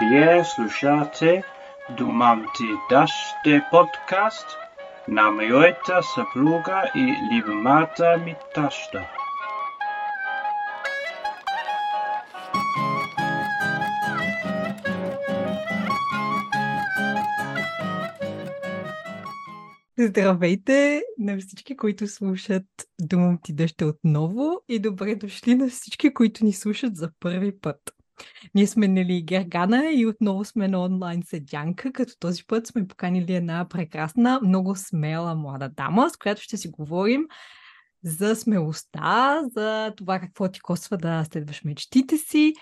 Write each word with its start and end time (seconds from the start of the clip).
Вие 0.00 0.44
слушате 0.44 1.42
Думам 1.98 2.46
ти 2.56 2.64
даште 2.90 3.62
подкаст 3.70 4.46
на 5.08 5.30
моята 5.30 6.00
съпруга 6.14 6.90
и 6.94 7.14
любимата 7.32 8.16
ми 8.24 8.34
таща. 8.54 9.06
Здравейте 19.98 21.02
на 21.18 21.38
всички, 21.38 21.76
които 21.76 22.06
слушат 22.06 22.64
Думам 23.00 23.38
ти 23.42 23.52
дъще 23.52 23.84
отново 23.84 24.62
и 24.68 24.78
добре 24.78 25.14
дошли 25.14 25.54
на 25.54 25.68
всички, 25.68 26.14
които 26.14 26.44
ни 26.44 26.52
слушат 26.52 26.96
за 26.96 27.10
първи 27.20 27.60
път. 27.60 27.99
Ние 28.54 28.66
сме 28.66 28.88
Нели 28.88 29.22
Гергана 29.22 29.90
и 29.92 30.06
отново 30.06 30.44
сме 30.44 30.68
на 30.68 30.84
онлайн 30.84 31.22
седянка, 31.26 31.92
като 31.92 32.18
този 32.18 32.46
път 32.46 32.66
сме 32.66 32.88
поканили 32.88 33.34
една 33.34 33.68
прекрасна, 33.68 34.40
много 34.42 34.76
смела 34.76 35.34
млада 35.34 35.68
дама, 35.68 36.10
с 36.10 36.16
която 36.16 36.42
ще 36.42 36.56
си 36.56 36.68
говорим 36.68 37.26
за 38.04 38.36
смелостта, 38.36 39.40
за 39.54 39.92
това 39.96 40.18
какво 40.18 40.48
ти 40.48 40.60
коства 40.60 40.96
да 40.96 41.24
следваш 41.32 41.64
мечтите 41.64 42.16
си 42.16 42.54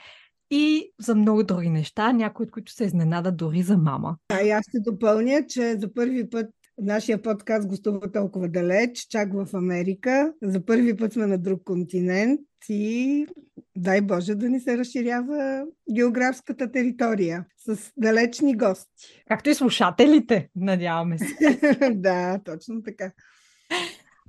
и 0.50 0.92
за 0.98 1.14
много 1.14 1.42
други 1.42 1.70
неща, 1.70 2.12
някои 2.12 2.46
от 2.46 2.50
които 2.52 2.72
се 2.72 2.84
изненада 2.84 3.32
дори 3.32 3.62
за 3.62 3.78
мама. 3.78 4.16
А 4.28 4.42
и 4.42 4.50
аз 4.50 4.64
ще 4.68 4.80
допълня, 4.80 5.46
че 5.48 5.76
за 5.78 5.94
първи 5.94 6.30
път 6.30 6.46
нашия 6.80 7.22
подкаст 7.22 7.68
гостува 7.68 8.12
толкова 8.12 8.48
далеч, 8.48 9.06
чак 9.10 9.32
в 9.32 9.48
Америка. 9.54 10.32
За 10.42 10.64
първи 10.64 10.96
път 10.96 11.12
сме 11.12 11.26
на 11.26 11.38
друг 11.38 11.64
континент 11.64 12.40
и 12.68 13.26
дай 13.76 14.00
Боже 14.00 14.34
да 14.34 14.48
ни 14.48 14.60
се 14.60 14.78
разширява 14.78 15.64
географската 15.94 16.72
територия 16.72 17.44
с 17.56 17.92
далечни 17.96 18.56
гости. 18.56 19.22
Както 19.28 19.50
и 19.50 19.54
слушателите, 19.54 20.48
надяваме 20.56 21.18
се. 21.18 21.58
да, 21.94 22.40
точно 22.44 22.82
така. 22.82 23.12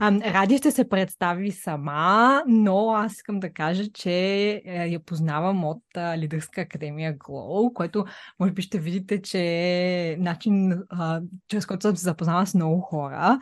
Ради 0.01 0.57
ще 0.57 0.71
се 0.71 0.89
представи 0.89 1.51
сама, 1.51 2.43
но 2.47 2.91
аз 2.91 3.13
искам 3.13 3.39
да 3.39 3.53
кажа, 3.53 3.83
че 3.93 4.11
е, 4.65 4.87
я 4.87 4.99
познавам 4.99 5.65
от 5.65 5.83
Лидерска 6.17 6.61
академия 6.61 7.17
Glow, 7.17 7.73
което 7.73 8.05
може 8.39 8.51
би 8.51 8.61
ще 8.61 8.79
видите, 8.79 9.21
че 9.21 9.39
е 9.41 10.17
начин, 10.19 10.83
чрез 11.47 11.65
който 11.65 11.81
съм 11.81 11.97
се 11.97 12.03
запознала 12.03 12.45
с 12.45 12.53
много 12.53 12.81
хора 12.81 13.39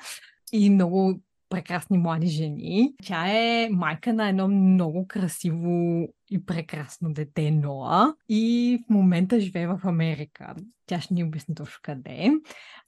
и 0.51 0.69
много 0.69 1.19
прекрасни 1.49 1.97
млади 1.97 2.27
жени. 2.27 2.93
Тя 3.03 3.27
е 3.27 3.69
майка 3.71 4.13
на 4.13 4.29
едно 4.29 4.47
много 4.47 5.07
красиво 5.07 6.07
и 6.31 6.45
прекрасно 6.45 7.13
дете 7.13 7.51
Ноа 7.51 8.13
и 8.29 8.79
в 8.85 8.89
момента 8.89 9.39
живее 9.39 9.67
в 9.67 9.79
Америка. 9.83 10.55
Тя 10.85 11.01
ще 11.01 11.13
ни 11.13 11.23
обясни 11.23 11.55
точно 11.55 11.79
къде. 11.81 12.31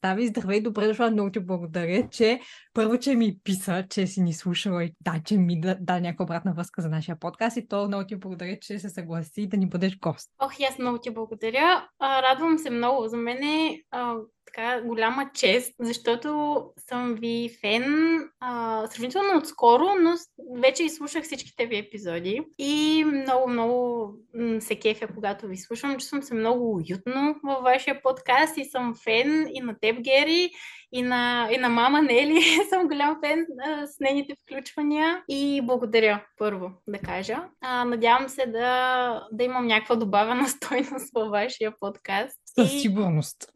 Тави, 0.02 0.28
здравей, 0.28 0.62
добре 0.62 0.88
дошла, 0.88 1.12
много 1.12 1.32
ти 1.32 1.40
благодаря, 1.40 2.08
че 2.10 2.40
първо, 2.74 2.98
че 3.00 3.16
ми 3.16 3.38
писа, 3.44 3.86
че 3.90 4.08
си 4.08 4.22
ни 4.22 4.34
слушала 4.34 4.84
и 4.84 4.94
да, 5.02 5.22
че 5.26 5.38
ми 5.38 5.62
да, 5.62 5.78
да 5.82 6.00
някаква 6.00 6.24
обратна 6.24 6.54
връзка 6.54 6.82
за 6.82 6.90
нашия 6.90 7.20
подкаст 7.20 7.58
и 7.58 7.68
то 7.68 7.88
много 7.88 8.08
ти 8.08 8.16
благодаря, 8.16 8.58
че 8.62 8.80
се 8.80 8.90
съгласи 8.90 9.48
да 9.48 9.58
ни 9.58 9.70
бъдеш 9.70 10.00
гост. 10.00 10.30
Ох, 10.42 10.54
аз 10.70 10.80
много 10.80 10.98
ти 10.98 11.10
благодаря. 11.10 11.88
А, 12.00 12.22
радвам 12.22 12.58
се 12.58 12.70
много. 12.70 13.08
За 13.08 13.18
мен 13.18 13.44
е 13.44 13.82
а, 13.92 14.16
така 14.54 14.82
голяма 14.82 15.30
чест, 15.34 15.74
защото 15.80 16.64
съм 16.78 17.16
ви 17.16 17.58
фен 17.62 18.20
а, 18.40 18.88
сравнително 18.88 19.38
отскоро, 19.38 19.86
но 20.02 20.16
вече 20.56 20.84
изслушах 20.84 21.24
всичките 21.24 21.66
ви 21.66 21.78
епизоди 21.78 22.42
и 22.58 23.04
много, 23.06 23.50
много 23.50 24.14
се 24.60 24.76
кефя, 24.76 25.08
когато 25.16 25.48
ви 25.48 25.58
слушам. 25.58 25.98
Чувствам 25.98 26.24
се 26.24 26.34
много 26.34 26.76
уютно 26.76 27.36
във 27.44 27.64
вашия 27.64 28.02
подкаст 28.02 28.58
и 28.58 28.66
съм 28.66 28.96
фен 29.04 29.48
и 29.54 29.62
на 29.62 29.76
теб, 29.82 29.96
Гери, 30.02 30.52
и 30.92 31.02
на, 31.02 31.50
и 31.52 31.58
на 31.58 31.70
мама 31.70 32.02
Нели. 32.10 32.42
съм 32.70 32.88
голям 32.88 33.20
фен 33.26 33.46
а, 33.66 33.88
с 33.88 34.00
нейните 34.00 34.34
включвания 34.44 35.24
и 35.30 35.62
благодаря 35.64 36.26
първо 36.38 36.72
да 36.88 37.00
кажа. 37.00 37.38
А, 37.62 37.86
надявам 37.86 38.30
се 38.30 38.46
да, 38.46 39.28
да 39.32 39.44
имам 39.44 39.68
някаква 39.68 39.96
добавена 39.96 40.48
стойност 40.50 41.14
във 41.16 41.30
вашия 41.30 41.74
подкаст. 41.80 42.40
Със 42.46 42.74
и... 42.74 42.80
сигурност. 42.80 43.52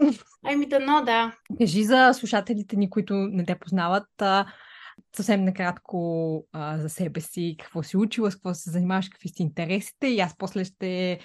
Ами 0.46 0.66
дано, 0.66 1.02
да. 1.06 1.36
Кажи 1.58 1.84
за 1.84 2.14
слушателите 2.14 2.76
ни, 2.76 2.90
които 2.90 3.14
не 3.14 3.46
те 3.46 3.56
познават, 3.56 4.22
а, 4.22 4.46
съвсем 5.16 5.46
накратко 5.46 6.46
а, 6.52 6.78
за 6.78 6.90
себе 6.90 7.22
си, 7.22 7.56
какво 7.60 7.84
си 7.84 7.98
учила, 7.98 8.32
с 8.32 8.36
какво 8.36 8.54
се 8.54 8.70
занимаваш, 8.70 9.10
какви 9.10 9.30
си 9.30 9.44
интересите 9.44 10.08
и 10.08 10.20
аз 10.20 10.38
после 10.38 10.64
ще 10.64 11.20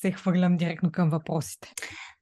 се 0.00 0.12
хвърлям 0.12 0.56
директно 0.56 0.92
към 0.92 1.10
въпросите. 1.10 1.72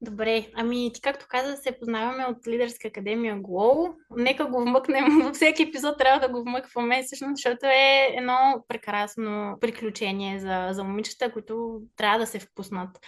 Добре, 0.00 0.46
ами 0.54 0.90
ти 0.94 1.00
както 1.00 1.26
каза, 1.28 1.56
се 1.56 1.78
познаваме 1.78 2.24
от 2.24 2.46
Лидерска 2.46 2.88
академия 2.88 3.36
Glow. 3.36 3.92
Нека 4.16 4.46
го 4.46 4.60
вмъкнем, 4.60 5.20
във 5.22 5.34
всеки 5.34 5.62
епизод 5.62 5.98
трябва 5.98 6.20
да 6.20 6.32
го 6.32 6.42
вмъкваме, 6.42 7.02
всъщност, 7.02 7.36
защото 7.36 7.66
е 7.66 8.14
едно 8.16 8.64
прекрасно 8.68 9.56
приключение 9.60 10.40
за, 10.40 10.68
за 10.70 10.84
момичета, 10.84 11.32
които 11.32 11.80
трябва 11.96 12.18
да 12.18 12.26
се 12.26 12.38
впуснат. 12.38 12.98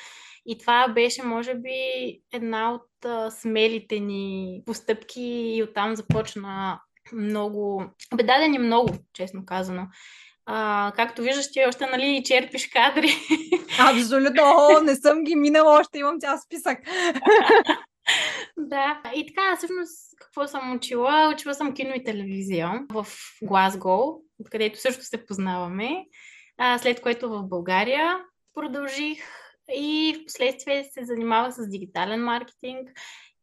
И 0.47 0.59
това 0.59 0.89
беше, 0.89 1.23
може 1.23 1.55
би, 1.55 1.71
една 2.33 2.75
от 2.75 3.05
а, 3.05 3.31
смелите 3.31 4.01
ни 4.01 4.63
постъпки 4.67 5.23
и 5.57 5.63
оттам 5.63 5.97
започна 5.97 6.81
много... 7.13 7.85
Бе, 8.15 8.23
даде 8.23 8.59
много, 8.59 8.89
честно 9.13 9.47
казано. 9.47 9.87
А, 10.47 10.93
както 10.97 11.23
виждаш, 11.23 11.53
ти 11.53 11.65
още 11.69 11.87
нали 11.87 12.23
черпиш 12.25 12.69
кадри. 12.69 13.09
Абсолютно, 13.79 14.43
О, 14.43 14.81
не 14.81 14.97
съм 14.97 15.25
ги 15.25 15.37
минала, 15.37 15.81
още 15.81 15.99
имам 15.99 16.21
цял 16.21 16.39
списък. 16.39 16.79
да, 18.57 19.03
и 19.15 19.27
така, 19.27 19.57
всъщност, 19.57 20.19
какво 20.21 20.47
съм 20.47 20.77
учила? 20.77 21.31
Учила 21.35 21.55
съм 21.55 21.75
кино 21.75 21.95
и 21.95 22.05
телевизия 22.05 22.71
в 22.93 23.07
Глазго, 23.43 24.23
където 24.51 24.81
също 24.81 25.03
се 25.05 25.27
познаваме. 25.27 26.05
А, 26.59 26.79
след 26.79 27.01
което 27.01 27.29
в 27.29 27.43
България 27.43 28.19
продължих 28.55 29.19
и 29.75 30.17
в 30.21 30.25
последствие 30.27 30.85
се 30.85 31.05
занимавах 31.05 31.55
с 31.55 31.69
дигитален 31.69 32.25
маркетинг. 32.25 32.91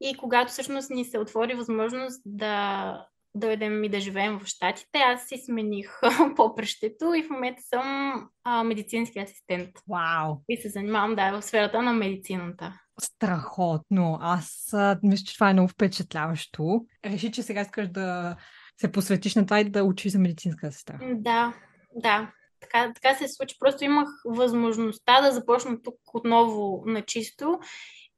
И 0.01 0.17
когато 0.17 0.51
всъщност 0.51 0.89
ни 0.89 1.05
се 1.05 1.19
отвори 1.19 1.53
възможност 1.53 2.21
да 2.25 3.05
дойдем 3.35 3.83
и 3.83 3.89
да 3.89 3.99
живеем 3.99 4.39
в 4.39 4.45
Штатите, 4.45 4.97
аз 4.97 5.27
си 5.27 5.37
смених 5.45 5.99
попрещето 6.35 7.13
и 7.13 7.23
в 7.23 7.29
момента 7.29 7.61
съм 7.61 8.15
а, 8.43 8.63
медицински 8.63 9.19
асистент. 9.19 9.69
Вау! 9.89 10.35
И 10.49 10.57
се 10.57 10.69
занимавам, 10.69 11.15
да, 11.15 11.31
в 11.31 11.41
сферата 11.41 11.81
на 11.81 11.93
медицината. 11.93 12.73
Страхотно! 12.99 14.17
Аз 14.21 14.73
а, 14.73 14.99
мисля, 15.03 15.25
че 15.25 15.33
това 15.33 15.49
е 15.49 15.53
много 15.53 15.67
впечатляващо. 15.67 16.85
Реши, 17.05 17.31
че 17.31 17.43
сега 17.43 17.61
искаш 17.61 17.87
да 17.87 18.35
се 18.81 18.91
посветиш 18.91 19.35
на 19.35 19.45
това 19.45 19.59
и 19.59 19.69
да 19.69 19.83
учиш 19.83 20.11
за 20.11 20.19
медицинска 20.19 20.71
сестра. 20.71 20.99
Да, 21.15 21.53
да. 21.95 22.31
Така, 22.59 22.93
така 22.93 23.15
се 23.15 23.27
случи. 23.27 23.55
Просто 23.59 23.83
имах 23.83 24.09
възможността 24.25 25.21
да 25.21 25.31
започна 25.31 25.81
тук 25.81 25.95
отново 26.13 26.83
на 26.85 27.01
чисто 27.01 27.59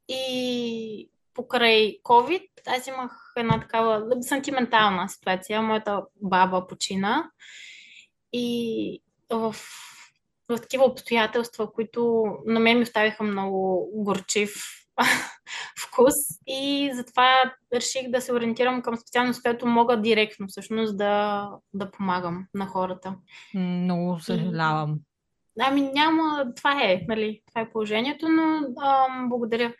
и 0.07 1.09
покрай 1.33 1.97
COVID 2.03 2.47
аз 2.67 2.88
имах 2.88 3.33
една 3.38 3.59
такава 3.59 4.05
сантиментална 4.21 5.09
ситуация. 5.09 5.61
Моята 5.61 6.01
баба 6.21 6.67
почина 6.67 7.29
и 8.33 9.01
в, 9.29 9.55
в 10.49 10.57
такива 10.61 10.85
обстоятелства, 10.85 11.72
които 11.72 12.25
на 12.45 12.59
мен 12.59 12.77
ми 12.77 12.83
оставиха 12.83 13.23
много 13.23 13.89
горчив 13.93 14.55
вкус 15.79 16.13
и 16.47 16.91
затова 16.93 17.53
реших 17.73 18.09
да 18.09 18.22
се 18.22 18.33
ориентирам 18.33 18.81
към 18.81 18.97
специалност, 18.97 19.41
която 19.41 19.67
мога 19.67 20.01
директно 20.01 20.47
всъщност 20.47 20.97
да, 20.97 21.49
да 21.73 21.91
помагам 21.91 22.47
на 22.53 22.66
хората. 22.66 23.16
Много 23.53 24.19
съжалявам. 24.19 24.99
Ами 25.59 25.81
няма, 25.81 26.53
това 26.56 26.84
е, 26.84 27.02
нали, 27.08 27.41
това 27.47 27.62
е 27.62 27.69
положението, 27.69 28.30
но 28.30 28.44
ам, 28.84 29.30
благодаря. 29.30 29.73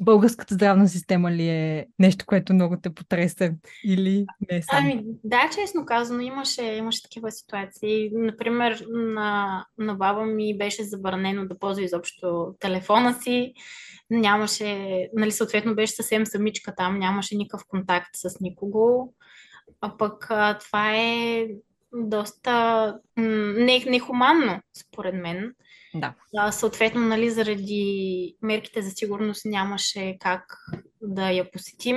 Българската 0.00 0.54
здравна 0.54 0.88
система 0.88 1.30
ли 1.30 1.48
е 1.48 1.86
нещо, 1.98 2.24
което 2.26 2.54
много 2.54 2.76
те 2.82 2.94
потреса 2.94 3.50
или 3.84 4.26
не 4.50 4.62
само? 4.62 4.80
Ами 4.82 5.04
да, 5.24 5.50
честно 5.54 5.86
казано, 5.86 6.20
имаше, 6.20 6.62
имаше 6.62 7.02
такива 7.02 7.32
ситуации. 7.32 8.10
Например, 8.12 8.84
на, 8.90 9.66
на 9.78 9.94
баба 9.94 10.24
ми 10.24 10.58
беше 10.58 10.84
забранено 10.84 11.46
да 11.46 11.58
ползва 11.58 11.82
изобщо 11.82 12.54
телефона 12.60 13.14
си. 13.14 13.52
Нямаше, 14.10 15.08
нали, 15.14 15.32
съответно 15.32 15.74
беше 15.74 15.92
съвсем 15.92 16.26
самичка 16.26 16.74
там, 16.76 16.98
нямаше 16.98 17.36
никакъв 17.36 17.66
контакт 17.68 18.10
с 18.14 18.40
никого. 18.40 19.14
А 19.80 19.96
пък 19.96 20.26
а, 20.30 20.58
това 20.58 20.96
е 20.96 21.46
доста 21.92 22.94
не, 23.16 23.84
нехуманно, 23.86 24.60
според 24.76 25.14
мен. 25.14 25.54
Да. 25.94 26.14
А, 26.36 26.52
съответно, 26.52 27.00
нали, 27.00 27.30
заради 27.30 28.34
мерките 28.42 28.82
за 28.82 28.90
сигурност 28.90 29.44
нямаше 29.44 30.16
как 30.20 30.58
да 31.02 31.30
я 31.30 31.50
посетим. 31.50 31.96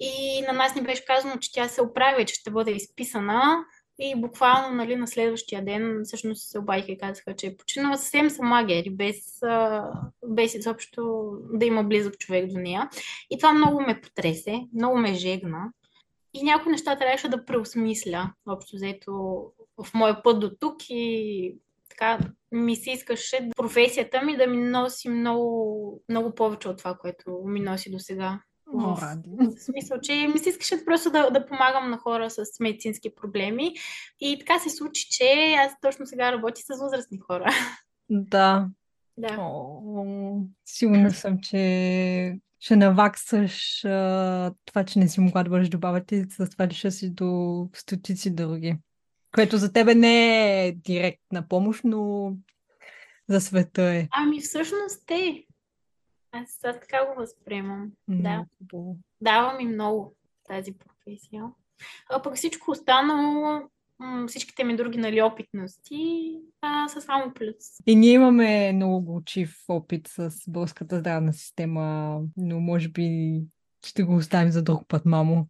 И 0.00 0.42
на 0.46 0.52
нас 0.52 0.74
ни 0.74 0.82
беше 0.82 1.04
казано, 1.04 1.36
че 1.40 1.52
тя 1.52 1.68
се 1.68 1.82
оправи, 1.82 2.26
че 2.26 2.34
ще 2.34 2.50
бъде 2.50 2.70
изписана. 2.70 3.64
И 3.98 4.20
буквално 4.20 4.74
нали, 4.74 4.96
на 4.96 5.06
следващия 5.06 5.64
ден 5.64 6.00
всъщност 6.04 6.50
се 6.50 6.58
обадиха 6.58 6.92
и 6.92 6.98
казаха, 6.98 7.36
че 7.36 7.46
е 7.46 7.56
починала 7.56 7.98
съвсем 7.98 8.30
сама 8.30 8.64
Гери, 8.64 8.90
без, 8.90 9.40
без 10.26 10.54
изобщо 10.54 11.32
да 11.52 11.66
има 11.66 11.84
близък 11.84 12.18
човек 12.18 12.46
до 12.46 12.58
нея. 12.58 12.88
И 13.30 13.38
това 13.38 13.52
много 13.52 13.80
ме 13.80 14.00
потресе, 14.00 14.60
много 14.74 14.98
ме 14.98 15.14
жегна. 15.14 15.72
И 16.34 16.42
някои 16.42 16.72
неща 16.72 16.98
трябваше 16.98 17.28
да 17.28 17.44
преосмисля, 17.44 18.32
общо 18.46 18.76
взето, 18.76 19.12
в 19.84 19.94
моя 19.94 20.22
път 20.22 20.40
до 20.40 20.50
тук 20.60 20.76
и 20.88 21.56
така 21.88 22.18
ми 22.52 22.76
се 22.76 22.90
искаше 22.90 23.48
професията 23.56 24.22
ми 24.22 24.36
да 24.36 24.46
ми 24.46 24.56
носи 24.56 25.08
много, 25.08 26.02
много 26.08 26.34
повече 26.34 26.68
от 26.68 26.78
това, 26.78 26.94
което 26.94 27.42
ми 27.44 27.60
носи 27.60 27.90
до 27.90 27.98
сега. 27.98 28.40
О, 28.74 28.96
ради. 29.02 29.30
В 29.38 29.60
смисъл, 29.60 30.00
че 30.00 30.28
ми 30.28 30.38
се 30.38 30.48
искаше 30.48 30.84
просто 30.84 31.10
да, 31.10 31.30
да 31.30 31.46
помагам 31.46 31.90
на 31.90 31.98
хора 31.98 32.30
с 32.30 32.44
медицински 32.60 33.14
проблеми. 33.14 33.74
И 34.20 34.38
така 34.38 34.58
се 34.58 34.70
случи, 34.70 35.06
че 35.10 35.54
аз 35.58 35.72
точно 35.80 36.06
сега 36.06 36.32
работя 36.32 36.60
с 36.60 36.80
възрастни 36.80 37.18
хора. 37.18 37.50
Да. 38.10 38.68
Да. 39.16 39.36
О, 39.40 40.40
сигурна 40.64 41.10
съм, 41.10 41.38
че 41.42 42.38
ще 42.64 42.76
наваксаш 42.76 43.84
а, 43.84 44.52
това, 44.64 44.84
че 44.84 44.98
не 44.98 45.08
си 45.08 45.20
могла 45.20 45.42
да 45.42 45.50
бъдеш 45.50 45.68
добавя 45.68 46.02
с 46.28 46.50
това 46.50 46.66
лиша 46.66 46.90
си 46.90 47.10
до 47.10 47.68
стотици 47.74 48.34
други. 48.34 48.76
Което 49.34 49.56
за 49.56 49.72
тебе 49.72 49.94
не 49.94 50.66
е 50.66 50.72
директна 50.72 51.48
помощ, 51.48 51.84
но 51.84 52.32
за 53.28 53.40
света 53.40 53.82
е. 53.82 54.08
Ами 54.10 54.40
всъщност 54.40 55.02
те. 55.06 55.44
Аз 56.32 56.50
сега 56.50 56.80
така 56.80 57.06
го 57.06 57.20
възприемам. 57.20 57.92
Да. 58.08 58.44
Много. 58.72 58.98
Дава 59.20 59.52
ми 59.52 59.64
много 59.64 60.14
тази 60.44 60.72
професия. 60.72 61.44
А 62.10 62.22
пък 62.22 62.36
всичко 62.36 62.70
останало, 62.70 63.60
всичките 64.28 64.64
ми 64.64 64.76
други 64.76 64.98
нали, 64.98 65.22
опитности 65.22 66.32
а, 66.60 66.88
са 66.88 67.00
само 67.00 67.34
плюс. 67.34 67.56
И 67.86 67.96
ние 67.96 68.12
имаме 68.12 68.72
много 68.72 69.00
горчив 69.00 69.56
опит 69.68 70.08
с 70.08 70.30
българската 70.48 70.98
здравна 70.98 71.32
система, 71.32 72.20
но 72.36 72.60
може 72.60 72.88
би 72.88 73.40
ще 73.86 74.02
го 74.02 74.16
оставим 74.16 74.50
за 74.50 74.62
друг 74.62 74.88
път, 74.88 75.06
мамо. 75.06 75.46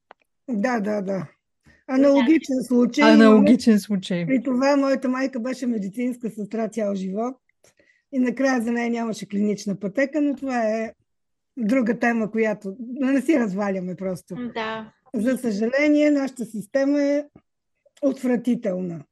Да, 0.50 0.80
да, 0.80 1.02
да. 1.02 1.26
Аналогичен 1.86 2.62
случай. 2.62 3.04
Аналогичен 3.04 3.80
случай. 3.80 4.26
При 4.26 4.42
това 4.42 4.76
моята 4.76 5.08
майка 5.08 5.40
беше 5.40 5.66
медицинска 5.66 6.30
сестра 6.30 6.68
цял 6.68 6.94
живот 6.94 7.36
и 8.12 8.18
накрая 8.18 8.62
за 8.62 8.72
нея 8.72 8.90
нямаше 8.90 9.28
клинична 9.28 9.80
пътека, 9.80 10.20
но 10.20 10.36
това 10.36 10.62
е 10.62 10.92
друга 11.56 11.98
тема, 11.98 12.30
която 12.30 12.76
не 12.80 13.20
си 13.20 13.38
разваляме 13.38 13.96
просто. 13.96 14.34
Да. 14.54 14.92
За 15.14 15.38
съжаление, 15.38 16.10
нашата 16.10 16.44
система 16.44 17.02
е 17.02 17.24
отвратителна. 18.04 19.04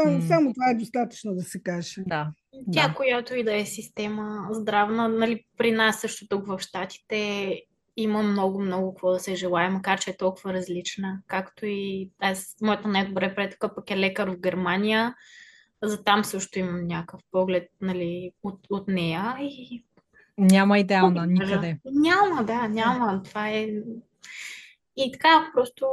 Само, 0.00 0.18
М. 0.18 0.22
само 0.22 0.52
това 0.52 0.70
е 0.70 0.74
достатъчно 0.74 1.34
да 1.34 1.42
се 1.42 1.62
каже. 1.62 1.94
Да. 2.06 2.32
Тя, 2.72 2.88
Да. 2.88 2.94
която 2.94 3.34
и 3.34 3.44
да 3.44 3.56
е 3.56 3.64
система 3.64 4.48
здравна, 4.50 5.08
нали, 5.08 5.44
при 5.58 5.72
нас 5.72 6.00
също 6.00 6.28
тук 6.28 6.46
в 6.46 6.58
Штатите 6.58 7.54
има 7.96 8.22
много, 8.22 8.60
много 8.60 8.94
какво 8.94 9.12
да 9.12 9.18
се 9.18 9.34
желая, 9.34 9.70
макар 9.70 10.00
че 10.00 10.10
е 10.10 10.16
толкова 10.16 10.52
различна. 10.52 11.18
Както 11.26 11.66
и 11.66 12.10
аз, 12.20 12.56
моята 12.62 12.88
най-добра 12.88 13.34
приятелка 13.34 13.74
пък 13.74 13.90
е 13.90 13.98
лекар 13.98 14.28
в 14.28 14.40
Германия. 14.40 15.14
За 15.82 16.04
там 16.04 16.24
също 16.24 16.58
имам 16.58 16.86
някакъв 16.86 17.20
поглед 17.30 17.68
нали, 17.80 18.32
от, 18.42 18.58
от 18.70 18.88
нея. 18.88 19.36
И 19.40 19.84
Няма 20.38 20.78
идеална 20.78 21.26
никъде. 21.26 21.78
Няма, 21.84 22.44
да, 22.44 22.68
няма. 22.68 23.22
Това 23.22 23.48
е. 23.48 23.68
И 24.96 25.12
така, 25.12 25.50
просто 25.54 25.86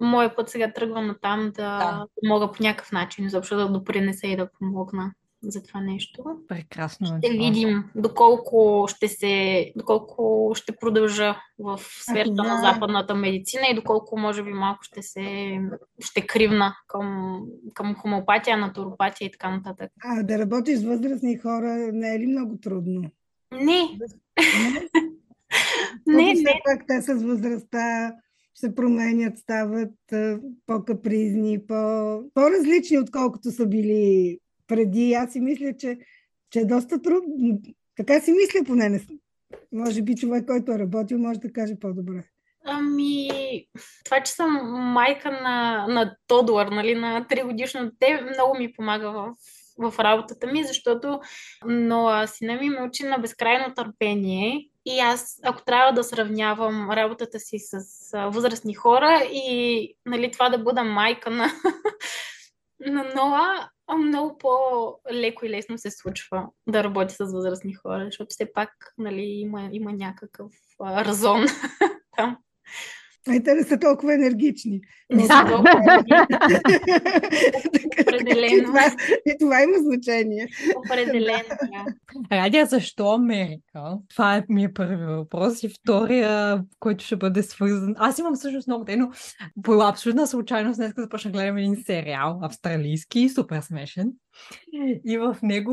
моя 0.00 0.36
път 0.36 0.48
сега 0.48 0.72
тръгва 0.72 1.02
на 1.02 1.16
там 1.22 1.40
да, 1.44 1.78
Да. 1.78 2.06
да 2.22 2.28
мога 2.28 2.52
по 2.52 2.62
някакъв 2.62 2.92
начин 2.92 3.24
изобщо 3.26 3.56
да 3.56 3.68
допринеса 3.68 4.26
и 4.26 4.36
да 4.36 4.48
помогна 4.58 5.12
за 5.42 5.62
това 5.62 5.80
нещо. 5.80 6.24
Прекрасно 6.48 7.06
Ще 7.06 7.20
това. 7.20 7.44
видим 7.44 7.84
доколко 7.94 8.86
ще 8.88 9.08
се, 9.08 9.72
доколко 9.76 10.52
ще 10.54 10.76
продължа 10.76 11.36
в 11.58 11.80
сферата 12.02 12.34
това 12.36 12.54
на 12.54 12.72
западната 12.72 13.14
медицина 13.14 13.62
и 13.70 13.74
доколко 13.74 14.18
може 14.18 14.42
би 14.42 14.50
малко 14.52 14.82
ще 14.82 15.02
се 15.02 15.58
ще 16.00 16.26
кривна 16.26 16.76
към, 16.86 17.40
към 17.74 17.94
хомеопатия, 17.94 18.56
натуропатия 18.56 19.26
и 19.26 19.30
така 19.30 19.50
нататък. 19.50 19.90
А 20.04 20.22
да 20.22 20.38
работиш 20.38 20.78
с 20.78 20.84
възрастни 20.84 21.38
хора 21.38 21.90
не 21.92 22.14
е 22.14 22.18
ли 22.18 22.26
много 22.26 22.58
трудно? 22.62 23.10
Не, 23.52 23.60
Не, 23.62 23.98
не, 26.06 26.34
не. 26.34 26.60
пак 26.64 26.84
те 26.88 27.02
с 27.02 27.22
възрастта 27.22 28.12
се 28.60 28.74
променят, 28.74 29.38
стават 29.38 29.94
по-капризни, 30.66 31.66
по, 31.66 31.74
по-различни, 32.34 32.98
отколкото 32.98 33.50
са 33.50 33.66
били 33.66 34.38
преди. 34.66 35.14
Аз 35.14 35.32
си 35.32 35.40
мисля, 35.40 35.72
че, 35.78 35.98
че 36.50 36.60
е 36.60 36.64
доста 36.64 37.02
трудно. 37.02 37.60
Така 37.96 38.20
си 38.20 38.32
мисля 38.32 38.64
поне. 38.66 38.88
Не... 38.88 39.00
Може 39.72 40.02
би 40.02 40.16
човек, 40.16 40.46
който 40.46 40.72
е 40.72 40.78
работил, 40.78 41.18
може 41.18 41.40
да 41.40 41.52
каже 41.52 41.74
по-добре. 41.80 42.24
Ами, 42.64 43.28
това, 44.04 44.22
че 44.22 44.32
съм 44.32 44.50
майка 44.92 45.30
на, 45.30 45.86
на 45.88 46.16
Тодор, 46.26 46.66
нали, 46.66 46.94
на 46.94 47.26
3 47.30 47.44
годишно 47.44 47.84
дете, 47.84 48.22
много 48.34 48.58
ми 48.58 48.72
помага 48.72 49.10
в, 49.10 49.34
в 49.78 49.98
работата 49.98 50.46
ми, 50.46 50.64
защото 50.64 51.20
но 51.66 52.26
сина 52.26 52.56
ми 52.56 52.70
ме 52.70 52.82
учи 52.82 53.02
на 53.02 53.18
безкрайно 53.18 53.74
търпение 53.74 54.68
и 54.88 55.00
аз, 55.00 55.40
ако 55.42 55.64
трябва 55.64 55.92
да 55.92 56.04
сравнявам 56.04 56.90
работата 56.90 57.40
си 57.40 57.58
с 57.58 57.80
възрастни 58.30 58.74
хора 58.74 59.20
и 59.32 59.94
нали, 60.06 60.30
това 60.32 60.48
да 60.48 60.58
бъда 60.58 60.84
майка 60.84 61.30
на, 61.30 61.50
на 62.80 63.04
Ноа, 63.14 63.68
много 63.98 64.38
по-леко 64.38 65.46
и 65.46 65.50
лесно 65.50 65.78
се 65.78 65.90
случва 65.90 66.46
да 66.68 66.84
работи 66.84 67.14
с 67.14 67.32
възрастни 67.32 67.74
хора, 67.74 68.04
защото 68.04 68.26
все 68.28 68.52
пак 68.52 68.70
нали, 68.98 69.22
има, 69.22 69.68
има 69.72 69.92
някакъв 69.92 70.52
а, 70.82 71.04
разон 71.04 71.46
там. 72.16 72.36
И 73.34 73.42
те 73.42 73.54
не 73.54 73.62
са 73.62 73.78
толкова 73.78 74.14
енергични. 74.14 74.80
Но 75.12 75.20
са 75.20 75.44
толкова 75.48 76.04
че 76.08 78.02
Определено. 78.02 78.64
това, 78.64 78.96
и 79.26 79.36
това 79.40 79.62
има 79.62 79.78
значение. 79.78 80.48
Определено, 80.76 81.48
да. 81.48 82.36
Радия, 82.36 82.66
защо 82.66 83.08
Америка? 83.08 83.98
Това 84.10 84.36
е 84.36 84.44
ми 84.48 84.64
е 84.64 84.72
първи 84.72 84.96
въпрос. 84.96 85.62
И 85.62 85.68
втория, 85.68 86.62
който 86.80 87.04
ще 87.04 87.16
бъде 87.16 87.42
свързан. 87.42 87.94
Аз 87.98 88.18
имам 88.18 88.34
всъщност 88.34 88.66
много 88.66 88.84
те, 88.84 88.96
но 88.96 89.10
по 89.62 89.72
абсолютна 89.72 90.26
случайност 90.26 90.76
днес 90.76 90.92
започнах 90.96 91.32
да 91.32 91.38
гледам 91.38 91.56
един 91.56 91.76
сериал, 91.86 92.38
австралийски, 92.42 93.28
супер 93.28 93.60
смешен. 93.60 94.12
И 95.04 95.18
в 95.18 95.36
него 95.42 95.72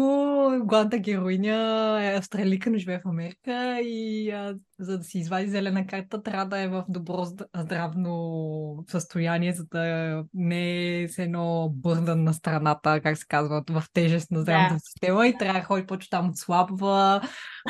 главната 0.65 0.97
героиня 0.97 1.99
е 2.01 2.17
австралийка, 2.17 2.69
но 2.69 2.77
живее 2.77 2.99
в 2.99 3.07
Америка 3.09 3.79
и 3.83 4.31
а, 4.31 4.55
за 4.79 4.97
да 4.97 5.03
си 5.03 5.19
извади 5.19 5.47
зелена 5.47 5.87
карта, 5.87 6.23
трябва 6.23 6.45
да 6.45 6.59
е 6.59 6.67
в 6.67 6.85
добро 6.89 7.25
зд- 7.25 7.63
здравно 7.63 8.85
състояние, 8.89 9.53
за 9.53 9.65
да 9.65 10.23
не 10.33 11.01
е 11.01 11.07
с 11.07 11.17
едно 11.17 11.69
бърдан 11.75 12.23
на 12.23 12.33
страната, 12.33 13.01
как 13.01 13.17
се 13.17 13.25
казва, 13.27 13.63
в 13.69 13.83
тежест 13.93 14.31
на 14.31 14.41
здравната 14.41 14.73
Да. 14.73 14.79
система 14.79 15.27
и 15.27 15.37
трябва 15.37 15.59
да 15.59 15.65
ходи 15.65 15.85
почва 15.85 16.09
там 16.09 16.29
отслабва, 16.29 17.21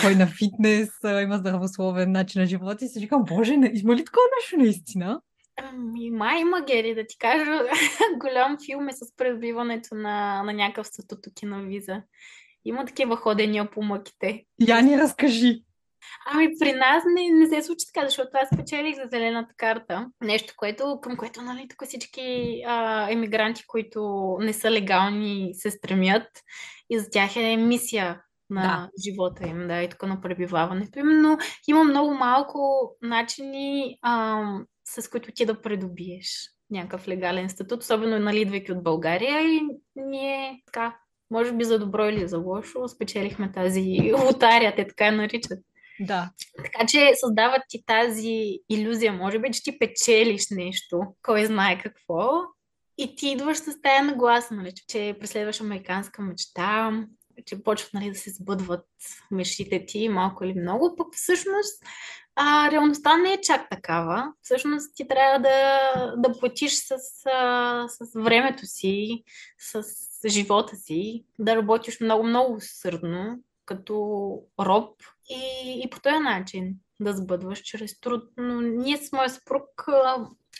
ходи 0.01 0.15
на 0.15 0.27
фитнес, 0.27 0.89
има 1.23 1.37
здравословен 1.37 2.11
начин 2.11 2.41
на 2.41 2.47
живота 2.47 2.85
и 2.85 2.87
си 2.87 2.99
викам, 2.99 3.23
боже, 3.27 3.53
има 3.53 3.95
ли 3.95 4.05
такова 4.05 4.25
нещо 4.39 4.57
наистина? 4.57 5.21
Ами, 5.57 6.11
май 6.11 6.39
има, 6.39 6.61
Гери, 6.61 6.95
да 6.95 7.07
ти 7.07 7.17
кажа, 7.17 7.61
голям 8.17 8.57
филм 8.65 8.89
е 8.89 8.93
с 8.93 9.15
придобиването 9.17 9.95
на, 9.95 10.43
на 10.43 10.53
някакъв 10.53 10.87
статутоки 10.87 11.45
на 11.45 11.61
виза. 11.61 12.01
Има 12.65 12.85
такива 12.85 13.17
ходения 13.17 13.71
по 13.71 13.81
мъките. 13.81 14.43
Я 14.67 14.81
ни 14.81 14.97
разкажи. 14.97 15.61
Ами 16.25 16.49
при 16.59 16.73
нас 16.73 17.03
не, 17.13 17.29
не 17.29 17.47
се 17.47 17.63
случи 17.63 17.85
така, 17.93 18.07
защото 18.07 18.29
аз 18.33 18.49
спечелих 18.53 18.95
за 18.95 19.07
зелената 19.11 19.53
карта. 19.57 20.07
Нещо, 20.21 20.53
което, 20.57 20.99
към 21.01 21.17
което 21.17 21.41
нали, 21.41 21.67
тук 21.67 21.87
всички 21.87 22.61
а, 22.67 23.07
емигранти, 23.11 23.63
които 23.67 24.29
не 24.39 24.53
са 24.53 24.71
легални, 24.71 25.51
се 25.53 25.71
стремят. 25.71 26.27
И 26.89 26.99
за 26.99 27.09
тях 27.09 27.35
е 27.35 27.57
мисия 27.57 28.21
на 28.49 28.61
Да. 28.61 28.89
живота 29.05 29.47
им, 29.47 29.67
да, 29.67 29.83
и 29.83 29.89
тук 29.89 30.03
на 30.03 30.21
пребиваването 30.21 30.99
им. 30.99 31.21
Но 31.21 31.37
има 31.67 31.83
много 31.83 32.13
малко 32.13 32.89
начини, 33.01 33.97
ам, 34.01 34.65
с 34.85 35.09
които 35.09 35.31
ти 35.31 35.45
да 35.45 35.61
придобиеш 35.61 36.49
някакъв 36.71 37.07
легален 37.07 37.49
статут, 37.49 37.81
особено 37.81 38.19
нали, 38.19 38.41
идвайки 38.41 38.71
от 38.71 38.83
България. 38.83 39.41
И 39.41 39.61
ние 39.95 40.61
така, 40.65 40.97
може 41.31 41.53
би 41.53 41.63
за 41.63 41.79
добро 41.79 42.05
или 42.05 42.27
за 42.27 42.37
лошо, 42.37 42.87
спечелихме 42.87 43.51
тази 43.51 44.11
лотария, 44.25 44.75
те 44.75 44.87
така 44.87 45.05
я 45.05 45.11
наричат. 45.11 45.59
Да. 45.99 46.31
Така 46.63 46.85
че 46.87 47.11
създават 47.15 47.61
ти 47.69 47.83
тази 47.85 48.59
иллюзия, 48.69 49.13
може 49.13 49.39
би, 49.39 49.51
че 49.51 49.63
ти 49.63 49.79
печелиш 49.79 50.49
нещо, 50.51 51.01
кой 51.21 51.45
знае 51.45 51.79
какво, 51.79 52.29
и 52.97 53.15
ти 53.15 53.29
идваш 53.29 53.57
с 53.57 53.81
тая 53.81 54.03
нагласа, 54.03 54.53
нали, 54.53 54.71
че 54.87 55.17
преследваш 55.19 55.61
американска 55.61 56.21
мечта, 56.21 57.05
че 57.45 57.63
почват 57.63 57.93
нали, 57.93 58.09
да 58.09 58.15
се 58.15 58.29
сбъдват 58.29 58.87
мечтите 59.31 59.85
ти 59.85 60.09
малко 60.09 60.43
или 60.43 60.59
много, 60.59 60.95
пък 60.97 61.07
всъщност 61.15 61.83
а, 62.35 62.71
реалността 62.71 63.17
не 63.17 63.33
е 63.33 63.41
чак 63.41 63.69
такава. 63.69 64.33
Всъщност 64.41 64.95
ти 64.95 65.07
трябва 65.07 65.39
да, 65.39 66.13
да 66.17 66.39
платиш 66.39 66.73
с, 66.73 66.91
а, 67.33 67.87
с 67.87 68.11
времето 68.15 68.65
си, 68.65 69.23
с 69.59 69.83
живота 70.29 70.75
си, 70.75 71.25
да 71.39 71.55
работиш 71.55 71.99
много-много 71.99 72.53
усърдно, 72.53 73.39
като 73.65 73.95
роб 74.59 75.01
и, 75.29 75.81
и 75.85 75.89
по 75.89 75.99
този 75.99 76.19
начин 76.19 76.75
да 76.99 77.13
сбъдваш 77.13 77.61
чрез 77.61 77.99
труд. 77.99 78.23
Но 78.37 78.61
ние 78.61 78.97
с 78.97 79.11
моя 79.11 79.29
съпруг 79.29 79.63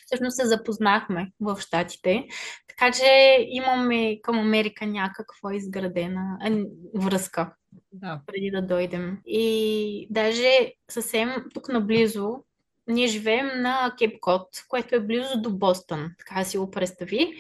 всъщност 0.06 0.36
се 0.36 0.48
запознахме 0.48 1.32
в 1.40 1.58
Штатите, 1.60 2.28
така 2.68 2.92
че 2.92 3.38
имаме 3.48 4.22
към 4.22 4.40
Америка 4.40 4.86
някаква 4.86 5.56
изградена 5.56 6.38
връзка 6.96 7.56
да. 7.92 8.22
преди 8.26 8.52
да 8.52 8.62
дойдем. 8.62 9.18
И 9.26 10.08
даже 10.10 10.74
съвсем 10.92 11.30
тук 11.54 11.70
наблизо 11.70 12.44
ние 12.88 13.08
живеем 13.08 13.62
на 13.62 13.96
Кейп 13.98 14.20
Кот, 14.20 14.48
което 14.68 14.96
е 14.96 15.06
близо 15.06 15.42
до 15.42 15.50
Бостън, 15.50 16.12
така 16.18 16.44
си 16.44 16.58
го 16.58 16.72
представи. 16.72 17.34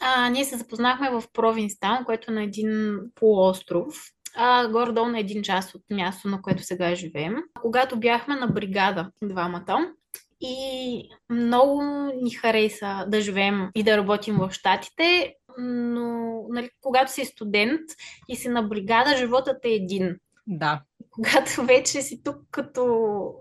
А, 0.00 0.30
ние 0.30 0.44
се 0.44 0.56
запознахме 0.56 1.10
в 1.10 1.24
Провинстаун, 1.32 2.04
което 2.04 2.30
е 2.30 2.34
на 2.34 2.42
един 2.42 2.98
полуостров, 3.14 3.94
а, 4.36 4.68
горе-долу 4.68 5.08
на 5.08 5.18
един 5.18 5.42
час 5.42 5.74
от 5.74 5.82
място, 5.90 6.28
на 6.28 6.42
което 6.42 6.62
сега 6.62 6.94
живеем. 6.94 7.36
Когато 7.60 7.96
бяхме 7.96 8.34
на 8.34 8.46
бригада 8.46 9.10
двамата, 9.22 9.92
и 10.40 11.08
много 11.30 11.82
ни 12.22 12.30
хареса 12.30 13.04
да 13.08 13.20
живеем 13.20 13.70
и 13.74 13.82
да 13.82 13.96
работим 13.96 14.36
в 14.36 14.50
Штатите, 14.52 15.34
но 15.58 16.42
нали, 16.48 16.70
когато 16.80 17.12
си 17.12 17.24
студент 17.24 17.80
и 18.28 18.36
си 18.36 18.48
на 18.48 18.62
бригада, 18.62 19.16
животът 19.16 19.64
е 19.64 19.68
един. 19.68 20.16
Да. 20.46 20.80
Когато 21.10 21.62
вече 21.62 22.02
си 22.02 22.22
тук 22.24 22.36
като 22.50 22.84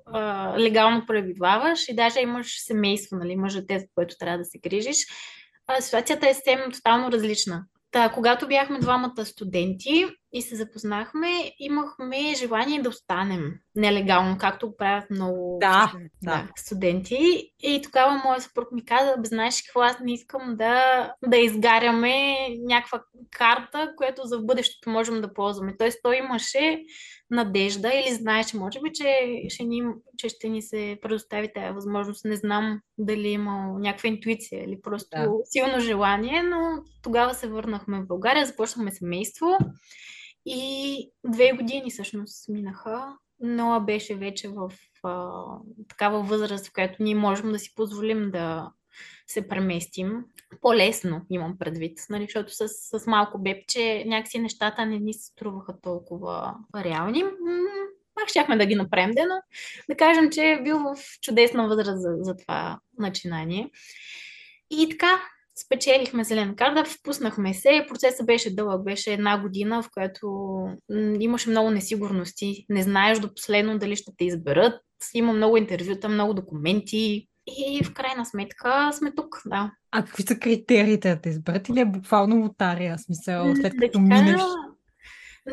а, 0.05 0.53
легално 0.59 1.05
пребиваваш 1.05 1.89
и 1.89 1.95
даже 1.95 2.19
имаш 2.19 2.59
семейство, 2.59 3.17
нали, 3.17 3.31
имаш 3.31 3.53
дете, 3.53 3.79
за 3.79 3.85
което 3.95 4.15
трябва 4.19 4.37
да 4.37 4.45
се 4.45 4.57
грижиш, 4.57 4.97
а, 5.67 5.81
ситуацията 5.81 6.29
е 6.29 6.33
съвсем 6.33 6.71
тотално 6.71 7.11
различна. 7.11 7.65
Та, 7.91 8.09
когато 8.09 8.47
бяхме 8.47 8.79
двамата 8.79 9.25
студенти 9.25 10.05
и 10.35 10.41
се 10.41 10.55
запознахме, 10.55 11.51
имахме 11.59 12.35
желание 12.35 12.81
да 12.81 12.89
останем 12.89 13.53
нелегално, 13.75 14.37
както 14.37 14.67
го 14.67 14.77
правят 14.77 15.09
много 15.09 15.57
да, 15.61 15.93
да. 16.23 16.47
студенти. 16.55 17.51
И 17.63 17.81
тогава 17.83 18.21
моят 18.25 18.43
съпруг 18.43 18.71
ми 18.71 18.85
каза, 18.85 19.15
бе, 19.17 19.27
знаеш 19.27 19.61
какво, 19.61 19.81
аз 19.81 19.99
не 19.99 20.13
искам 20.13 20.55
да, 20.55 21.11
да 21.27 21.37
изгаряме 21.37 22.35
някаква 22.59 23.01
карта, 23.31 23.93
която 23.97 24.21
за 24.25 24.39
бъдещето 24.39 24.89
можем 24.89 25.21
да 25.21 25.33
ползваме. 25.33 25.77
Тоест 25.77 25.99
той 26.03 26.17
имаше 26.17 26.83
надежда 27.31 27.91
или 27.93 28.15
знаеше, 28.15 28.57
може 28.57 28.79
би, 28.81 28.91
че 28.93 29.41
ще 29.49 29.63
ни, 29.63 29.83
че 30.17 30.29
ще 30.29 30.49
ни 30.49 30.61
се 30.61 30.97
предостави 31.01 31.53
тази 31.55 31.73
възможност. 31.73 32.25
Не 32.25 32.35
знам 32.35 32.79
дали 32.97 33.27
е 33.27 33.31
имал 33.31 33.79
някаква 33.79 34.09
интуиция 34.09 34.63
или 34.63 34.81
просто 34.81 35.09
да. 35.11 35.29
силно 35.43 35.79
желание, 35.79 36.43
но 36.43 36.59
тогава 37.01 37.33
се 37.33 37.47
върнахме 37.47 37.99
в 37.99 38.07
България, 38.07 38.45
започнахме 38.45 38.91
семейство 38.91 39.57
и 40.45 41.11
две 41.25 41.51
години 41.51 41.91
всъщност 41.91 42.49
минаха. 42.49 43.17
но 43.39 43.81
беше 43.81 44.15
вече 44.15 44.47
в 44.47 44.71
а, 45.03 45.41
такава 45.89 46.23
възраст, 46.23 46.67
в 46.67 46.73
която 46.73 47.03
ние 47.03 47.15
можем 47.15 47.51
да 47.51 47.59
си 47.59 47.75
позволим 47.75 48.31
да 48.31 48.71
се 49.27 49.47
преместим. 49.47 50.23
По-лесно 50.61 51.25
имам 51.29 51.57
предвид, 51.57 51.99
нали, 52.09 52.23
защото 52.23 52.53
с, 52.53 52.67
с 52.67 53.07
малко 53.07 53.39
бебче 53.39 54.03
някакси 54.07 54.39
нещата 54.39 54.85
не 54.85 54.99
ни 54.99 55.13
се 55.13 55.25
струваха 55.25 55.81
толкова 55.81 56.55
реални. 56.75 57.23
Пак 58.15 58.29
щяхме 58.29 58.57
да 58.57 58.65
ги 58.65 58.75
направим, 58.75 59.11
но 59.17 59.41
да 59.89 59.95
кажем, 59.97 60.29
че 60.31 60.51
е 60.51 60.61
бил 60.63 60.79
в 60.79 60.95
чудесна 61.21 61.67
възраст 61.67 62.01
за, 62.01 62.15
за 62.19 62.35
това 62.37 62.79
начинание. 62.99 63.69
И 64.69 64.89
така, 64.89 65.21
спечелихме 65.65 66.23
зелен 66.23 66.55
карта, 66.55 66.85
впуснахме 66.85 67.53
се. 67.53 67.85
Процесът 67.89 68.25
беше 68.25 68.55
дълъг, 68.55 68.83
беше 68.83 69.13
една 69.13 69.41
година, 69.41 69.83
в 69.83 69.89
която 69.93 70.57
имаше 71.19 71.49
много 71.49 71.69
несигурности. 71.69 72.65
Не 72.69 72.83
знаеш 72.83 73.19
до 73.19 73.33
последно 73.33 73.77
дали 73.77 73.95
ще 73.95 74.11
те 74.17 74.25
изберат. 74.25 74.81
Има 75.13 75.33
много 75.33 75.57
интервюта, 75.57 76.09
много 76.09 76.33
документи. 76.33 77.27
И 77.47 77.83
в 77.83 77.93
крайна 77.93 78.25
сметка 78.25 78.89
сме 78.93 79.11
тук, 79.15 79.41
да. 79.45 79.71
А 79.91 80.05
какви 80.05 80.23
са 80.23 80.39
критериите 80.39 81.15
да 81.15 81.21
те 81.21 81.29
изберат 81.29 81.69
или 81.69 81.79
е 81.79 81.85
буквално 81.85 82.41
лотария? 82.41 82.97
Смисъл, 82.97 83.55
след 83.55 83.73
като 83.79 83.99
да 83.99 83.99
минеш... 83.99 84.41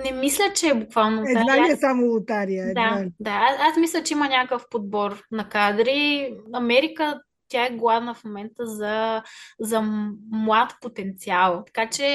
Не 0.05 0.13
мисля, 0.13 0.45
че 0.55 0.69
е 0.69 0.75
буквално 0.75 1.21
лотария. 1.21 1.41
Едва 1.41 1.69
ли 1.69 1.73
е 1.73 1.77
само 1.77 2.07
лотария. 2.07 2.75
Да, 2.75 3.05
да. 3.21 3.31
Аз, 3.31 3.57
аз 3.61 3.77
мисля, 3.81 4.03
че 4.03 4.15
има 4.15 4.29
някакъв 4.29 4.65
подбор 4.71 5.23
на 5.31 5.49
кадри. 5.49 6.35
Америка 6.53 7.21
тя 7.53 7.67
е 7.67 7.77
гладна 7.77 8.15
в 8.15 8.25
момента 8.25 8.67
за, 8.67 9.23
за 9.61 9.81
млад 10.33 10.73
потенциал. 10.81 11.63
Така 11.67 11.91
че, 11.91 12.07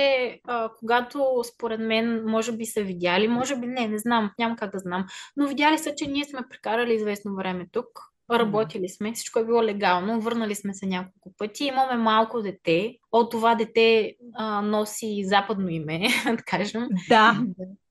а, 0.48 0.70
когато 0.80 1.44
според 1.54 1.80
мен, 1.80 2.24
може 2.26 2.52
би 2.52 2.66
са 2.66 2.82
видяли, 2.82 3.28
може 3.28 3.56
би 3.56 3.68
не, 3.68 3.88
не 3.88 3.98
знам, 3.98 4.32
няма 4.40 4.56
как 4.56 4.72
да 4.72 4.80
знам, 4.80 5.06
но 5.38 5.48
видяли 5.48 5.78
са, 5.78 5.94
че 5.96 6.10
ние 6.10 6.26
сме 6.26 6.42
прекарали 6.50 6.94
известно 6.94 7.36
време 7.36 7.66
тук, 7.72 7.88
Работили 8.32 8.90
сме, 8.90 9.14
всичко 9.14 9.40
е 9.40 9.46
било 9.46 9.64
легално, 9.64 10.22
върнали 10.22 10.56
сме 10.56 10.74
се 10.74 10.86
няколко 10.86 11.34
пъти, 11.38 11.66
имаме 11.66 11.96
малко 11.96 12.42
дете. 12.42 12.96
От 13.12 13.32
това 13.32 13.56
дете 13.56 14.16
а, 14.36 14.62
носи 14.62 15.24
западно 15.26 15.70
име, 15.70 16.00
да 16.26 16.44
кажем. 16.46 16.88
Да. 17.10 17.38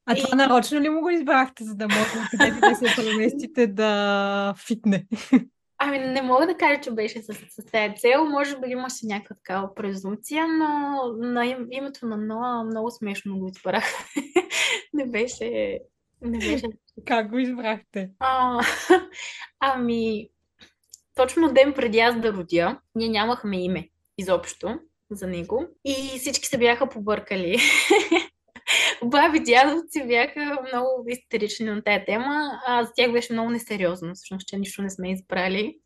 А 0.07 0.15
това 0.15 0.37
нарочно 0.37 0.81
ли 0.81 0.89
му 0.89 1.01
го 1.01 1.11
избрахте, 1.11 1.65
за 1.65 1.75
да 1.75 1.89
може 1.89 2.29
където 2.31 2.61
да 2.61 2.75
се 2.75 3.03
преместите 3.03 3.67
да 3.67 4.55
фитне? 4.67 5.07
Ами 5.79 5.99
не 5.99 6.23
мога 6.23 6.47
да 6.47 6.57
кажа, 6.57 6.81
че 6.81 6.91
беше 6.91 7.23
с, 7.23 7.35
с 7.35 7.65
тази 7.73 7.95
цел. 7.97 8.25
Може 8.25 8.59
би 8.59 8.71
имаше 8.71 9.07
някаква 9.07 9.37
такава 9.37 9.75
презумпция, 9.75 10.49
но 10.49 11.03
на 11.17 11.47
им, 11.47 11.67
името 11.71 12.07
на 12.07 12.17
Ноа 12.17 12.65
много 12.65 12.91
смешно 12.91 13.39
го 13.39 13.49
избрах. 13.49 13.85
не 14.95 15.07
беше... 15.07 15.79
Не 16.23 16.39
беше... 16.39 16.67
Как 17.07 17.31
го 17.31 17.39
избрахте? 17.39 18.11
А, 18.19 18.61
ами, 19.61 20.29
точно 21.15 21.53
ден 21.53 21.73
преди 21.75 21.99
аз 21.99 22.21
да 22.21 22.33
родя, 22.33 22.81
ние 22.95 23.09
нямахме 23.09 23.65
име 23.65 23.89
изобщо 24.19 24.79
за 25.11 25.27
него 25.27 25.67
и 25.85 26.19
всички 26.19 26.47
се 26.47 26.59
бяха 26.59 26.89
побъркали. 26.89 27.59
баби, 29.05 29.41
дядовци 29.41 30.07
бяха 30.07 30.59
много 30.69 31.05
истерични 31.09 31.67
на 31.67 31.83
тази 31.83 32.05
тема, 32.05 32.61
а 32.67 32.85
за 32.85 32.93
тях 32.97 33.13
беше 33.13 33.33
много 33.33 33.51
несериозно, 33.51 34.15
всъщност, 34.15 34.49
че 34.49 34.57
нищо 34.57 34.83
не 34.83 34.91
сме 34.91 35.13
избрали. 35.13 35.77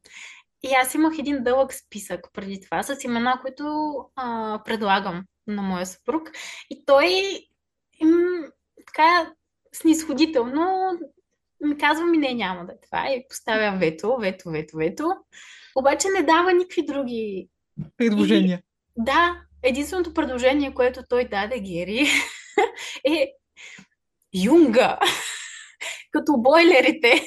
И 0.63 0.69
аз 0.83 0.95
имах 0.95 1.19
един 1.19 1.43
дълъг 1.45 1.75
списък 1.75 2.21
преди 2.33 2.61
това 2.61 2.83
с 2.83 3.05
имена, 3.05 3.39
които 3.43 3.95
а, 4.17 4.61
предлагам 4.65 5.25
на 5.47 5.63
моя 5.63 5.87
съпруг. 5.87 6.31
И 6.71 6.85
той 6.87 7.07
им, 8.01 8.45
така 8.87 9.33
снисходително 9.73 10.93
ми 11.65 11.79
казва 11.79 12.07
ми 12.07 12.19
не, 12.19 12.35
няма 12.35 12.67
да 12.67 12.73
е 12.73 12.81
това 12.83 13.07
и 13.11 13.25
поставя 13.29 13.79
вето, 13.79 14.17
вето, 14.21 14.51
вето, 14.51 14.77
вето. 14.77 15.13
Обаче 15.77 16.09
не 16.09 16.23
дава 16.23 16.53
никакви 16.53 16.87
други 16.87 17.49
предложения. 17.97 18.59
И, 18.59 19.03
да, 19.05 19.41
единственото 19.63 20.15
предложение, 20.15 20.75
което 20.75 21.03
той 21.09 21.25
даде, 21.25 21.61
Гери, 21.61 22.07
е 23.05 23.33
юнга. 24.35 24.99
Като 26.12 26.37
бойлерите. 26.37 27.26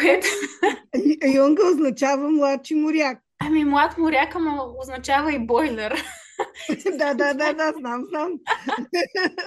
Което... 0.00 0.26
Юнга 1.34 1.68
означава 1.68 2.30
младши 2.30 2.74
моряк. 2.74 3.18
Ами 3.40 3.64
млад 3.64 3.98
моряк, 3.98 4.34
ама 4.34 4.64
означава 4.78 5.32
и 5.32 5.38
бойлер. 5.38 6.04
да, 6.98 7.14
да, 7.14 7.34
да, 7.34 7.52
да, 7.52 7.72
знам, 7.78 8.04
знам. 8.08 8.32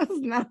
знам. 0.09 0.45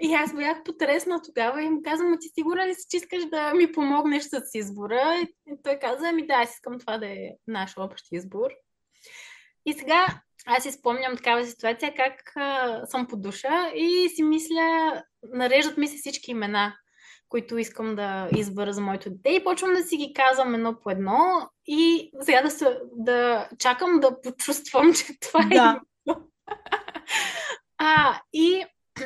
И 0.00 0.14
аз 0.14 0.34
бях 0.34 0.62
потресна 0.62 1.22
тогава 1.22 1.62
и 1.62 1.70
му 1.70 1.80
казвам, 1.84 2.12
а 2.12 2.18
ти 2.18 2.28
сигурен 2.34 2.68
ли 2.68 2.74
си, 2.74 2.86
че 2.90 2.96
искаш 2.96 3.24
да 3.24 3.54
ми 3.54 3.72
помогнеш 3.72 4.22
с 4.22 4.42
избора? 4.54 5.26
И 5.48 5.56
той 5.62 5.78
каза, 5.78 6.08
ами 6.08 6.26
да, 6.26 6.34
аз 6.34 6.54
искам 6.54 6.78
това 6.78 6.98
да 6.98 7.06
е 7.06 7.30
наш 7.46 7.74
общ 7.78 8.04
избор. 8.12 8.50
И 9.66 9.72
сега 9.72 10.06
аз 10.46 10.62
си 10.62 10.72
спомням 10.72 11.16
такава 11.16 11.46
ситуация, 11.46 11.94
как 11.96 12.32
а, 12.36 12.80
съм 12.86 13.06
по 13.06 13.16
душа 13.16 13.70
и 13.74 14.08
си 14.08 14.22
мисля, 14.22 15.02
нареждат 15.22 15.76
ми 15.76 15.88
се 15.88 15.96
всички 15.96 16.30
имена, 16.30 16.76
които 17.28 17.58
искам 17.58 17.96
да 17.96 18.28
избера 18.36 18.72
за 18.72 18.80
моето 18.80 19.10
дете 19.10 19.30
и 19.30 19.44
почвам 19.44 19.74
да 19.74 19.82
си 19.82 19.96
ги 19.96 20.12
казвам 20.14 20.54
едно 20.54 20.80
по 20.80 20.90
едно 20.90 21.50
и 21.66 22.10
сега 22.20 22.42
да, 22.42 22.50
се, 22.50 22.78
да 22.92 23.48
чакам 23.58 24.00
да 24.00 24.20
почувствам, 24.20 24.94
че 24.94 25.18
това 25.20 25.40
е 25.50 25.54
да. 25.54 25.80
е 26.08 26.14
а, 27.78 28.20
и 28.32 28.64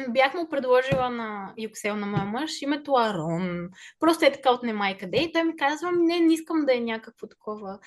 бях 0.09 0.35
му 0.35 0.49
предложила 0.49 1.11
на 1.11 1.55
Юксел 1.59 1.97
на 1.97 2.07
моя 2.07 2.25
мъж 2.25 2.63
името 2.63 2.93
Арон. 2.97 3.69
Просто 4.01 4.25
е 4.25 4.33
така 4.33 4.51
от 4.51 4.63
немай 4.63 4.99
къде. 4.99 5.19
И 5.19 5.33
той 5.33 5.45
ми 5.45 5.57
казва, 5.57 5.93
не, 5.93 6.21
не 6.21 6.35
искам 6.35 6.65
да 6.67 6.77
е 6.77 6.81
някакво 6.81 7.27
такова 7.27 7.79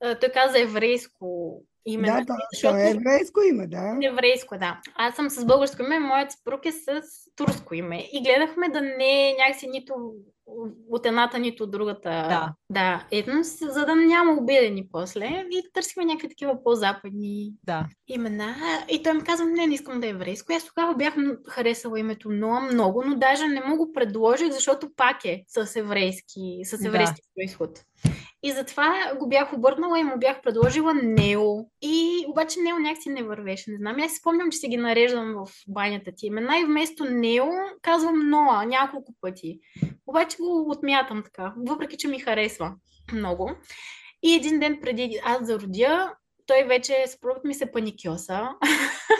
той 0.00 0.28
каза 0.28 0.60
еврейско 0.60 1.60
име. 1.86 2.06
Да, 2.06 2.14
нали? 2.14 2.24
да, 2.24 2.34
Защото- 2.52 2.72
то 2.74 2.78
е 2.78 2.90
еврейско 2.90 3.40
име, 3.42 3.66
да. 3.66 3.98
Еврейско, 4.02 4.58
да. 4.58 4.80
Аз 4.94 5.14
съм 5.14 5.30
с 5.30 5.44
българско 5.44 5.82
име, 5.82 5.98
моят 5.98 6.32
съпруг 6.32 6.66
е 6.66 6.72
с 6.72 7.00
турско 7.36 7.74
име. 7.74 8.08
И 8.12 8.22
гледахме 8.22 8.68
да 8.68 8.80
не 8.80 9.30
е 9.30 9.34
някакси 9.38 9.66
нито 9.66 9.94
от 10.90 11.06
едната, 11.06 11.38
нито 11.38 11.62
от 11.62 11.70
другата 11.70 12.08
Да. 12.10 12.52
да, 12.70 13.06
етнос, 13.10 13.58
за 13.60 13.86
да 13.86 13.94
няма 13.94 14.32
обидени 14.32 14.88
после. 14.92 15.24
И 15.50 15.62
търсихме 15.72 16.04
някакви 16.04 16.28
такива 16.28 16.62
по-западни 16.64 17.52
Да. 17.64 17.86
имена. 18.08 18.54
И 18.88 19.02
той 19.02 19.14
ми 19.14 19.24
каза, 19.24 19.44
не, 19.44 19.66
не 19.66 19.74
искам 19.74 20.00
да 20.00 20.06
е 20.06 20.10
еврейско. 20.10 20.52
Аз 20.52 20.64
тогава 20.64 20.94
бях 20.94 21.14
харесала 21.48 22.00
името 22.00 22.30
Ноа 22.30 22.60
много, 22.60 23.02
но 23.06 23.16
даже 23.16 23.46
не 23.48 23.60
му 23.60 23.76
го 23.76 23.92
предложих, 23.92 24.50
защото 24.50 24.88
пак 24.96 25.24
е 25.24 25.44
с 25.48 25.76
еврейски, 25.76 26.60
с 26.64 26.78
Да. 26.78 26.88
еврейски 26.88 27.20
происход. 27.36 27.84
И 28.46 28.52
затова 28.52 29.12
го 29.18 29.28
бях 29.28 29.52
обърнала 29.52 30.00
и 30.00 30.04
му 30.04 30.18
бях 30.18 30.42
предложила 30.42 30.94
Нео. 30.94 31.58
И 31.82 32.24
обаче 32.28 32.60
Нео 32.60 32.78
някакси 32.78 33.08
не 33.08 33.22
вървеше. 33.22 33.70
Не 33.70 33.76
знам. 33.76 33.96
Аз 34.00 34.12
си 34.12 34.18
спомням, 34.18 34.50
че 34.50 34.58
си 34.58 34.68
ги 34.68 34.76
нареждам 34.76 35.34
в 35.34 35.52
банята 35.68 36.12
ти 36.16 36.26
имена 36.26 36.58
и 36.58 36.64
вместо 36.64 37.04
Нео 37.04 37.46
казвам 37.82 38.30
Ноа 38.30 38.64
няколко 38.66 39.14
пъти. 39.20 39.60
Обаче 40.06 40.36
го 40.36 40.70
отмятам 40.70 41.22
така, 41.22 41.54
въпреки 41.68 41.96
че 41.96 42.08
ми 42.08 42.18
харесва 42.18 42.74
много. 43.12 43.50
И 44.22 44.34
един 44.34 44.58
ден 44.58 44.78
преди 44.82 45.20
аз 45.24 45.46
да 45.46 45.60
родя, 45.60 46.14
той 46.46 46.64
вече, 46.64 47.04
съпругът 47.06 47.44
ми 47.44 47.54
се 47.54 47.72
паникьоса 47.72 48.48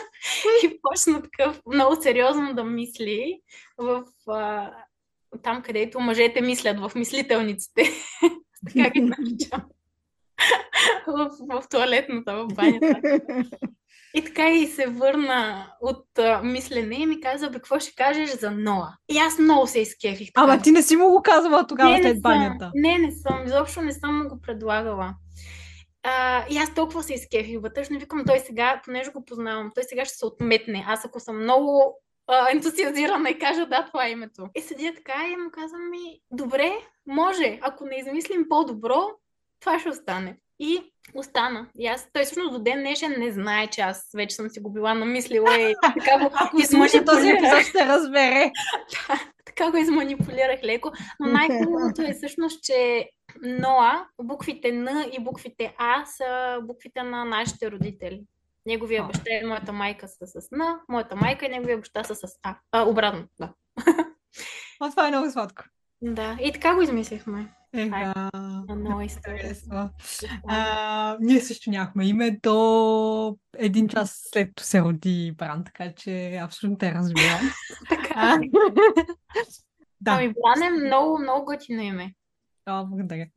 и 0.63 0.79
почна 0.81 1.21
такъв 1.21 1.61
много 1.73 2.01
сериозно 2.01 2.53
да 2.53 2.63
мисли 2.63 3.41
в 3.77 4.03
а, 4.27 4.73
там, 5.43 5.61
където 5.61 5.99
мъжете 5.99 6.41
мислят, 6.41 6.79
в 6.79 6.91
мислителниците. 6.95 7.83
така 8.65 8.89
ги 8.89 9.01
наричам. 9.01 9.61
в, 11.07 11.29
в 11.49 11.63
туалетната, 11.69 12.35
в 12.35 12.47
банята. 12.55 13.01
И 14.13 14.23
така 14.23 14.49
и 14.49 14.67
се 14.67 14.87
върна 14.87 15.71
от 15.81 16.19
а, 16.19 16.41
мислене 16.43 16.95
и 16.95 17.05
ми 17.05 17.21
каза, 17.21 17.49
бе, 17.49 17.53
какво 17.53 17.79
ще 17.79 17.95
кажеш 17.95 18.29
за 18.29 18.51
Ноа? 18.51 18.87
И 19.09 19.17
аз 19.17 19.39
много 19.39 19.67
се 19.67 19.79
изкефих. 19.79 20.29
Ама 20.35 20.61
ти 20.61 20.71
не 20.71 20.81
си 20.81 20.95
му 20.95 21.09
го 21.09 21.21
казвала 21.21 21.67
тогава 21.67 21.89
не, 21.89 21.97
не 21.97 22.03
след 22.03 22.15
съм. 22.15 22.21
банята. 22.21 22.71
Не, 22.75 22.97
не 22.97 23.11
съм. 23.11 23.45
Изобщо 23.45 23.81
не 23.81 23.93
съм 23.93 24.17
му 24.17 24.29
го 24.29 24.41
предлагала. 24.41 25.15
А, 26.03 26.45
и 26.49 26.57
аз 26.57 26.73
толкова 26.73 27.03
се 27.03 27.13
изкефих 27.13 27.61
вътрешно. 27.61 27.99
Викам, 27.99 28.23
той 28.25 28.39
сега, 28.39 28.81
понеже 28.85 29.11
го 29.11 29.25
познавам, 29.25 29.71
той 29.75 29.83
сега 29.83 30.05
ще 30.05 30.17
се 30.17 30.25
отметне. 30.25 30.85
Аз 30.87 31.05
ако 31.05 31.19
съм 31.19 31.43
много 31.43 31.99
а, 32.27 32.51
ентусиазирана 32.51 33.29
и 33.29 33.39
кажа, 33.39 33.65
да, 33.65 33.85
това 33.85 34.05
е 34.05 34.11
името. 34.11 34.49
И 34.55 34.61
седя 34.61 34.93
така 34.95 35.27
и 35.27 35.35
му 35.35 35.49
казвам 35.51 35.89
ми, 35.89 36.19
добре, 36.31 36.71
може, 37.07 37.59
ако 37.61 37.85
не 37.85 37.95
измислим 37.95 38.45
по-добро, 38.49 39.09
това 39.59 39.79
ще 39.79 39.89
остане. 39.89 40.37
И 40.59 40.93
остана. 41.15 41.67
И 41.79 41.87
аз, 41.87 42.09
той 42.13 42.25
всъщност 42.25 42.51
до 42.51 42.59
ден 42.59 42.79
днешен 42.79 43.15
не 43.17 43.31
знае, 43.31 43.67
че 43.67 43.81
аз 43.81 44.09
вече 44.15 44.35
съм 44.35 44.49
си 44.49 44.59
го 44.59 44.73
била 44.73 44.93
намислила 44.93 45.59
и 45.59 45.75
така 45.81 46.19
го 46.19 46.31
Ако 46.33 46.61
слуша 46.61 47.05
този 47.05 47.29
епизод, 47.29 47.61
ще 47.61 47.85
разбере. 47.85 48.51
така 49.45 49.71
го 49.71 49.77
изманипулирах 49.77 50.63
леко. 50.63 50.91
Но 51.19 51.27
най-хубавото 51.27 52.01
е 52.01 52.13
всъщност, 52.13 52.63
че 52.63 53.09
Ноа, 53.41 54.05
буквите 54.21 54.71
Н 54.71 55.05
и 55.11 55.23
буквите 55.23 55.75
А 55.77 56.05
са 56.05 56.59
буквите 56.63 57.03
на 57.03 57.25
нашите 57.25 57.71
родители. 57.71 58.21
Неговия 58.67 59.03
баща 59.03 59.29
и 59.43 59.45
моята 59.45 59.73
майка 59.73 60.07
са 60.07 60.27
с 60.27 60.51
Н, 60.51 60.79
моята 60.89 61.15
майка 61.15 61.45
и 61.45 61.49
неговия 61.49 61.77
баща 61.77 62.03
са 62.03 62.15
с 62.15 62.27
А. 62.43 62.55
а 62.71 62.81
обратно, 62.81 63.27
да. 63.39 63.53
А 64.79 64.89
това 64.89 65.07
е 65.07 65.11
много 65.11 65.31
сладко. 65.31 65.63
Да, 66.01 66.37
и 66.41 66.51
така 66.51 66.75
го 66.75 66.81
измислихме. 66.81 67.53
Ега. 67.73 68.29
На 68.67 68.75
нова 68.75 69.05
история. 69.05 69.41
Харесва. 69.41 69.89
А, 70.47 71.17
ние 71.19 71.39
също 71.39 71.69
нямахме 71.69 72.07
име 72.07 72.39
до 72.43 73.37
един 73.57 73.87
час 73.87 74.21
след 74.31 74.47
като 74.47 74.63
се 74.63 74.81
роди 74.81 75.33
Бран, 75.37 75.63
така 75.63 75.93
че 75.93 76.35
абсолютно 76.43 76.77
те 76.77 76.93
разбирам. 76.93 77.51
Така. 77.89 78.39
Да, 80.01 80.11
Ами, 80.11 80.27
Бран 80.27 80.63
е 80.63 80.85
много, 80.85 81.19
много 81.19 81.45
готино 81.45 81.81
име. 81.81 82.13
О, 82.65 82.85
благодаря. 82.85 83.27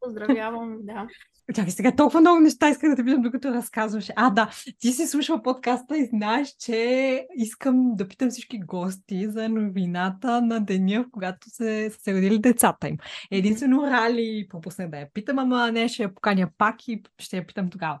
Поздравявам, 0.00 0.76
да. 0.80 1.06
Чакай 1.54 1.70
сега, 1.70 1.92
толкова 1.96 2.20
много 2.20 2.40
неща 2.40 2.68
исках 2.68 2.90
да 2.90 2.96
те 2.96 3.04
питам, 3.04 3.22
докато 3.22 3.50
разказваш. 3.50 4.10
А, 4.16 4.30
да, 4.30 4.50
ти 4.78 4.92
си 4.92 5.06
слушал 5.06 5.42
подкаста 5.42 5.98
и 5.98 6.06
знаеш, 6.06 6.48
че 6.58 7.26
искам 7.36 7.96
да 7.96 8.08
питам 8.08 8.30
всички 8.30 8.58
гости 8.58 9.28
за 9.30 9.48
новината 9.48 10.42
на 10.42 10.60
деня, 10.60 11.02
в 11.02 11.10
когато 11.12 11.50
се, 11.50 11.90
са 11.90 12.00
се 12.00 12.14
родили 12.14 12.38
децата 12.38 12.88
им. 12.88 12.96
Единствено 13.30 13.82
Рали 13.82 14.46
пропуснах 14.48 14.90
да 14.90 14.98
я 14.98 15.12
питам, 15.12 15.38
ама 15.38 15.72
не, 15.72 15.88
ще 15.88 16.02
я 16.02 16.14
поканя 16.14 16.48
пак 16.58 16.88
и 16.88 17.02
ще 17.18 17.36
я 17.36 17.46
питам 17.46 17.70
тогава. 17.70 17.98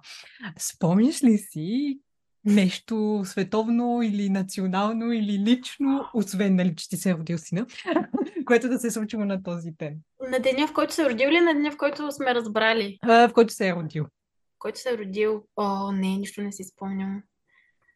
Спомняш 0.58 1.24
ли 1.24 1.38
си 1.38 1.98
нещо 2.46 3.22
световно 3.24 4.02
или 4.02 4.30
национално 4.30 5.12
или 5.12 5.38
лично, 5.38 6.04
освен 6.14 6.56
нали, 6.56 6.76
че 6.76 6.88
ти 6.88 6.96
се 6.96 7.10
е 7.10 7.14
родил 7.14 7.38
сина, 7.38 7.66
което 8.44 8.68
да 8.68 8.78
се 8.78 8.86
е 8.86 8.90
случило 8.90 9.24
на 9.24 9.42
този 9.42 9.70
ден, 9.70 9.96
На 10.30 10.40
деня, 10.40 10.66
в 10.66 10.72
който 10.72 10.94
се 10.94 11.02
е 11.02 11.10
родил 11.10 11.28
или 11.28 11.40
на 11.40 11.54
деня, 11.54 11.70
в 11.70 11.76
който 11.76 12.12
сме 12.12 12.34
разбрали? 12.34 12.98
а, 13.02 13.28
в 13.28 13.32
който 13.32 13.52
се 13.52 13.68
е 13.68 13.74
родил? 13.74 14.04
В 14.04 14.58
който 14.58 14.78
се 14.80 14.90
е 14.90 14.98
родил? 14.98 15.44
О, 15.56 15.92
не, 15.92 16.08
нищо 16.08 16.42
не 16.42 16.52
си 16.52 16.64
спомням. 16.64 17.22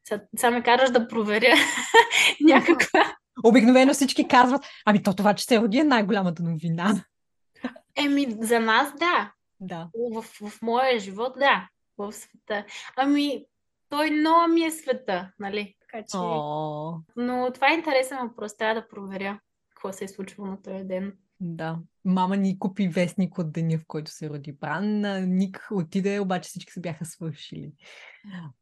Сега, 0.05 0.23
сега 0.37 0.51
ме 0.51 0.63
караш 0.63 0.91
да 0.91 1.09
проверя 1.09 1.55
някаква. 2.41 3.17
Обикновено 3.45 3.93
всички 3.95 4.29
казват, 4.29 4.65
ами 4.85 5.03
то 5.03 5.15
това, 5.15 5.35
че 5.35 5.45
се 5.45 5.61
роди 5.61 5.79
е 5.79 5.85
най-голямата 5.85 6.43
новина. 6.43 7.05
Еми, 7.97 8.37
за 8.41 8.61
нас 8.61 8.93
да. 8.99 9.33
Да. 9.61 9.89
В, 10.13 10.23
в 10.23 10.63
моя 10.63 10.99
живот 10.99 11.33
да. 11.39 11.69
В 11.99 12.13
света. 12.13 12.65
Ами, 12.97 13.45
той 13.89 14.11
много 14.11 14.53
ми 14.53 14.65
е 14.65 14.71
света, 14.71 15.33
нали? 15.39 15.75
Така 15.81 16.03
че... 16.03 16.17
О, 16.17 16.95
Но 17.17 17.51
това 17.55 17.71
е 17.71 17.75
интересен 17.75 18.19
въпрос. 18.19 18.57
Трябва 18.57 18.81
да 18.81 18.89
проверя 18.89 19.41
какво 19.71 19.93
се 19.93 20.05
е 20.05 20.09
случило 20.09 20.47
на 20.47 20.63
този 20.63 20.85
ден. 20.85 21.13
да. 21.41 21.79
Мама 22.05 22.37
ни 22.37 22.59
купи 22.59 22.89
вестник 22.89 23.39
от 23.39 23.53
деня, 23.53 23.79
в 23.79 23.85
който 23.87 24.11
се 24.11 24.31
роди 24.31 24.53
Бран. 24.53 25.01
Ник 25.37 25.69
отиде, 25.71 26.21
обаче 26.21 26.49
всички 26.49 26.73
се 26.73 26.81
бяха 26.81 27.05
свършили. 27.05 27.73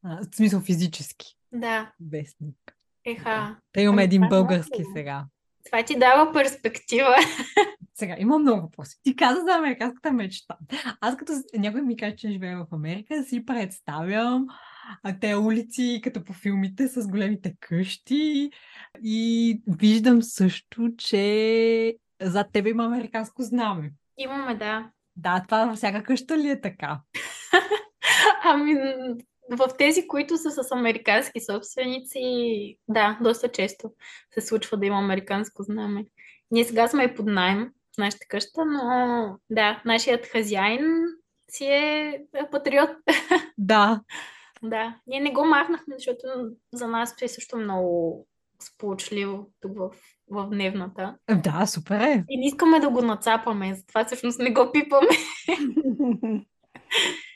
А, 0.05 0.18
в 0.33 0.37
смисъл 0.37 0.61
физически 0.61 1.27
Да, 1.53 1.92
вестник. 2.11 2.77
еха. 3.05 3.57
Те 3.72 3.81
имаме 3.81 4.03
Ами, 4.03 4.05
един 4.05 4.24
е 4.24 4.29
български 4.29 4.83
сега. 4.94 5.24
Това 5.64 5.83
ти 5.83 5.98
дава 5.98 6.33
перспектива. 6.33 7.16
Сега, 7.94 8.16
имам 8.18 8.42
много 8.42 8.61
въпроси. 8.62 8.96
Ти 9.03 9.16
каза 9.16 9.40
за 9.40 9.53
американската 9.59 10.12
мечта. 10.12 10.57
Аз 11.01 11.16
като 11.16 11.33
някой 11.55 11.83
ми 11.83 11.96
каже, 11.96 12.16
че 12.16 12.31
живее 12.31 12.57
в 12.57 12.66
Америка, 12.72 13.24
си 13.24 13.44
представям 13.46 14.46
а, 15.03 15.18
те 15.20 15.37
улици, 15.37 16.01
като 16.05 16.24
по 16.24 16.33
филмите, 16.33 16.88
с 16.88 17.09
големите 17.09 17.55
къщи. 17.61 18.51
И 19.03 19.62
виждам 19.66 20.22
също, 20.22 20.90
че 20.98 21.96
зад 22.20 22.46
тебе 22.52 22.70
има 22.70 22.85
американско 22.85 23.42
знаме. 23.42 23.92
Имаме, 24.18 24.54
да. 24.54 24.90
Да, 25.16 25.44
това 25.44 25.66
във 25.66 25.76
всяка 25.76 26.02
къща 26.02 26.38
ли 26.38 26.50
е 26.50 26.61
така? 26.61 27.00
Ами, 28.44 28.74
в 29.50 29.68
тези, 29.78 30.09
които 30.09 30.37
са 30.37 30.50
с 30.50 30.72
американски 30.72 31.40
собственици, 31.40 32.76
да, 32.88 33.18
доста 33.22 33.48
често 33.48 33.92
се 34.35 34.40
случва 34.40 34.76
да 34.76 34.87
има 34.87 34.98
американско 34.98 35.62
знаме. 35.62 36.04
Ние 36.50 36.64
сега 36.64 36.88
сме 36.88 37.04
и 37.04 37.14
под 37.14 37.26
найем 37.26 37.72
в 37.94 37.98
нашата 37.98 38.26
къща, 38.28 38.64
но 38.64 39.38
да, 39.50 39.83
нашият 39.85 40.26
хазяин 40.26 41.04
си 41.50 41.64
е 41.64 42.20
патриот. 42.50 42.90
Да. 43.59 44.02
Да, 44.62 44.96
ние 45.07 45.20
не 45.20 45.33
го 45.33 45.44
махнахме, 45.44 45.94
защото 45.98 46.26
за 46.72 46.88
нас 46.88 47.14
е 47.22 47.28
също 47.28 47.57
много 47.57 48.26
сполучливо 48.62 49.50
тук 49.61 49.78
в, 49.78 49.90
в 50.31 50.49
дневната. 50.51 51.17
Да, 51.45 51.67
супер 51.67 52.01
е. 52.01 52.25
И 52.29 52.38
не 52.38 52.47
искаме 52.47 52.81
да 52.81 52.91
го 52.91 53.03
нацапаме, 53.03 53.75
затова 53.75 54.05
всъщност 54.05 54.38
не 54.38 54.53
го 54.53 54.71
пипаме. 54.73 55.09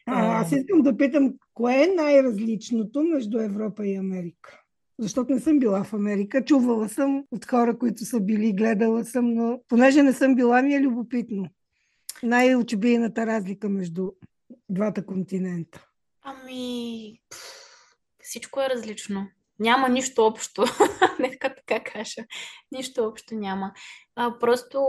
А, 0.06 0.40
аз 0.40 0.52
искам 0.52 0.82
да 0.82 0.96
питам, 0.96 1.34
кое 1.54 1.82
е 1.82 1.94
най-различното 1.96 3.02
между 3.02 3.38
Европа 3.38 3.86
и 3.86 3.96
Америка? 3.96 4.60
Защото 4.98 5.32
не 5.32 5.40
съм 5.40 5.58
била 5.58 5.84
в 5.84 5.92
Америка. 5.92 6.44
Чувала 6.44 6.88
съм 6.88 7.24
от 7.30 7.44
хора, 7.44 7.78
които 7.78 8.04
са 8.04 8.20
били, 8.20 8.52
гледала 8.52 9.04
съм, 9.04 9.34
но 9.34 9.60
понеже 9.68 10.02
не 10.02 10.12
съм 10.12 10.34
била, 10.34 10.62
ми 10.62 10.74
е 10.74 10.80
любопитно. 10.80 11.46
Най-очебийната 12.22 13.26
разлика 13.26 13.68
между 13.68 14.10
двата 14.68 15.06
континента. 15.06 15.86
Ами, 16.22 17.20
пф, 17.30 17.62
всичко 18.18 18.60
е 18.60 18.68
различно. 18.68 19.26
Няма 19.62 19.88
нищо 19.88 20.26
общо. 20.26 20.64
Нека 21.18 21.54
така 21.54 21.92
кажа. 21.92 22.24
Нищо 22.72 23.04
общо 23.04 23.34
няма. 23.34 23.72
А, 24.16 24.38
просто, 24.38 24.80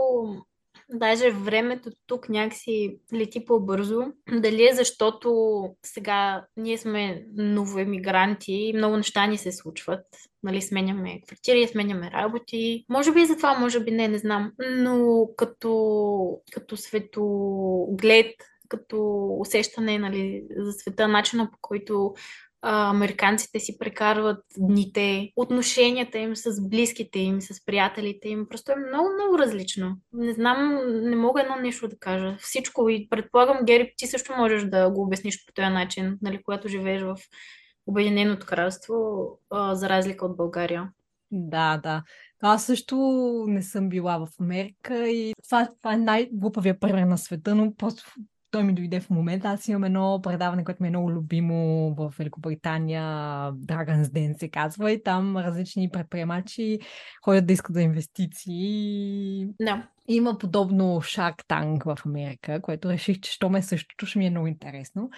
даже 0.88 1.30
времето 1.30 1.90
тук 2.06 2.28
някакси 2.28 2.98
лети 3.14 3.44
по-бързо. 3.44 4.02
Дали 4.32 4.68
е 4.68 4.74
защото 4.74 5.30
сега 5.82 6.46
ние 6.56 6.78
сме 6.78 7.24
новоемигранти 7.34 8.52
и 8.52 8.72
много 8.76 8.96
неща 8.96 9.26
ни 9.26 9.38
се 9.38 9.52
случват. 9.52 10.06
Нали, 10.42 10.62
сменяме 10.62 11.20
квартири, 11.26 11.68
сменяме 11.68 12.10
работи. 12.10 12.84
Може 12.88 13.12
би 13.12 13.20
и 13.20 13.26
затова, 13.26 13.58
може 13.58 13.80
би 13.80 13.90
не, 13.90 14.08
не 14.08 14.18
знам. 14.18 14.52
Но 14.70 15.26
като, 15.36 16.40
като 16.52 16.76
светоглед, 16.76 18.34
като 18.68 19.28
усещане 19.40 19.98
нали, 19.98 20.46
за 20.56 20.72
света, 20.72 21.08
начина 21.08 21.50
по 21.50 21.58
който 21.60 22.14
американците 22.64 23.60
си 23.60 23.78
прекарват 23.78 24.44
дните, 24.58 25.32
отношенията 25.36 26.18
им 26.18 26.36
с 26.36 26.68
близките 26.68 27.18
им, 27.18 27.40
с 27.40 27.64
приятелите 27.64 28.28
им. 28.28 28.46
Просто 28.50 28.72
е 28.72 28.76
много, 28.76 29.08
много 29.14 29.38
различно. 29.38 29.96
Не 30.12 30.32
знам, 30.32 30.80
не 30.86 31.16
мога 31.16 31.40
едно 31.40 31.56
нещо 31.56 31.88
да 31.88 31.98
кажа. 31.98 32.36
Всичко 32.40 32.88
и 32.88 33.08
предполагам, 33.10 33.58
Гери, 33.64 33.92
ти 33.96 34.06
също 34.06 34.36
можеш 34.36 34.64
да 34.64 34.90
го 34.90 35.02
обясниш 35.02 35.46
по 35.46 35.52
този 35.52 35.68
начин, 35.68 36.18
нали, 36.22 36.42
когато 36.42 36.68
живееш 36.68 37.02
в 37.02 37.16
Обединеното 37.86 38.46
кралство, 38.46 38.94
а, 39.50 39.74
за 39.74 39.88
разлика 39.88 40.26
от 40.26 40.36
България. 40.36 40.90
Да, 41.30 41.80
да. 41.82 42.02
Аз 42.40 42.66
също 42.66 42.96
не 43.48 43.62
съм 43.62 43.88
била 43.88 44.18
в 44.18 44.28
Америка 44.40 45.08
и 45.08 45.34
това, 45.44 45.68
това 45.78 45.94
е 45.94 45.96
най-глупавия 45.96 46.80
пример 46.80 47.02
на 47.02 47.18
света, 47.18 47.54
но 47.54 47.74
просто 47.74 48.04
той 48.54 48.64
ми 48.64 48.74
дойде 48.74 49.00
в 49.00 49.10
момента. 49.10 49.48
Аз 49.48 49.68
имам 49.68 49.84
едно 49.84 50.20
предаване, 50.22 50.64
което 50.64 50.82
ми 50.82 50.86
е 50.86 50.90
много 50.90 51.10
любимо 51.10 51.94
в 51.94 52.14
Великобритания, 52.18 53.02
Dragon's 53.52 54.02
Den 54.02 54.38
се 54.38 54.48
казва, 54.48 54.92
и 54.92 55.02
там 55.02 55.36
различни 55.36 55.90
предприемачи 55.90 56.78
ходят 57.24 57.46
да 57.46 57.52
искат 57.52 57.74
за 57.74 57.82
инвестиции. 57.82 59.46
Да. 59.60 59.88
Има 60.08 60.38
подобно 60.38 60.84
Shark 60.84 61.44
Tank 61.48 61.84
в 61.84 62.06
Америка, 62.06 62.60
което 62.62 62.88
реших, 62.88 63.20
че 63.20 63.32
що 63.32 63.50
ме 63.50 63.62
същото 63.62 64.06
ще 64.06 64.18
ми 64.18 64.26
е 64.26 64.30
много 64.30 64.46
интересно. 64.46 65.10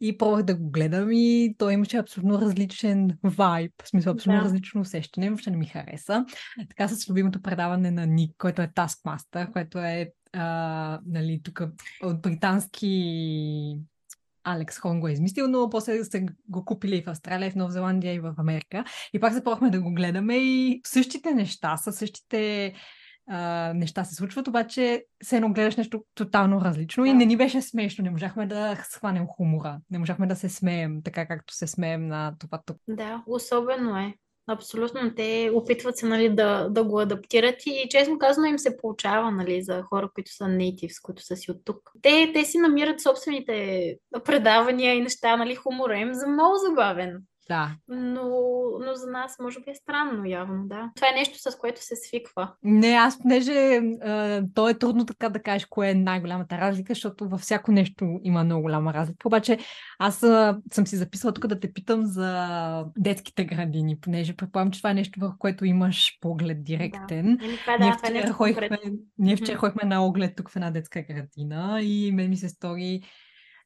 И 0.00 0.18
пробвах 0.18 0.42
да 0.42 0.54
го 0.54 0.70
гледам 0.70 1.08
и 1.12 1.54
той 1.58 1.72
имаше 1.72 1.96
абсолютно 1.96 2.40
различен 2.40 3.18
вайб, 3.24 3.72
в 3.82 3.88
смисъл 3.88 4.12
абсолютно 4.12 4.40
да. 4.40 4.44
различно 4.44 4.80
усещане, 4.80 5.28
въобще 5.28 5.50
не 5.50 5.56
ми 5.56 5.66
хареса. 5.66 6.24
Така 6.68 6.88
с 6.88 7.10
любимото 7.10 7.42
предаване 7.42 7.90
на 7.90 8.06
Ник, 8.06 8.34
който 8.38 8.62
е 8.62 8.68
Taskmaster, 8.68 9.52
което 9.52 9.78
е 9.78 10.10
а, 10.32 11.00
нали, 11.06 11.40
тук 11.44 11.62
от 12.02 12.22
британски 12.22 13.76
Алекс 14.44 14.78
Хон 14.78 15.00
го 15.00 15.08
е 15.08 15.12
измислил, 15.12 15.48
но 15.48 15.70
после 15.70 16.04
сте 16.04 16.26
го 16.48 16.64
купили 16.64 16.96
и 16.96 17.02
в 17.02 17.10
Австралия, 17.10 17.46
и 17.46 17.50
в 17.50 17.56
Нова 17.56 17.70
Зеландия, 17.70 18.14
и 18.14 18.20
в 18.20 18.34
Америка. 18.38 18.84
И 19.12 19.20
пак 19.20 19.32
започнахме 19.32 19.70
да 19.70 19.80
го 19.80 19.94
гледаме 19.94 20.36
и 20.36 20.80
същите 20.84 21.34
неща, 21.34 21.76
са 21.76 21.92
същите 21.92 22.72
а, 23.32 23.72
неща 23.74 24.04
се 24.04 24.14
случват, 24.14 24.48
обаче 24.48 25.04
все 25.24 25.36
едно 25.36 25.52
гледаш 25.52 25.76
нещо 25.76 26.04
тотално 26.14 26.60
различно 26.60 27.04
и 27.04 27.12
не 27.12 27.24
ни 27.24 27.36
беше 27.36 27.62
смешно. 27.62 28.04
Не 28.04 28.10
можахме 28.10 28.46
да 28.46 28.84
схванем 28.88 29.26
хумора. 29.26 29.80
Не 29.90 29.98
можахме 29.98 30.26
да 30.26 30.36
се 30.36 30.48
смеем 30.48 31.02
така, 31.02 31.26
както 31.26 31.54
се 31.54 31.66
смеем 31.66 32.06
на 32.06 32.34
това 32.38 32.60
тук. 32.66 32.76
Да, 32.88 33.22
особено 33.26 33.98
е. 33.98 34.14
Абсолютно. 34.46 35.14
Те 35.14 35.50
опитват 35.54 35.96
се 35.96 36.06
нали, 36.06 36.28
да, 36.28 36.68
да 36.68 36.84
го 36.84 37.00
адаптират 37.00 37.66
и 37.66 37.88
честно 37.90 38.18
казано 38.18 38.46
им 38.46 38.58
се 38.58 38.76
получава 38.76 39.30
нали, 39.30 39.62
за 39.62 39.82
хора, 39.82 40.10
които 40.14 40.34
са 40.34 40.44
natives, 40.44 41.02
които 41.02 41.22
са 41.22 41.36
си 41.36 41.50
от 41.50 41.64
тук. 41.64 41.92
Те, 42.02 42.30
те 42.34 42.44
си 42.44 42.58
намират 42.58 43.00
собствените 43.00 43.96
предавания 44.24 44.94
и 44.94 45.00
неща, 45.00 45.36
нали, 45.36 45.54
хумора 45.54 45.98
им 45.98 46.14
за 46.14 46.26
много 46.26 46.56
забавен. 46.56 47.22
Да. 47.50 47.76
Но, 47.88 48.30
но 48.80 48.94
за 48.94 49.10
нас 49.10 49.36
може 49.40 49.60
би 49.60 49.70
е 49.70 49.74
странно, 49.74 50.24
явно, 50.26 50.66
да. 50.66 50.90
Това 50.96 51.08
е 51.08 51.18
нещо, 51.18 51.38
с 51.38 51.56
което 51.58 51.84
се 51.84 51.96
свиква. 51.96 52.52
Не, 52.62 52.88
аз 52.88 53.18
понеже 53.18 53.80
а, 54.02 54.42
то 54.54 54.68
е 54.68 54.78
трудно 54.78 55.06
така 55.06 55.28
да 55.28 55.42
кажеш 55.42 55.66
кое 55.66 55.90
е 55.90 55.94
най-голямата 55.94 56.58
разлика, 56.58 56.94
защото 56.94 57.28
във 57.28 57.40
всяко 57.40 57.72
нещо 57.72 58.20
има 58.24 58.44
много 58.44 58.62
голяма 58.62 58.94
разлика. 58.94 59.28
Обаче 59.28 59.58
аз 59.98 60.22
а, 60.22 60.58
съм 60.72 60.86
си 60.86 60.96
записала 60.96 61.34
тук 61.34 61.46
да 61.46 61.60
те 61.60 61.72
питам 61.72 62.06
за 62.06 62.84
детските 62.98 63.44
градини, 63.44 64.00
понеже 64.00 64.36
предполагам, 64.36 64.72
че 64.72 64.80
това 64.80 64.90
е 64.90 64.94
нещо, 64.94 65.20
върху 65.20 65.38
което 65.38 65.64
имаш 65.64 66.18
поглед 66.20 66.64
директен. 66.64 67.36
Да. 67.36 67.56
това, 67.56 67.78
да, 67.78 67.84
ние 67.84 67.92
вчера, 67.92 68.18
е 68.18 68.32
ходихме, 68.32 68.78
ние 69.18 69.36
вчера 69.36 69.58
ходихме 69.58 69.88
на 69.88 70.06
оглед 70.06 70.36
тук 70.36 70.50
в 70.50 70.56
една 70.56 70.70
детска 70.70 71.02
градина 71.02 71.80
и 71.82 72.12
мен 72.12 72.30
ми 72.30 72.36
се 72.36 72.48
стори 72.48 73.02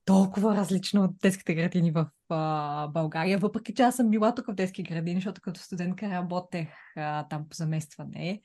толкова 0.04 0.56
различно 0.56 1.04
от 1.04 1.18
детските 1.22 1.54
градини 1.54 1.90
в 1.90 2.06
а, 2.28 2.88
България, 2.88 3.38
въпреки 3.38 3.74
че 3.74 3.82
аз 3.82 3.96
съм 3.96 4.10
била 4.10 4.34
тук 4.34 4.46
в 4.46 4.54
детски 4.54 4.82
градини, 4.82 5.16
защото 5.16 5.40
като 5.40 5.60
студентка 5.60 6.10
работех 6.10 6.68
а, 6.96 7.28
там 7.28 7.48
по 7.48 7.56
заместване. 7.56 8.40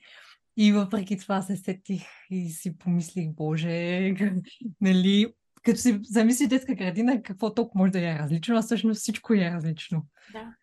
И 0.56 0.72
въпреки 0.72 1.18
това 1.18 1.42
се 1.42 1.56
сетих 1.56 2.02
и 2.30 2.50
си 2.50 2.78
помислих, 2.78 3.28
боже, 3.30 4.14
нали, 4.80 5.34
като 5.62 5.80
си 5.80 6.00
замисли 6.02 6.46
детска 6.46 6.74
градина, 6.74 7.22
какво 7.22 7.54
толкова 7.54 7.78
може 7.78 7.92
да 7.92 8.10
е 8.10 8.18
различно, 8.18 8.56
а 8.56 8.62
всъщност 8.62 9.00
всичко 9.00 9.34
е 9.34 9.50
различно. 9.50 10.06
Да. 10.32 10.54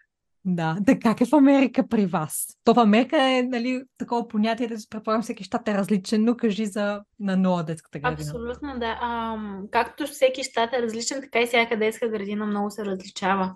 Да, 0.49 0.77
да 0.81 0.99
как 0.99 1.21
е 1.21 1.25
в 1.25 1.33
Америка 1.33 1.87
при 1.87 2.05
вас? 2.05 2.47
То 2.63 2.73
в 2.73 2.79
Америка 2.79 3.17
е 3.17 3.43
нали, 3.43 3.83
такова 3.97 4.27
понятие, 4.27 4.67
да 4.67 4.79
се 4.79 4.89
предполагам 4.89 5.21
всеки 5.21 5.43
щат 5.43 5.67
е 5.67 5.73
различен, 5.73 6.23
но 6.23 6.37
кажи 6.37 6.65
за 6.65 7.01
на 7.19 7.37
нова 7.37 7.63
детската 7.63 7.99
градина. 7.99 8.29
Абсолютно, 8.29 8.79
да. 8.79 8.97
А, 9.01 9.37
както 9.71 10.07
всеки 10.07 10.43
щат 10.43 10.73
е 10.73 10.81
различен, 10.81 11.21
така 11.21 11.41
и 11.41 11.47
всяка 11.47 11.79
детска 11.79 12.09
градина 12.09 12.45
много 12.45 12.71
се 12.71 12.85
различава. 12.85 13.53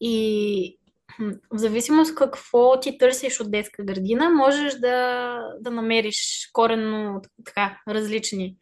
И 0.00 0.78
в 1.50 1.58
зависимост 1.58 2.14
какво 2.14 2.80
ти 2.80 2.98
търсиш 2.98 3.40
от 3.40 3.50
детска 3.50 3.84
градина, 3.84 4.30
можеш 4.30 4.74
да, 4.74 5.38
да 5.60 5.70
намериш 5.70 6.48
коренно 6.52 7.22
така 7.44 7.78
различни 7.88 8.56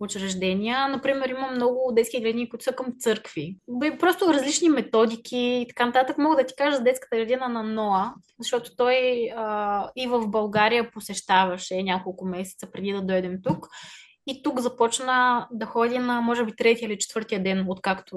учреждения. 0.00 0.88
Например, 0.88 1.28
има 1.28 1.50
много 1.50 1.92
детски 1.92 2.20
градини, 2.20 2.48
които 2.48 2.64
са 2.64 2.72
към 2.72 2.86
църкви. 2.98 3.56
Просто 3.98 4.34
различни 4.34 4.68
методики 4.68 5.38
и 5.38 5.66
така 5.68 5.86
нататък. 5.86 6.18
Мога 6.18 6.36
да 6.36 6.46
ти 6.46 6.54
кажа 6.56 6.76
за 6.76 6.82
детската 6.82 7.16
градина 7.16 7.48
на 7.48 7.62
Ноа, 7.62 8.14
защото 8.38 8.76
той 8.76 9.28
а, 9.36 9.90
и 9.96 10.06
в 10.06 10.28
България 10.28 10.90
посещаваше 10.90 11.82
няколко 11.82 12.26
месеца 12.26 12.70
преди 12.72 12.92
да 12.92 13.02
дойдем 13.02 13.38
тук. 13.42 13.68
И 14.26 14.42
тук 14.42 14.60
започна 14.60 15.48
да 15.52 15.66
ходи 15.66 15.98
на, 15.98 16.20
може 16.20 16.44
би, 16.44 16.56
третия 16.56 16.86
или 16.86 16.98
четвъртия 16.98 17.42
ден, 17.42 17.64
откакто 17.68 18.16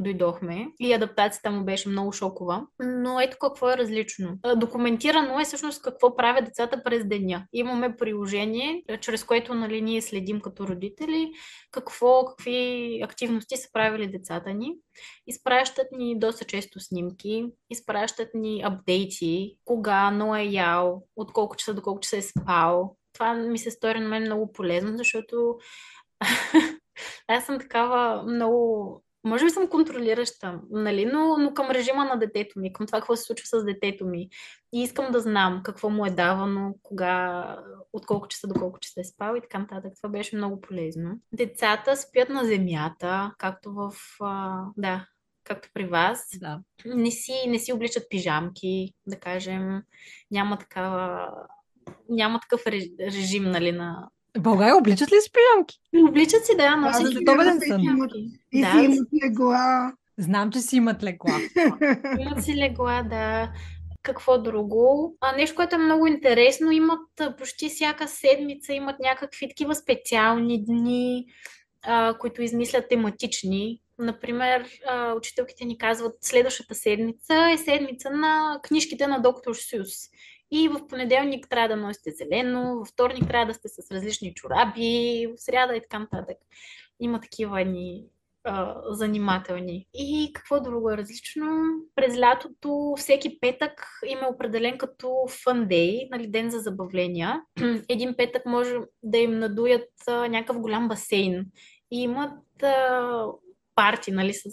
дойдохме 0.00 0.66
и 0.80 0.92
адаптацията 0.92 1.50
му 1.50 1.64
беше 1.64 1.88
много 1.88 2.12
шокова. 2.12 2.66
Но 2.78 3.20
ето 3.20 3.36
какво 3.40 3.70
е 3.70 3.76
различно. 3.76 4.38
Документирано 4.56 5.40
е 5.40 5.44
всъщност 5.44 5.82
какво 5.82 6.16
правят 6.16 6.44
децата 6.44 6.82
през 6.82 7.08
деня. 7.08 7.46
Имаме 7.52 7.96
приложение, 7.96 8.82
чрез 9.00 9.24
което 9.24 9.54
нали, 9.54 9.82
ние 9.82 10.02
следим 10.02 10.40
като 10.40 10.66
родители 10.66 11.30
какво, 11.70 12.24
какви 12.24 13.00
активности 13.04 13.56
са 13.56 13.68
правили 13.72 14.10
децата 14.10 14.54
ни. 14.54 14.74
Изпращат 15.26 15.86
ни 15.92 16.18
доста 16.18 16.44
често 16.44 16.80
снимки, 16.80 17.46
изпращат 17.70 18.28
ни 18.34 18.62
апдейти, 18.64 19.56
кога, 19.64 20.10
но 20.10 20.36
е 20.36 20.42
ял, 20.42 21.02
от 21.16 21.32
колко 21.32 21.56
часа 21.56 21.74
до 21.74 21.82
колко 21.82 22.00
часа 22.00 22.16
е 22.16 22.22
спал. 22.22 22.96
Това 23.12 23.34
ми 23.34 23.58
се 23.58 23.70
стори 23.70 24.00
на 24.00 24.08
мен 24.08 24.22
много 24.22 24.52
полезно, 24.52 24.96
защото 24.96 25.58
аз 27.28 27.46
съм 27.46 27.58
такава 27.58 28.22
много 28.22 29.02
може 29.24 29.44
би 29.44 29.50
съм 29.50 29.68
контролираща, 29.68 30.60
нали? 30.70 31.06
но, 31.06 31.36
но 31.38 31.54
към 31.54 31.70
режима 31.70 32.04
на 32.04 32.16
детето 32.16 32.58
ми, 32.58 32.72
към 32.72 32.86
това 32.86 32.98
какво 32.98 33.16
се 33.16 33.22
случва 33.22 33.46
с 33.46 33.64
детето 33.64 34.06
ми. 34.06 34.28
И 34.72 34.82
искам 34.82 35.12
да 35.12 35.20
знам 35.20 35.60
какво 35.64 35.90
му 35.90 36.06
е 36.06 36.10
давано, 36.10 36.74
кога, 36.82 37.56
от 37.92 38.06
колко 38.06 38.28
часа 38.28 38.48
до 38.48 38.54
колко 38.54 38.80
часа 38.80 39.00
е 39.00 39.04
спал 39.04 39.34
и 39.36 39.40
така 39.40 39.58
нататък. 39.58 39.92
Това 39.96 40.08
беше 40.08 40.36
много 40.36 40.60
полезно. 40.60 41.20
Децата 41.32 41.96
спят 41.96 42.28
на 42.28 42.44
земята, 42.44 43.34
както 43.38 43.72
в... 43.72 43.92
А, 44.20 44.64
да, 44.76 45.06
както 45.44 45.68
при 45.74 45.86
вас. 45.86 46.28
Да. 46.40 46.60
Не, 46.86 47.10
си, 47.10 47.32
не 47.48 47.58
си 47.58 47.72
обличат 47.72 48.10
пижамки, 48.10 48.94
да 49.06 49.16
кажем. 49.16 49.82
Няма 50.30 50.58
такава 50.58 51.28
няма 52.08 52.40
такъв 52.40 52.66
режим 53.00 53.44
нали, 53.44 53.72
на, 53.72 54.08
в 54.38 54.40
България 54.40 54.76
обличат 54.76 55.12
ли 55.12 55.16
си 55.20 55.30
пижамки? 55.32 55.80
Обличат 56.08 56.46
си, 56.46 56.56
да, 56.56 56.76
но 56.76 56.92
всички 56.92 57.14
световен 57.14 57.60
сън. 57.68 57.80
И 58.52 58.60
да. 58.60 58.70
си 58.70 58.84
имат 58.84 59.08
легла. 59.24 59.92
Знам, 60.18 60.50
че 60.50 60.60
си 60.60 60.76
имат 60.76 61.02
легла. 61.02 61.38
имат 62.20 62.44
си 62.44 62.56
легла, 62.56 63.02
да. 63.10 63.52
Какво 64.02 64.38
друго? 64.38 65.16
А, 65.20 65.36
нещо, 65.36 65.56
което 65.56 65.74
е 65.74 65.78
много 65.78 66.06
интересно, 66.06 66.70
имат 66.70 67.08
почти 67.38 67.68
всяка 67.68 68.08
седмица, 68.08 68.72
имат 68.72 68.96
някакви 69.00 69.48
такива 69.48 69.74
специални 69.74 70.64
дни, 70.64 71.26
а, 71.82 72.18
които 72.18 72.42
измислят 72.42 72.88
тематични. 72.88 73.80
Например, 73.98 74.68
а, 74.88 75.14
учителките 75.14 75.64
ни 75.64 75.78
казват, 75.78 76.14
следващата 76.20 76.74
седмица 76.74 77.50
е 77.54 77.58
седмица 77.58 78.10
на 78.10 78.60
книжките 78.62 79.06
на 79.06 79.22
доктор 79.22 79.54
Сюс. 79.54 80.10
И 80.52 80.68
в 80.68 80.86
понеделник 80.86 81.48
трябва 81.48 81.68
да 81.68 81.76
носите 81.76 82.10
зелено, 82.10 82.78
във 82.78 82.88
вторник 82.88 83.28
трябва 83.28 83.46
да 83.46 83.54
сте 83.54 83.68
с 83.68 83.90
различни 83.90 84.34
чораби, 84.34 85.26
в 85.36 85.40
сряда 85.42 85.76
и 85.76 85.80
така 85.80 85.98
нататък. 85.98 86.36
Има 87.00 87.20
такива 87.20 87.64
ни 87.64 88.04
а, 88.44 88.74
занимателни. 88.90 89.86
И 89.94 90.30
какво 90.34 90.60
друго 90.60 90.90
е 90.90 90.96
различно? 90.96 91.46
През 91.94 92.18
лятото 92.18 92.94
всеки 92.96 93.40
петък 93.40 93.86
има 94.06 94.28
определен 94.28 94.78
като 94.78 95.06
fun 95.06 95.66
day, 95.66 96.08
нали, 96.10 96.26
ден 96.26 96.50
за 96.50 96.58
забавления. 96.58 97.42
Един 97.88 98.14
петък 98.16 98.46
може 98.46 98.74
да 99.02 99.18
им 99.18 99.38
надуят 99.38 99.88
а, 100.06 100.28
някакъв 100.28 100.60
голям 100.60 100.88
басейн. 100.88 101.46
И 101.90 102.02
имат 102.02 102.62
а, 102.62 103.26
парти, 103.74 104.10
нали, 104.12 104.34
с, 104.34 104.44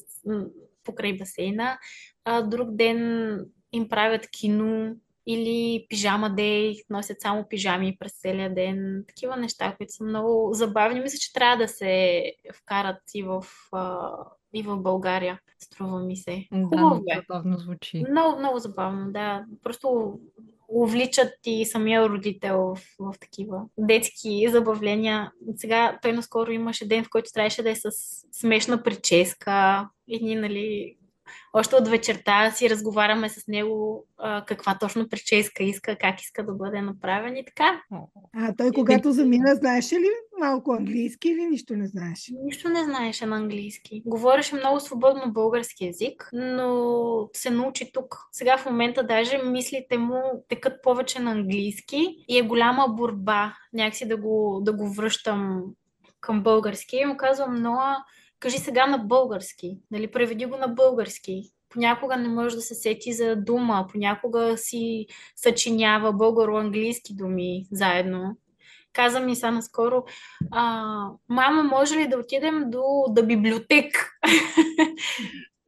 покрай 0.84 1.14
басейна. 1.14 1.80
А, 2.26 2.42
друг 2.42 2.72
ден 2.72 3.40
им 3.74 3.90
правят 3.90 4.28
кино, 4.32 4.96
или 5.28 5.86
пижама 5.90 6.30
дей, 6.30 6.76
носят 6.90 7.22
само 7.22 7.46
пижами 7.50 7.98
през 8.00 8.20
целия 8.22 8.54
ден. 8.54 9.04
Такива 9.08 9.38
неща, 9.38 9.76
които 9.78 9.94
са 9.94 10.04
много 10.04 10.54
забавни. 10.54 11.02
Мисля, 11.02 11.18
че 11.18 11.34
трябва 11.34 11.58
да 11.58 11.68
се 11.68 12.24
вкарат 12.54 13.02
и 13.14 13.24
в, 13.24 13.46
а, 13.72 14.10
и 14.54 14.64
в 14.64 14.78
България, 14.78 15.40
струва 15.60 16.00
ми 16.00 16.18
се. 16.18 16.48
Хубаво 16.52 17.04
да, 17.08 17.14
е. 17.14 17.22
забавно 17.22 17.58
звучи. 17.58 18.04
Много, 18.10 18.40
много 18.40 18.60
забавно, 18.60 19.12
да. 19.12 19.46
Просто 19.64 20.20
увличат 20.68 21.34
и 21.46 21.66
самия 21.66 22.10
родител 22.10 22.58
в, 22.76 22.80
в 23.00 23.20
такива 23.20 23.62
детски 23.78 24.48
забавления. 24.50 25.32
Сега 25.56 26.00
той 26.02 26.14
наскоро 26.14 26.52
имаше 26.52 26.88
ден, 26.88 27.04
в 27.04 27.10
който 27.10 27.32
трябваше 27.34 27.64
да 27.64 27.70
е 27.70 27.76
с 27.76 27.92
смешна 28.32 28.84
прическа. 28.84 29.90
Едни, 30.10 30.36
нали, 30.36 30.98
още 31.54 31.76
от 31.76 31.88
вечерта 31.88 32.52
си 32.52 32.70
разговаряме 32.70 33.30
с 33.30 33.48
него 33.48 34.06
а, 34.18 34.46
каква 34.46 34.78
точно 34.80 35.10
прическа 35.10 35.64
иска, 35.64 35.96
как 35.96 36.22
иска 36.22 36.46
да 36.46 36.54
бъде 36.54 36.82
направен 36.82 37.38
и 37.38 37.46
така. 37.46 37.82
А 38.36 38.56
той 38.58 38.72
когато 38.72 39.12
замина, 39.12 39.56
знаеше 39.56 39.96
ли 39.96 40.10
малко 40.40 40.72
английски 40.72 41.30
или 41.30 41.46
нищо 41.46 41.76
не 41.76 41.88
знаеше? 41.88 42.34
Нищо 42.44 42.70
не 42.70 42.84
знаеше 42.84 43.26
на 43.26 43.36
английски. 43.36 44.02
Говореше 44.06 44.56
много 44.56 44.80
свободно 44.80 45.34
български 45.34 45.86
язик, 45.86 46.30
но 46.34 47.30
се 47.34 47.50
научи 47.50 47.92
тук. 47.94 48.16
Сега 48.32 48.58
в 48.58 48.66
момента 48.66 49.04
даже 49.04 49.38
мислите 49.38 49.98
му 49.98 50.22
текат 50.50 50.74
повече 50.84 51.20
на 51.20 51.32
английски 51.32 52.26
и 52.28 52.38
е 52.38 52.42
голяма 52.42 52.88
борба 52.88 53.54
някакси 53.74 54.08
да 54.08 54.18
го, 54.18 54.62
да 54.64 54.74
го 54.74 54.90
връщам 54.90 55.64
към 56.20 56.44
български. 56.44 56.98
И 56.98 57.06
му 57.06 57.18
казвам, 57.18 57.62
Ноа, 57.62 57.98
кажи 58.40 58.58
сега 58.58 58.88
на 58.88 58.98
български, 58.98 59.80
нали, 59.92 60.12
преведи 60.12 60.46
го 60.46 60.58
на 60.58 60.68
български. 60.68 61.44
Понякога 61.70 62.18
не 62.18 62.30
може 62.30 62.56
да 62.56 62.62
се 62.62 62.76
сети 62.76 63.14
за 63.14 63.36
дума, 63.36 63.88
понякога 63.92 64.58
си 64.58 65.06
съчинява 65.36 66.14
българо-английски 66.14 67.16
думи 67.16 67.66
заедно. 67.72 68.38
Каза 68.94 69.20
ми 69.20 69.36
са 69.36 69.52
наскоро, 69.52 70.04
а, 70.52 70.86
мама, 71.30 71.64
може 71.64 71.96
ли 71.96 72.08
да 72.08 72.18
отидем 72.18 72.64
до, 72.70 72.84
до 73.10 73.26
библиотек? 73.26 74.20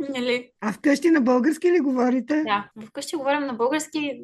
Нали? 0.10 0.52
А 0.62 0.74
вкъщи 0.74 1.10
на 1.10 1.22
български 1.22 1.72
ли 1.72 1.80
говорите? 1.80 2.44
Да, 2.44 2.70
вкъщи 2.86 3.16
говорим 3.16 3.46
на 3.46 3.54
български. 3.54 4.22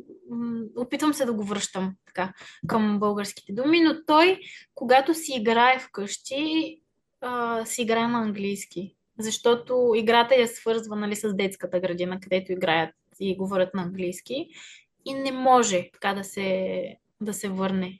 Опитвам 0.77 1.13
се 1.13 1.25
да 1.25 1.33
го 1.33 1.43
връщам 1.43 1.93
така, 2.05 2.33
към 2.67 2.99
българските 2.99 3.53
думи, 3.53 3.81
но 3.81 3.95
той, 4.07 4.39
когато 4.75 5.13
си 5.13 5.33
играе 5.35 5.79
вкъщи, 5.79 6.79
а, 7.25 7.65
си 7.65 7.81
играе 7.81 8.07
на 8.07 8.19
английски. 8.19 8.95
Защото 9.19 9.91
играта 9.95 10.35
я 10.35 10.47
свързва 10.47 10.95
нали, 10.95 11.15
с 11.15 11.33
детската 11.33 11.79
градина, 11.79 12.19
където 12.19 12.51
играят 12.51 12.95
и 13.19 13.37
говорят 13.37 13.73
на 13.73 13.81
английски. 13.81 14.47
И 15.05 15.13
не 15.13 15.31
може 15.31 15.89
така 15.93 16.13
да 16.13 16.23
се, 16.23 16.97
да 17.21 17.33
се 17.33 17.49
върне 17.49 17.99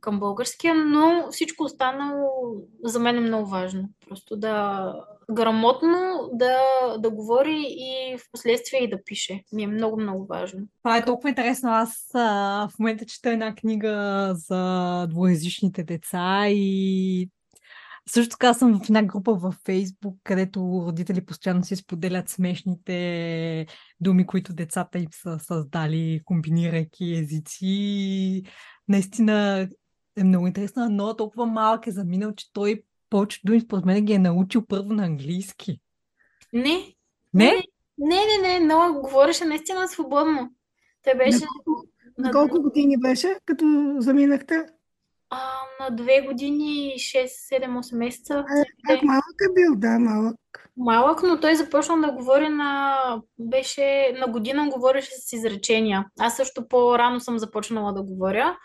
към 0.00 0.20
българския, 0.20 0.74
но 0.74 1.28
всичко 1.30 1.64
останало 1.64 2.28
за 2.84 3.00
мен 3.00 3.16
е 3.16 3.20
много 3.20 3.50
важно. 3.50 3.88
Просто 4.08 4.36
да 4.36 4.94
грамотно 5.30 6.30
да, 6.32 6.58
да 6.98 7.10
говори 7.10 7.66
и 7.68 8.18
в 8.18 8.22
последствие 8.32 8.80
и 8.84 8.90
да 8.90 9.04
пише. 9.04 9.44
Ми 9.52 9.62
е 9.62 9.66
много, 9.66 10.00
много 10.00 10.26
важно. 10.26 10.60
Това 10.82 10.96
е 10.96 11.04
толкова 11.04 11.28
интересно. 11.28 11.70
Аз 11.70 12.10
а, 12.14 12.68
в 12.68 12.78
момента 12.78 13.06
чета 13.06 13.30
една 13.30 13.54
книга 13.54 14.32
за 14.34 15.06
двоязичните 15.10 15.82
деца 15.84 16.48
и 16.48 17.28
също 18.08 18.30
така 18.30 18.54
съм 18.54 18.80
в 18.80 18.84
една 18.84 19.02
група 19.02 19.34
във 19.34 19.54
Фейсбук, 19.64 20.18
където 20.24 20.84
родители 20.86 21.24
постоянно 21.24 21.64
си 21.64 21.76
споделят 21.76 22.28
смешните 22.28 23.66
думи, 24.00 24.26
които 24.26 24.52
децата 24.52 24.98
им 24.98 25.08
са 25.12 25.38
създали, 25.38 26.20
комбинирайки 26.24 27.14
езици. 27.14 28.42
Наистина 28.88 29.68
е 30.16 30.24
много 30.24 30.46
интересно, 30.46 30.88
но 30.90 31.16
толкова 31.16 31.46
малък 31.46 31.86
е 31.86 31.92
заминал, 31.92 32.34
че 32.34 32.52
той 32.52 32.82
повечето 33.10 33.46
думи 33.46 33.60
според 33.60 33.84
мен 33.84 34.04
ги 34.04 34.12
е 34.12 34.18
научил 34.18 34.66
първо 34.66 34.92
на 34.92 35.04
английски. 35.04 35.80
Не. 36.52 36.94
Не? 37.34 37.62
Не, 37.98 38.20
не, 38.26 38.48
не, 38.48 38.66
но 38.66 39.00
говореше 39.00 39.44
наистина 39.44 39.88
свободно. 39.88 40.50
Той 41.02 41.14
беше... 41.14 41.38
На 41.38 41.46
колко, 41.64 41.86
на 42.18 42.30
колко 42.30 42.62
години 42.62 42.96
беше, 43.00 43.36
като 43.44 43.94
заминахте? 43.98 44.66
А, 45.34 45.84
на 45.84 45.96
две 45.96 46.20
години, 46.20 46.94
6-7-8 46.96 47.96
месеца. 47.96 48.34
А, 48.34 48.64
как 48.88 49.02
малък 49.02 49.24
е 49.50 49.52
бил, 49.54 49.74
да, 49.76 49.98
малък. 49.98 50.36
Малък, 50.76 51.22
но 51.22 51.40
той 51.40 51.54
започна 51.54 52.00
да 52.00 52.12
говори 52.12 52.48
на... 52.48 52.96
Беше 53.38 54.16
на 54.20 54.28
година 54.32 54.68
говореше 54.72 55.10
с 55.10 55.32
изречения. 55.32 56.06
Аз 56.20 56.36
също 56.36 56.68
по-рано 56.68 57.20
съм 57.20 57.38
започнала 57.38 57.92
да 57.92 58.02
говоря. 58.02 58.56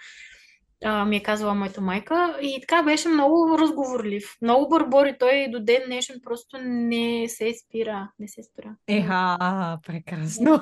А, 0.85 1.05
ми 1.05 1.15
е 1.15 1.23
казала 1.23 1.55
моята 1.55 1.81
майка. 1.81 2.37
И 2.41 2.61
така 2.61 2.83
беше 2.83 3.09
много 3.09 3.57
разговорлив. 3.59 4.37
Много 4.41 4.69
бърбори. 4.69 5.15
Той 5.19 5.47
до 5.51 5.59
ден 5.59 5.81
днешен 5.85 6.15
просто 6.23 6.57
не 6.61 7.25
се 7.29 7.53
спира. 7.65 8.11
Не 8.19 8.27
се 8.27 8.43
спира. 8.43 8.75
Еха, 8.87 9.77
прекрасно. 9.87 10.61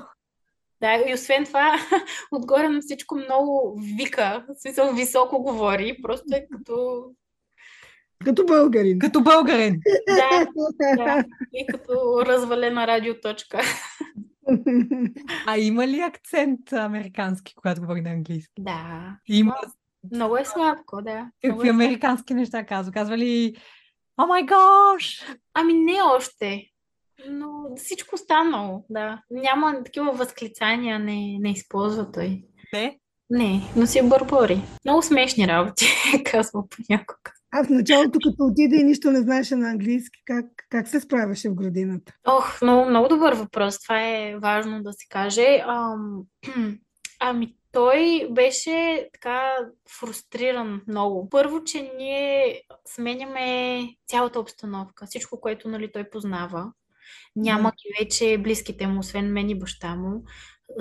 Да, 0.82 1.04
и 1.08 1.14
освен 1.14 1.46
това, 1.46 1.80
отгоре 2.32 2.70
на 2.70 2.82
всичко 2.82 3.16
много 3.16 3.82
вика, 3.98 4.46
в 4.50 4.62
смисъл 4.62 4.94
високо 4.94 5.44
говори, 5.44 6.02
просто 6.02 6.26
е 6.34 6.48
като... 6.52 7.06
Като 8.26 8.46
българин. 8.46 9.00
Като 9.00 9.22
българин. 9.22 9.80
Да, 10.08 10.46
да. 10.96 11.24
И 11.54 11.66
като 11.68 12.26
развалена 12.26 12.88
радиоточка. 12.88 13.62
А 15.48 15.58
има 15.58 15.88
ли 15.88 16.00
акцент 16.00 16.74
американски, 16.74 17.56
когато 17.56 17.82
говори 17.82 18.02
на 18.02 18.10
английски? 18.10 18.54
Да. 18.60 19.16
Има. 19.28 19.56
Много 20.12 20.38
е 20.38 20.46
слабко, 20.46 21.02
да. 21.02 21.32
Какви 21.46 21.68
е 21.68 21.72
американски 21.72 22.34
неща 22.34 22.66
казва? 22.66 22.94
Казва 22.94 23.18
ли 23.18 23.56
О 24.18 24.28
май 24.28 24.44
гош! 24.44 25.22
Ами 25.54 25.74
не 25.74 26.02
още 26.02 26.66
но 27.30 27.76
всичко 27.76 28.16
останало, 28.16 28.86
да. 28.90 29.22
Няма 29.32 29.84
такива 29.84 30.12
възклицания, 30.12 31.00
не, 31.00 31.38
не 31.40 31.52
използва 31.52 32.12
той. 32.12 32.44
Не? 32.74 33.00
Не, 33.30 33.62
но 33.76 33.88
си 33.88 34.10
бърбори. 34.10 34.62
Много 34.86 35.02
смешни 35.02 35.48
работи, 35.48 35.86
казва 36.26 36.64
понякога. 36.70 37.32
А 37.52 37.64
в 37.64 37.70
началото, 37.70 38.20
като 38.24 38.36
отиде 38.40 38.76
и 38.76 38.84
нищо 38.84 39.12
не 39.12 39.22
знаеше 39.22 39.56
на 39.56 39.70
английски, 39.70 40.22
как, 40.26 40.46
как 40.70 40.88
се 40.88 41.00
справяше 41.00 41.50
в 41.50 41.56
градината? 41.56 42.14
Ох, 42.28 42.62
много, 42.62 42.90
много 42.90 43.08
добър 43.08 43.34
въпрос. 43.34 43.80
Това 43.80 44.08
е 44.08 44.36
важно 44.42 44.84
да 44.84 44.94
се 44.94 45.06
каже. 45.10 45.64
Ам, 45.68 46.24
ами, 47.20 47.56
той 47.72 48.28
беше 48.32 49.10
така 49.14 49.58
фрустриран 50.00 50.82
много. 50.88 51.30
Първо, 51.30 51.64
че 51.64 51.92
ние 51.98 52.62
сменяме 52.86 53.82
цялата 54.08 54.40
обстановка, 54.40 55.06
всичко, 55.06 55.42
което 55.42 55.70
нали, 55.70 55.92
той 55.92 56.10
познава. 56.10 56.72
Няма 57.36 57.72
ги 57.72 58.04
вече 58.04 58.38
близките 58.38 58.88
му, 58.88 59.00
освен 59.00 59.34
мен 59.34 59.50
и 59.50 59.60
баща 59.60 59.96
му. 59.96 60.24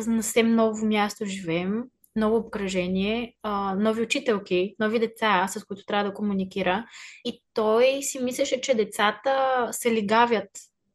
На 0.07 0.23
съвсем 0.23 0.55
ново 0.55 0.87
място 0.87 1.25
живеем, 1.25 1.83
ново 2.17 2.37
обкръжение, 2.37 3.37
нови 3.77 4.03
учителки, 4.03 4.75
нови 4.79 4.99
деца, 4.99 5.49
с 5.49 5.65
които 5.65 5.85
трябва 5.85 6.05
да 6.11 6.15
комуникира. 6.15 6.87
И 7.25 7.43
той 7.55 8.03
си 8.03 8.19
мислеше, 8.23 8.61
че 8.61 8.75
децата 8.75 9.69
се 9.73 9.93
лигавят. 9.93 10.51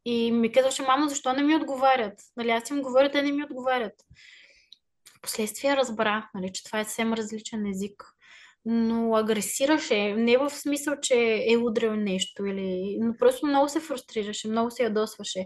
И 0.06 0.32
ми 0.32 0.51
казваше, 0.51 0.84
мамо, 0.84 1.10
защо 1.10 1.34
не 1.34 1.43
ми 1.43 1.56
отговарят? 1.56 2.13
Нали, 2.38 2.49
аз 2.49 2.69
им 2.69 2.82
говоря, 2.82 3.12
те 3.12 3.21
не 3.21 3.32
ми 3.32 3.43
отговарят. 3.43 3.93
Впоследствие 5.17 5.75
разбра, 5.75 6.30
нали, 6.34 6.54
че 6.54 6.63
това 6.63 6.80
е 6.80 6.84
съвсем 6.84 7.13
различен 7.13 7.65
език 7.65 8.04
но 8.65 9.15
агресираше. 9.15 10.13
Не 10.13 10.38
в 10.38 10.50
смисъл, 10.50 10.95
че 11.02 11.45
е 11.47 11.58
удрял 11.58 11.95
нещо, 11.95 12.45
или... 12.45 12.97
но 13.00 13.13
просто 13.19 13.47
много 13.47 13.69
се 13.69 13.80
фрустрираше, 13.80 14.47
много 14.47 14.71
се 14.71 14.84
ядосваше. 14.84 15.45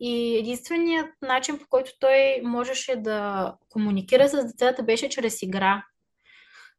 И 0.00 0.36
единственият 0.36 1.10
начин, 1.22 1.58
по 1.58 1.64
който 1.68 1.90
той 2.00 2.40
можеше 2.42 2.96
да 2.96 3.54
комуникира 3.68 4.28
с 4.28 4.44
децата, 4.46 4.82
беше 4.82 5.08
чрез 5.08 5.42
игра. 5.42 5.84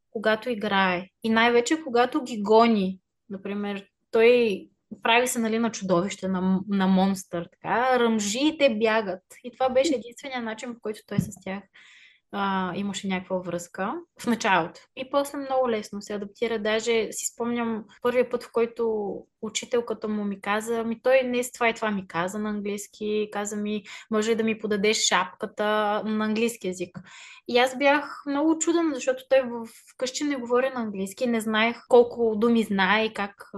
Когато 0.09 0.49
играе. 0.49 1.09
И 1.23 1.29
най-вече 1.29 1.83
когато 1.83 2.23
ги 2.23 2.41
гони. 2.41 2.99
Например, 3.29 3.85
той 4.11 4.61
прави 5.03 5.27
се 5.27 5.39
нали, 5.39 5.59
на 5.59 5.71
чудовище, 5.71 6.27
на, 6.27 6.59
на 6.69 6.87
монстър. 6.87 7.49
Така, 7.51 7.99
ръмжи 7.99 8.39
и 8.41 8.57
те 8.57 8.75
бягат. 8.75 9.23
И 9.43 9.51
това 9.51 9.69
беше 9.69 9.95
единствения 9.95 10.41
начин, 10.41 10.73
по 10.73 10.79
който 10.79 11.01
той 11.07 11.19
с 11.19 11.29
тях 11.43 11.63
а, 12.31 12.75
имаше 12.75 13.07
някаква 13.07 13.37
връзка 13.37 13.93
в 14.21 14.27
началото. 14.27 14.81
И 14.95 15.09
после 15.11 15.37
много 15.37 15.69
лесно 15.69 16.01
се 16.01 16.13
адаптира. 16.13 16.59
Даже 16.59 17.07
си 17.11 17.25
спомням 17.33 17.83
първия 18.01 18.29
път, 18.29 18.43
в 18.43 18.51
който 18.51 19.13
учителката 19.41 20.07
му 20.07 20.23
ми 20.23 20.41
каза, 20.41 20.83
ми 20.83 21.01
той 21.01 21.23
не 21.23 21.43
с 21.43 21.51
това 21.51 21.69
и 21.69 21.73
това 21.73 21.91
ми 21.91 22.07
каза 22.07 22.39
на 22.39 22.49
английски, 22.49 23.29
каза 23.31 23.55
ми, 23.55 23.83
може 24.11 24.35
да 24.35 24.43
ми 24.43 24.59
подадеш 24.59 24.97
шапката 24.97 25.63
на 26.05 26.25
английски 26.25 26.67
язик. 26.67 26.99
И 27.47 27.57
аз 27.57 27.77
бях 27.77 28.23
много 28.27 28.59
чуден, 28.59 28.91
защото 28.93 29.23
той 29.29 29.41
в 29.41 29.67
къщи 29.97 30.23
не 30.23 30.35
говори 30.35 30.69
на 30.69 30.81
английски, 30.81 31.27
не 31.27 31.41
знаех 31.41 31.77
колко 31.87 32.35
думи 32.35 32.63
знае 32.63 33.05
и 33.05 33.13
как 33.13 33.51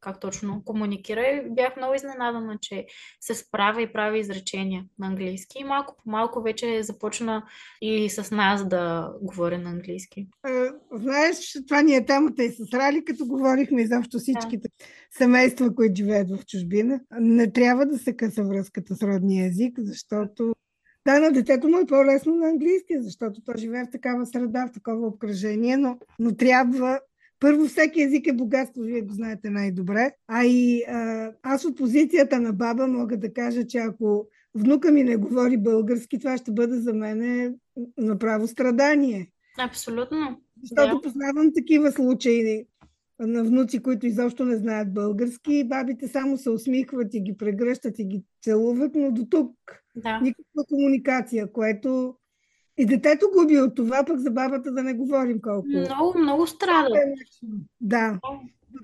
как 0.00 0.20
точно 0.20 0.62
комуникира 0.64 1.20
и 1.20 1.50
бях 1.50 1.76
много 1.76 1.94
изненадана, 1.94 2.58
че 2.60 2.86
се 3.20 3.34
справя 3.34 3.82
и 3.82 3.92
прави 3.92 4.18
изречения 4.18 4.84
на 4.98 5.06
английски. 5.06 5.58
И 5.60 5.64
малко 5.64 5.96
по 6.04 6.10
малко 6.10 6.42
вече 6.42 6.82
започна 6.82 7.42
и 7.82 8.10
с 8.10 8.30
нас 8.30 8.68
да 8.68 9.12
говоря 9.22 9.58
на 9.58 9.70
английски. 9.70 10.28
Знаеш, 10.92 11.58
това 11.68 11.82
ни 11.82 11.94
е 11.94 12.06
темата 12.06 12.44
и 12.44 12.50
с 12.50 12.74
Рали, 12.74 13.04
като 13.04 13.26
говорихме 13.26 13.82
изобщо 13.82 14.18
всичките 14.18 14.68
да. 14.68 14.84
семейства, 15.18 15.74
които 15.74 15.94
живеят 15.96 16.30
в 16.30 16.46
чужбина. 16.46 17.00
Не 17.20 17.52
трябва 17.52 17.86
да 17.86 17.98
се 17.98 18.16
къса 18.16 18.44
връзката 18.44 18.94
с 18.94 19.02
родния 19.02 19.46
език, 19.46 19.74
защото 19.78 20.54
да, 21.06 21.20
на 21.20 21.32
детето 21.32 21.68
му 21.68 21.78
е 21.78 21.86
по-лесно 21.86 22.34
на 22.34 22.48
английски, 22.48 23.02
защото 23.02 23.40
то 23.40 23.52
живее 23.56 23.84
в 23.84 23.90
такава 23.90 24.26
среда, 24.26 24.66
в 24.66 24.72
такова 24.72 25.06
обкръжение, 25.06 25.76
но, 25.76 25.98
но 26.18 26.36
трябва 26.36 27.00
първо, 27.40 27.66
всеки 27.66 28.02
език 28.02 28.26
е 28.26 28.32
богатство, 28.32 28.82
вие 28.82 29.02
го 29.02 29.14
знаете 29.14 29.50
най-добре. 29.50 30.12
А 30.28 30.44
и 30.44 30.82
а, 30.88 31.32
аз 31.42 31.64
от 31.64 31.76
позицията 31.76 32.40
на 32.40 32.52
баба 32.52 32.86
мога 32.86 33.16
да 33.16 33.32
кажа, 33.32 33.66
че 33.66 33.78
ако 33.78 34.26
внука 34.54 34.92
ми 34.92 35.04
не 35.04 35.16
говори 35.16 35.56
български, 35.56 36.18
това 36.18 36.36
ще 36.36 36.52
бъде 36.52 36.76
за 36.76 36.92
мен 36.92 37.54
направо 37.98 38.46
страдание. 38.46 39.30
Абсолютно. 39.58 40.40
Защото 40.62 40.94
да. 40.94 41.00
познавам 41.00 41.50
такива 41.54 41.92
случаи 41.92 42.64
на 43.18 43.44
внуци, 43.44 43.82
които 43.82 44.06
изобщо 44.06 44.44
не 44.44 44.56
знаят 44.56 44.94
български. 44.94 45.64
Бабите 45.68 46.08
само 46.08 46.36
се 46.36 46.50
усмихват 46.50 47.14
и 47.14 47.20
ги 47.20 47.36
прегръщат 47.36 47.98
и 47.98 48.04
ги 48.04 48.24
целуват, 48.42 48.94
но 48.94 49.12
до 49.12 49.26
тук 49.26 49.52
да. 49.96 50.20
никаква 50.20 50.64
комуникация, 50.68 51.52
което 51.52 52.14
и 52.80 52.86
детето 52.86 53.26
губи 53.38 53.58
от 53.58 53.74
това, 53.74 54.04
пък 54.06 54.18
за 54.18 54.30
бабата 54.30 54.72
да 54.72 54.82
не 54.82 54.94
говорим 54.94 55.40
колко. 55.40 55.68
Много, 55.68 56.18
много 56.18 56.46
страда. 56.46 56.98
Да. 57.80 58.18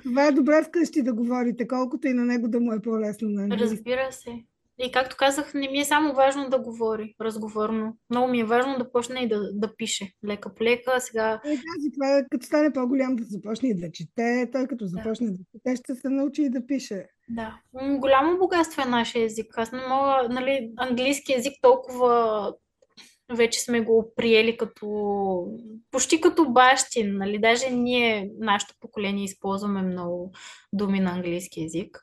Това 0.03 0.27
е 0.27 0.33
добре 0.33 0.63
вкъщи 0.63 1.03
да 1.03 1.13
говорите, 1.13 1.69
колкото 1.69 2.09
и 2.09 2.13
на 2.13 2.25
него 2.25 2.49
да 2.49 2.61
му 2.61 2.73
е 2.73 2.83
по-лесно 2.83 3.29
на 3.29 3.43
английски. 3.43 3.77
Разбира 3.77 4.13
се. 4.13 4.31
И 4.79 4.93
както 4.93 5.17
казах, 5.19 5.55
не 5.55 5.69
ми 5.69 5.79
е 5.79 5.85
само 5.85 6.15
важно 6.15 6.51
да 6.51 6.59
говори 6.59 7.15
разговорно. 7.21 7.97
Много 8.11 8.29
ми 8.29 8.41
е 8.41 8.45
важно 8.45 8.79
да 8.79 8.93
почне 8.93 9.21
и 9.21 9.29
да, 9.29 9.53
да 9.53 9.77
пише. 9.77 10.13
Лека 10.27 10.55
по 10.55 10.65
лека. 10.65 11.01
Сега... 11.01 11.41
И 11.45 11.49
тази, 11.49 11.93
това, 11.95 12.23
като 12.31 12.47
стане 12.47 12.73
по-голям 12.73 13.17
да 13.17 13.25
започне 13.25 13.69
и 13.69 13.75
да 13.75 13.93
чете, 13.93 14.49
той 14.53 14.67
като 14.67 14.87
започне 14.87 15.27
да, 15.27 15.33
да 15.33 15.39
чете, 15.53 15.77
ще 15.77 15.95
се 15.95 16.09
научи 16.09 16.43
и 16.43 16.51
да 16.51 16.67
пише. 16.67 17.07
Да. 17.29 17.61
Голямо 17.99 18.39
богатство 18.39 18.83
е 18.83 18.91
нашия 18.91 19.25
език. 19.25 19.59
Аз 19.59 19.73
не 19.73 19.79
мога, 19.89 20.29
нали, 20.31 20.73
английски 20.77 21.35
език 21.35 21.53
толкова 21.63 22.55
вече 23.33 23.61
сме 23.61 23.81
го 23.81 24.13
приели 24.17 24.57
като 24.57 24.87
почти 25.91 26.21
като 26.21 26.49
бащин, 26.49 27.17
нали? 27.17 27.39
Даже 27.39 27.71
ние, 27.71 28.31
нашето 28.39 28.75
поколение, 28.81 29.25
използваме 29.25 29.83
много 29.83 30.33
думи 30.73 31.01
на 31.01 31.11
английски 31.11 31.63
язик. 31.63 32.03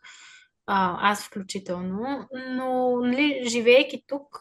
Аз 0.66 1.26
включително. 1.26 2.28
Но, 2.50 2.98
нали, 3.02 3.44
живеейки 3.48 4.04
тук, 4.08 4.40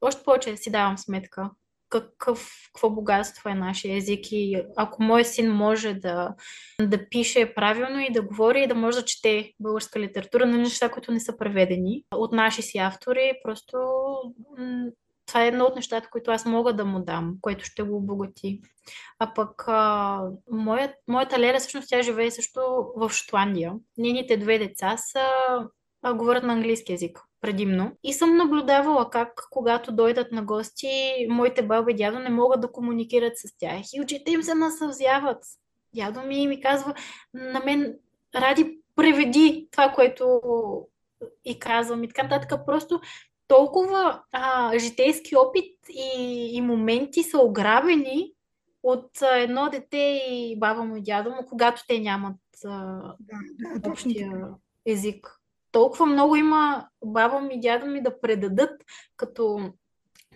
още 0.00 0.24
повече 0.24 0.56
си 0.56 0.70
давам 0.70 0.98
сметка 0.98 1.50
какъв, 1.90 2.50
какво 2.66 2.90
богатство 2.90 3.48
е 3.48 3.54
нашия 3.54 3.96
език 3.96 4.32
и 4.32 4.62
ако 4.76 5.02
мой 5.02 5.24
син 5.24 5.52
може 5.52 5.94
да, 5.94 6.34
да 6.82 7.08
пише 7.08 7.54
правилно 7.54 8.00
и 8.00 8.12
да 8.12 8.22
говори 8.22 8.62
и 8.62 8.66
да 8.66 8.74
може 8.74 8.98
да 8.98 9.04
чете 9.04 9.52
българска 9.60 10.00
литература 10.00 10.46
на 10.46 10.58
неща, 10.58 10.88
които 10.88 11.12
не 11.12 11.20
са 11.20 11.36
преведени 11.38 12.04
от 12.14 12.32
наши 12.32 12.62
си 12.62 12.78
автори, 12.78 13.32
просто 13.44 13.78
това 15.28 15.44
е 15.44 15.48
едно 15.48 15.64
от 15.64 15.76
нещата, 15.76 16.08
които 16.10 16.30
аз 16.30 16.44
мога 16.44 16.72
да 16.72 16.84
му 16.84 17.00
дам, 17.00 17.34
което 17.40 17.64
ще 17.64 17.82
го 17.82 17.96
обогати. 17.96 18.60
А 19.18 19.34
пък 19.34 19.64
а, 19.66 20.22
моят, 20.50 20.90
моята 21.08 21.38
Леля, 21.38 21.58
всъщност 21.58 21.88
тя 21.88 22.02
живее 22.02 22.30
също 22.30 22.60
в 22.96 23.10
Шотландия. 23.10 23.74
Нейните 23.98 24.36
две 24.36 24.58
деца 24.58 24.96
са, 24.96 25.28
а, 26.02 26.14
говорят 26.14 26.44
на 26.44 26.52
английски 26.52 26.92
язик 26.92 27.20
предимно. 27.40 27.92
И 28.02 28.12
съм 28.12 28.36
наблюдавала 28.36 29.10
как, 29.10 29.46
когато 29.50 29.92
дойдат 29.92 30.32
на 30.32 30.42
гости, 30.42 31.26
моите 31.28 31.62
баба 31.62 31.90
и 31.90 31.94
дядо 31.94 32.18
не 32.18 32.30
могат 32.30 32.60
да 32.60 32.72
комуникират 32.72 33.38
с 33.38 33.58
тях. 33.58 33.82
И 33.94 34.00
очите 34.00 34.32
им 34.32 34.42
се 34.42 34.54
насълзяват. 34.54 35.44
Дядо 35.94 36.22
ми 36.22 36.46
ми 36.46 36.60
казва, 36.60 36.94
на 37.34 37.60
мен 37.60 37.94
ради 38.34 38.78
преведи 38.96 39.68
това, 39.70 39.92
което 39.92 40.40
и 41.44 41.58
казвам 41.58 42.04
и 42.04 42.08
така 42.08 42.22
нататък. 42.22 42.60
Просто 42.66 43.00
толкова 43.48 44.22
а, 44.32 44.78
житейски 44.78 45.36
опит 45.36 45.76
и, 45.88 46.50
и 46.52 46.60
моменти 46.60 47.22
са 47.22 47.38
ограбени 47.38 48.32
от 48.82 49.22
а, 49.22 49.38
едно 49.38 49.68
дете 49.70 50.22
и 50.30 50.56
баба 50.58 50.84
му 50.84 50.96
и 50.96 51.02
дядо 51.02 51.30
му, 51.30 51.46
когато 51.48 51.82
те 51.88 51.98
нямат 52.00 52.36
а, 52.64 52.68
да, 53.20 53.78
да, 53.78 53.90
общия 53.90 54.32
език. 54.86 55.40
Толкова 55.72 56.06
много 56.06 56.36
има 56.36 56.88
баба 57.04 57.40
ми 57.40 57.54
и 57.54 57.60
дядо 57.60 57.86
ми 57.86 58.02
да 58.02 58.20
предадат 58.20 58.84
като 59.16 59.72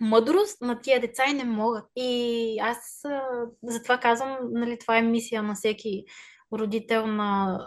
мъдрост 0.01 0.61
на 0.61 0.81
тия 0.81 1.01
деца 1.01 1.23
и 1.29 1.33
не 1.33 1.43
могат. 1.43 1.85
И 1.95 2.59
аз 2.59 3.05
а, 3.05 3.21
затова 3.63 3.97
казвам, 3.97 4.37
нали, 4.51 4.79
това 4.79 4.97
е 4.97 5.01
мисия 5.01 5.43
на 5.43 5.55
всеки 5.55 6.05
родител 6.53 7.07
на, 7.07 7.59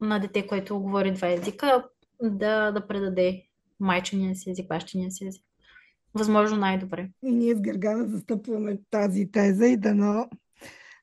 на 0.00 0.18
дете, 0.18 0.46
което 0.46 0.80
говори 0.80 1.12
два 1.12 1.28
езика, 1.28 1.88
да, 2.22 2.70
да 2.70 2.86
предаде 2.86 3.49
майчиния 3.80 4.36
си 4.36 4.50
език, 4.50 4.68
бащиния 4.68 5.10
си 5.10 5.26
език. 5.26 5.42
Възможно 6.14 6.56
най-добре. 6.56 7.08
И 7.24 7.32
ние 7.32 7.54
с 7.54 7.60
Гергана 7.60 8.08
застъпваме 8.08 8.78
тази 8.90 9.30
теза 9.30 9.66
и 9.66 9.76
дано, 9.76 10.28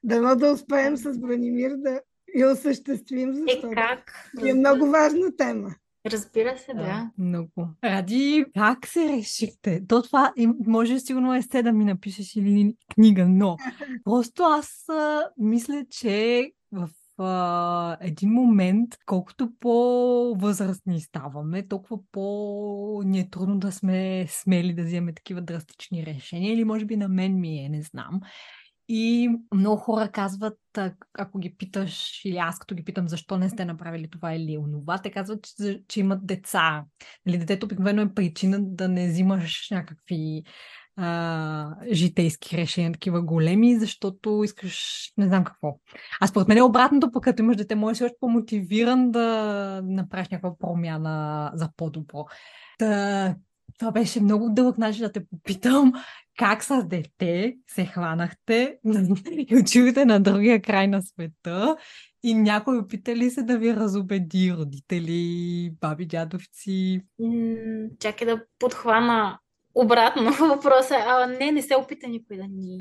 дано 0.03 0.35
да 0.35 0.51
успеем 0.51 0.97
с 0.97 1.19
Бранимир 1.19 1.71
да 1.77 2.01
я 2.35 2.51
осъществим, 2.51 3.33
защото 3.33 3.67
е, 3.67 3.75
как? 3.75 4.31
е 4.45 4.53
много 4.53 4.85
важна 4.85 5.35
тема. 5.37 5.75
Разбира 6.05 6.57
се, 6.57 6.73
да. 6.73 6.81
да. 6.81 7.11
Много. 7.17 7.69
Ради, 7.83 8.45
как 8.55 8.87
се 8.87 9.07
решихте? 9.07 9.83
То 9.87 10.01
това 10.01 10.33
може 10.67 10.99
сигурно 10.99 11.35
е 11.35 11.41
сте 11.41 11.63
да 11.63 11.71
ми 11.71 11.85
напишеш 11.85 12.35
или 12.35 12.75
книга, 12.93 13.25
но 13.27 13.57
просто 14.03 14.43
аз 14.43 14.89
а, 14.89 15.29
мисля, 15.37 15.85
че 15.89 16.51
в 16.71 16.89
а, 17.17 17.97
един 18.01 18.29
момент, 18.29 18.89
колкото 19.05 19.51
по-възрастни 19.59 21.01
ставаме, 21.01 21.67
толкова 21.67 21.99
по-ни 22.11 23.19
е 23.19 23.29
трудно 23.29 23.59
да 23.59 23.71
сме 23.71 24.25
смели 24.29 24.73
да 24.73 24.83
вземем 24.83 25.15
такива 25.15 25.41
драстични 25.41 26.05
решения. 26.05 26.53
Или 26.53 26.63
може 26.63 26.85
би 26.85 26.95
на 26.95 27.07
мен 27.07 27.39
ми 27.39 27.59
е, 27.59 27.69
не 27.69 27.81
знам. 27.81 28.21
И 28.89 29.29
много 29.53 29.77
хора 29.77 30.11
казват, 30.11 30.59
ако 31.13 31.39
ги 31.39 31.55
питаш, 31.57 32.25
или 32.25 32.37
аз 32.37 32.59
като 32.59 32.75
ги 32.75 32.83
питам 32.83 33.07
защо 33.07 33.37
не 33.37 33.49
сте 33.49 33.65
направили 33.65 34.09
това 34.09 34.33
или 34.33 34.57
онова, 34.57 34.97
те 34.97 35.11
казват, 35.11 35.47
че, 35.57 35.81
че 35.87 35.99
имат 35.99 36.25
деца. 36.25 36.85
Нали, 37.25 37.37
детето 37.37 37.65
обикновено 37.65 38.01
е 38.01 38.13
причина 38.13 38.57
да 38.61 38.87
не 38.87 39.07
взимаш 39.07 39.67
някакви 39.71 40.43
а, 40.97 41.75
житейски 41.91 42.57
решения, 42.57 42.91
такива 42.91 43.21
големи, 43.21 43.79
защото 43.79 44.43
искаш 44.43 45.07
не 45.17 45.25
знам 45.27 45.43
какво. 45.43 45.79
А 46.21 46.27
според 46.27 46.47
мен 46.47 46.57
е 46.57 46.61
обратното, 46.61 47.11
пък 47.11 47.23
като 47.23 47.43
имаш 47.43 47.57
дете, 47.57 47.75
можеш 47.75 48.01
още 48.01 48.15
по-мотивиран 48.19 49.11
да 49.11 49.81
направиш 49.83 50.29
някаква 50.29 50.57
промяна 50.59 51.51
за 51.53 51.69
по-добро. 51.77 52.25
Та, 52.77 53.35
това 53.79 53.91
беше 53.91 54.21
много 54.21 54.49
дълъг 54.49 54.77
начин 54.77 55.01
да 55.01 55.11
те 55.11 55.25
попитам 55.25 55.93
как 56.37 56.63
с 56.63 56.83
дете 56.83 57.55
се 57.67 57.85
хванахте 57.85 58.77
и 59.27 59.57
отивате 59.61 60.05
на 60.05 60.19
другия 60.19 60.61
край 60.61 60.87
на 60.87 61.01
света 61.01 61.77
и 62.23 62.33
някой 62.33 62.77
опита 62.77 63.15
ли 63.15 63.29
се 63.29 63.43
да 63.43 63.57
ви 63.57 63.75
разобеди, 63.75 64.53
родители, 64.57 65.71
баби, 65.81 66.05
дядовци? 66.05 67.01
Чакай 67.99 68.27
да 68.27 68.43
подхвана 68.59 69.39
обратно 69.77 70.31
въпроса. 70.31 70.95
А, 71.07 71.27
не, 71.27 71.51
не 71.51 71.61
се 71.61 71.75
опита 71.75 72.07
никой 72.07 72.37
да 72.37 72.47
ни, 72.47 72.79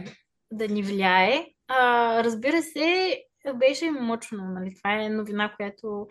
да 0.50 0.68
ни 0.68 0.82
влияе. 0.82 1.46
А, 1.68 2.24
разбира 2.24 2.62
се, 2.62 3.18
беше 3.54 3.90
мъчно. 3.90 4.44
Нали? 4.44 4.74
Това 4.76 5.02
е 5.02 5.08
новина, 5.08 5.52
която 5.56 6.06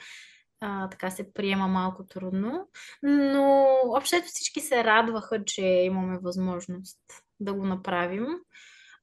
а, 0.61 0.89
така 0.89 1.09
се 1.09 1.33
приема 1.33 1.67
малко 1.67 2.05
трудно. 2.05 2.67
Но 3.03 3.67
общото 3.85 4.25
всички 4.25 4.61
се 4.61 4.83
радваха, 4.83 5.45
че 5.45 5.61
имаме 5.61 6.19
възможност 6.21 6.99
да 7.39 7.53
го 7.53 7.65
направим. 7.65 8.27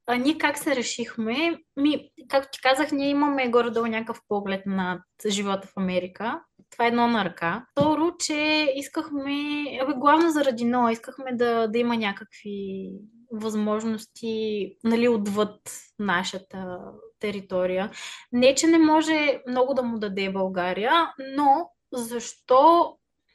А 0.06 0.16
ние 0.16 0.38
как 0.38 0.58
се 0.58 0.76
решихме? 0.76 1.58
Ми, 1.76 2.10
както 2.28 2.48
ти 2.52 2.60
казах, 2.60 2.92
ние 2.92 3.08
имаме 3.08 3.50
горе-долу 3.50 3.86
някакъв 3.86 4.20
поглед 4.28 4.66
на 4.66 5.02
живота 5.28 5.68
в 5.68 5.72
Америка. 5.76 6.42
Това 6.72 6.84
е 6.84 6.88
едно 6.88 7.08
на 7.08 7.24
ръка. 7.24 7.66
Второ, 7.72 8.12
че 8.18 8.72
искахме, 8.76 9.32
абе, 9.82 9.92
главно 9.96 10.30
заради 10.30 10.64
но, 10.64 10.88
искахме 10.90 11.32
да, 11.32 11.66
да 11.66 11.78
има 11.78 11.96
някакви 11.96 12.90
възможности 13.32 14.76
нали, 14.84 15.08
отвъд 15.08 15.60
нашата 15.98 16.78
територия. 17.20 17.90
Не, 18.32 18.54
че 18.54 18.66
не 18.66 18.78
може 18.78 19.42
много 19.48 19.74
да 19.74 19.82
му 19.82 19.98
даде 19.98 20.32
България, 20.32 21.12
но 21.36 21.70
защо 21.92 22.92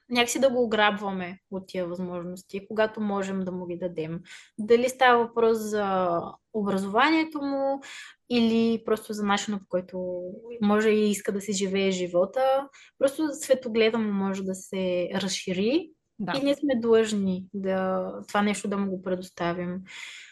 някакси 0.09 0.39
да 0.39 0.49
го 0.49 0.63
ограбваме 0.63 1.39
от 1.51 1.67
тия 1.67 1.87
възможности, 1.87 2.67
когато 2.67 3.01
можем 3.01 3.39
да 3.39 3.51
му 3.51 3.65
ги 3.65 3.77
дадем. 3.77 4.19
Дали 4.59 4.89
става 4.89 5.23
въпрос 5.23 5.57
за 5.57 6.19
образованието 6.53 7.41
му 7.41 7.81
или 8.29 8.83
просто 8.85 9.13
за 9.13 9.23
начина 9.23 9.59
по 9.59 9.65
който 9.69 10.21
може 10.61 10.89
и 10.89 11.09
иска 11.09 11.31
да 11.31 11.41
си 11.41 11.53
живее 11.53 11.91
живота. 11.91 12.67
Просто 12.99 13.29
светогледа 13.33 13.97
му 13.97 14.13
може 14.13 14.43
да 14.43 14.55
се 14.55 15.09
разшири 15.13 15.91
да. 16.19 16.33
и 16.37 16.43
ние 16.43 16.55
сме 16.55 16.75
длъжни 16.75 17.45
да, 17.53 18.11
това 18.27 18.41
нещо 18.41 18.67
да 18.67 18.77
му 18.77 18.91
го 18.91 19.01
предоставим. 19.01 19.81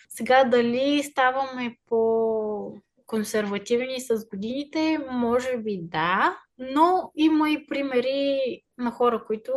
Сега 0.10 0.44
дали 0.44 1.04
ставаме 1.04 1.78
по 1.86 2.82
консервативни 3.06 4.02
с 4.02 4.28
годините, 4.30 5.00
може 5.12 5.58
би 5.58 5.80
да, 5.82 6.38
но 6.58 7.12
има 7.16 7.50
и 7.50 7.68
примери 7.68 8.40
на 8.78 8.92
хора, 8.92 9.24
които 9.28 9.54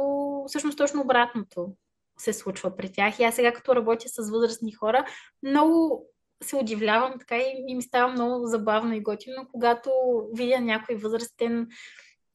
всъщност 0.47 0.79
точно 0.79 1.01
обратното 1.01 1.73
се 2.19 2.33
случва 2.33 2.77
при 2.77 2.93
тях. 2.93 3.19
И 3.19 3.25
аз 3.25 3.35
сега 3.35 3.53
като 3.53 3.77
работя 3.77 4.09
с 4.09 4.31
възрастни 4.31 4.73
хора, 4.73 5.05
много 5.43 6.07
се 6.43 6.57
удивлявам 6.57 7.19
така 7.19 7.37
и, 7.37 7.65
и 7.69 7.75
ми 7.75 7.83
става 7.83 8.13
много 8.13 8.47
забавно 8.47 8.95
и 8.95 9.03
готино, 9.03 9.47
когато 9.53 9.91
видя 10.35 10.61
някой 10.61 10.97
възрастен 10.97 11.67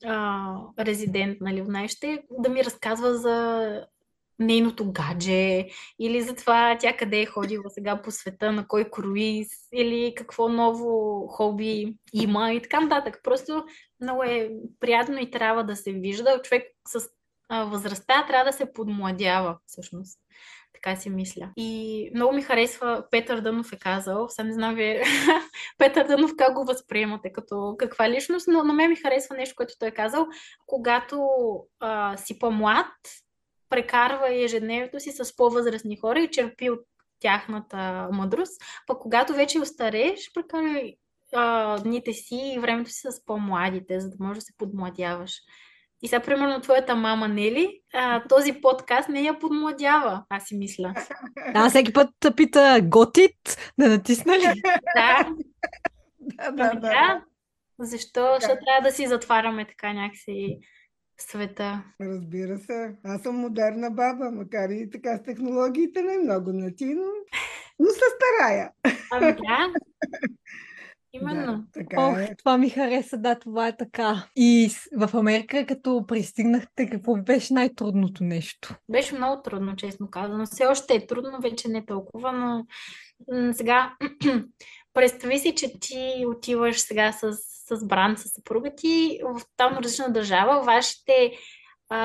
а, 0.05 0.55
резидент, 0.79 1.37
нали, 1.41 1.63
знаещите, 1.65 2.23
да 2.31 2.49
ми 2.49 2.63
разказва 2.63 3.17
за 3.17 3.87
нейното 4.39 4.91
гадже 4.91 5.67
или 5.99 6.21
за 6.21 6.35
това 6.35 6.77
тя 6.79 6.97
къде 6.97 7.21
е 7.21 7.25
ходила 7.25 7.69
сега 7.69 8.01
по 8.01 8.11
света, 8.11 8.51
на 8.51 8.67
кой 8.67 8.83
круиз 8.83 9.49
или 9.73 10.13
какво 10.17 10.49
ново 10.49 11.27
хоби 11.27 11.95
има 12.13 12.53
и 12.53 12.61
така 12.61 12.79
нататък. 12.79 13.19
Просто 13.23 13.65
много 14.03 14.23
е 14.23 14.51
приятно 14.79 15.19
и 15.19 15.31
трябва 15.31 15.63
да 15.63 15.75
се 15.75 15.91
вижда. 15.91 16.41
Човек 16.43 16.63
с 16.87 17.09
а, 17.49 17.63
възрастта 17.63 18.25
трябва 18.27 18.45
да 18.45 18.57
се 18.57 18.73
подмладява 18.73 19.57
всъщност. 19.65 20.19
Така 20.73 20.95
си 20.95 21.09
мисля. 21.09 21.49
И 21.57 22.11
много 22.15 22.33
ми 22.33 22.41
харесва, 22.41 23.05
Петър 23.11 23.41
Дънов 23.41 23.73
е 23.73 23.77
казал, 23.79 24.29
сам 24.29 24.47
не 24.47 24.53
знам 24.53 24.75
вие, 24.75 25.03
Петър 25.77 26.07
Дънов 26.07 26.31
как 26.37 26.53
го 26.53 26.65
възприемате, 26.65 27.33
като 27.33 27.75
каква 27.79 28.09
личност, 28.09 28.47
но 28.47 28.63
на 28.63 28.73
мен 28.73 28.89
ми 28.89 28.95
харесва 28.95 29.35
нещо, 29.35 29.55
което 29.55 29.73
той 29.79 29.87
е 29.87 29.91
казал, 29.91 30.27
когато 30.65 31.27
а, 31.79 32.17
си 32.17 32.39
по-млад, 32.39 32.87
прекарва 33.69 34.35
ежедневието 34.35 34.99
си 34.99 35.11
с 35.11 35.35
по-възрастни 35.35 35.97
хора 35.97 36.19
и 36.19 36.31
черпи 36.31 36.69
от 36.69 36.79
тяхната 37.19 38.09
мъдрост. 38.11 38.61
Пък 38.87 38.99
когато 38.99 39.33
вече 39.33 39.59
остарееш, 39.59 40.33
прекарвай 41.33 41.83
дните 41.83 42.13
си 42.13 42.53
и 42.55 42.59
времето 42.59 42.89
си 42.91 42.99
с 43.11 43.25
по-младите, 43.25 43.99
за 43.99 44.09
да 44.09 44.15
можеш 44.19 44.43
да 44.43 44.45
се 44.45 44.53
подмладяваш. 44.57 45.33
И 46.01 46.07
сега, 46.07 46.19
примерно, 46.19 46.61
твоята 46.61 46.95
мама 46.95 47.27
Нели, 47.27 47.81
а, 47.93 48.27
този 48.27 48.53
подкаст 48.53 49.09
не 49.09 49.21
я 49.21 49.39
подмладява, 49.39 50.25
аз 50.29 50.43
си 50.43 50.57
мисля. 50.57 50.93
Да, 51.53 51.69
всеки 51.69 51.93
път 51.93 52.09
пита 52.35 52.79
готит, 52.83 53.37
да 53.79 53.89
натисна 53.89 54.33
ли? 54.37 54.61
Да. 54.95 55.29
да, 56.19 56.51
да, 56.51 56.69
ами 56.73 56.81
да. 56.81 57.23
Защо? 57.79 58.37
Защо 58.39 58.57
трябва 58.65 58.89
да 58.89 58.91
си 58.91 59.07
затваряме 59.07 59.67
така 59.67 59.93
някакси 59.93 60.57
света. 61.17 61.83
Разбира 62.01 62.57
се. 62.57 62.95
Аз 63.03 63.21
съм 63.21 63.35
модерна 63.35 63.91
баба, 63.91 64.31
макар 64.31 64.69
и 64.69 64.89
така 64.89 65.17
с 65.17 65.23
технологиите 65.23 66.01
не 66.01 66.13
е 66.13 66.17
много 66.17 66.53
нати, 66.53 66.85
но, 66.85 67.05
но 67.79 67.89
се 67.89 68.01
старая. 68.15 68.71
Ами 69.11 69.31
да. 69.31 69.73
Именно. 71.13 71.57
Да, 71.57 71.63
така 71.73 72.01
Ох, 72.01 72.17
е. 72.17 72.35
това 72.37 72.57
ми 72.57 72.69
хареса, 72.69 73.17
да, 73.17 73.39
това 73.39 73.67
е 73.67 73.77
така. 73.77 74.27
И 74.35 74.69
в 74.97 75.09
Америка, 75.13 75.65
като 75.65 76.05
пристигнахте, 76.07 76.89
какво 76.89 77.15
беше 77.15 77.53
най-трудното 77.53 78.23
нещо? 78.23 78.75
Беше 78.89 79.15
много 79.15 79.41
трудно, 79.41 79.75
честно 79.75 80.09
казано. 80.09 80.45
Все 80.45 80.65
още 80.65 80.93
е 80.93 81.07
трудно, 81.07 81.39
вече 81.41 81.67
не 81.67 81.85
толкова, 81.85 82.31
но 82.31 82.65
м- 83.31 83.53
сега 83.53 83.93
представи 84.93 85.39
си, 85.39 85.55
че 85.55 85.79
ти 85.79 86.25
отиваш 86.27 86.79
сега 86.79 87.11
с 87.11 87.37
с 87.67 87.85
бранд, 87.85 88.19
с 88.19 88.29
съпруга 88.29 88.75
ти 88.77 89.19
в 89.23 89.41
там 89.57 89.77
различна 89.77 90.13
държава, 90.13 90.63
вашите 90.63 91.31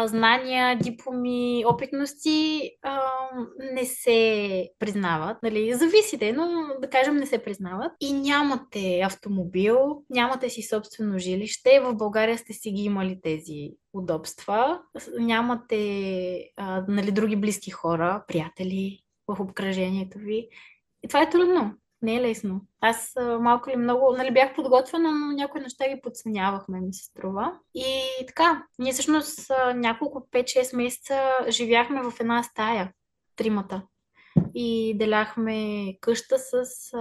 знания, 0.04 0.78
дипломи, 0.78 1.64
опитности 1.66 2.70
а, 2.82 3.00
не 3.72 3.84
се 3.84 4.70
признават. 4.78 5.36
Нали? 5.42 5.74
Зависите, 5.74 6.32
но 6.32 6.68
да 6.80 6.90
кажем 6.90 7.16
не 7.16 7.26
се 7.26 7.42
признават. 7.42 7.92
И 8.00 8.12
нямате 8.12 9.00
автомобил, 9.00 10.02
нямате 10.10 10.50
си 10.50 10.62
собствено 10.62 11.18
жилище. 11.18 11.80
В 11.80 11.94
България 11.94 12.38
сте 12.38 12.52
си 12.52 12.70
ги 12.70 12.82
имали 12.82 13.20
тези 13.22 13.70
удобства. 13.92 14.80
Нямате 15.18 16.50
а, 16.56 16.84
нали, 16.88 17.12
други 17.12 17.36
близки 17.36 17.70
хора, 17.70 18.24
приятели 18.28 19.00
в 19.28 19.40
обкръжението 19.40 20.18
ви. 20.18 20.48
И 21.02 21.08
това 21.08 21.22
е 21.22 21.30
трудно 21.30 21.74
не 22.02 22.16
е 22.16 22.20
лесно. 22.20 22.60
Аз 22.80 23.12
малко 23.40 23.70
или 23.70 23.76
много, 23.76 24.14
нали, 24.16 24.30
бях 24.30 24.54
подготвена, 24.54 25.10
но 25.10 25.32
някои 25.32 25.60
неща 25.60 25.88
ги 25.88 26.00
подценявахме, 26.02 26.80
ми 26.80 26.94
се 26.94 27.04
струва. 27.04 27.52
И 27.74 28.02
така, 28.26 28.66
ние 28.78 28.92
всъщност 28.92 29.50
няколко 29.74 30.28
5-6 30.32 30.76
месеца 30.76 31.20
живяхме 31.48 32.02
в 32.02 32.12
една 32.20 32.42
стая, 32.42 32.92
тримата. 33.36 33.82
И 34.54 34.94
деляхме 34.98 35.86
къща 36.00 36.38
с 36.38 36.64
а, 36.94 36.98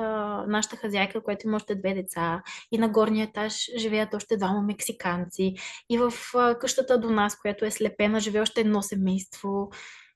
нашата 0.47 0.75
хазяйка, 0.75 1.23
която 1.23 1.47
има 1.47 1.55
още 1.55 1.75
две 1.75 1.93
деца. 1.93 2.41
И 2.71 2.77
на 2.77 2.89
горния 2.89 3.23
етаж 3.23 3.69
живеят 3.77 4.13
още 4.13 4.37
двама 4.37 4.61
мексиканци. 4.61 5.55
И 5.89 5.97
в 5.97 6.13
а, 6.35 6.59
къщата 6.59 6.99
до 6.99 7.09
нас, 7.09 7.39
която 7.39 7.65
е 7.65 7.71
слепена, 7.71 8.19
живее 8.19 8.41
още 8.41 8.61
едно 8.61 8.81
семейство 8.81 9.69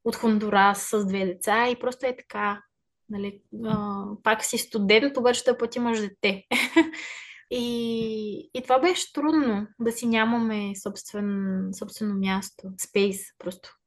от 0.04 0.16
Хондурас 0.16 0.82
с 0.82 1.06
две 1.06 1.26
деца. 1.26 1.68
И 1.70 1.80
просто 1.80 2.06
е 2.06 2.16
така 2.18 2.62
Нали, 3.12 3.42
а, 3.66 4.06
пак 4.24 4.46
си 4.46 4.58
студент, 4.58 5.18
обаче 5.18 5.44
да 5.44 5.58
път 5.58 5.76
имаш 5.76 6.00
дете. 6.00 6.44
и, 7.52 8.50
и 8.54 8.64
това 8.64 8.80
беше 8.80 9.14
трудно, 9.14 9.68
да 9.80 9.92
си 9.92 10.08
нямаме 10.08 10.74
собствен, 10.84 11.70
собствено 11.80 12.16
място, 12.16 12.64
спейс 12.82 13.20
просто. 13.40 13.81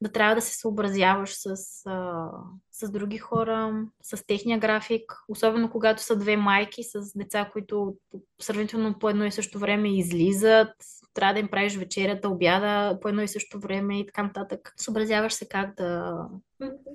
Да 0.00 0.12
трябва 0.12 0.34
да 0.34 0.40
се 0.40 0.56
съобразяваш 0.56 1.34
с, 1.34 1.56
а, 1.86 2.28
с 2.72 2.90
други 2.90 3.18
хора, 3.18 3.86
с 4.02 4.26
техния 4.26 4.58
график, 4.58 5.12
особено 5.28 5.70
когато 5.70 6.02
са 6.02 6.16
две 6.16 6.36
майки 6.36 6.82
с 6.82 7.18
деца, 7.18 7.50
които 7.52 7.94
сравнително 8.40 8.98
по 8.98 9.08
едно 9.08 9.24
и 9.24 9.32
също 9.32 9.58
време 9.58 9.98
излизат, 9.98 10.74
трябва 11.14 11.34
да 11.34 11.40
им 11.40 11.48
правиш 11.48 11.76
вечерята, 11.76 12.28
обяда 12.28 13.00
по 13.00 13.08
едно 13.08 13.22
и 13.22 13.28
също 13.28 13.60
време 13.60 14.00
и 14.00 14.06
така 14.06 14.22
нататък. 14.22 14.74
Съобразяваш 14.76 15.32
се 15.32 15.48
как 15.48 15.76
да, 15.76 16.18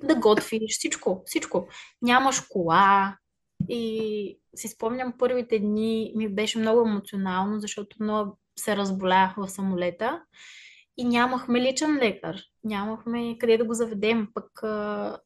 да 0.02 0.14
готвиш, 0.14 0.72
всичко, 0.72 1.22
всичко. 1.26 1.68
Нямаш 2.02 2.40
кола. 2.40 3.16
И 3.68 4.38
си 4.56 4.68
спомням 4.68 5.14
първите 5.18 5.58
дни 5.58 6.12
ми 6.16 6.28
беше 6.28 6.58
много 6.58 6.88
емоционално, 6.88 7.60
защото 7.60 7.96
много 8.00 8.38
се 8.58 8.76
разболях 8.76 9.34
в 9.36 9.48
самолета 9.48 10.22
и 10.96 11.04
нямахме 11.04 11.60
личен 11.60 11.98
лекар. 11.98 12.36
Нямахме 12.64 13.38
къде 13.38 13.58
да 13.58 13.64
го 13.64 13.74
заведем. 13.74 14.28
Пък 14.34 14.46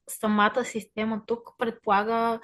самата 0.09 0.64
система 0.64 1.23
тук 1.27 1.51
предполага 1.59 2.41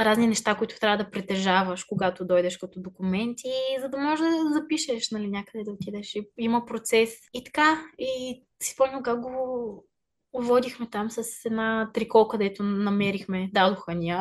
разни 0.00 0.26
неща, 0.26 0.54
които 0.54 0.80
трябва 0.80 1.04
да 1.04 1.10
притежаваш, 1.10 1.84
когато 1.84 2.24
дойдеш 2.24 2.58
като 2.58 2.80
документи, 2.80 3.52
за 3.80 3.88
да 3.88 3.98
можеш 3.98 4.26
да 4.26 4.52
запишеш 4.52 5.10
нали, 5.10 5.28
някъде 5.28 5.64
да 5.64 5.70
отидеш. 5.70 6.16
Има 6.38 6.66
процес. 6.66 7.14
И 7.34 7.44
така, 7.44 7.82
и 7.98 8.42
си 8.62 8.72
спомням 8.72 9.02
как 9.02 9.20
го 9.20 9.84
водихме 10.34 10.90
там 10.90 11.10
с 11.10 11.44
една 11.44 11.90
трико, 11.94 12.28
където 12.28 12.62
намерихме, 12.62 13.50
дадоха 13.52 13.94
ни 13.94 14.14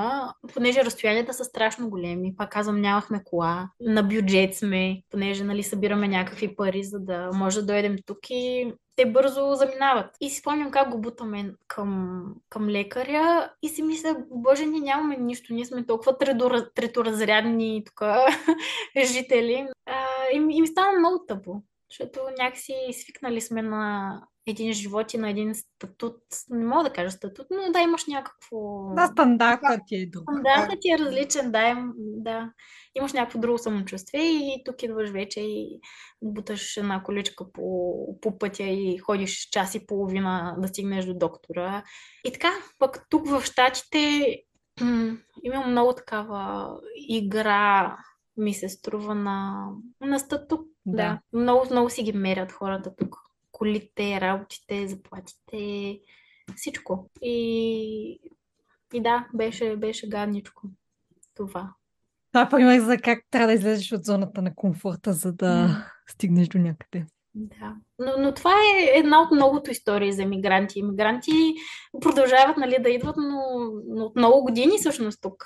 понеже 0.53 0.85
разстоянията 0.85 1.33
са 1.33 1.43
страшно 1.43 1.89
големи. 1.89 2.35
Пак 2.37 2.51
казвам, 2.51 2.81
нямахме 2.81 3.23
кола, 3.23 3.69
на 3.79 4.03
бюджет 4.03 4.55
сме, 4.55 5.01
понеже 5.11 5.43
нали, 5.43 5.63
събираме 5.63 6.07
някакви 6.07 6.55
пари, 6.55 6.83
за 6.83 6.99
да 6.99 7.29
може 7.33 7.59
да 7.59 7.65
дойдем 7.65 7.95
тук 8.05 8.19
и 8.29 8.73
те 8.95 9.05
бързо 9.05 9.55
заминават. 9.55 10.15
И 10.21 10.29
си 10.29 10.39
спомням 10.39 10.71
как 10.71 10.89
го 10.89 11.01
бутаме 11.01 11.53
към, 11.67 12.23
към 12.49 12.69
лекаря 12.69 13.51
и 13.61 13.69
си 13.69 13.83
мисля, 13.83 14.15
боже, 14.31 14.65
ние 14.65 14.81
нямаме 14.81 15.17
нищо, 15.17 15.53
ние 15.53 15.65
сме 15.65 15.85
толкова 15.85 16.17
треторазрядни 16.75 17.83
тук 17.85 18.01
жители. 19.05 19.67
А, 19.85 20.05
и, 20.33 20.35
и 20.35 20.61
ми 20.61 20.67
стана 20.67 20.99
много 20.99 21.25
тъпо, 21.27 21.61
защото 21.89 22.19
някакси 22.39 22.73
свикнали 22.91 23.41
сме 23.41 23.61
на 23.61 24.13
един 24.49 24.73
живот 24.73 25.13
и 25.13 25.17
на 25.17 25.29
един 25.29 25.55
статут. 25.55 26.17
Не 26.49 26.65
мога 26.65 26.83
да 26.83 26.93
кажа 26.93 27.11
статут, 27.11 27.47
но 27.51 27.71
да, 27.71 27.79
имаш 27.79 28.05
някакво... 28.05 28.57
Да, 28.95 29.07
стандартът 29.07 29.81
ти 29.87 29.95
е 29.95 30.05
друг. 30.05 30.23
Стандартът 30.23 30.79
ти 30.81 30.91
е 30.91 30.99
различен, 30.99 31.51
да, 31.51 31.69
им, 31.69 31.93
да. 31.97 32.51
Имаш 32.95 33.13
някакво 33.13 33.39
друго 33.39 33.57
самочувствие 33.57 34.21
и 34.21 34.61
тук 34.65 34.83
идваш 34.83 35.09
вече 35.09 35.41
и 35.41 35.79
буташ 36.21 36.77
една 36.77 37.03
количка 37.03 37.51
по, 37.51 37.93
по 38.21 38.37
пътя 38.37 38.63
и 38.63 38.97
ходиш 38.97 39.49
час 39.51 39.75
и 39.75 39.85
половина 39.85 40.55
да 40.57 40.67
стигнеш 40.67 41.05
до 41.05 41.13
доктора. 41.13 41.83
И 42.25 42.31
така, 42.33 42.51
пък 42.79 43.05
тук 43.09 43.27
в 43.27 43.43
Штатите 43.43 44.35
имам 45.43 45.71
много 45.71 45.93
такава 45.93 46.69
игра, 46.95 47.97
ми 48.37 48.53
се 48.53 48.69
струва 48.69 49.15
на, 49.15 49.67
на 50.01 50.19
статут. 50.19 50.67
Да. 50.85 50.95
да. 50.97 51.19
Много, 51.39 51.65
много 51.71 51.89
си 51.89 52.03
ги 52.03 52.13
мерят 52.13 52.51
хората 52.51 52.95
тук 52.95 53.15
колите, 53.59 54.21
работите, 54.21 54.87
заплатите, 54.87 55.99
всичко. 56.55 57.09
И, 57.21 58.19
и 58.93 59.01
да, 59.01 59.27
беше, 59.33 59.75
беше 59.75 60.09
гадничко 60.09 60.67
това. 61.35 61.73
Това 62.31 62.49
пример 62.49 62.79
за 62.79 62.97
как 62.97 63.19
трябва 63.31 63.47
да 63.47 63.53
излезеш 63.53 63.91
от 63.91 64.05
зоната 64.05 64.41
на 64.41 64.55
комфорта, 64.55 65.13
за 65.13 65.33
да 65.33 65.67
М. 65.67 65.83
стигнеш 66.07 66.47
до 66.47 66.57
някъде. 66.57 67.05
Да. 67.33 67.75
Но, 67.99 68.13
но 68.19 68.33
това 68.33 68.51
е 68.51 68.97
една 68.97 69.21
от 69.21 69.31
многото 69.31 69.71
истории 69.71 70.13
за 70.13 70.25
мигранти. 70.25 70.83
Мигранти 70.83 71.31
продължават 72.01 72.57
нали, 72.57 72.77
да 72.79 72.89
идват, 72.89 73.15
но, 73.17 73.41
но 73.87 74.05
от 74.05 74.15
много 74.15 74.43
години 74.43 74.77
всъщност 74.77 75.21
тук 75.21 75.45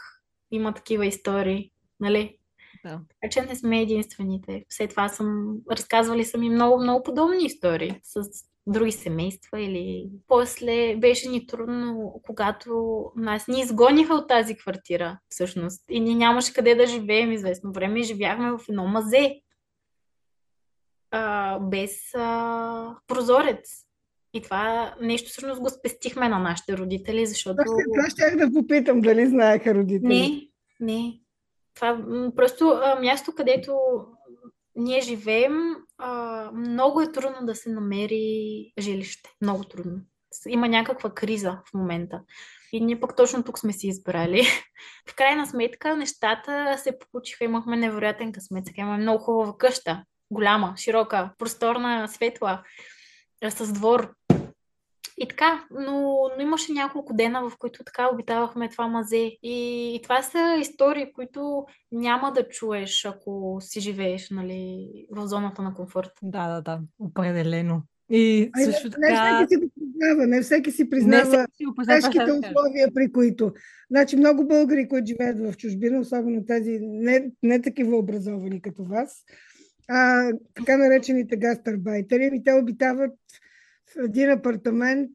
има 0.51 0.74
такива 0.74 1.05
истории. 1.05 1.72
Нали? 1.99 2.38
Да. 2.86 3.02
Така 3.22 3.32
че 3.32 3.42
не 3.42 3.56
сме 3.56 3.82
единствените. 3.82 4.66
След 4.70 4.90
това 4.90 5.10
съм 5.10 5.58
разказвали 5.72 6.26
съм 6.26 6.44
и 6.44 6.50
много, 6.50 6.80
много 6.84 7.04
подобни 7.04 7.46
истории 7.46 8.00
с 8.04 8.22
други 8.68 8.92
семейства 8.92 9.62
или 9.62 10.10
после 10.28 10.96
беше 10.96 11.30
ни 11.30 11.48
трудно, 11.48 12.14
когато 12.26 13.04
нас 13.16 13.48
ни 13.48 13.62
изгониха 13.62 14.14
от 14.14 14.28
тази 14.28 14.56
квартира 14.56 15.20
всъщност 15.30 15.84
и 15.90 16.00
ни 16.00 16.16
нямаше 16.16 16.54
къде 16.54 16.76
да 16.76 16.88
живеем 16.88 17.32
известно 17.32 17.72
време 17.72 18.00
и 18.00 18.04
живяхме 18.04 18.52
в 18.52 18.60
едно 18.70 18.88
мазе 18.88 19.42
а, 21.12 21.60
без 21.60 22.16
а, 22.16 22.96
прозорец. 23.08 23.86
И 24.34 24.42
това 24.42 24.96
нещо 25.02 25.30
всъщност 25.30 25.62
го 25.62 25.70
спестихме 25.70 26.30
на 26.30 26.40
нашите 26.40 26.78
родители, 26.78 27.26
защото... 27.26 27.56
Това 27.66 27.76
ще- 27.80 27.92
Това 27.94 28.10
щях 28.10 28.48
да 28.48 28.54
попитам, 28.54 29.02
дали 29.02 29.28
знаеха 29.28 29.74
родители. 29.76 30.08
Не, 30.08 30.48
не. 30.80 31.20
Това 31.76 31.99
просто 32.36 32.67
а, 32.69 32.99
място, 32.99 33.34
където 33.36 33.80
ние 34.76 35.01
живеем, 35.01 35.76
а, 35.97 36.51
много 36.51 37.01
е 37.01 37.11
трудно 37.11 37.45
да 37.45 37.55
се 37.55 37.69
намери 37.69 38.74
жилище. 38.80 39.30
Много 39.41 39.63
трудно. 39.63 40.01
Има 40.47 40.67
някаква 40.67 41.09
криза 41.09 41.59
в 41.69 41.74
момента. 41.74 42.21
И 42.71 42.82
ние 42.82 42.99
пък 42.99 43.15
точно 43.15 43.43
тук 43.43 43.59
сме 43.59 43.74
си 43.74 43.88
избрали. 43.88 44.43
В 45.09 45.15
крайна 45.15 45.47
сметка 45.47 45.97
нещата 45.97 46.78
се 46.78 46.97
получиха. 46.99 47.43
Имахме 47.43 47.78
невероятен 47.78 48.32
късмет. 48.32 48.65
Сега 48.65 48.82
имаме 48.82 48.97
много 48.97 49.24
хубава 49.24 49.57
къща. 49.57 50.03
Голяма, 50.32 50.74
широка, 50.78 51.34
просторна, 51.38 52.07
светла, 52.07 52.63
с 53.49 53.74
двор. 53.74 54.13
И 55.18 55.28
така, 55.28 55.66
но, 55.72 56.18
но 56.38 56.43
имаше 56.43 56.74
няколко 56.74 57.14
дена, 57.14 57.49
в 57.49 57.57
които 57.57 57.84
така 57.84 58.09
обитавахме 58.14 58.70
това 58.70 58.88
мазе. 58.88 59.18
И, 59.18 59.95
и 59.95 59.99
това 60.03 60.22
са 60.22 60.57
истории, 60.61 61.14
които 61.14 61.66
няма 61.91 62.32
да 62.32 62.47
чуеш, 62.49 63.05
ако 63.05 63.57
си 63.61 63.80
живееш 63.80 64.30
нали, 64.30 64.89
в 65.11 65.28
зоната 65.28 65.61
на 65.61 65.74
комфорт. 65.74 66.11
Да, 66.22 66.47
да, 66.47 66.61
да, 66.61 66.80
определено. 66.99 67.82
И 68.09 68.51
Ай, 68.57 68.66
също 68.66 68.89
не, 68.97 69.07
не 69.09 69.16
така... 69.16 69.45
всеки 69.45 69.49
си 69.49 69.57
го 69.57 69.72
признава, 69.80 70.28
не 70.28 70.41
всеки 70.41 70.72
си 70.72 70.89
признава 70.89 71.47
тежките 71.88 72.32
условия, 72.32 72.93
при 72.93 73.11
които. 73.11 73.53
Значи 73.91 74.16
много 74.16 74.47
българи, 74.47 74.88
които 74.88 75.07
живеят 75.07 75.39
в 75.39 75.57
чужбина, 75.57 75.99
особено 75.99 76.45
тези 76.45 76.80
не, 76.82 77.32
не 77.43 77.61
такива 77.61 77.97
образовани 77.97 78.61
като 78.61 78.84
вас, 78.84 79.24
а, 79.89 80.32
така 80.55 80.78
наречените 80.78 81.38
гастарбайтери, 81.38 82.26
ами 82.26 82.43
те 82.43 82.53
обитават 82.53 83.11
един 83.98 84.32
апартамент, 84.32 85.10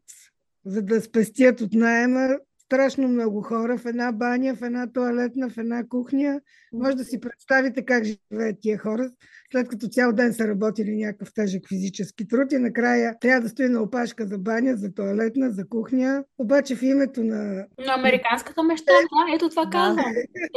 за 0.65 0.83
да 0.83 1.01
спестят 1.01 1.61
от 1.61 1.73
найема 1.73 2.39
страшно 2.65 3.09
много 3.09 3.43
хора 3.43 3.79
в 3.79 3.87
една 3.87 4.13
баня, 4.13 4.55
в 4.55 4.63
една 4.63 4.93
туалетна, 4.93 5.49
в 5.51 5.59
една 5.59 5.89
кухня. 5.89 6.41
Може 6.73 6.97
да 6.97 7.05
си 7.05 7.21
представите 7.21 7.85
как 7.85 8.05
живеят 8.05 8.57
тия 8.61 8.79
хора, 8.79 9.11
след 9.53 9.69
като 9.69 9.89
цял 9.89 10.13
ден 10.13 10.35
са 10.35 10.49
работили 10.49 10.97
някакъв 10.97 11.35
тежък 11.35 11.69
физически 11.69 12.29
труд 12.29 12.53
и 12.53 12.59
накрая 12.59 13.19
трябва 13.21 13.41
да 13.41 13.49
стои 13.49 13.69
на 13.69 13.83
опашка 13.83 14.27
за 14.27 14.39
баня, 14.39 14.77
за 14.77 14.95
туалетна, 14.95 15.51
за 15.51 15.69
кухня. 15.69 16.25
Обаче 16.39 16.77
в 16.77 16.83
името 16.83 17.25
на... 17.25 17.67
Но 17.87 17.93
американската 17.93 18.63
мечта, 18.63 18.93
да, 18.93 19.35
ето 19.35 19.49
това 19.49 19.65
Да. 19.65 19.71
казвам. 19.71 20.05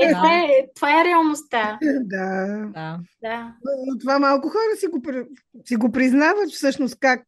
Е, 0.01 0.07
Да. 0.07 0.13
това, 0.13 0.33
е, 0.37 0.67
това 0.75 1.01
е 1.01 1.05
реалността. 1.05 1.77
Да. 1.81 2.67
Да. 2.73 2.99
Да. 3.21 3.55
Но, 3.65 3.71
но 3.87 3.97
това 3.99 4.19
малко 4.19 4.49
хора 4.49 4.75
си 4.79 4.87
го, 4.87 5.01
при- 5.01 5.25
си 5.65 5.75
го 5.75 5.91
признават 5.91 6.49
всъщност 6.51 6.97
как, 6.99 7.21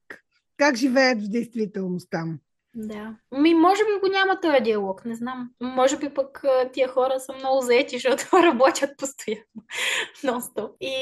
как 0.57 0.75
живеят 0.75 1.21
в 1.21 1.29
действителност 1.29 2.07
там. 2.11 2.39
Да. 2.75 3.15
Ми, 3.31 3.53
може 3.53 3.81
би 3.83 3.99
го 4.07 4.11
няма 4.11 4.39
този 4.39 4.63
диалог, 4.63 5.05
не 5.05 5.15
знам. 5.15 5.49
Може 5.61 5.97
би 5.97 6.09
пък 6.09 6.43
тия 6.73 6.87
хора 6.87 7.19
са 7.19 7.33
много 7.33 7.61
заети, 7.61 7.95
защото 7.95 8.43
работят 8.43 8.89
постоянно. 8.97 9.63
Нон-стоп. 10.23 10.71
И 10.81 10.93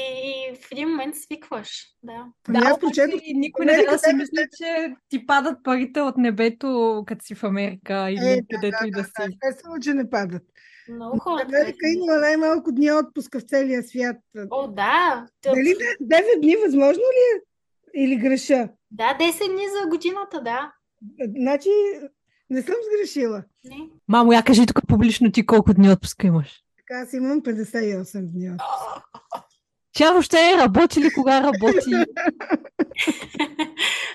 в 0.56 0.72
един 0.72 0.88
момент 0.88 1.16
свикваш. 1.16 1.86
Да. 2.02 2.26
Ами 2.48 2.58
Да, 2.58 2.66
аз 2.66 2.80
прочетох, 2.80 3.20
никой 3.34 3.66
не 3.66 3.84
да 3.90 3.98
си 3.98 4.14
мисли, 4.14 4.46
че 4.58 4.94
ти 5.08 5.26
падат 5.26 5.58
парите 5.64 6.00
от 6.00 6.16
небето, 6.16 7.02
като 7.06 7.24
си 7.24 7.34
в 7.34 7.44
Америка 7.44 8.10
или 8.10 8.28
Е, 8.28 8.36
да, 8.36 8.42
където 8.54 8.86
и 8.86 8.90
да 8.90 9.04
си. 9.04 9.10
естествено, 9.18 9.80
че 9.80 9.94
не 9.94 10.10
падат. 10.10 10.42
Много 10.88 11.18
хора. 11.18 11.42
Америка 11.42 11.86
има 11.96 12.18
най-малко 12.18 12.72
дни 12.72 12.92
отпуска 12.92 13.40
в 13.40 13.42
целия 13.42 13.82
свят. 13.82 14.16
О, 14.50 14.68
да. 14.68 15.26
Дали 15.44 15.74
9 16.02 16.40
дни 16.40 16.56
възможно 16.56 17.02
ли 17.02 17.36
е? 17.36 17.40
Или 18.04 18.16
греша? 18.16 18.68
Да, 18.94 19.16
10 19.20 19.52
дни 19.52 19.62
за 19.68 19.88
годината, 19.88 20.42
да. 20.42 20.72
Значи 21.38 21.68
не 22.50 22.62
съм 22.62 22.74
сгрешила. 22.86 23.44
Не. 23.64 23.76
Мамо, 24.08 24.32
я 24.32 24.42
кажи 24.42 24.66
тук 24.66 24.80
публично 24.88 25.32
ти 25.32 25.46
колко 25.46 25.74
дни 25.74 25.90
отпуска 25.90 26.26
имаш. 26.26 26.62
Така 26.76 27.00
аз 27.00 27.12
имам 27.12 27.42
58 27.42 28.32
дни. 28.32 28.50
отпуск. 28.50 29.06
Тя 29.92 30.12
въобще 30.12 30.36
е 30.36 30.58
работи 30.58 31.00
ли 31.00 31.12
кога 31.14 31.42
работи? 31.42 31.90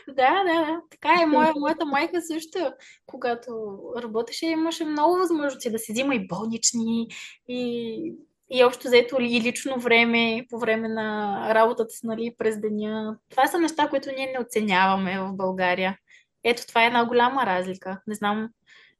Да, 0.07 0.43
да, 0.43 0.65
да. 0.65 0.81
Така 0.91 1.21
е. 1.21 1.25
Моя, 1.25 1.53
моята 1.59 1.85
майка 1.85 2.21
също, 2.21 2.59
когато 3.05 3.79
работеше, 4.03 4.45
имаше 4.45 4.85
много 4.85 5.17
възможности 5.17 5.71
да 5.71 5.79
си 5.79 5.91
взима 5.93 6.15
и 6.15 6.27
болнични, 6.27 7.07
и, 7.47 8.15
и 8.49 8.63
общо 8.63 8.87
взето 8.87 9.17
и 9.19 9.41
лично 9.41 9.79
време 9.79 10.45
по 10.49 10.59
време 10.59 10.87
на 10.87 11.39
работата 11.55 11.89
си, 11.89 12.07
нали, 12.07 12.35
през 12.37 12.59
деня. 12.59 13.17
Това 13.29 13.47
са 13.47 13.59
неща, 13.59 13.87
които 13.89 14.09
ние 14.17 14.33
не 14.37 14.45
оценяваме 14.45 15.19
в 15.19 15.33
България. 15.33 15.97
Ето, 16.43 16.67
това 16.67 16.83
е 16.83 16.87
една 16.87 17.05
голяма 17.05 17.45
разлика. 17.45 18.01
Не 18.07 18.15
знам, 18.15 18.49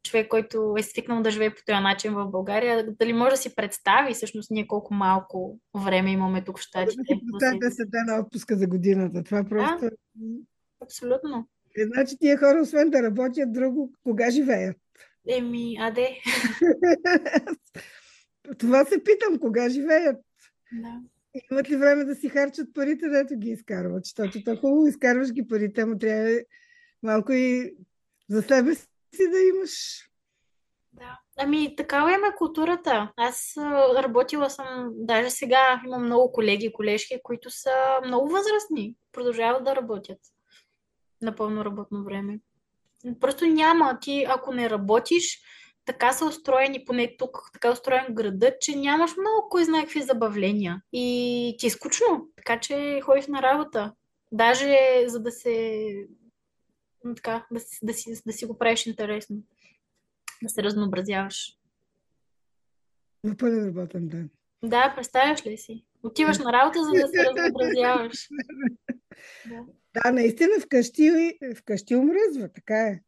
човек, 0.04 0.28
който 0.28 0.76
е 0.78 0.84
свикнал 0.84 1.22
да 1.22 1.32
живее 1.32 1.50
по 1.50 1.62
този 1.66 1.80
начин 1.80 2.14
в 2.14 2.28
България, 2.28 2.92
дали 3.00 3.14
може 3.14 3.32
да 3.32 3.38
си 3.38 3.56
представи 3.56 4.14
всъщност 4.14 4.52
ние 4.52 4.68
колко 4.68 4.94
малко 4.94 5.60
време 5.76 6.12
имаме 6.12 6.44
тук 6.44 6.60
в 6.60 6.62
Да 6.62 6.62
Щатите. 6.62 7.04
представя 7.06 7.58
10 7.58 7.90
дена 7.90 8.20
отпуска 8.20 8.56
за 8.56 8.68
годината. 8.68 9.24
Това 9.24 9.44
просто... 9.44 9.90
Абсолютно. 10.84 11.48
Е, 11.78 11.86
значи 11.86 12.16
тия 12.20 12.38
хора, 12.38 12.62
освен 12.62 12.90
да 12.90 13.04
работят 13.04 13.54
друго, 13.54 13.94
кога 14.04 14.30
живеят? 14.30 14.78
Еми, 15.30 15.78
аде. 15.80 16.10
Това 18.58 18.86
се 18.86 19.04
питам, 19.04 19.40
кога 19.40 19.70
живеят? 19.70 20.18
Да. 20.72 21.00
Имат 21.52 21.70
ли 21.70 21.76
време 21.76 22.04
да 22.04 22.16
си 22.16 22.30
харчат 22.30 22.74
парите, 22.74 23.10
дето 23.10 23.36
ги 23.38 23.50
изкарват? 23.50 24.06
Защото 24.06 24.44
то 24.44 24.56
хубаво 24.56 24.88
изкарваш 24.88 25.32
ги 25.32 25.48
парите, 25.48 25.82
ама 25.82 25.98
трябва 25.98 26.40
малко 27.04 27.32
и 27.32 27.76
за 28.30 28.42
себе 28.42 28.76
си 28.76 29.30
да 29.32 29.40
имаш. 29.40 30.04
Да. 30.94 31.20
Ами, 31.38 31.76
такава 31.76 32.14
им 32.14 32.24
е 32.24 32.36
културата. 32.38 33.12
Аз 33.18 33.54
работила 34.04 34.50
съм, 34.50 34.90
даже 34.96 35.30
сега 35.30 35.82
имам 35.86 36.04
много 36.06 36.32
колеги 36.32 36.66
и 36.66 36.74
колежки, 36.74 37.20
които 37.24 37.50
са 37.50 37.72
много 38.06 38.30
възрастни, 38.30 38.96
продължават 39.12 39.64
да 39.64 39.76
работят 39.76 40.20
на 41.22 41.36
пълно 41.36 41.66
работно 41.66 42.04
време. 42.04 42.40
Просто 43.20 43.46
няма. 43.46 44.00
Ти, 44.02 44.26
ако 44.30 44.54
не 44.54 44.70
работиш, 44.70 45.42
така 45.88 46.14
са 46.14 46.26
устроени, 46.26 46.86
поне 46.86 47.16
тук, 47.18 47.50
така 47.54 47.68
е 47.68 47.72
устроен 47.72 48.06
градът, 48.10 48.62
че 48.62 48.76
нямаш 48.76 49.12
много 49.18 49.50
кой 49.50 49.64
знае 49.64 49.82
какви 49.82 50.02
забавления. 50.02 50.82
И 50.94 51.56
ти 51.60 51.68
е 51.68 51.70
скучно, 51.70 52.28
така 52.36 52.60
че 52.60 53.00
ходиш 53.04 53.28
на 53.28 53.42
работа. 53.42 53.94
Даже 54.32 54.78
за 55.08 55.20
да 55.20 55.32
се 55.32 55.84
така, 57.16 57.46
да, 57.52 57.60
си- 57.60 57.80
да, 57.84 57.94
си, 57.94 58.22
да 58.26 58.34
си 58.34 58.46
го 58.46 58.58
правиш 58.58 58.86
интересно. 58.86 59.38
Да 60.44 60.50
се 60.50 60.64
разнообразяваш. 60.64 61.58
На 63.24 63.38
пълен 63.38 63.68
работен 63.68 64.08
ден. 64.08 64.30
Да, 64.64 64.94
представяш 64.96 65.46
ли 65.46 65.58
си? 65.58 65.86
Отиваш 66.04 66.38
на 66.38 66.54
работа, 66.54 66.84
за 66.84 66.92
да 66.92 67.08
се 67.08 67.26
разнообразяваш. 67.26 68.28
Да. 69.46 69.66
Да, 69.94 70.12
наистина 70.12 70.60
вкъщи, 70.62 71.38
вкъщи 71.58 71.96
умръзва, 71.96 72.50
така 72.54 72.76
е. 72.76 73.02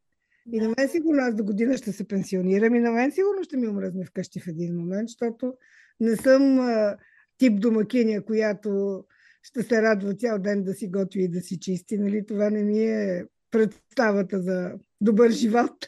И 0.52 0.60
на 0.60 0.74
мен 0.78 0.90
сигурно 0.90 1.22
аз 1.22 1.36
до 1.36 1.44
година 1.44 1.78
ще 1.78 1.92
се 1.92 2.08
пенсионирам 2.08 2.76
и 2.76 2.80
на 2.80 2.92
мен 2.92 3.12
сигурно 3.12 3.44
ще 3.44 3.58
ми 3.58 3.68
умръзне 3.68 4.06
вкъщи 4.06 4.40
в 4.40 4.48
един 4.48 4.76
момент, 4.76 5.10
защото 5.10 5.54
не 6.00 6.16
съм 6.16 6.60
а, 6.60 6.98
тип 7.38 7.60
домакиня, 7.60 8.26
която 8.26 9.04
ще 9.44 9.64
се 9.64 9.82
радва 9.82 10.14
цял 10.14 10.40
ден 10.40 10.64
да 10.64 10.74
си 10.74 10.88
готви 10.88 11.24
и 11.24 11.28
да 11.28 11.42
си 11.42 11.60
чисти. 11.60 11.98
Нали? 11.98 12.26
Това 12.26 12.50
не 12.50 12.64
ми 12.64 12.84
е 12.84 13.26
представата 13.52 14.42
за 14.42 14.72
добър 15.02 15.30
живот. 15.30 15.88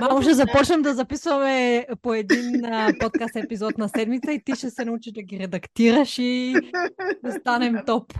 Мамо, 0.00 0.22
ще 0.22 0.30
да. 0.30 0.34
започнем 0.34 0.82
да 0.82 0.94
записваме 0.94 1.86
по 2.02 2.14
един 2.14 2.64
а, 2.64 2.92
подкаст 3.00 3.36
епизод 3.36 3.78
на 3.78 3.88
седмица 3.88 4.32
и 4.32 4.44
ти 4.44 4.54
ще 4.54 4.70
се 4.70 4.84
научиш 4.84 5.12
да 5.12 5.22
ги 5.22 5.38
редактираш 5.38 6.18
и 6.18 6.54
да 7.24 7.32
станем 7.32 7.76
топ. 7.86 8.12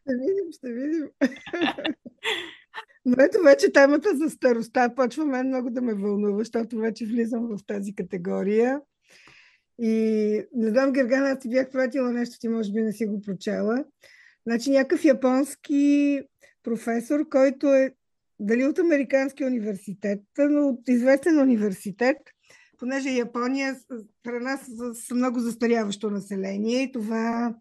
Ще 0.00 0.14
видим, 0.14 0.52
ще 0.52 0.72
видим. 0.72 1.08
Но 3.04 3.16
ето 3.18 3.42
вече 3.44 3.72
темата 3.72 4.16
за 4.16 4.30
старостта 4.30 4.94
почва 4.94 5.24
мен 5.24 5.46
много 5.46 5.70
да 5.70 5.82
ме 5.82 5.94
вълнува, 5.94 6.38
защото 6.38 6.78
вече 6.78 7.06
влизам 7.06 7.46
в 7.46 7.66
тази 7.66 7.94
категория. 7.94 8.80
И 9.78 9.92
не 10.54 10.70
знам, 10.70 10.92
Гергана, 10.92 11.28
аз 11.28 11.38
ти 11.38 11.48
бях 11.48 11.70
пратила 11.70 12.12
нещо, 12.12 12.36
ти 12.40 12.48
може 12.48 12.72
би 12.72 12.82
не 12.82 12.92
си 12.92 13.06
го 13.06 13.20
прочела. 13.20 13.84
Значи 14.46 14.70
някакъв 14.70 15.04
японски 15.04 16.20
професор, 16.62 17.28
който 17.28 17.74
е 17.74 17.94
дали 18.40 18.66
от 18.66 18.78
Американски 18.78 19.44
университет, 19.44 20.20
но 20.38 20.68
от 20.68 20.88
известен 20.88 21.38
университет, 21.38 22.16
понеже 22.78 23.10
Япония 23.10 23.76
страна 24.20 24.56
с 24.56 25.14
много 25.14 25.40
застаряващо 25.40 26.10
население 26.10 26.82
и 26.82 26.92
това 26.92 27.54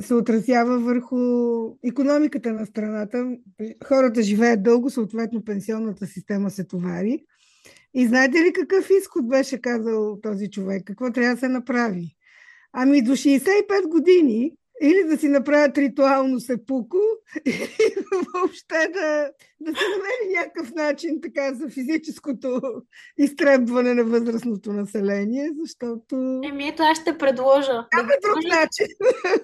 се 0.00 0.14
отразява 0.14 0.78
върху 0.78 1.16
економиката 1.84 2.52
на 2.52 2.66
страната. 2.66 3.36
Хората 3.84 4.22
живеят 4.22 4.62
дълго, 4.62 4.90
съответно 4.90 5.44
пенсионната 5.44 6.06
система 6.06 6.50
се 6.50 6.64
товари. 6.64 7.24
И 7.94 8.06
знаете 8.06 8.38
ли 8.38 8.52
какъв 8.52 8.90
изход 9.00 9.28
беше 9.28 9.60
казал 9.60 10.18
този 10.22 10.50
човек? 10.50 10.82
Какво 10.84 11.10
трябва 11.10 11.34
да 11.34 11.40
се 11.40 11.48
направи? 11.48 12.16
Ами 12.72 13.02
до 13.02 13.12
65 13.12 13.88
години 13.88 14.52
или 14.82 15.04
да 15.08 15.16
си 15.16 15.28
направят 15.28 15.78
ритуално 15.78 16.40
сепуко, 16.40 16.96
или 17.46 17.94
въобще 18.34 18.88
да, 18.92 19.30
да 19.60 19.72
се 19.78 19.84
намери 19.88 20.36
някакъв 20.38 20.74
начин 20.74 21.20
така 21.22 21.54
за 21.54 21.68
физическото 21.68 22.60
изтребване 23.18 23.94
на 23.94 24.04
възрастното 24.04 24.72
население, 24.72 25.50
защото... 25.60 26.40
Еми 26.44 26.68
ето 26.68 26.82
аз 26.82 27.00
ще 27.00 27.18
предложа. 27.18 27.86
Няма 27.94 28.08
да 28.08 28.14
друг 28.22 28.44
начин. 28.44 28.86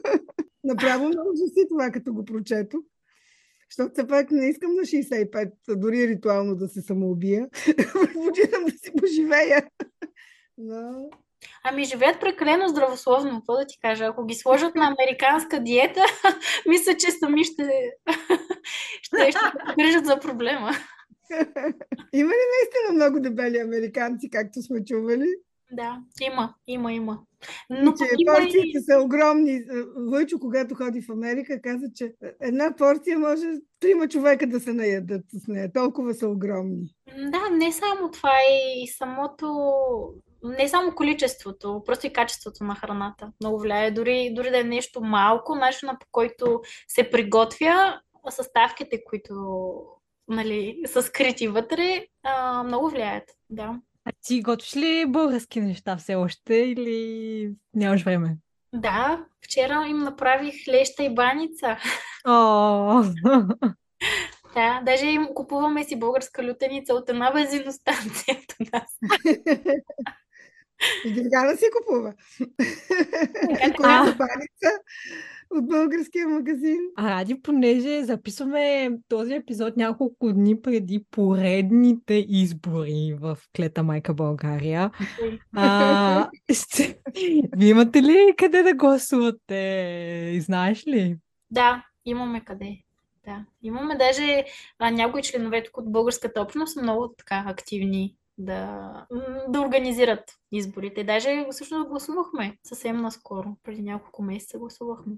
Направо 0.64 1.06
много 1.06 1.36
си 1.36 1.66
това, 1.68 1.90
като 1.90 2.12
го 2.14 2.24
прочетох. 2.24 2.80
Защото 3.70 3.92
все 3.92 4.06
пак 4.06 4.30
не 4.30 4.48
искам 4.48 4.74
на 4.74 4.82
65, 4.82 5.52
дори 5.68 6.08
ритуално 6.08 6.56
да 6.56 6.68
се 6.68 6.80
самоубия. 6.80 7.48
Предпочитам 7.76 8.64
да 8.64 8.70
си 8.70 8.92
поживея. 9.00 9.66
Но 10.58 11.10
Ами 11.64 11.84
живеят 11.84 12.20
прекалено 12.20 12.68
здравословно, 12.68 13.30
какво 13.30 13.56
да 13.56 13.66
ти 13.66 13.78
кажа. 13.80 14.04
Ако 14.04 14.26
ги 14.26 14.34
сложат 14.34 14.74
на 14.74 14.96
американска 14.98 15.60
диета, 15.60 16.00
мисля, 16.68 16.96
че 16.96 17.10
сами 17.10 17.44
ще, 17.44 17.62
ще, 19.02 19.30
ще 19.30 19.38
се 19.38 19.74
грижат 19.78 20.06
за 20.06 20.20
проблема. 20.20 20.70
Има 22.12 22.30
ли 22.30 22.44
наистина 22.54 22.92
много 22.94 23.20
дебели 23.20 23.58
американци, 23.58 24.30
както 24.30 24.62
сме 24.62 24.84
чували? 24.84 25.26
Да, 25.72 26.00
има, 26.22 26.54
има, 26.66 26.92
има. 26.92 27.18
Но 27.70 27.92
че 27.92 28.04
има 28.18 28.34
порциите 28.34 28.78
и... 28.78 28.82
са 28.82 29.00
огромни. 29.00 29.62
Войчо, 29.96 30.38
когато 30.38 30.74
ходи 30.74 31.02
в 31.02 31.10
Америка, 31.10 31.60
каза, 31.62 31.86
че 31.94 32.14
една 32.40 32.74
порция 32.76 33.18
може 33.18 33.46
трима 33.80 34.08
човека 34.08 34.46
да 34.46 34.60
се 34.60 34.72
наядат 34.72 35.22
с 35.32 35.48
нея. 35.48 35.72
Толкова 35.72 36.14
са 36.14 36.28
огромни. 36.28 36.94
Да, 37.16 37.50
не 37.50 37.72
само 37.72 38.10
това, 38.10 38.32
и 38.50 38.88
самото 38.88 39.46
не 40.42 40.68
само 40.68 40.94
количеството, 40.94 41.82
просто 41.86 42.06
и 42.06 42.12
качеството 42.12 42.64
на 42.64 42.74
храната 42.74 43.32
много 43.40 43.58
влияе. 43.58 43.90
Дори, 43.90 44.34
дори 44.34 44.50
да 44.50 44.60
е 44.60 44.64
нещо 44.64 45.00
малко, 45.00 45.54
начина 45.54 45.98
по 46.00 46.06
който 46.12 46.60
се 46.88 47.10
приготвя, 47.10 48.00
съставките, 48.30 49.04
които 49.04 49.34
нали, 50.28 50.82
са 50.86 51.02
скрити 51.02 51.48
вътре, 51.48 52.06
а, 52.22 52.62
много 52.62 52.90
влияят. 52.90 53.24
Да. 53.50 53.80
А 54.04 54.12
ти 54.22 54.42
готвиш 54.42 54.76
ли 54.76 55.06
български 55.08 55.60
неща 55.60 55.96
все 55.96 56.14
още 56.14 56.54
или 56.54 57.50
нямаш 57.74 58.04
време? 58.04 58.36
Да, 58.72 59.24
вчера 59.44 59.86
им 59.88 59.98
направих 59.98 60.54
леща 60.68 61.02
и 61.02 61.14
баница. 61.14 61.76
О, 62.26 63.04
Да, 64.54 64.80
даже 64.84 65.06
им 65.06 65.28
купуваме 65.34 65.84
си 65.84 65.98
българска 65.98 66.44
лютеница 66.44 66.94
от 66.94 67.08
една 67.08 67.32
бензиностанция 67.32 68.36
до 68.48 68.66
нас. 68.72 68.98
И 71.04 71.12
Гергана 71.12 71.56
си 71.56 71.64
купува. 71.78 72.14
Която 73.76 74.18
баница 74.18 74.70
от 75.50 75.68
българския 75.68 76.28
магазин. 76.28 76.78
а 76.96 77.10
Ради, 77.10 77.42
понеже 77.42 78.04
записваме 78.04 78.90
този 79.08 79.34
епизод 79.34 79.76
няколко 79.76 80.32
дни 80.32 80.60
преди 80.60 81.04
поредните 81.10 82.26
избори 82.28 83.16
в 83.20 83.38
Клета 83.56 83.82
Майка 83.82 84.14
България. 84.14 84.90
А, 85.56 86.28
ще... 86.52 86.98
Вие 87.56 87.68
имате 87.68 88.02
ли 88.02 88.34
къде 88.38 88.62
да 88.62 88.74
гласувате? 88.74 90.38
Знаеш 90.40 90.86
ли? 90.86 91.16
Да, 91.50 91.84
имаме 92.04 92.40
къде. 92.40 92.78
Да, 93.24 93.44
имаме 93.62 93.96
даже 93.96 94.44
а, 94.78 94.90
някои 94.90 95.22
членове 95.22 95.62
тук 95.62 95.76
от 95.76 95.92
българската 95.92 96.42
общност 96.42 96.74
са 96.74 96.82
много 96.82 97.14
така 97.18 97.44
активни 97.46 98.14
да, 98.40 98.92
да 99.48 99.60
организират 99.60 100.24
изборите. 100.52 101.04
Даже 101.04 101.46
всъщност 101.50 101.88
гласувахме 101.88 102.58
съвсем 102.64 102.96
наскоро, 102.96 103.56
преди 103.62 103.82
няколко 103.82 104.22
месеца 104.22 104.58
гласувахме. 104.58 105.14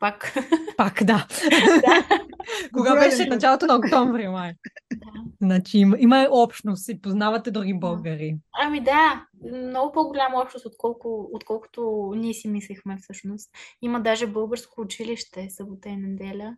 Пак. 0.00 0.34
Пак, 0.76 1.04
да. 1.04 1.26
Кога 2.72 2.90
Добре, 2.90 3.00
беше 3.00 3.24
да. 3.24 3.34
началото 3.34 3.66
на 3.66 3.76
октомври, 3.76 4.28
май. 4.28 4.52
Да. 4.94 5.06
Значи 5.40 5.78
има, 5.78 5.96
има 6.00 6.28
общност 6.30 6.88
и 6.88 7.00
познавате 7.00 7.50
други 7.50 7.74
българи. 7.74 8.36
Ами 8.58 8.80
да, 8.80 9.26
много 9.52 9.92
по-голяма 9.92 10.40
общност, 10.42 10.66
отколко, 10.66 11.30
отколкото 11.32 12.12
ние 12.16 12.34
си 12.34 12.48
мислихме 12.48 12.96
всъщност. 13.02 13.50
Има 13.82 14.00
даже 14.00 14.26
българско 14.26 14.80
училище 14.80 15.48
събота 15.50 15.88
и 15.88 15.96
неделя. 15.96 16.56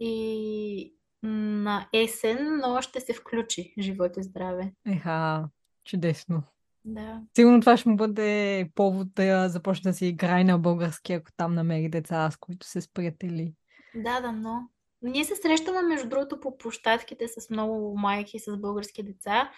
И 0.00 0.94
на 1.24 1.88
есен, 1.92 2.60
но 2.64 2.82
ще 2.82 3.00
се 3.00 3.12
включи 3.12 3.74
живот 3.78 4.16
и 4.16 4.22
здраве. 4.22 4.72
Еха, 4.86 5.48
чудесно. 5.84 6.42
Да. 6.84 7.20
Сигурно 7.36 7.60
това 7.60 7.76
ще 7.76 7.88
му 7.88 7.96
бъде 7.96 8.70
повод 8.74 9.14
да 9.14 9.48
започне 9.48 9.90
да 9.90 9.96
си 9.96 10.06
играе 10.06 10.44
на 10.44 10.58
български, 10.58 11.12
ако 11.12 11.30
там 11.36 11.54
намери 11.54 11.88
деца, 11.88 12.30
с 12.30 12.36
които 12.36 12.66
се 12.66 12.80
сприятели. 12.80 13.52
Да, 13.94 14.20
да, 14.20 14.32
но. 14.32 14.68
Ние 15.02 15.24
се 15.24 15.36
срещаме, 15.36 15.82
между 15.82 16.08
другото, 16.08 16.40
по 16.40 16.58
площадките 16.58 17.28
с 17.28 17.50
много 17.50 17.98
майки 17.98 18.38
с 18.38 18.56
български 18.56 19.02
деца. 19.02 19.50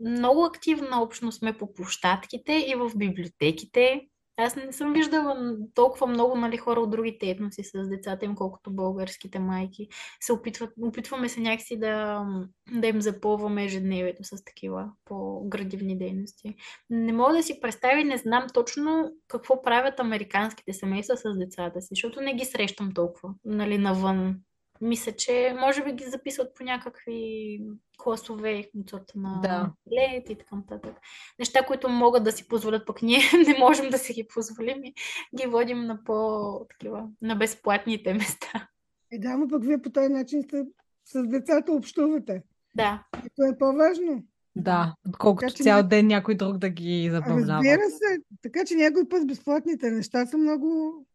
Много 0.00 0.44
активна 0.44 1.02
общност 1.02 1.38
сме 1.38 1.58
по 1.58 1.74
площадките 1.74 2.52
и 2.52 2.74
в 2.74 2.90
библиотеките. 2.96 4.08
Аз 4.40 4.56
не 4.56 4.72
съм 4.72 4.92
виждала 4.92 5.56
толкова 5.74 6.06
много 6.06 6.36
нали, 6.36 6.56
хора 6.56 6.80
от 6.80 6.90
другите 6.90 7.30
етноси 7.30 7.64
с 7.64 7.88
децата 7.88 8.24
им, 8.24 8.34
колкото 8.34 8.70
българските 8.70 9.38
майки. 9.38 9.88
Се 10.20 10.32
опитват, 10.32 10.70
опитваме 10.82 11.28
се 11.28 11.40
някакси 11.40 11.78
да, 11.78 12.24
да 12.72 12.86
им 12.86 13.00
запълваме 13.00 13.64
ежедневието 13.64 14.24
с 14.24 14.44
такива 14.44 14.90
по-градивни 15.04 15.98
дейности. 15.98 16.54
Не 16.90 17.12
мога 17.12 17.32
да 17.32 17.42
си 17.42 17.60
представя 17.60 18.00
и 18.00 18.04
не 18.04 18.16
знам 18.16 18.46
точно 18.54 19.12
какво 19.28 19.62
правят 19.62 20.00
американските 20.00 20.72
семейства 20.72 21.16
с 21.16 21.38
децата 21.38 21.80
си, 21.80 21.88
защото 21.90 22.20
не 22.20 22.34
ги 22.34 22.44
срещам 22.44 22.94
толкова 22.94 23.34
нали, 23.44 23.78
навън. 23.78 24.36
Мисля, 24.80 25.12
че 25.12 25.56
може 25.60 25.84
би 25.84 25.92
ги 25.92 26.04
записват 26.04 26.54
по 26.54 26.64
някакви 26.64 27.60
класове 27.98 28.70
от 28.80 28.90
сорта 28.90 29.18
на 29.18 29.40
Да. 29.42 29.72
лет 29.96 30.30
и 30.30 30.38
така 30.38 30.56
нататък. 30.56 30.96
Неща, 31.38 31.66
които 31.66 31.88
могат 31.88 32.24
да 32.24 32.32
си 32.32 32.48
позволят, 32.48 32.86
пък 32.86 33.02
ние 33.02 33.20
не 33.48 33.58
можем 33.58 33.90
да 33.90 33.98
си 33.98 34.12
ги 34.12 34.26
позволим 34.34 34.84
и 34.84 34.94
ги 35.36 35.46
водим 35.46 35.80
на 35.86 36.04
по 36.04 36.66
такива, 36.70 37.08
на 37.22 37.36
безплатните 37.36 38.14
места. 38.14 38.68
Е, 39.12 39.18
да, 39.18 39.36
но 39.36 39.48
пък 39.48 39.64
вие 39.64 39.82
по 39.82 39.90
този 39.90 40.08
начин 40.08 40.42
сте, 40.42 40.64
с 41.04 41.26
децата 41.26 41.72
общувате. 41.72 42.42
Да, 42.74 43.04
И 43.26 43.30
това 43.36 43.48
е 43.48 43.58
по-важно. 43.58 44.24
Да, 44.58 44.94
отколкото 45.08 45.52
Така 45.54 45.62
цял 45.64 45.82
ден 45.82 46.06
някой 46.06 46.34
друг 46.34 46.58
да 46.58 46.68
ги 46.68 47.08
забавлява. 47.12 47.40
Разбира 47.40 47.90
се. 47.90 48.18
Така 48.42 48.64
че 48.66 48.74
някой 48.74 49.08
път 49.08 49.26
безплатните 49.26 49.90
неща 49.90 50.26
са 50.26 50.38
много, 50.38 50.66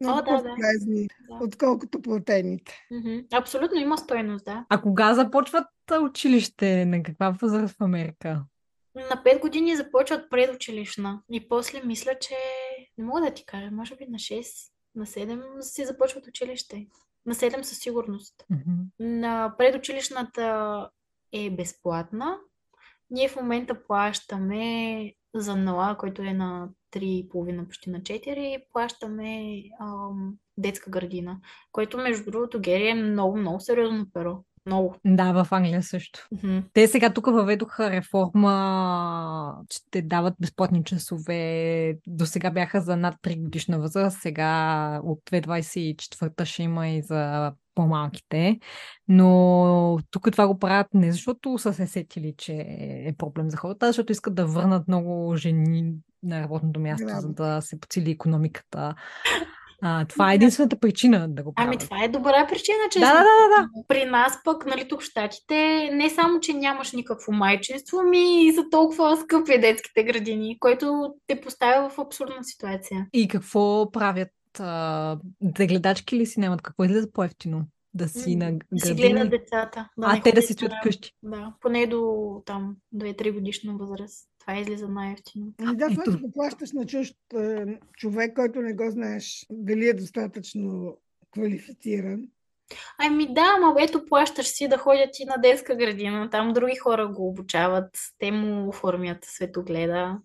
много 0.02 0.20
О, 0.20 0.22
да, 0.22 0.32
да. 0.32 0.44
по-полезни, 0.44 1.08
Да. 1.30 1.40
отколкото 1.46 2.02
платените. 2.02 2.80
Мгм. 2.92 3.18
абсолютно 3.34 3.80
има 3.80 3.98
стойност, 3.98 4.46
да. 4.46 4.66
А 4.70 4.82
кога 4.82 5.14
започват 5.14 5.68
училище? 6.02 6.86
На 6.86 7.04
каква 7.04 7.30
възраст 7.42 7.76
в 7.78 7.82
Америка? 7.82 8.44
На 8.96 9.24
5 9.24 9.42
години 9.42 9.76
започват 9.76 10.30
предучилищна 10.30 11.22
и 11.32 11.48
после 11.50 11.82
мисля, 11.86 12.12
че 12.22 12.36
не 12.98 13.06
мога 13.06 13.22
да 13.22 13.32
ти 13.34 13.46
кажа, 13.46 13.72
може 13.72 13.96
би 13.96 14.06
на 14.10 14.18
6, 14.18 14.72
на 14.96 15.06
7 15.06 15.62
си 15.62 15.86
започват 15.86 16.28
училище. 16.28 16.88
На 17.26 17.36
7 17.36 17.62
със 17.62 17.78
сигурност. 17.80 18.46
Мгм. 18.50 18.82
На 19.00 19.56
предучилищната 19.58 20.90
е 21.34 21.50
безплатна. 21.50 22.38
Ние 23.14 23.30
в 23.30 23.36
момента 23.36 23.84
плащаме 23.88 25.14
за 25.36 25.56
НОА, 25.56 25.98
който 25.98 26.22
е 26.22 26.34
на 26.34 26.70
3,5, 26.92 27.68
почти 27.68 27.90
на 27.90 28.02
4, 28.02 28.64
плащаме 28.74 29.64
ам, 29.82 30.34
детска 30.58 30.92
градина, 30.92 31.40
което 31.72 31.98
между 31.98 32.32
другото 32.32 32.60
Гери 32.60 32.88
е 32.88 32.94
много, 32.94 33.38
много 33.38 33.60
сериозно 33.60 34.06
перо. 34.14 34.44
Много. 34.66 34.96
Да, 35.06 35.44
в 35.44 35.52
Англия 35.52 35.84
също. 35.84 36.28
Мгм. 36.32 36.60
Те 36.74 36.88
сега 36.88 37.14
тук 37.14 37.26
въведоха 37.26 37.92
реформа, 37.92 39.56
че 39.70 39.80
те 39.92 40.02
дават 40.02 40.34
безплатни 40.40 40.84
часове. 40.84 41.96
До 42.08 42.26
сега 42.26 42.52
бяха 42.52 42.82
за 42.82 42.98
над 42.98 43.16
3 43.24 43.42
годишна 43.42 43.80
възраст, 43.80 44.22
сега 44.22 45.02
от 45.04 45.20
2024 45.32 46.46
ще 46.46 46.64
има 46.64 46.90
и 46.90 47.02
за 47.02 47.54
по-малките. 47.76 48.60
Но 49.08 50.00
тук 50.12 50.32
това 50.32 50.48
го 50.48 50.60
правят 50.60 50.88
не 50.94 51.12
защото 51.12 51.58
са 51.58 51.74
се 51.74 51.88
сетили, 51.88 52.34
че 52.38 52.54
е 53.08 53.14
проблем 53.18 53.50
за 53.50 53.58
хората, 53.58 53.86
а 53.86 53.90
защото 53.90 54.12
искат 54.12 54.36
да 54.36 54.46
върнат 54.46 54.88
много 54.88 55.36
жени 55.36 55.94
на 56.24 56.42
работното 56.42 56.80
място, 56.80 57.08
за 57.10 57.30
да 57.30 57.62
се 57.62 57.80
подсили 57.80 58.12
економиката. 58.12 58.96
А, 59.86 60.06
това 60.06 60.32
е 60.32 60.36
единствената 60.36 60.80
причина 60.80 61.28
да 61.30 61.44
го 61.44 61.54
правят. 61.54 61.68
Ами 61.68 61.78
това 61.78 62.04
е 62.04 62.08
добра 62.08 62.48
причина, 62.48 62.78
че 62.92 63.00
Да, 63.00 63.14
да, 63.14 63.24
да, 63.24 63.62
да. 63.62 63.68
при 63.88 64.06
нас 64.06 64.40
пък, 64.44 64.66
нали, 64.66 64.88
тук 64.88 65.02
в 65.02 65.06
Штатите, 65.06 65.90
не 65.94 66.10
само, 66.10 66.40
че 66.40 66.54
нямаш 66.54 66.92
никакво 66.92 67.32
майчинство, 67.32 68.02
ми 68.04 68.46
и 68.46 68.54
са 68.54 68.64
толкова 68.72 69.18
скъпи 69.18 69.60
детските 69.60 70.04
градини, 70.04 70.60
което 70.60 71.14
те 71.28 71.42
поставя 71.42 71.90
в 71.90 72.00
абсурдна 72.00 72.44
ситуация. 72.44 73.08
И 73.14 73.28
какво 73.28 73.92
правят? 73.92 74.30
А, 74.60 75.18
да 75.42 75.68
гледачки 75.68 76.16
ли 76.16 76.26
си 76.26 76.40
нямат? 76.40 76.62
Какво 76.62 76.84
излиза 76.84 77.12
по-ефтино? 77.12 77.66
Да 77.94 78.08
си 78.08 78.36
на 78.36 78.60
Да 78.72 78.86
си 78.86 78.94
гледат 78.94 79.30
децата. 79.30 79.90
а, 80.02 80.14
не 80.14 80.22
те 80.22 80.32
да 80.32 80.42
си 80.42 80.54
стоят 80.54 80.74
вкъщи. 80.80 81.12
Да, 81.24 81.54
поне 81.62 81.88
до 81.88 82.42
там 82.46 82.76
2-3 82.96 83.34
годишна 83.34 83.78
възраст. 83.78 84.30
Това 84.40 84.60
излиза 84.60 84.88
най-ефтино. 84.88 85.54
Ами 85.62 85.78
да, 85.78 85.90
това 85.90 86.18
го 86.18 86.32
плащаш 86.32 86.72
на 86.72 86.86
чужд 86.86 87.16
е, 87.36 87.66
човек, 87.98 88.36
който 88.36 88.62
не 88.62 88.74
го 88.74 88.92
знаеш 88.92 89.46
дали 89.50 89.88
е 89.88 89.94
достатъчно 89.94 90.98
квалифициран. 91.32 92.28
Ами 92.98 93.34
да, 93.34 93.54
ама 93.58 93.76
ето 93.80 94.06
плащаш 94.06 94.48
си 94.48 94.68
да 94.68 94.78
ходят 94.78 95.20
и 95.20 95.26
на 95.26 95.38
детска 95.38 95.76
градина. 95.76 96.30
Там 96.30 96.54
други 96.54 96.76
хора 96.76 97.08
го 97.08 97.28
обучават. 97.28 97.90
Те 98.20 98.32
му 98.32 98.70
оформят 98.70 99.18
светогледа. 99.22 100.20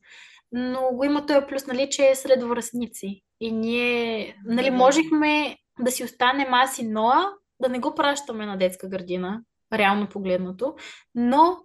Но 0.53 0.91
го 0.93 1.05
има 1.05 1.27
този 1.27 1.47
плюс, 1.49 1.67
нали, 1.67 1.89
че 1.91 2.09
е 2.11 2.15
сред 2.15 2.43
връстници. 2.43 3.23
И 3.41 3.53
ние, 3.53 4.37
нали, 4.45 4.71
Да. 4.71 4.77
можехме 4.77 5.57
да 5.81 5.91
си 5.91 6.05
останем 6.05 6.55
аз 6.55 6.79
и 6.79 6.89
Ноа, 6.89 7.33
да 7.63 7.69
не 7.69 7.79
го 7.79 7.95
пращаме 7.95 8.47
на 8.47 8.57
детска 8.57 8.89
градина, 8.89 9.43
реално 9.73 10.09
погледнато. 10.09 10.75
Но 11.15 11.57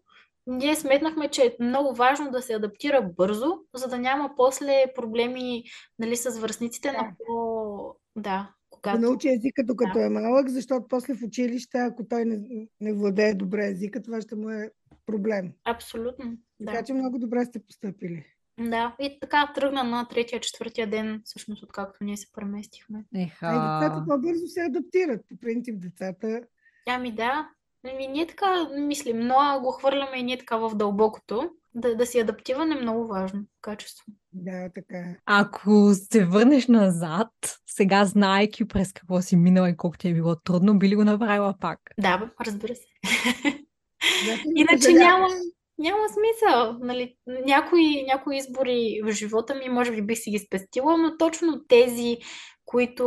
ние 0.47 0.75
сметнахме, 0.75 1.29
че 1.29 1.41
е 1.41 1.63
много 1.63 1.95
важно 1.95 2.31
да 2.31 2.41
се 2.41 2.53
адаптира 2.53 3.01
бързо, 3.17 3.57
за 3.73 3.87
да 3.87 3.97
няма 3.97 4.31
после 4.37 4.85
проблеми, 4.95 5.63
нали, 5.99 6.15
с 6.15 6.39
връстниците 6.39 6.91
на 6.91 6.97
Да. 6.97 7.11
по... 7.25 7.95
Да, 8.15 8.21
Да 8.21 8.53
когато... 8.69 8.99
научи 8.99 9.29
езика 9.29 9.63
докато 9.65 9.99
Да. 9.99 10.05
е 10.05 10.09
малък, 10.09 10.49
защото 10.49 10.87
после 10.89 11.13
в 11.13 11.23
училище, 11.23 11.77
ако 11.77 12.07
той 12.07 12.25
не, 12.25 12.67
не 12.81 12.93
владее 12.93 13.33
добре 13.33 13.65
езика, 13.67 14.01
това 14.01 14.21
ще 14.21 14.35
му 14.35 14.49
е 14.49 14.71
проблем. 15.05 15.51
Абсолютно, 15.65 16.37
Така 16.65 16.77
да. 16.77 16.83
че 16.83 16.93
много 16.93 17.19
добре 17.19 17.45
сте 17.45 17.59
поступили. 17.65 18.25
Да, 18.59 18.95
и 18.99 19.17
така 19.21 19.51
тръгна 19.55 19.83
на 19.83 20.07
третия, 20.07 20.39
четвъртия 20.39 20.89
ден, 20.89 21.21
всъщност, 21.25 21.63
откакто 21.63 22.03
ние 22.03 22.17
се 22.17 22.31
преместихме. 22.33 23.03
Еха. 23.15 23.47
А 23.47 23.55
и 23.55 23.87
децата 23.89 24.05
по-бързо 24.07 24.47
се 24.47 24.61
адаптират. 24.61 25.21
По 25.29 25.37
принцип 25.37 25.79
децата 25.79 26.41
Ами 26.87 27.11
да, 27.11 27.49
ами 27.93 28.07
ние 28.07 28.27
така 28.27 28.69
мислим, 28.77 29.19
но 29.19 29.61
го 29.61 29.71
хвърляме 29.71 30.17
и 30.17 30.23
ние 30.23 30.37
така 30.37 30.57
в 30.57 30.75
дълбокото. 30.75 31.49
Да, 31.75 31.95
да 31.95 32.05
си 32.05 32.19
адаптиране 32.19 32.75
е 32.75 32.81
много 32.81 33.07
важно 33.07 33.43
качество. 33.61 34.05
Да, 34.33 34.69
така 34.75 34.97
е. 34.97 35.17
Ако 35.25 35.93
се 35.93 36.25
върнеш 36.25 36.67
назад, 36.67 37.29
сега 37.67 38.05
знаейки 38.05 38.67
през 38.67 38.93
какво 38.93 39.21
си 39.21 39.35
минала 39.35 39.69
и 39.69 39.77
колко 39.77 39.97
ти 39.97 40.09
е 40.09 40.13
било 40.13 40.35
трудно, 40.35 40.79
би 40.79 40.89
ли 40.89 40.95
го 40.95 41.03
направила 41.03 41.55
пак? 41.59 41.79
Да, 41.99 42.17
бе, 42.17 42.25
разбира 42.45 42.75
се. 42.75 42.85
Не 44.25 44.43
Иначе 44.55 44.93
няма, 44.93 45.27
няма 45.83 46.03
смисъл. 46.09 46.77
Нали? 46.79 47.15
Някои, 47.27 48.03
някои 48.03 48.37
избори 48.37 49.01
в 49.03 49.11
живота 49.11 49.55
ми, 49.55 49.69
може 49.69 49.91
би 49.91 50.01
бих 50.01 50.17
си 50.17 50.31
ги 50.31 50.39
спестила, 50.39 50.97
но 50.97 51.17
точно 51.17 51.63
тези, 51.67 52.17
които 52.65 53.05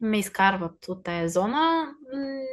ме 0.00 0.18
изкарват 0.18 0.88
от 0.88 1.04
тая 1.04 1.28
зона, 1.28 1.94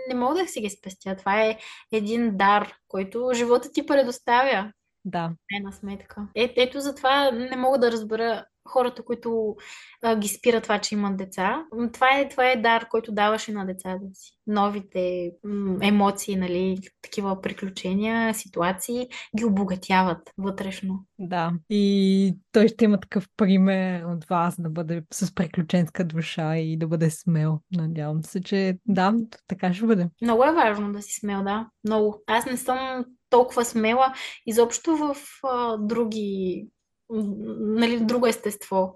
не 0.09 0.15
мога 0.15 0.35
да 0.35 0.47
си 0.47 0.61
ги 0.61 0.69
спестя. 0.69 1.15
Това 1.15 1.43
е 1.43 1.57
един 1.91 2.37
дар, 2.37 2.73
който 2.87 3.31
живота 3.33 3.71
ти 3.71 3.85
предоставя. 3.85 4.71
Да. 5.05 5.31
крайна 5.49 5.73
сметка. 5.73 6.27
Е, 6.35 6.53
ето 6.57 6.79
затова 6.79 7.31
не 7.31 7.57
мога 7.57 7.77
да 7.77 7.91
разбера 7.91 8.45
хората, 8.67 9.03
които 9.03 9.55
а, 10.03 10.15
ги 10.15 10.27
спира 10.27 10.61
това, 10.61 10.79
че 10.79 10.95
имат 10.95 11.17
деца. 11.17 11.65
Това 11.93 12.19
е, 12.19 12.29
това 12.29 12.51
е 12.51 12.61
дар, 12.61 12.87
който 12.89 13.11
даваш 13.11 13.47
и 13.47 13.51
на 13.51 13.65
децата 13.65 14.05
си. 14.13 14.31
Новите 14.47 15.31
м, 15.43 15.77
емоции, 15.81 16.35
нали, 16.35 16.77
такива 17.01 17.41
приключения, 17.41 18.33
ситуации 18.33 19.07
ги 19.37 19.45
обогатяват 19.45 20.31
вътрешно. 20.37 21.05
Да. 21.19 21.51
И 21.69 22.35
той 22.51 22.67
ще 22.67 22.85
има 22.85 22.99
такъв 22.99 23.27
пример 23.37 24.03
от 24.03 24.25
вас 24.25 24.61
да 24.61 24.69
бъде 24.69 25.03
с 25.13 25.35
приключенска 25.35 26.03
душа 26.03 26.57
и 26.57 26.77
да 26.77 26.87
бъде 26.87 27.09
смел. 27.09 27.59
Надявам 27.71 28.23
се, 28.23 28.41
че 28.41 28.77
да, 28.85 29.13
така 29.47 29.73
ще 29.73 29.85
бъде. 29.85 30.09
Много 30.21 30.43
е 30.43 30.53
важно 30.53 30.93
да 30.93 31.01
си 31.01 31.19
смел, 31.19 31.43
да. 31.43 31.67
Много. 31.83 32.23
Аз 32.27 32.45
не 32.45 32.57
съм 32.57 33.05
толкова 33.29 33.65
смела 33.65 34.13
изобщо 34.45 34.97
в 34.97 35.15
а, 35.43 35.77
други, 35.77 36.67
нали, 37.09 37.99
друго 37.99 38.27
естество. 38.27 38.95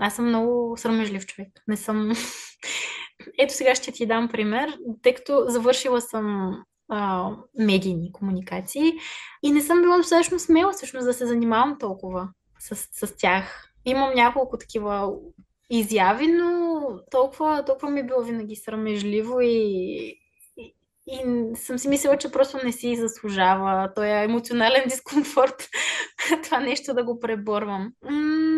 Аз 0.00 0.16
съм 0.16 0.28
много 0.28 0.76
срамежлив 0.76 1.26
човек. 1.26 1.48
Не 1.68 1.76
съм... 1.76 2.12
Ето 3.38 3.54
сега 3.54 3.74
ще 3.74 3.92
ти 3.92 4.06
дам 4.06 4.28
пример, 4.28 4.78
тъй 5.02 5.14
като 5.14 5.44
завършила 5.48 6.00
съм 6.00 6.56
а, 6.88 7.30
медийни 7.58 8.12
комуникации 8.12 8.92
и 9.42 9.52
не 9.52 9.60
съм 9.60 9.82
била 9.82 9.96
достатъчно 9.96 10.38
смела 10.38 10.72
всъщност 10.72 11.06
да 11.06 11.14
се 11.14 11.26
занимавам 11.26 11.78
толкова 11.78 12.28
с, 12.58 12.76
с 12.76 13.16
тях. 13.16 13.68
Имам 13.84 14.14
няколко 14.14 14.58
такива 14.58 15.12
изяви, 15.70 16.26
но 16.26 16.82
толкова, 17.10 17.64
толкова 17.64 17.90
ми 17.90 18.00
е 18.00 18.06
било 18.06 18.22
винаги 18.22 18.56
срамежливо 18.56 19.40
и, 19.40 20.16
и, 21.06 21.20
съм 21.56 21.78
си 21.78 21.88
мислила, 21.88 22.18
че 22.18 22.32
просто 22.32 22.58
не 22.64 22.72
си 22.72 22.96
заслужава 22.96 23.94
този 23.94 24.08
емоционален 24.08 24.82
дискомфорт, 24.88 25.68
това 26.44 26.60
нещо 26.60 26.94
да 26.94 27.04
го 27.04 27.20
преборвам. 27.20 27.92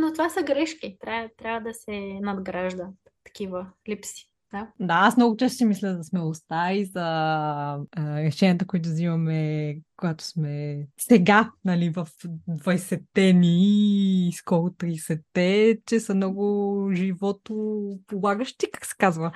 Но 0.00 0.12
това 0.12 0.28
са 0.28 0.42
грешки. 0.42 0.96
Трябва, 1.00 1.28
трябва 1.36 1.60
да 1.60 1.74
се 1.74 2.18
надгражда 2.20 2.88
такива 3.24 3.66
липси. 3.88 4.33
Да. 4.54 4.68
Да, 4.80 4.94
аз 4.94 5.16
много 5.16 5.36
често 5.36 5.56
си 5.56 5.64
мисля 5.64 5.96
за 5.96 6.04
смелостта 6.04 6.72
и 6.72 6.84
за 6.84 7.02
а, 7.02 7.78
решенията, 7.96 8.66
които 8.66 8.88
взимаме, 8.88 9.76
когато 9.96 10.24
сме 10.24 10.86
сега, 10.98 11.50
нали, 11.64 11.90
в 11.90 12.08
20-те 12.48 13.32
ни, 13.32 14.28
и 14.28 14.32
скоро 14.32 14.70
30-те, 14.70 15.78
че 15.86 16.00
са 16.00 16.14
много 16.14 16.90
живото 16.94 17.88
полагащи, 18.06 18.70
как 18.70 18.86
се 18.86 18.94
казва. 18.98 19.32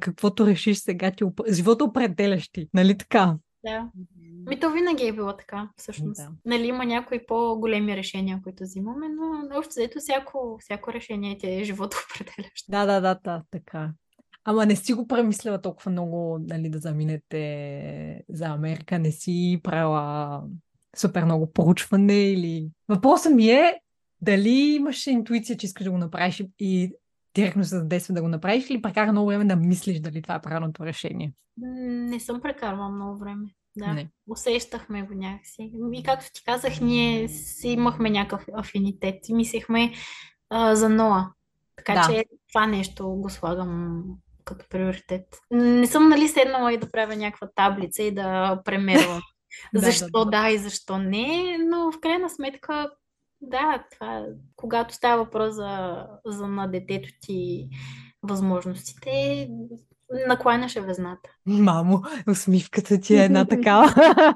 Каквото 0.00 0.46
решиш 0.46 0.78
сега, 0.78 1.10
ти 1.10 1.24
оп... 1.24 1.40
живото 1.50 1.84
определящи, 1.84 2.68
нали 2.74 2.98
така? 2.98 3.36
Да. 3.64 3.88
Ми 4.48 4.60
то 4.60 4.70
винаги 4.70 5.06
е 5.06 5.12
било 5.12 5.36
така, 5.36 5.68
всъщност. 5.76 6.16
Да. 6.16 6.30
Нали, 6.44 6.66
има 6.66 6.84
някои 6.84 7.26
по-големи 7.26 7.96
решения, 7.96 8.40
които 8.42 8.62
взимаме, 8.62 9.06
но 9.08 9.58
общо 9.58 9.70
взето 9.70 9.98
всяко, 9.98 10.58
всяко 10.60 10.92
решение 10.92 11.38
ти 11.38 11.46
е 11.50 11.64
живото 11.64 11.96
определящо. 12.10 12.70
Да, 12.70 12.86
да, 12.86 13.00
да, 13.00 13.18
да, 13.24 13.42
така. 13.50 13.92
Ама 14.44 14.66
не 14.66 14.76
си 14.76 14.92
го 14.92 15.06
премисляла 15.06 15.60
толкова 15.62 15.90
много, 15.90 16.38
нали, 16.48 16.68
да 16.68 16.78
заминете 16.78 18.22
за 18.28 18.46
Америка, 18.46 18.98
не 18.98 19.12
си 19.12 19.60
правила 19.62 20.42
супер 20.96 21.24
много 21.24 21.52
проучване 21.52 22.30
или... 22.30 22.70
Въпросът 22.88 23.34
ми 23.34 23.48
е 23.50 23.80
дали 24.20 24.50
имаше 24.50 25.10
интуиция, 25.10 25.56
че 25.56 25.66
искаш 25.66 25.84
да 25.84 25.90
го 25.90 25.98
направиш 25.98 26.42
и 26.58 26.92
директно 27.34 27.64
се 27.64 27.78
задейства 27.78 28.14
да 28.14 28.22
го 28.22 28.28
направиш 28.28 28.70
или 28.70 28.82
прекара 28.82 29.12
много 29.12 29.28
време 29.28 29.44
да 29.44 29.56
мислиш 29.56 30.00
дали 30.00 30.22
това 30.22 30.34
е 30.34 30.42
правилното 30.42 30.86
решение? 30.86 31.32
Не 31.56 32.20
съм 32.20 32.40
прекарвала 32.40 32.90
много 32.90 33.18
време. 33.18 33.46
Да, 33.76 33.92
Не. 33.92 34.08
усещахме 34.28 35.02
го 35.02 35.14
някакси. 35.14 35.72
И 35.92 36.02
както 36.02 36.32
ти 36.32 36.44
казах, 36.44 36.80
ние 36.80 37.28
си 37.28 37.68
имахме 37.68 38.10
някакъв 38.10 38.46
афинитет 38.54 39.28
и 39.28 39.34
мислехме 39.34 39.92
а, 40.50 40.74
за 40.74 40.88
Ноа. 40.88 41.32
Така 41.76 41.94
Да. 41.94 42.08
че 42.12 42.24
това 42.48 42.66
нещо 42.66 43.08
го 43.08 43.30
слагам 43.30 44.02
като 44.44 44.64
приоритет. 44.70 45.26
Не 45.50 45.86
съм, 45.86 46.08
нали, 46.08 46.28
седнала 46.28 46.72
и 46.72 46.78
да 46.78 46.90
правя 46.90 47.16
някаква 47.16 47.48
таблица 47.54 48.02
и 48.02 48.14
да 48.14 48.60
премервам 48.64 49.20
Да, 49.74 49.80
защо 49.80 50.24
да, 50.24 50.42
да, 50.42 50.50
и 50.50 50.58
защо 50.58 50.98
не, 50.98 51.58
но 51.58 51.92
в 51.92 52.00
крайна 52.00 52.30
сметка, 52.30 52.90
да, 53.40 53.84
това, 53.92 54.26
когато 54.56 54.94
става 54.94 55.24
въпрос 55.24 55.54
за, 55.54 56.06
за 56.26 56.46
на 56.46 56.66
детето 56.66 57.08
ти 57.20 57.68
възможностите, 58.22 59.48
накланяш 60.26 60.76
е 60.76 60.80
везната. 60.80 61.30
Мамо, 61.46 62.02
усмивката 62.28 63.00
ти 63.00 63.14
е 63.14 63.24
една 63.24 63.44
такава. 63.44 63.94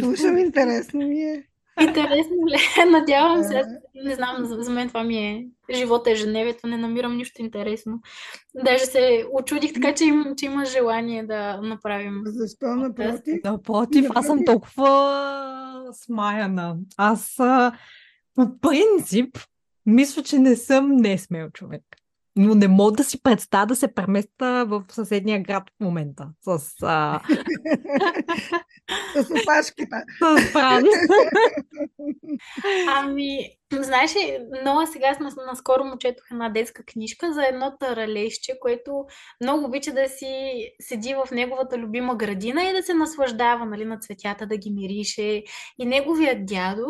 Слушам, 0.00 0.38
интересно 0.38 1.08
ми 1.08 1.22
е. 1.22 1.44
Интересно 1.80 2.36
ли? 2.48 2.90
Надявам 2.90 3.42
се. 3.42 3.54
Да. 3.54 3.78
Не 4.04 4.14
знам, 4.14 4.36
за 4.44 4.70
мен 4.70 4.88
това 4.88 5.04
ми 5.04 5.18
е 5.18 5.46
живота 5.74 6.10
е 6.10 6.12
ежедневието, 6.12 6.66
не 6.66 6.76
намирам 6.76 7.16
нищо 7.16 7.42
интересно. 7.42 8.00
Даже 8.54 8.84
се 8.84 9.26
очудих 9.32 9.72
така, 9.72 9.94
че, 9.94 10.04
им, 10.04 10.24
че 10.36 10.46
има 10.46 10.64
желание 10.64 11.26
да 11.26 11.60
направим. 11.62 12.22
Защо 12.24 12.66
напротив? 12.66 13.40
Напротив, 13.44 14.10
аз 14.14 14.26
съм 14.26 14.44
толкова 14.44 15.92
смаяна. 15.92 16.76
Аз 16.96 17.40
а, 17.40 17.72
по 18.34 18.58
принцип 18.60 19.38
мисля, 19.86 20.22
че 20.22 20.38
не 20.38 20.56
съм 20.56 20.96
несмел 20.96 21.50
човек. 21.50 21.82
Но 22.38 22.54
не 22.54 22.68
мога 22.68 22.92
да 22.92 23.04
си 23.04 23.22
представя 23.22 23.66
да 23.66 23.76
се 23.76 23.94
преместа 23.94 24.64
в 24.68 24.84
съседния 24.90 25.42
град 25.42 25.62
в 25.70 25.84
момента. 25.84 26.28
С, 26.40 26.74
а... 26.82 27.20
С 29.14 29.30
опашката. 29.30 30.04
с 30.18 30.40
Фран. 30.52 30.84
Ами, 32.88 33.38
знаеш 33.72 34.16
ли, 34.16 34.38
много 34.62 34.86
сега 34.86 35.14
сме 35.14 35.28
наскоро 35.46 35.84
му 35.84 35.98
четох 35.98 36.24
една 36.30 36.48
детска 36.48 36.82
книжка 36.84 37.32
за 37.32 37.46
едно 37.46 37.76
таралещче, 37.80 38.52
което 38.60 39.04
много 39.42 39.64
обича 39.64 39.92
да 39.92 40.08
си 40.08 40.52
седи 40.80 41.14
в 41.14 41.30
неговата 41.32 41.78
любима 41.78 42.16
градина 42.16 42.64
и 42.64 42.72
да 42.72 42.82
се 42.82 42.94
наслаждава 42.94 43.66
нали, 43.66 43.84
на 43.84 43.98
цветята, 43.98 44.46
да 44.46 44.56
ги 44.56 44.70
мирише. 44.70 45.42
И 45.78 45.86
неговият 45.86 46.46
дядо 46.46 46.86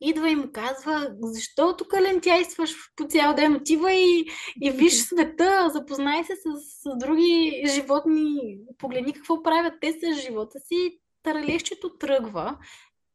идва 0.00 0.30
и 0.30 0.36
му 0.36 0.52
казва, 0.52 1.08
защо 1.20 1.76
тук 1.76 1.92
лентяйстваш 2.00 2.74
по 2.96 3.04
цял 3.04 3.34
ден, 3.34 3.54
отива 3.54 3.92
и, 3.92 4.30
и 4.62 4.70
виж 4.70 4.94
света, 4.94 5.70
запознай 5.72 6.24
се 6.24 6.36
с, 6.36 6.40
с 6.82 6.98
други 6.98 7.64
животни, 7.66 8.58
погледни 8.78 9.12
какво 9.12 9.42
правят 9.42 9.74
те 9.80 9.92
с 9.92 10.20
живота 10.20 10.60
си. 10.60 10.98
Таралещето 11.22 11.98
тръгва 11.98 12.56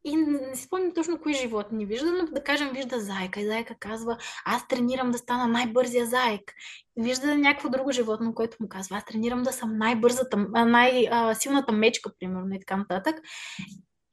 и 0.06 0.16
не 0.16 0.56
си 0.56 0.64
спомням 0.64 0.94
точно 0.94 1.20
кои 1.22 1.34
животни 1.34 1.86
вижда, 1.86 2.12
но 2.12 2.26
да 2.26 2.44
кажем 2.44 2.70
вижда 2.74 3.00
зайка 3.00 3.42
и 3.42 3.46
зайка 3.46 3.76
казва, 3.80 4.18
аз 4.46 4.68
тренирам 4.68 5.12
да 5.12 5.18
стана 5.18 5.48
най-бързия 5.48 6.06
заек. 6.06 6.54
Вижда 6.98 7.38
някакво 7.38 7.70
друго 7.70 7.92
животно, 7.92 8.36
което 8.36 8.58
му 8.60 8.70
казва, 8.70 8.98
аз 8.98 9.06
тренирам 9.06 9.44
да 9.44 9.52
съм 9.52 9.78
най-бързата, 9.78 10.38
най-силната 10.66 11.72
мечка, 11.72 12.12
примерно, 12.20 12.56
и 12.56 12.60
така 12.60 12.78
нататък. 12.78 13.16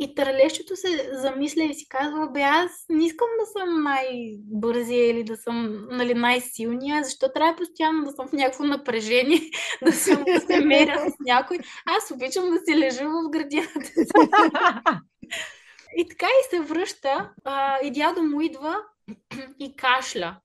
И 0.02 0.14
тралещето 0.14 0.76
се 0.76 1.10
замисля 1.12 1.62
и 1.62 1.74
си 1.74 1.88
казва, 1.88 2.30
бе, 2.30 2.40
аз 2.40 2.84
не 2.88 3.04
искам 3.06 3.28
да 3.40 3.46
съм 3.46 3.82
най-бързия 3.82 5.10
или 5.10 5.24
да 5.24 5.36
съм 5.36 5.86
нали, 5.90 6.14
най-силния, 6.14 7.04
защо 7.04 7.32
трябва 7.34 7.56
постоянно 7.56 8.04
да 8.04 8.10
съм 8.10 8.28
в 8.28 8.32
някакво 8.32 8.64
напрежение, 8.64 9.40
да, 9.82 9.92
съм, 9.92 10.24
да 10.24 10.40
се 10.40 10.60
меря 10.60 11.10
с 11.10 11.14
някой. 11.20 11.58
Аз 11.86 12.10
обичам 12.10 12.50
да 12.50 12.58
си 12.58 12.78
лежа 12.78 13.04
в 13.04 13.30
градината. 13.30 13.90
и 15.96 16.08
така 16.08 16.26
и 16.26 16.50
се 16.50 16.60
връща, 16.60 17.30
а, 17.44 17.78
и 17.82 17.90
дядо 17.90 18.22
му 18.22 18.40
идва 18.40 18.76
и 19.58 19.76
кашля. 19.76 20.36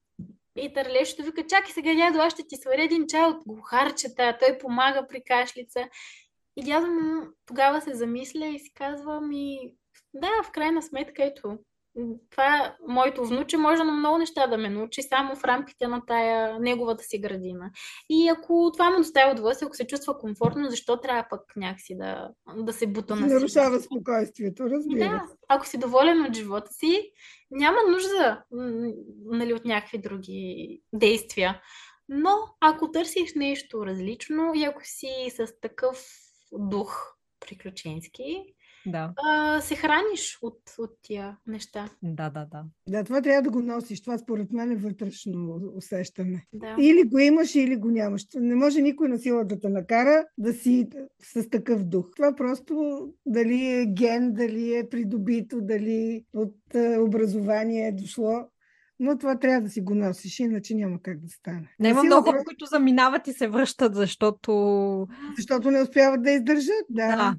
И 0.56 0.74
търлещето 0.74 1.24
вика, 1.24 1.48
чакай 1.48 1.74
сега, 1.74 1.96
дядо, 1.96 2.20
аз 2.20 2.34
ще 2.34 2.48
ти 2.48 2.56
сваря 2.56 2.84
един 2.84 3.08
чай 3.08 3.24
от 3.24 3.44
глухарчета. 3.46 4.38
Той 4.40 4.58
помага 4.58 5.08
при 5.10 5.24
кашлица. 5.24 5.88
И 6.58 6.64
дядо 6.64 6.88
му 6.88 7.28
тогава 7.46 7.82
се 7.82 7.96
замисля 7.96 8.46
и 8.46 8.60
си 8.60 8.72
казва 8.74 9.22
ми, 9.22 9.74
да, 10.14 10.30
в 10.44 10.52
крайна 10.52 10.82
сметка, 10.82 11.24
ето, 11.24 11.58
това 12.30 12.76
моето 12.88 13.26
внуче 13.26 13.58
може 13.58 13.84
на 13.84 13.92
много 13.92 14.18
неща 14.18 14.48
да 14.48 14.58
ме 14.58 14.70
научи, 14.70 15.02
само 15.02 15.36
в 15.36 15.44
рамките 15.44 15.88
на 15.88 16.06
тая 16.06 16.60
неговата 16.60 17.04
си 17.04 17.20
градина. 17.20 17.72
И 18.10 18.28
ако 18.28 18.72
това 18.74 18.90
му 18.90 18.98
доставя 18.98 19.32
удоволствие, 19.32 19.66
ако 19.66 19.76
се 19.76 19.88
чувства 19.88 20.20
комфортно, 20.20 20.70
защо 20.70 21.02
трябва 21.02 21.26
пък 21.30 21.42
някакси 21.56 21.98
да, 21.98 22.30
да 22.58 22.74
се 22.74 22.88
бута 22.88 23.16
на 23.16 23.28
Нарушава 23.28 23.80
спокойствието, 23.80 24.70
разбира 24.70 25.00
Да, 25.00 25.26
ако 25.50 25.68
си 25.68 25.78
доволен 25.78 26.26
от 26.26 26.36
живота 26.36 26.74
си, 26.74 27.12
няма 27.52 27.78
нужда 27.90 28.44
нали, 29.26 29.54
от 29.54 29.66
някакви 29.66 29.98
други 29.98 30.82
действия. 30.94 31.62
Но 32.10 32.32
ако 32.62 32.92
търсиш 32.92 33.34
нещо 33.36 33.86
различно 33.86 34.52
и 34.56 34.64
ако 34.64 34.82
си 34.84 35.30
с 35.30 35.48
такъв 35.62 36.06
дух 36.52 37.18
приключенски, 37.40 38.56
да. 38.86 39.14
а, 39.18 39.62
се 39.62 39.76
храниш 39.76 40.38
от, 40.42 40.60
от 40.80 40.92
тия 41.02 41.38
неща. 41.48 41.90
Да, 42.04 42.30
да, 42.30 42.46
да. 42.46 42.64
Да, 42.90 43.04
това 43.04 43.22
трябва 43.22 43.42
да 43.42 43.50
го 43.50 43.62
носиш. 43.62 44.02
Това 44.02 44.18
според 44.18 44.52
мен 44.52 44.72
е 44.72 44.76
вътрешно 44.76 45.62
усещане. 45.76 46.46
Да. 46.54 46.76
Или 46.80 47.04
го 47.04 47.20
имаш, 47.20 47.56
или 47.56 47.76
го 47.76 47.92
нямаш. 47.92 48.26
Не 48.36 48.56
може 48.56 48.82
никой 48.82 49.10
на 49.10 49.18
сила 49.18 49.46
да 49.46 49.60
те 49.60 49.70
накара 49.70 50.26
да 50.38 50.54
си 50.54 50.88
с 51.24 51.50
такъв 51.50 51.84
дух. 51.84 52.10
Това 52.16 52.36
просто 52.36 53.00
дали 53.26 53.66
е 53.66 53.86
ген, 53.86 54.34
дали 54.34 54.76
е 54.76 54.90
придобито, 54.90 55.62
дали 55.62 56.26
от 56.34 56.76
е, 56.76 56.98
образование 57.00 57.88
е 57.88 57.92
дошло. 57.92 58.50
Но 59.00 59.18
това 59.18 59.40
трябва 59.40 59.62
да 59.62 59.70
си 59.70 59.82
го 59.82 59.96
носиш, 59.96 60.40
иначе 60.40 60.76
няма 60.76 61.02
как 61.02 61.20
да 61.20 61.30
стане. 61.30 61.76
Не, 61.80 61.90
има 61.90 62.04
много, 62.04 62.32
просто- 62.32 62.46
които 62.46 62.66
заминават 62.66 63.28
и 63.28 63.34
се 63.34 63.48
връщат, 63.48 63.96
защото... 63.96 65.08
Защото 65.38 65.72
не 65.72 65.82
успяват 65.82 66.24
да 66.24 66.32
издържат. 66.32 66.86
Да. 66.90 67.16
Да. 67.16 67.36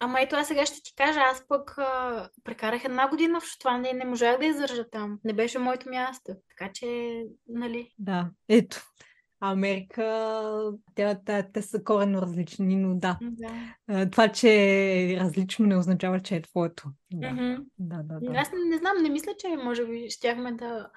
Ама 0.00 0.20
ето 0.20 0.36
аз 0.36 0.48
сега 0.48 0.66
ще 0.66 0.82
ти 0.82 0.94
кажа, 0.94 1.20
аз 1.32 1.44
пък 1.48 1.74
а, 1.78 2.28
прекарах 2.44 2.84
една 2.84 3.08
година 3.08 3.40
в 3.40 3.44
Шотландия 3.44 3.90
и 3.90 3.96
не 3.96 4.04
можах 4.04 4.38
да 4.38 4.46
издържа 4.46 4.84
там. 4.90 5.18
Не 5.24 5.32
беше 5.32 5.58
моето 5.58 5.90
място. 5.90 6.32
Така 6.48 6.72
че, 6.72 7.22
нали, 7.48 7.88
Да, 7.98 8.30
ето. 8.48 8.82
Америка, 9.40 10.72
те, 10.94 11.16
те, 11.26 11.48
те 11.52 11.62
са 11.62 11.84
коренно 11.84 12.22
различни, 12.22 12.76
но 12.76 12.94
да. 12.94 13.18
да. 13.22 14.10
Това, 14.10 14.28
че 14.28 14.48
е 14.48 15.16
различно, 15.20 15.66
не 15.66 15.76
означава, 15.76 16.20
че 16.20 16.36
е 16.36 16.42
твоето. 16.42 16.88
Да, 17.12 17.30
Мгм. 17.30 17.62
да, 17.78 18.02
да. 18.02 18.20
да. 18.20 18.38
Аз 18.38 18.52
не, 18.52 18.70
не 18.70 18.78
знам, 18.78 19.02
не 19.02 19.08
мисля, 19.08 19.32
че 19.38 19.48
може 19.64 19.86
би 19.86 20.10
щяхме 20.10 20.52
да, 20.52 20.88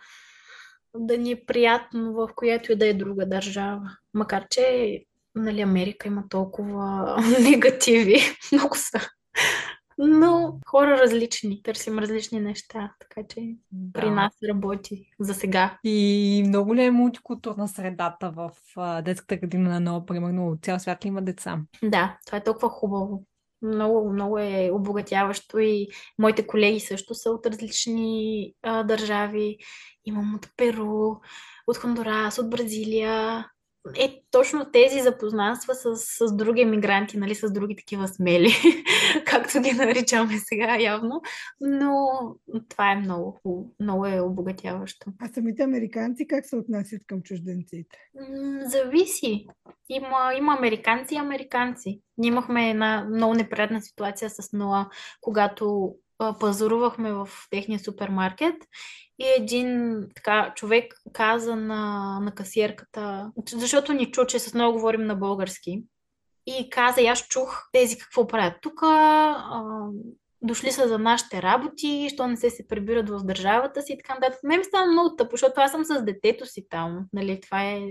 да 0.96 1.18
ни 1.18 1.32
е 1.32 1.46
приятно 1.46 2.14
в 2.14 2.30
която 2.36 2.72
и 2.72 2.76
да 2.76 2.88
е 2.88 2.94
друга 2.94 3.26
държава. 3.26 3.98
Макар, 4.14 4.48
че 4.50 5.00
нали, 5.36 5.62
Америка 5.62 6.08
има 6.08 6.24
толкова 6.30 7.18
негативи. 7.52 8.20
Много 8.52 8.76
са. 8.76 9.00
Но 10.00 10.60
хора 10.66 10.97
различни, 10.97 11.64
търсим 11.64 12.00
различни 12.00 12.39
неща, 12.39 12.93
така 13.00 13.28
че 13.30 13.56
при 13.93 14.06
Да. 14.06 14.12
нас 14.12 14.34
работи 14.50 15.10
за 15.20 15.34
сега. 15.34 15.78
И 15.84 16.43
много 16.47 16.76
ли 16.76 16.84
е 16.84 16.91
мултикултурна 16.91 17.68
средата 17.68 18.32
в 18.36 18.52
а, 18.76 19.02
детската 19.02 19.38
градина 19.38 19.70
на 19.70 19.80
Нова, 19.80 20.06
примерно, 20.06 20.47
от 20.47 20.62
цял 20.62 20.80
свят 20.80 21.06
ли 21.06 21.08
има 21.08 21.22
деца? 21.22 21.60
Да, 21.84 22.18
това 22.26 22.38
е 22.38 22.43
толкова 22.43 22.70
хубаво. 22.70 23.24
Много, 23.62 24.14
много 24.14 24.38
е 24.38 24.70
обогатяващо 24.74 25.60
и 25.60 25.88
моите 26.20 26.47
колеги 26.47 26.80
също 26.80 27.16
са 27.16 27.30
от 27.30 27.45
различни 27.45 28.54
а, 28.64 28.84
държави. 28.84 29.58
Имам 30.06 30.36
от 30.36 30.50
Перу, 30.58 31.16
от 31.68 31.78
Хондурас, 31.78 32.38
от 32.39 32.50
Бразилия. 32.50 33.45
Е, 33.96 34.22
точно 34.32 34.72
тези 34.72 35.00
запознанства 35.00 35.76
с, 35.76 35.96
с 35.96 36.36
други 36.36 36.62
емигранти, 36.62 37.18
нали, 37.18 37.36
с 37.36 37.54
други 37.54 37.76
такива 37.76 38.08
смели, 38.08 38.52
както 39.26 39.62
ги 39.62 39.72
наричаме 39.72 40.38
сега 40.38 40.78
явно. 40.80 41.22
Но 41.62 42.08
това 42.70 42.92
е 42.92 42.96
много, 42.96 43.32
хубаво, 43.32 43.72
много 43.80 44.06
е 44.06 44.22
обогатяващо. 44.22 45.12
А 45.22 45.28
самите 45.28 45.64
американци 45.64 46.28
как 46.28 46.46
се 46.46 46.56
отнасят 46.56 47.02
към 47.08 47.22
чужденците? 47.22 47.98
М, 48.16 48.60
Зависи. 48.66 49.48
Има, 49.90 50.34
има 50.38 50.56
американци 50.58 51.16
и 51.16 51.18
американци. 51.18 52.02
Ние 52.18 52.28
имахме 52.28 52.70
една 52.70 53.08
много 53.10 53.34
неприятна 53.34 53.82
ситуация 53.82 54.30
с 54.30 54.54
Ноа, 54.54 54.90
когато 55.22 55.96
пазарувахме 56.39 57.13
в 57.13 57.30
техния 57.49 57.80
супермаркет 57.80 58.55
и 59.20 59.26
един 59.38 60.01
така 60.15 60.53
човек 60.55 60.93
каза 61.13 61.55
на, 61.55 62.20
на 62.20 62.36
касиерката, 62.36 63.32
защото 63.53 63.93
ни 63.93 64.11
чу, 64.11 64.26
че 64.26 64.39
с 64.39 64.53
много 64.53 64.74
говорим 64.74 65.05
на 65.05 65.15
български. 65.15 65.84
И 66.45 66.70
каза, 66.70 67.01
и 67.01 67.07
аз 67.07 67.28
чух 67.28 67.70
тези 67.72 67.97
какво 67.97 68.28
правят 68.28 68.53
тук, 68.61 68.82
дошли 70.41 70.72
са 70.72 70.88
за 70.88 70.99
нашите 70.99 71.41
работи, 71.41 72.09
що 72.13 72.28
не 72.28 72.38
се 72.38 72.49
се 72.49 72.67
прибират 72.67 73.09
в 73.09 73.24
държавата 73.24 73.82
си 73.82 73.93
и 73.93 73.97
така 73.97 74.13
нататък. 74.13 74.39
Мен 74.43 74.59
ми 74.59 74.63
стана 74.63 74.91
много 74.91 75.15
тъпо, 75.15 75.32
защото 75.32 75.61
аз 75.61 75.72
съм 75.72 75.86
с 75.86 76.01
детето 76.01 76.45
си 76.45 76.65
там. 76.70 77.05
Нали, 77.13 77.41
това 77.41 77.63
е... 77.63 77.82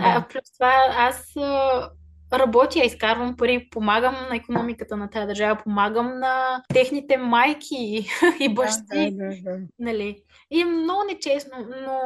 А, 0.00 0.20
Да. 0.20 0.28
плюс 0.28 0.52
това 0.58 0.74
аз 0.90 1.36
а, 1.36 1.90
работя, 2.32 2.84
изкарвам 2.84 3.36
пари, 3.36 3.68
помагам 3.70 4.14
на 4.30 4.36
економиката 4.36 4.96
на 4.96 5.10
тази 5.10 5.26
държава, 5.26 5.60
помагам 5.64 6.18
на 6.18 6.62
техните 6.74 7.16
майки 7.16 8.08
и 8.40 8.54
бащи. 8.54 9.10
Да, 9.10 9.28
да, 9.28 9.42
да. 9.42 9.58
Нали? 9.78 10.22
И 10.50 10.60
е 10.60 10.64
много 10.64 11.04
нечестно, 11.04 11.56
но 11.86 11.98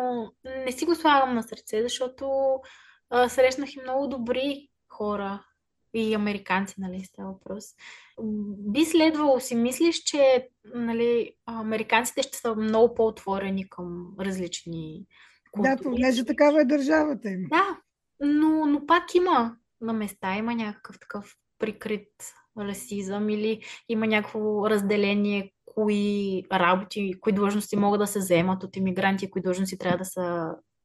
не 0.65 0.73
си 0.73 0.85
го 0.85 0.95
слагам 0.95 1.35
на 1.35 1.43
сърце, 1.43 1.83
защото 1.83 2.57
а, 3.11 3.29
срещнах 3.29 3.75
и 3.75 3.81
много 3.83 4.07
добри 4.07 4.69
хора 4.89 5.45
и 5.95 6.15
американци, 6.15 6.75
нали, 6.79 7.05
става 7.05 7.33
въпрос. 7.33 7.65
Би 8.59 8.85
следвало 8.85 9.41
си 9.41 9.55
мислиш, 9.55 9.97
че 9.97 10.49
нали, 10.75 11.33
американците 11.47 12.23
ще 12.23 12.39
са 12.39 12.55
много 12.55 12.95
по-отворени 12.95 13.69
към 13.69 14.15
различни 14.21 15.07
Да, 15.57 15.77
култури. 15.77 15.83
понеже 15.83 16.25
такава 16.25 16.61
е 16.61 16.65
държавата 16.65 17.31
им. 17.31 17.45
Да, 17.51 17.79
но, 18.21 18.67
но 18.67 18.87
пак 18.87 19.15
има 19.15 19.57
на 19.83 19.93
места, 19.93 20.37
има 20.37 20.55
някакъв 20.55 20.99
такъв 20.99 21.37
прикрит 21.59 22.09
расизъм 22.59 23.29
или 23.29 23.61
има 23.89 24.07
някакво 24.07 24.71
разделение 24.71 25.53
кои 25.65 26.43
работи, 26.53 27.13
кои 27.21 27.33
длъжности 27.33 27.77
могат 27.77 28.01
да 28.01 28.07
се 28.07 28.19
вземат 28.19 28.65
от 28.65 28.77
иммигранти, 28.77 29.31
кои 29.31 29.43
длъжности 29.43 29.79
трябва 29.79 29.99
да 29.99 30.05
се 30.05 30.21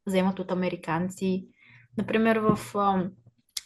вземат 0.06 0.40
от 0.40 0.52
американци. 0.52 1.48
Например, 1.98 2.38
в 2.38 2.60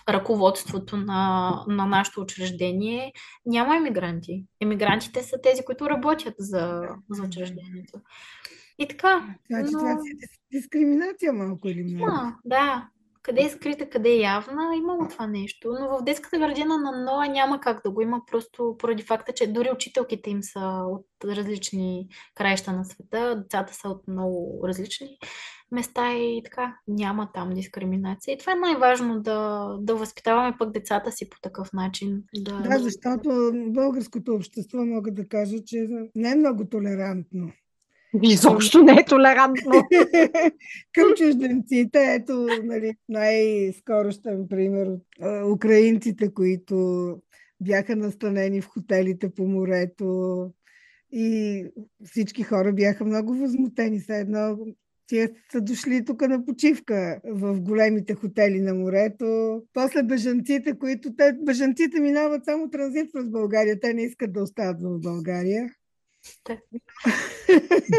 ръководството 0.10 0.98
на, 0.98 1.52
на 1.68 1.86
нашето 1.86 2.22
учреждение 2.22 3.14
няма 3.46 3.78
емигранти. 3.78 4.46
Емигрантите 4.60 5.24
са 5.24 5.38
тези, 5.44 5.66
които 5.66 5.90
работят 5.90 6.34
за, 6.38 6.82
за 7.10 7.24
учреждението. 7.24 8.00
И 8.80 8.88
така. 8.88 9.36
Значи 9.50 9.72
но... 9.74 9.80
това 9.80 10.00
си 10.02 10.10
е 10.10 10.16
дис- 10.16 10.42
дискриминация 10.52 11.34
малко 11.34 11.68
или 11.68 11.84
много. 11.84 12.12
Има, 12.12 12.38
да. 12.46 12.90
Къде 13.24 13.42
е 13.42 13.50
скрита, 13.50 13.90
къде 13.90 14.10
е 14.10 14.20
явна, 14.20 14.76
имало 14.76 15.08
това 15.08 15.28
нещо. 15.28 15.76
Но 15.80 15.98
в 15.98 16.04
детската 16.04 16.38
градина 16.38 16.78
на 16.78 17.04
Ноа 17.06 17.28
няма 17.28 17.60
как 17.60 17.82
да 17.84 17.92
го 17.92 18.02
има, 18.02 18.22
просто 18.32 18.76
поради 18.80 19.04
факта, 19.04 19.34
че 19.34 19.54
дори 19.54 19.72
учителките 19.72 20.30
им 20.30 20.44
са 20.44 20.84
от 20.88 21.06
различни 21.26 22.08
краища 22.36 22.74
на 22.74 22.86
света, 22.86 23.36
децата 23.44 23.74
са 23.74 23.90
от 23.90 24.08
много 24.08 24.62
различни 24.68 25.18
места 25.72 26.14
и 26.14 26.42
така 26.44 26.78
няма 26.88 27.30
там 27.34 27.50
дискриминация. 27.50 28.34
И 28.34 28.38
това 28.38 28.52
е 28.52 28.56
най-важно 28.56 29.22
да, 29.22 29.70
да 29.82 29.96
възпитаваме 29.96 30.58
пък 30.60 30.72
децата 30.72 31.12
си 31.12 31.30
по 31.30 31.38
такъв 31.42 31.74
начин. 31.74 32.24
Да, 32.36 32.62
Да, 32.62 32.80
защото 32.80 33.52
българското 33.54 34.34
общество 34.34 34.86
мога 34.86 35.12
да 35.12 35.28
кажа, 35.28 35.58
че 35.66 35.88
не 36.16 36.32
е 36.32 36.36
много 36.36 36.66
толерантно. 36.70 37.52
Изобщо 38.24 38.84
не 38.84 38.92
е 38.92 39.06
толерантно. 39.06 39.72
към 40.94 41.14
чужденците. 41.18 42.14
Ето, 42.14 42.48
нали, 42.64 42.94
най-скорощен 43.10 44.48
пример 44.50 44.88
от 44.88 45.02
украинците, 45.54 46.34
които 46.34 47.16
бяха 47.62 47.96
настанени 47.96 48.62
в 48.62 48.68
хотелите 48.68 49.30
по 49.30 49.48
морето 49.48 50.50
и 51.12 51.66
всички 52.06 52.44
хора 52.44 52.74
бяха 52.74 53.06
много 53.06 53.34
възмутени. 53.34 54.00
Все 54.00 54.20
едно 54.20 54.58
тия 55.08 55.30
са 55.52 55.62
дошли 55.62 56.06
тук 56.06 56.22
на 56.22 56.46
почивка 56.46 57.22
в 57.26 57.62
големите 57.62 58.14
хотели 58.14 58.62
на 58.62 58.74
морето. 58.74 59.62
После 59.74 60.04
бежанците, 60.04 60.80
които 60.80 61.16
те, 61.16 61.34
бежанците 61.42 62.00
минават 62.00 62.46
само 62.46 62.70
транзит 62.70 63.10
през 63.14 63.30
България. 63.30 63.80
Те 63.80 63.94
не 63.94 64.04
искат 64.04 64.34
да 64.34 64.44
остават 64.44 64.82
в 64.82 65.00
България. 65.00 65.70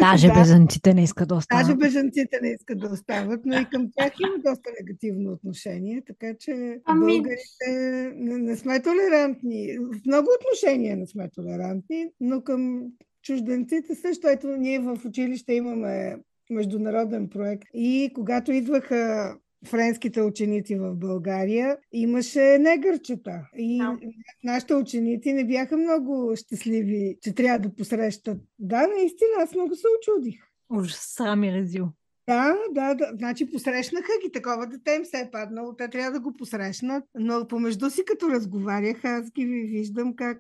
Даже 0.01 0.27
Да. 0.27 0.35
бежанците 0.35 0.95
не 0.95 1.03
искат 1.03 1.29
да 1.29 1.35
Даже 1.35 1.39
останат. 1.39 1.79
бежанците 1.79 2.39
не 2.43 2.49
искат 2.51 2.79
да 2.79 2.87
остават, 2.87 3.41
но 3.47 3.55
и 3.55 3.65
към 3.65 3.89
тях 3.97 4.13
има 4.21 4.39
доста 4.41 4.71
негативно 4.81 5.33
отношение, 5.33 6.03
така 6.07 6.35
че 6.35 6.81
Ами- 6.85 7.01
българите 7.01 7.71
не, 8.17 8.39
не 8.39 8.57
сме 8.57 8.83
толерантни. 8.83 9.79
В 9.79 10.07
много 10.07 10.29
отношения 10.37 10.97
не 10.97 11.07
сме 11.07 11.31
толерантни, 11.31 12.07
но 12.21 12.43
към 12.43 12.83
чужденците 13.23 13.95
също. 13.95 14.29
Ето 14.29 14.47
ние 14.49 14.79
в 14.79 14.99
училище 15.07 15.53
имаме 15.53 16.17
международен 16.51 17.29
проект 17.29 17.69
и 17.75 18.11
когато 18.15 18.53
идваха 18.53 19.35
френските 19.67 20.23
ученици 20.23 20.75
в 20.75 20.95
България, 20.95 21.77
имаше 21.93 22.59
негърчета. 22.59 23.49
И 23.57 23.79
Да. 23.79 23.99
нашите 24.45 24.75
ученици 24.75 25.33
не 25.33 25.45
бяха 25.45 25.77
много 25.77 26.33
щастливи, 26.37 27.17
че 27.23 27.35
трябва 27.35 27.59
да 27.59 27.75
посрещат. 27.75 28.39
Да, 28.59 28.87
наистина, 28.87 29.31
аз 29.39 29.55
много 29.55 29.75
се 29.75 29.87
очудих. 29.99 30.41
Ужас, 30.71 31.15
срам 31.17 31.45
и 31.45 31.53
резил. 31.53 31.89
Да, 32.29 32.55
да, 32.71 32.95
да. 32.95 33.13
Значи 33.19 33.51
посрещнаха 33.51 34.13
ги. 34.25 34.33
Такова 34.33 34.67
дете 34.67 34.95
им 34.95 35.05
се 35.05 35.19
е 35.19 35.31
паднало. 35.33 35.75
Те 35.77 35.89
трябва 35.89 36.13
да 36.13 36.21
го 36.21 36.33
посрещнат. 36.33 37.05
Но 37.15 37.49
помежду 37.49 37.91
си, 37.91 38.05
като 38.07 38.31
разговаряха, 38.31 39.09
аз 39.09 39.31
ги 39.31 39.45
виждам 39.45 40.17
как, 40.17 40.39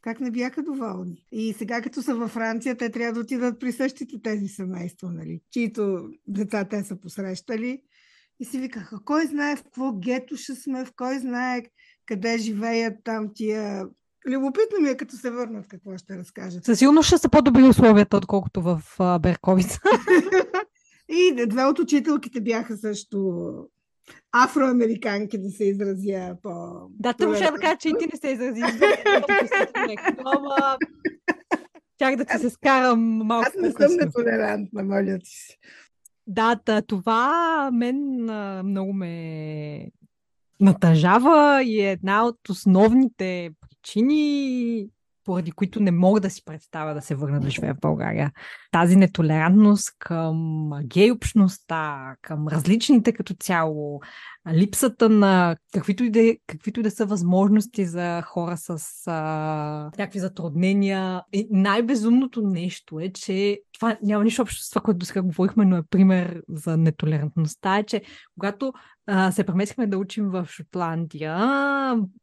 как 0.00 0.20
не 0.20 0.30
бяха 0.30 0.62
доволни. 0.62 1.26
И 1.32 1.52
сега, 1.52 1.82
като 1.82 2.02
са 2.02 2.14
във 2.14 2.30
Франция, 2.30 2.76
те 2.76 2.90
трябва 2.90 3.12
да 3.12 3.20
отидат 3.20 3.60
при 3.60 3.72
същите 3.72 4.22
тези 4.22 4.48
семейства, 4.48 5.12
нали? 5.12 5.40
Чието 5.50 6.08
деца 6.28 6.64
те 6.64 6.84
са 6.84 6.96
посрещали. 6.96 7.82
И 8.42 8.44
си 8.44 8.58
викаха, 8.58 8.98
кой 9.04 9.26
знае 9.26 9.56
в 9.56 9.62
какво 9.62 9.92
гето 9.92 10.36
ще 10.36 10.54
сме, 10.54 10.84
в 10.84 10.92
кой 10.96 11.18
знае 11.18 11.62
къде 12.06 12.38
живеят 12.38 12.94
там 13.04 13.30
тия... 13.34 13.84
Любопитно 14.26 14.80
ми 14.80 14.88
е, 14.88 14.96
като 14.96 15.16
се 15.16 15.30
върнат, 15.30 15.68
какво 15.68 15.96
ще 15.96 16.18
разкажат. 16.18 16.64
Със 16.64 16.78
сигурност 16.78 17.06
ще 17.06 17.18
са 17.18 17.28
по-добри 17.28 17.62
условията, 17.62 18.16
отколкото 18.16 18.62
в 18.62 18.82
а, 18.98 19.18
Берковица. 19.18 19.78
И 21.08 21.46
две 21.46 21.64
от 21.64 21.78
учителките 21.78 22.40
бяха 22.40 22.76
също 22.76 23.42
афроамериканки, 24.32 25.38
да 25.38 25.50
се 25.50 25.64
изразя 25.64 26.36
по... 26.42 26.50
Да, 26.90 27.12
тъм 27.12 27.34
ще 27.34 27.50
да 27.50 27.58
кажа, 27.58 27.76
че 27.76 27.88
и 27.88 27.94
ти 27.98 28.06
не 28.12 28.18
се 28.20 28.28
изрази. 28.28 28.62
Чак 31.98 32.16
да 32.16 32.24
ти 32.24 32.38
се 32.38 32.50
скарам 32.50 33.00
малко 33.00 33.48
Аз 33.48 33.54
не 33.62 33.70
съм 33.70 33.96
нетолерантна, 33.96 34.82
моля 34.82 35.18
ти 35.18 35.30
се. 35.30 35.56
Да, 36.26 36.56
та, 36.64 36.82
това 36.82 37.70
мен 37.72 38.24
много 38.64 38.92
ме 38.92 39.86
натъжава 40.60 41.62
и 41.62 41.80
е 41.80 41.90
една 41.90 42.26
от 42.26 42.48
основните 42.48 43.50
причини, 43.60 44.88
поради 45.24 45.52
които 45.52 45.80
не 45.80 45.90
мога 45.90 46.20
да 46.20 46.30
си 46.30 46.44
представя 46.44 46.94
да 46.94 47.02
се 47.02 47.14
върна 47.14 47.40
да 47.40 47.50
живея 47.50 47.74
в 47.74 47.80
България. 47.80 48.32
Тази 48.70 48.96
нетолерантност 48.96 49.90
към 49.98 50.70
гей 50.84 51.10
общността, 51.10 52.14
към 52.22 52.48
различните 52.48 53.12
като 53.12 53.34
цяло, 53.34 54.00
липсата 54.50 55.08
на 55.08 55.56
каквито 55.72 56.04
и 56.04 56.10
да, 56.10 56.34
каквито 56.46 56.80
и 56.80 56.82
да 56.82 56.90
са 56.90 57.06
възможности 57.06 57.86
за 57.86 58.22
хора 58.22 58.56
с 58.56 58.78
а, 59.06 59.90
някакви 59.98 60.18
затруднения. 60.18 61.22
И 61.32 61.48
най-безумното 61.50 62.42
нещо 62.42 63.00
е, 63.00 63.12
че 63.12 63.60
това 63.74 63.98
няма 64.02 64.24
нищо 64.24 64.42
общо 64.42 64.64
с 64.64 64.70
това, 64.70 64.82
което 64.82 64.98
до 64.98 65.06
сега 65.06 65.22
говорихме, 65.22 65.64
но 65.64 65.76
е 65.76 65.82
пример 65.90 66.42
за 66.48 66.76
нетолерантността, 66.76 67.78
е, 67.78 67.84
че 67.84 68.02
когато 68.38 68.72
а, 69.06 69.32
се 69.32 69.44
преместихме 69.44 69.86
да 69.86 69.98
учим 69.98 70.30
в 70.30 70.46
Шотландия, 70.50 71.36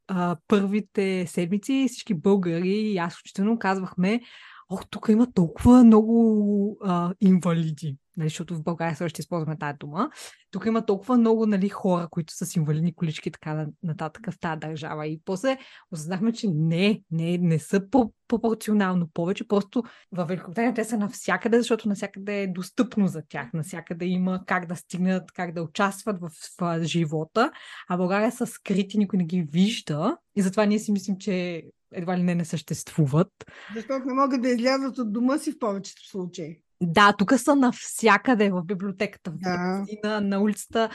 а, 0.07 0.35
първите 0.47 1.27
седмици 1.27 1.85
всички 1.89 2.13
българи 2.13 2.91
и 2.91 2.97
аз 2.97 3.13
включително 3.13 3.59
казвахме, 3.59 4.21
ох, 4.69 4.85
тук 4.89 5.05
има 5.09 5.33
толкова 5.33 5.83
много 5.83 6.77
а, 6.83 7.13
инвалиди, 7.21 7.97
нали, 8.19 8.29
защото 8.29 8.55
в 8.55 8.63
България 8.63 8.95
също 8.95 9.09
ще 9.09 9.21
използваме 9.21 9.57
тази 9.57 9.77
дума. 9.77 10.09
Тук 10.51 10.65
има 10.65 10.85
толкова 10.85 11.17
много 11.17 11.45
нали, 11.45 11.69
хора, 11.69 12.07
които 12.11 12.33
са 12.33 12.45
с 12.45 12.55
инвалидни 12.55 12.95
колички 12.95 13.31
така 13.31 13.53
на- 13.53 13.67
нататък 13.83 14.31
в 14.31 14.39
тази 14.39 14.59
държава. 14.59 15.07
И 15.07 15.21
после 15.25 15.57
осъзнахме, 15.91 16.33
че 16.33 16.47
не, 16.47 17.01
не, 17.11 17.37
не 17.37 17.59
са 17.59 17.89
по- 17.89 18.13
пропорционално 18.27 19.09
повече. 19.13 19.47
Просто 19.47 19.83
в 20.11 20.25
Великобритания 20.25 20.73
те 20.73 20.83
са 20.83 20.97
навсякъде, 20.97 21.57
защото 21.57 21.89
навсякъде 21.89 22.41
е 22.41 22.47
достъпно 22.47 23.07
за 23.07 23.21
тях. 23.29 23.53
Навсякъде 23.53 24.05
има 24.05 24.43
как 24.45 24.65
да 24.65 24.75
стигнат, 24.75 25.31
как 25.31 25.53
да 25.53 25.63
участват 25.63 26.17
в, 26.21 26.29
в 26.61 26.83
живота. 26.83 27.51
А 27.89 27.97
България 27.97 28.31
са 28.31 28.45
скрити, 28.47 28.97
никой 28.97 29.17
не 29.17 29.25
ги 29.25 29.41
вижда. 29.41 30.17
И 30.35 30.41
затова 30.41 30.65
ние 30.65 30.79
си 30.79 30.91
мислим, 30.91 31.17
че 31.17 31.63
едва 31.93 32.17
ли 32.17 32.23
не 32.23 32.35
не 32.35 32.45
съществуват. 32.45 33.31
Защото 33.75 34.05
не 34.05 34.13
могат 34.13 34.41
да 34.41 34.49
излязат 34.49 34.97
от 34.97 35.13
дома 35.13 35.37
си 35.37 35.51
в 35.51 35.59
повечето 35.59 36.09
случаи. 36.09 36.61
Да, 36.81 37.13
тук 37.13 37.33
са 37.37 37.55
навсякъде, 37.55 38.49
в 38.49 38.63
библиотеката, 38.65 39.31
в 39.31 39.35
Да. 39.37 39.49
магазина, 39.57 40.21
на 40.21 40.39
улицата. 40.41 40.89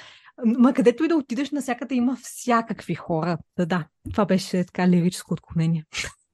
Ма 0.44 0.74
където 0.74 1.04
и 1.04 1.08
да 1.08 1.16
отидеш, 1.16 1.50
навсякъде 1.50 1.94
има 1.94 2.16
всякакви 2.22 2.94
хора. 2.94 3.38
Да, 3.56 3.66
да. 3.66 3.86
Това 4.10 4.24
беше 4.24 4.64
така 4.64 4.88
лирическо 4.88 5.34
отклонение. 5.34 5.84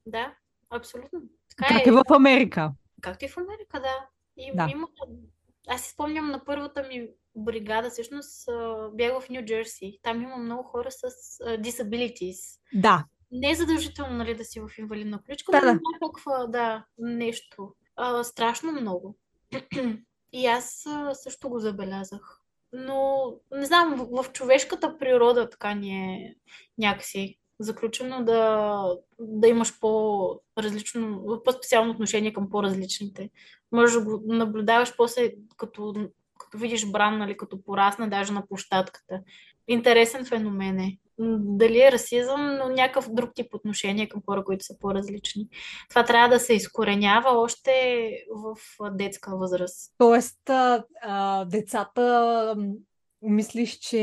Да, 0.06 0.34
абсолютно. 0.70 1.20
Така 1.56 1.74
Как 1.74 1.86
е, 1.86 1.88
е 1.88 1.92
в 1.92 2.02
Америка? 2.10 2.72
както 3.00 3.24
и 3.24 3.28
в 3.28 3.36
Америка, 3.36 3.80
да. 3.80 4.06
И 4.36 4.52
Да. 4.54 4.68
има... 4.72 4.86
Аз 5.68 5.80
си 5.82 5.90
спомням 5.90 6.30
на 6.30 6.44
първата 6.44 6.82
ми 6.82 7.08
бригада, 7.36 7.90
всъщност 7.90 8.48
бях 8.94 9.20
в 9.20 9.28
Нью 9.30 9.44
Джерси. 9.44 9.98
Там 10.02 10.22
има 10.22 10.36
много 10.36 10.62
хора 10.62 10.90
с 10.90 11.02
disabilities. 11.44 12.58
Да, 12.74 13.04
Не 13.32 13.50
е 13.50 13.54
задължително 13.54 14.16
нали, 14.16 14.34
да 14.34 14.44
си 14.44 14.60
в 14.60 14.68
инвалидна 14.78 15.22
количка, 15.26 15.52
Да, 15.52 15.60
но 15.60 15.72
да. 15.72 15.80
някаква, 16.02 16.46
да, 16.46 16.84
нещо. 16.98 17.74
А, 17.96 18.24
страшно 18.24 18.72
много. 18.72 19.16
И 20.32 20.46
аз 20.46 20.86
също 21.12 21.48
го 21.48 21.58
забелязах. 21.58 22.40
Но, 22.72 23.32
не 23.52 23.66
знам, 23.66 23.94
в, 23.96 24.22
в 24.22 24.32
човешката 24.32 24.98
природа 24.98 25.50
така 25.50 25.74
ни 25.74 25.90
е 25.90 26.34
някакси 26.78 27.40
заключено 27.60 28.24
да, 28.24 28.82
да 29.18 29.48
имаш 29.48 29.80
по-различно, 29.80 31.24
по-специално 31.44 31.90
отношение 31.90 32.32
към 32.32 32.50
по-различните. 32.50 33.30
Може 33.72 33.98
да 33.98 34.04
го 34.04 34.22
наблюдаваш 34.34 34.96
после, 34.96 35.32
като, 35.56 36.08
като 36.38 36.58
видиш 36.58 36.90
Бран, 36.90 37.18
нали, 37.18 37.36
като 37.36 37.62
порасне 37.62 38.08
даже 38.08 38.32
на 38.32 38.46
площадката. 38.46 39.20
Интересен 39.68 40.24
феномен 40.24 40.78
е. 40.78 40.98
Дали 41.38 41.82
е 41.82 41.92
расизъм, 41.92 42.56
но 42.56 42.68
някакъв 42.68 43.08
друг 43.12 43.30
тип 43.34 43.54
отношение 43.54 44.08
към 44.08 44.22
хора, 44.26 44.44
които 44.44 44.64
са 44.64 44.78
по-различни. 44.78 45.48
Това 45.88 46.04
трябва 46.04 46.28
да 46.28 46.40
се 46.40 46.54
изкоренява 46.54 47.30
още 47.30 47.72
в 48.30 48.56
детска 48.90 49.36
възраст. 49.36 49.92
Тоест, 49.98 50.50
а, 50.50 50.84
а, 51.02 51.44
децата 51.44 52.56
мислиш, 53.22 53.78
че 53.78 53.98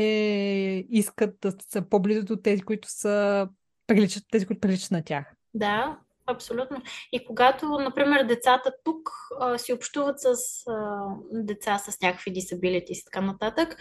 искат 0.90 1.36
да 1.40 1.52
са 1.68 1.82
по-близо 1.82 2.24
до 2.24 2.36
тези, 2.36 2.62
които 2.62 2.88
са 2.90 3.48
приличат, 3.86 4.24
тези, 4.30 4.46
които 4.46 4.60
приличат 4.60 4.90
на 4.90 5.04
тях. 5.04 5.34
Да, 5.54 5.98
абсолютно. 6.26 6.82
И 7.12 7.24
когато, 7.24 7.66
например, 7.66 8.24
децата 8.24 8.72
тук 8.84 9.10
а, 9.40 9.58
си 9.58 9.72
общуват 9.72 10.20
с 10.20 10.26
а, 10.68 11.06
деца 11.32 11.78
с 11.78 12.00
някакви 12.00 12.32
disabilities 12.32 13.00
и 13.00 13.04
така 13.04 13.20
нататък, 13.20 13.76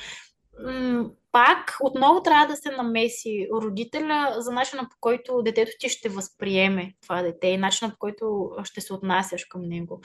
пак 1.32 1.78
отново 1.82 2.24
трябва 2.24 2.48
да 2.48 2.56
се 2.56 2.72
намеси 2.72 3.48
родителя 3.54 4.36
за 4.38 4.52
начина 4.52 4.88
по 4.92 4.98
който 5.00 5.42
детето 5.42 5.72
ти 5.80 5.90
ще 5.90 6.10
възприеме 6.10 6.94
това 7.02 7.22
дете 7.22 7.48
и 7.48 7.58
начина 7.58 7.92
по 7.92 7.98
който 8.00 8.52
ще 8.64 8.82
се 8.82 8.94
отнасяш 8.94 9.46
към 9.46 9.62
него. 9.62 10.02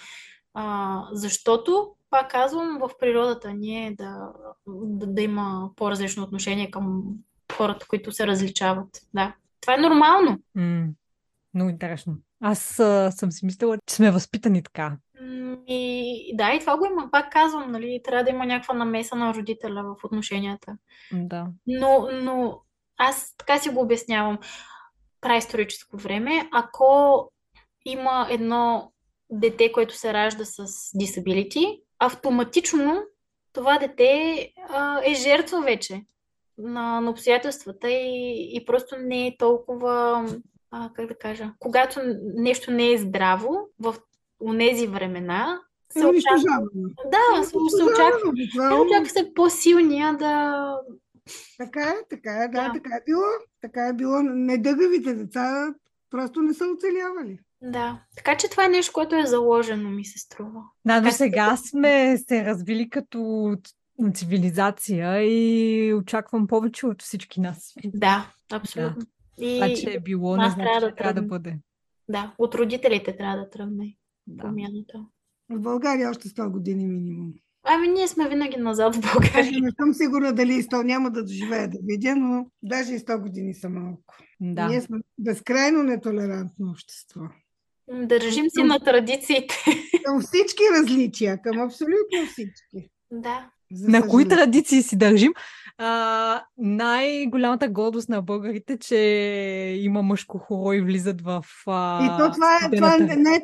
А, 0.55 1.03
защото, 1.13 1.91
пак 2.11 2.31
казвам, 2.31 2.79
в 2.81 2.91
природата 3.01 3.55
ни 3.55 3.87
е 3.87 3.95
да, 3.95 4.33
да, 4.67 5.07
да 5.07 5.23
има 5.23 5.71
по-различно 5.77 6.23
отношение 6.23 6.71
към 6.71 7.03
хората, 7.53 7.87
които 7.89 8.13
се 8.13 8.27
различават. 8.27 8.89
Да. 9.15 9.35
Това 9.61 9.75
е 9.75 9.81
нормално. 9.81 10.39
М, 10.55 10.87
много 11.55 11.71
интересно. 11.71 12.17
Аз 12.41 12.81
а, 12.81 13.11
съм 13.11 13.33
си 13.33 13.47
мислила, 13.47 13.79
че 13.87 13.95
сме 13.95 14.11
възпитани 14.11 14.63
така. 14.63 14.97
И 15.67 16.33
да, 16.37 16.53
и 16.53 16.61
това 16.61 16.77
го 16.77 16.85
има. 16.85 17.09
Пак 17.11 17.33
казвам, 17.33 17.73
нали, 17.73 18.01
трябва 18.05 18.25
да 18.25 18.31
има 18.31 18.47
някаква 18.47 18.75
намеса 18.75 19.17
на 19.17 19.35
родителя 19.35 19.83
в 19.85 20.05
отношенията. 20.05 20.77
Да. 21.13 21.47
Но, 21.67 22.09
но 22.13 22.61
аз 22.97 23.35
така 23.37 23.59
си 23.59 23.69
го 23.69 23.81
обяснявам. 23.81 24.39
Праисторическо 25.21 25.97
време, 25.97 26.49
ако 26.53 27.29
има 27.85 28.27
едно 28.31 28.93
дете, 29.31 29.73
което 29.73 29.97
се 29.97 30.13
ражда 30.13 30.45
с 30.45 30.67
disability, 30.93 31.81
автоматично 31.99 33.03
това 33.53 33.79
дете 33.79 34.53
а, 34.69 35.01
е 35.05 35.15
жертва 35.15 35.63
вече 35.63 36.05
на, 36.59 37.01
на 37.01 37.11
обстоятелствата 37.11 37.91
и, 37.91 38.49
и 38.57 38.65
просто 38.65 38.97
не 38.99 39.27
е 39.27 39.37
толкова, 39.39 40.27
а, 40.71 40.91
как 40.95 41.07
да 41.07 41.19
кажа, 41.19 41.53
когато 41.59 42.01
нещо 42.37 42.71
не 42.71 42.93
е 42.93 42.99
здраво 42.99 43.59
в 43.81 43.95
тези 44.59 44.87
времена, 44.87 45.61
се 45.93 46.07
очаква. 46.07 46.69
Да, 47.11 47.45
се, 47.45 47.51
се 47.51 47.85
очаква. 47.85 48.33
Се 48.53 48.75
очаква 48.75 49.09
се 49.09 49.35
по-силния 49.35 50.17
да. 50.17 50.77
Така 51.59 51.81
е, 51.81 51.95
така 52.11 52.45
е, 52.45 52.49
да, 52.49 52.69
да, 52.69 52.73
така 52.73 52.97
е 52.97 53.01
било. 53.07 53.23
Така 53.61 53.87
е 53.87 53.93
било. 53.93 54.23
Недъгавите 54.23 55.15
деца 55.15 55.75
просто 56.11 56.43
не 56.43 56.55
са 56.55 56.65
оцелявали. 56.77 57.39
Да, 57.63 58.01
така 58.17 58.37
че 58.37 58.51
това 58.51 58.65
е 58.65 58.69
нещо, 58.69 58.93
което 58.93 59.17
е 59.17 59.27
заложено, 59.27 59.91
ми 59.91 60.05
се 60.05 60.19
струва. 60.19 60.63
Да, 60.85 61.01
но 61.01 61.11
сега 61.11 61.57
сме 61.57 62.19
се 62.29 62.45
развили 62.45 62.91
като 62.91 63.53
цивилизация 64.15 65.23
и 65.23 65.95
очаквам 65.95 66.47
повече 66.47 66.87
от 66.87 67.03
всички 67.03 67.41
нас. 67.41 67.73
Да, 67.85 68.31
абсолютно. 68.53 69.07
Да. 69.39 69.45
И... 69.45 69.61
Това, 69.61 69.75
че 69.75 69.97
е 69.97 70.01
било, 70.01 70.37
не 70.37 70.51
значи, 70.51 70.57
трябва 70.57 70.81
да, 70.81 70.95
трябва 70.95 71.15
да 71.15 71.23
бъде. 71.23 71.59
Да, 72.09 72.35
от 72.39 72.55
родителите 72.55 73.17
трябва 73.17 73.37
да 73.37 73.51
тръгне 73.51 73.97
да. 74.27 74.43
промяната. 74.43 75.07
В 75.51 75.61
България 75.61 76.11
още 76.11 76.29
100 76.29 76.51
години 76.51 76.87
минимум. 76.87 77.33
Ами 77.65 77.89
ние 77.89 78.09
сме 78.09 78.29
винаги 78.29 78.57
назад 78.57 78.97
в 78.97 79.01
България. 79.01 79.61
Не 79.61 79.71
съм 79.81 79.95
сигурна 79.95 80.33
дали 80.33 80.53
100 80.53 80.85
няма 80.85 81.11
да 81.11 81.23
доживея 81.23 81.69
да 81.69 81.79
видя, 81.83 82.17
но 82.17 82.47
даже 82.63 82.95
и 82.95 82.99
100 82.99 83.23
години 83.23 83.55
са 83.55 83.69
малко. 83.69 84.15
Да. 84.41 84.69
Ние 84.69 84.81
сме 84.81 84.99
безкрайно 85.19 85.83
нетолерантно 85.83 86.71
общество. 86.71 87.21
Държим 87.89 88.45
си 88.51 88.63
на 88.63 88.79
традициите. 88.79 89.55
Към 90.05 90.21
всички 90.21 90.63
различия, 90.79 91.43
към 91.43 91.61
абсолютно 91.61 92.27
всички. 92.27 92.91
Да. 93.11 93.51
На 93.81 94.09
кои 94.09 94.29
традиции 94.29 94.83
си 94.83 94.97
държим? 94.97 95.33
А, 95.79 96.45
най-голямата 96.59 97.69
гордост 97.69 98.09
на 98.09 98.23
българите, 98.23 98.79
че 98.79 98.97
има 99.81 100.03
мъжко 100.03 100.39
хоро 100.39 100.73
и 100.73 100.81
влизат 100.81 101.21
в. 101.21 101.45
А, 101.67 102.05
и 102.05 102.09
то 102.09 102.33
това 102.33 102.59
е, 102.65 102.77
това, 102.77 102.95
е, 102.95 102.99
не 102.99 103.35
е, 103.35 103.43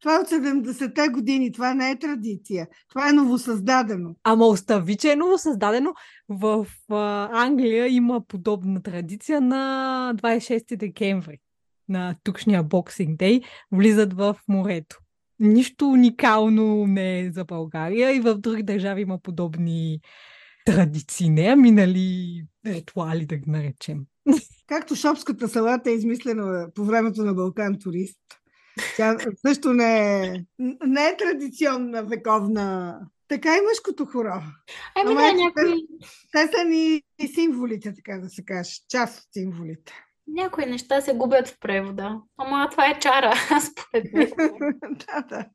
това 0.00 0.14
е 0.14 0.18
от 0.18 0.28
70-те 0.28 1.08
години, 1.08 1.52
това 1.52 1.74
не 1.74 1.90
е 1.90 1.98
традиция. 1.98 2.68
Това 2.88 3.08
е 3.08 3.12
новосъздадено. 3.12 4.14
Ама 4.24 4.46
остави, 4.46 4.96
че 4.96 5.12
е 5.12 5.16
новосъздадено. 5.16 5.94
В 6.28 6.66
а, 6.90 7.28
Англия 7.44 7.88
има 7.88 8.20
подобна 8.28 8.82
традиция 8.82 9.40
на 9.40 10.14
26 10.16 10.76
декември, 10.76 11.38
на 11.88 12.14
тукшния 12.24 12.62
боксинг 12.62 13.18
дей, 13.18 13.40
влизат 13.72 14.12
в 14.12 14.36
морето 14.48 14.98
нищо 15.40 15.88
уникално 15.88 16.86
не 16.86 17.20
е 17.20 17.30
за 17.30 17.44
България 17.44 18.16
и 18.16 18.20
в 18.20 18.34
други 18.34 18.62
държави 18.62 19.00
има 19.00 19.18
подобни 19.18 20.00
традиции, 20.64 21.30
не 21.30 21.42
ами 21.42 21.70
нали 21.70 22.42
ритуали 22.66 23.26
да 23.26 23.36
ги 23.36 23.50
наречем. 23.50 23.98
Както 24.66 24.96
шопската 24.96 25.48
салата 25.48 25.90
е 25.90 25.94
измислена 25.94 26.68
по 26.74 26.84
времето 26.84 27.22
на 27.22 27.34
Балкан 27.34 27.78
турист. 27.78 28.18
Тя 28.96 29.16
също 29.46 29.72
не 29.72 30.24
е, 30.24 30.44
не 30.86 31.06
е 31.06 31.16
традиционна 31.16 32.02
вековна. 32.02 32.98
Така 33.28 33.56
и 33.56 33.60
мъжкото 33.60 34.06
хоро. 34.06 34.42
Ами 34.96 35.14
да, 35.14 35.32
някои... 35.32 35.86
Те 36.32 36.50
са 36.56 36.64
ни 36.64 37.02
символите, 37.34 37.94
така 37.94 38.18
да 38.18 38.28
се 38.28 38.44
каже. 38.44 38.70
Част 38.88 39.18
от 39.18 39.26
символите. 39.32 39.92
Някои 40.26 40.66
неща 40.66 41.00
се 41.00 41.14
губят 41.14 41.48
в 41.48 41.58
превода. 41.60 42.20
Ама 42.36 42.68
това 42.70 42.86
е 42.86 42.98
чара, 42.98 43.32
според 43.60 44.12
мен. 44.12 44.30
да, 44.82 45.22
да. 45.28 45.46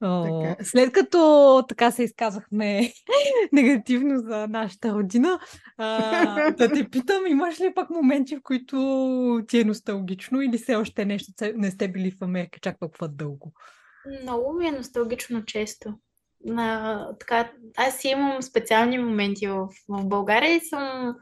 О, 0.00 0.24
така. 0.24 0.64
След 0.64 0.92
като 0.92 1.64
така 1.68 1.90
се 1.90 2.02
изказахме 2.02 2.92
негативно 3.52 4.18
за 4.18 4.46
нашата 4.48 4.92
родина, 4.92 5.40
а, 5.76 6.50
да 6.50 6.72
те 6.72 6.88
питам, 6.88 7.26
имаш 7.26 7.60
ли 7.60 7.74
пък 7.74 7.90
моменти, 7.90 8.36
в 8.36 8.42
които 8.42 9.42
ти 9.48 9.60
е 9.60 9.64
носталгично 9.64 10.42
или 10.42 10.58
все 10.58 10.76
още 10.76 11.04
нещо 11.04 11.32
не 11.56 11.70
сте 11.70 11.88
били 11.88 12.10
в 12.10 12.22
Америка 12.22 12.58
чак 12.62 12.78
толкова 12.80 13.08
дълго? 13.08 13.52
Много 14.22 14.52
ми 14.52 14.66
е 14.66 14.72
носталгично 14.72 15.44
често. 15.44 15.94
На, 16.44 17.08
така, 17.20 17.52
аз 17.76 18.04
имам 18.04 18.42
специални 18.42 18.98
моменти 18.98 19.46
в, 19.46 19.68
в 19.88 20.04
България 20.04 20.56
и 20.56 20.60
съм 20.60 21.14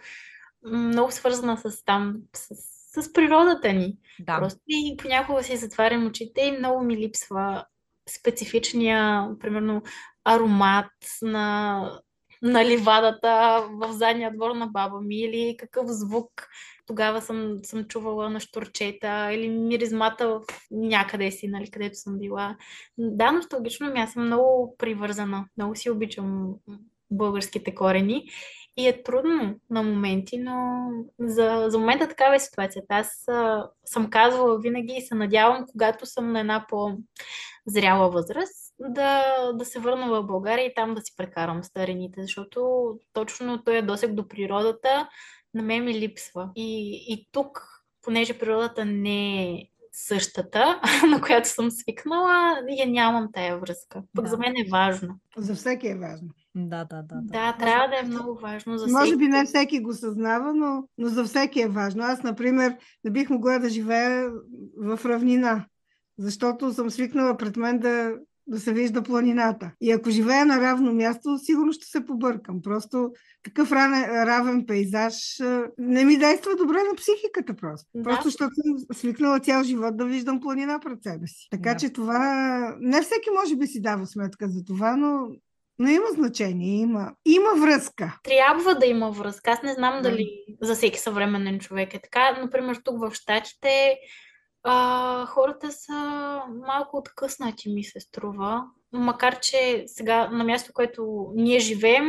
много 0.65 1.11
свързана 1.11 1.57
с 1.57 1.85
там, 1.85 2.17
с, 2.37 2.49
с 2.95 3.13
природата 3.13 3.73
ни. 3.73 3.99
Да. 4.21 4.39
Просто 4.39 4.61
и 4.69 4.97
понякога 4.99 5.43
си 5.43 5.57
затварям 5.57 6.07
очите 6.07 6.41
и 6.41 6.59
много 6.59 6.85
ми 6.85 6.97
липсва 6.97 7.65
специфичния, 8.09 9.29
примерно, 9.41 9.83
аромат 10.25 10.93
на, 11.23 12.01
на 12.43 12.65
ливадата 12.65 13.65
в 13.71 13.93
задния 13.93 14.33
двор 14.35 14.51
на 14.51 14.67
баба 14.67 15.01
ми 15.01 15.17
или 15.17 15.57
какъв 15.59 15.87
звук 15.89 16.49
тогава 16.87 17.23
съм, 17.23 17.59
съм 17.63 17.85
чувала 17.85 18.31
на 18.31 18.41
штурчета 18.41 19.33
или 19.33 19.49
миризмата 19.49 20.29
в 20.29 20.41
някъде 20.71 21.31
си, 21.31 21.49
нали, 21.49 21.71
където 21.71 21.99
съм 21.99 22.19
била. 22.19 22.57
Да, 22.99 23.33
носталгично 23.33 23.93
ми, 23.93 24.01
аз 24.01 24.13
съм 24.13 24.27
много 24.27 24.77
привързана. 24.79 25.45
Много 25.57 25.77
си 25.77 25.91
обичам 25.91 26.55
българските 27.11 27.75
корени 27.75 28.25
и 28.77 28.89
е 28.89 29.03
трудно 29.03 29.55
на 29.71 29.83
моменти, 29.83 30.39
но 30.39 30.89
за, 31.19 31.67
за 31.69 31.79
момента 31.79 32.09
такава 32.09 32.37
е 32.37 32.41
ситуацията. 32.41 32.87
Аз 32.95 33.29
а, 33.29 33.69
съм 33.85 34.11
казвала 34.11 34.61
винаги 34.61 34.95
и 34.97 35.03
се 35.03 35.15
надявам, 35.15 35.65
когато 35.73 36.07
съм 36.07 36.33
на 36.33 36.41
една 36.41 36.67
по-зряла 36.69 38.11
възраст, 38.11 38.75
да, 38.79 39.25
да 39.53 39.65
се 39.65 39.79
върна 39.79 40.09
в 40.09 40.23
България 40.23 40.67
и 40.67 40.75
там 40.75 40.95
да 40.95 41.01
си 41.01 41.13
прекарам 41.17 41.65
старините, 41.65 42.23
защото 42.23 42.91
точно 43.13 43.65
той 43.65 43.77
е 43.77 43.83
досег 43.83 44.15
до 44.15 44.29
природата, 44.29 45.09
на 45.55 45.63
мен 45.63 45.85
ми 45.85 45.95
липсва. 45.95 46.51
И, 46.57 47.01
и 47.09 47.29
тук, 47.33 47.69
понеже 48.03 48.39
природата 48.39 48.85
не 48.85 49.43
е 49.43 49.65
същата, 49.93 50.81
на 51.11 51.21
която 51.21 51.49
съм 51.49 51.71
свикнала, 51.71 52.61
я 52.69 52.87
нямам 52.87 53.29
тая 53.33 53.59
връзка. 53.59 54.03
Пък 54.15 54.25
да. 54.25 54.31
за 54.31 54.39
мен 54.39 54.53
е 54.57 54.71
важно. 54.71 55.15
За 55.37 55.55
всеки 55.55 55.89
е 55.89 55.99
важно. 55.99 56.29
Да, 56.55 56.85
да, 56.85 57.03
да. 57.03 57.21
Да, 57.23 57.53
да 57.53 57.59
трябва 57.59 57.89
да 57.89 57.99
е 57.99 58.03
много 58.03 58.35
важно 58.35 58.79
за 58.79 58.87
всеки. 58.87 58.93
Може 58.93 59.17
би 59.17 59.29
не 59.29 59.45
всеки 59.45 59.81
го 59.81 59.93
съзнава, 59.93 60.55
но, 60.55 60.85
но 60.99 61.09
за 61.09 61.25
всеки 61.25 61.61
е 61.61 61.69
важно. 61.69 62.03
Аз, 62.03 62.23
например, 62.23 62.77
не 63.05 63.11
бих 63.11 63.31
могла 63.31 63.59
да 63.59 63.69
живея 63.69 64.31
в 64.77 65.01
равнина, 65.05 65.67
защото 66.19 66.73
съм 66.73 66.91
свикнала 66.91 67.37
пред 67.37 67.57
мен 67.57 67.79
да, 67.79 68.15
да 68.47 68.61
се 68.61 68.73
вижда 68.73 69.03
планината. 69.03 69.73
И 69.81 69.93
ако 69.93 70.11
живея 70.11 70.47
на 70.47 70.61
равно 70.61 70.93
място, 70.93 71.39
сигурно 71.39 71.73
ще 71.73 71.87
се 71.87 72.05
побъркам. 72.05 72.63
Просто 72.63 73.13
такъв 73.43 73.73
равен, 73.73 74.05
равен 74.05 74.67
пейзаж 74.67 75.15
не 75.79 76.05
ми 76.05 76.19
действа 76.19 76.57
добре 76.57 76.79
на 76.79 76.97
психиката 76.97 77.57
просто. 77.57 77.89
Да. 77.95 78.03
Просто 78.03 78.25
защото 78.25 78.55
съм 78.55 78.97
свикнала 78.97 79.41
цял 79.41 79.63
живот 79.63 79.97
да 79.97 80.05
виждам 80.05 80.41
планина 80.41 80.81
пред 80.81 81.03
себе 81.03 81.27
си. 81.27 81.49
Така 81.51 81.73
да. 81.73 81.77
че 81.77 81.91
това... 81.93 82.19
Не 82.81 83.03
всеки 83.03 83.31
може 83.41 83.57
би 83.57 83.67
си 83.67 83.83
дава 83.83 84.07
сметка 84.07 84.49
за 84.49 84.65
това, 84.65 84.97
но 84.97 85.29
но 85.81 85.89
има 85.89 86.07
значение, 86.15 86.81
има, 86.81 87.13
има 87.27 87.67
връзка. 87.67 88.19
Трябва 88.23 88.75
да 88.75 88.87
има 88.87 89.11
връзка. 89.11 89.51
Аз 89.51 89.63
не 89.63 89.73
знам 89.73 90.03
дали 90.03 90.45
за 90.63 90.75
всеки 90.75 90.99
съвременен 90.99 91.59
човек 91.59 91.95
е 91.95 92.01
така. 92.01 92.39
Например, 92.41 92.79
тук 92.85 93.01
в 93.01 93.15
Штатите 93.15 93.97
а, 94.63 95.27
хората 95.27 95.73
са 95.73 95.93
малко 96.67 96.97
откъснати, 96.97 97.71
ми 97.71 97.85
се 97.85 98.01
струва. 98.01 98.65
Макар, 98.93 99.41
че 99.41 99.85
сега 99.87 100.31
на 100.31 100.45
място, 100.45 100.73
което 100.75 101.33
ние 101.35 101.59
живеем, 101.59 102.05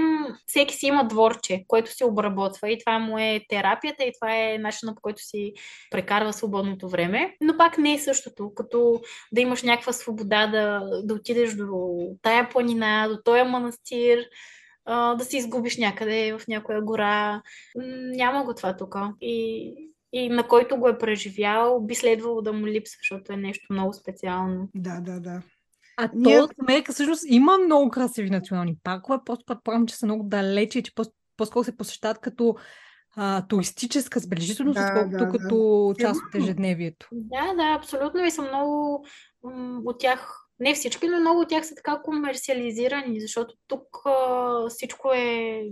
всеки 0.48 0.76
си 0.76 0.86
има 0.86 1.08
дворче, 1.08 1.64
което 1.68 1.92
се 1.92 2.06
обработва 2.06 2.70
и 2.70 2.80
това 2.80 3.00
му 3.00 3.18
е 3.18 3.46
терапията 3.50 4.04
и 4.04 4.12
това 4.20 4.36
е 4.38 4.58
начинът 4.58 4.96
по 4.96 5.02
който 5.02 5.22
си 5.22 5.54
прекарва 5.92 6.34
свободното 6.34 6.90
време. 6.90 7.36
Но 7.42 7.58
пак 7.58 7.78
не 7.78 7.94
е 7.94 8.00
същото, 8.00 8.54
като 8.56 9.02
да 9.32 9.42
имаш 9.42 9.64
някаква 9.64 9.94
свобода 9.94 10.48
да, 10.48 10.90
да 11.04 11.14
отидеш 11.14 11.54
до 11.54 11.98
тая 12.22 12.50
планина, 12.50 13.08
до 13.08 13.18
този 13.24 13.44
манастир, 13.44 14.26
да 14.88 15.20
се 15.22 15.38
изгубиш 15.38 15.78
някъде 15.78 16.34
в 16.34 16.48
някоя 16.48 16.82
гора. 16.82 17.42
Няма 18.16 18.44
го 18.44 18.54
това 18.54 18.78
тук. 18.78 18.96
И 19.22 19.74
и 20.14 20.30
на 20.30 20.48
който 20.48 20.78
го 20.78 20.88
е 20.88 20.98
преживял, 20.98 21.80
би 21.80 21.96
следвало 21.96 22.42
да 22.42 22.54
му 22.54 22.68
липсва, 22.68 22.98
защото 23.02 23.34
е 23.34 23.38
нещо 23.38 23.68
много 23.70 23.94
специално. 23.94 24.70
Да, 24.76 25.00
да, 25.02 25.20
да. 25.20 25.42
А 25.98 26.10
Ние- 26.14 26.40
то 26.40 26.50
Америка 26.68 26.94
всъщност 26.94 27.24
има 27.28 27.58
много 27.58 27.90
красиви 27.90 28.30
национални 28.30 28.78
паркове, 28.84 29.18
просто 29.26 29.46
предполагам, 29.46 29.88
че 29.88 29.96
са 29.96 30.06
много 30.06 30.24
далече 30.24 30.80
и 30.80 30.84
че 30.84 30.96
по- 30.96 31.04
по-скоро 31.38 31.64
се 31.64 31.78
посещават 31.78 32.20
като 32.20 32.56
а, 33.16 33.48
туристическа 33.48 34.20
забележителност, 34.20 34.76
Да, 34.76 34.86
отколкото 34.86 35.18
да, 35.18 35.26
да. 35.26 35.32
като 35.32 35.94
част 36.00 36.22
от 36.28 36.36
ежедневието. 36.36 37.08
Да, 37.12 37.54
да, 37.54 37.76
абсолютно. 37.78 38.26
И 38.26 38.32
са 38.32 38.42
много 38.42 39.06
м, 39.44 39.82
от 39.86 40.00
тях, 40.00 40.48
не 40.60 40.74
всички, 40.74 41.08
но 41.08 41.20
много 41.20 41.40
от 41.40 41.50
тях 41.50 41.66
са 41.68 41.76
така 41.76 42.02
комерциализирани, 42.04 43.22
защото 43.22 43.56
тук 43.68 43.86
а, 44.06 44.70
всичко 44.70 45.12
е 45.14 45.64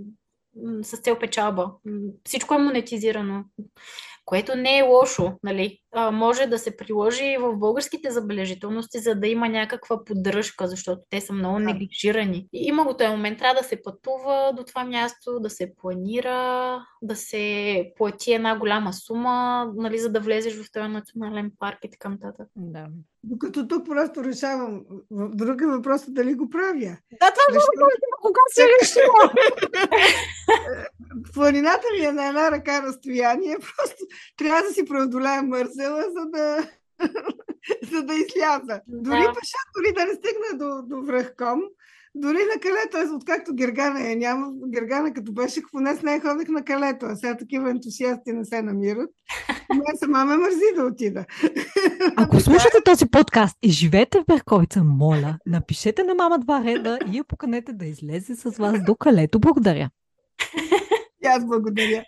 с 0.81 0.97
цел 0.97 1.19
печалба. 1.19 1.71
Всичко 2.25 2.53
е 2.53 2.57
монетизирано, 2.57 3.43
което 4.29 4.55
не 4.55 4.77
е 4.77 4.81
лошо, 4.81 5.33
нали? 5.43 5.79
А, 5.91 6.11
може 6.11 6.45
да 6.45 6.59
се 6.59 6.77
приложи 6.77 7.25
и 7.25 7.37
в 7.37 7.55
българските 7.55 8.11
забележителности, 8.11 8.99
за 8.99 9.15
да 9.15 9.27
има 9.27 9.49
някаква 9.49 10.05
поддръжка, 10.05 10.67
защото 10.67 11.01
те 11.09 11.21
са 11.21 11.33
много 11.33 11.55
Да. 11.55 11.59
неглижирани. 11.63 12.47
И 12.53 12.61
има 12.61 12.83
го 12.83 12.93
този 12.93 13.09
момент, 13.09 13.39
трябва 13.39 13.61
да 13.61 13.67
се 13.67 13.81
пътува 13.81 14.53
до 14.53 14.63
това 14.63 14.83
място, 14.83 15.39
да 15.39 15.49
се 15.49 15.75
планира, 15.75 16.79
да 17.01 17.15
се 17.15 17.43
плати 17.97 18.33
една 18.33 18.57
голяма 18.57 18.93
сума, 18.93 19.67
нали, 19.75 19.99
за 19.99 20.09
да 20.09 20.19
влезеш 20.19 20.55
в 20.55 20.71
този 20.71 20.87
национален 20.87 21.51
парк 21.59 21.77
и 21.83 21.89
така 21.89 22.09
нататък. 22.09 22.47
Да. 22.55 22.85
Докато 23.23 23.67
тук 23.67 23.85
просто 23.85 24.23
решавам. 24.23 24.81
В- 25.11 25.29
Друг 25.29 25.61
е 25.61 25.67
въпросът 25.67 26.13
дали 26.13 26.33
го 26.33 26.49
правя. 26.49 26.97
Да, 27.11 27.31
това 27.31 27.43
е 27.49 27.51
много 27.51 27.65
Решавам. 27.71 27.89
кога 28.21 28.39
си 28.49 28.61
решила. 28.81 29.33
Планината 31.33 31.87
ми 31.93 32.05
е 32.05 32.11
на 32.11 32.27
една 32.27 32.51
ръка 32.51 32.83
разстояние. 32.83 33.57
Просто 33.59 34.05
трябва 34.37 34.61
да 34.61 34.69
си 34.69 34.85
преодолея 34.85 35.43
мързела, 35.79 36.03
за 36.11 36.25
да, 36.25 36.69
за 37.91 38.03
да 38.03 38.13
изляза. 38.13 38.81
Дори 38.87 39.19
Да. 39.19 39.33
пеша, 39.33 39.57
дори 39.77 39.93
да 39.93 40.05
не 40.05 40.13
стигна 40.13 40.57
до, 40.57 40.81
до 40.87 41.05
връхком, 41.05 41.61
дори 42.15 42.37
на 42.37 42.61
калето, 42.61 42.97
аз 42.97 43.09
откакто 43.15 43.55
Гергана 43.55 44.01
я 44.01 44.15
няма, 44.15 44.47
Гергана 44.67 45.13
като 45.13 45.31
беше 45.33 45.61
поне 45.71 45.95
с 45.95 46.01
нея 46.01 46.21
ходех 46.21 46.47
на 46.49 46.63
калето, 46.63 47.05
а 47.05 47.15
сега 47.15 47.37
такива 47.37 47.69
ентусиасти 47.69 48.31
не 48.33 48.45
се 48.45 48.61
намират. 48.61 49.09
Мен 49.69 49.97
сама 49.97 50.25
ме 50.25 50.37
мързи 50.37 50.75
да 50.75 50.83
отида. 50.83 51.25
Ако 52.17 52.39
слушате 52.39 52.77
този 52.85 53.05
подкаст 53.05 53.57
и 53.61 53.69
живеете 53.69 54.19
в 54.19 54.25
Берковица, 54.25 54.83
моля, 54.83 55.37
напишете 55.45 56.03
на 56.03 56.15
мама 56.15 56.39
два 56.39 56.63
реда 56.63 56.99
и 57.13 57.17
я 57.17 57.23
поканете 57.23 57.73
да 57.73 57.85
излезе 57.85 58.35
с 58.35 58.57
вас 58.57 58.83
до 58.85 58.95
калето. 58.95 59.39
Благодаря. 59.39 59.89
И 61.23 61.27
аз 61.27 61.45
благодаря. 61.45 62.03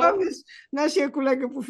Помниш 0.00 0.34
нашия 0.72 1.12
колега 1.12 1.48
по 1.54 1.62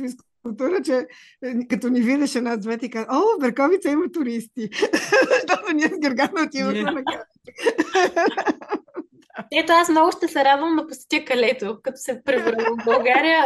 физкултура, 0.49 0.83
че 0.83 1.07
е, 1.43 1.69
като 1.69 1.89
ни 1.89 2.01
видеше 2.01 2.41
нас 2.41 2.59
двете 2.59 2.87
и 2.87 2.91
каза, 2.91 3.07
о, 3.11 3.21
в 3.21 3.41
Берковица 3.41 3.91
има 3.91 4.13
туристи. 4.13 4.69
Защото 5.31 5.73
ние 5.75 5.89
с 5.89 5.99
Гергана 5.99 6.43
отивахме 6.47 6.83
Не. 6.83 6.93
на. 6.93 7.03
Ето 9.53 9.73
аз 9.73 9.89
много 9.89 10.13
ще 10.13 10.29
се 10.29 10.45
радвам 10.45 10.77
да 10.77 10.87
посетя 10.87 11.25
калето, 11.25 11.79
като 11.83 11.97
се 11.97 12.23
превърна 12.25 12.65
в 12.65 12.85
България. 12.85 13.45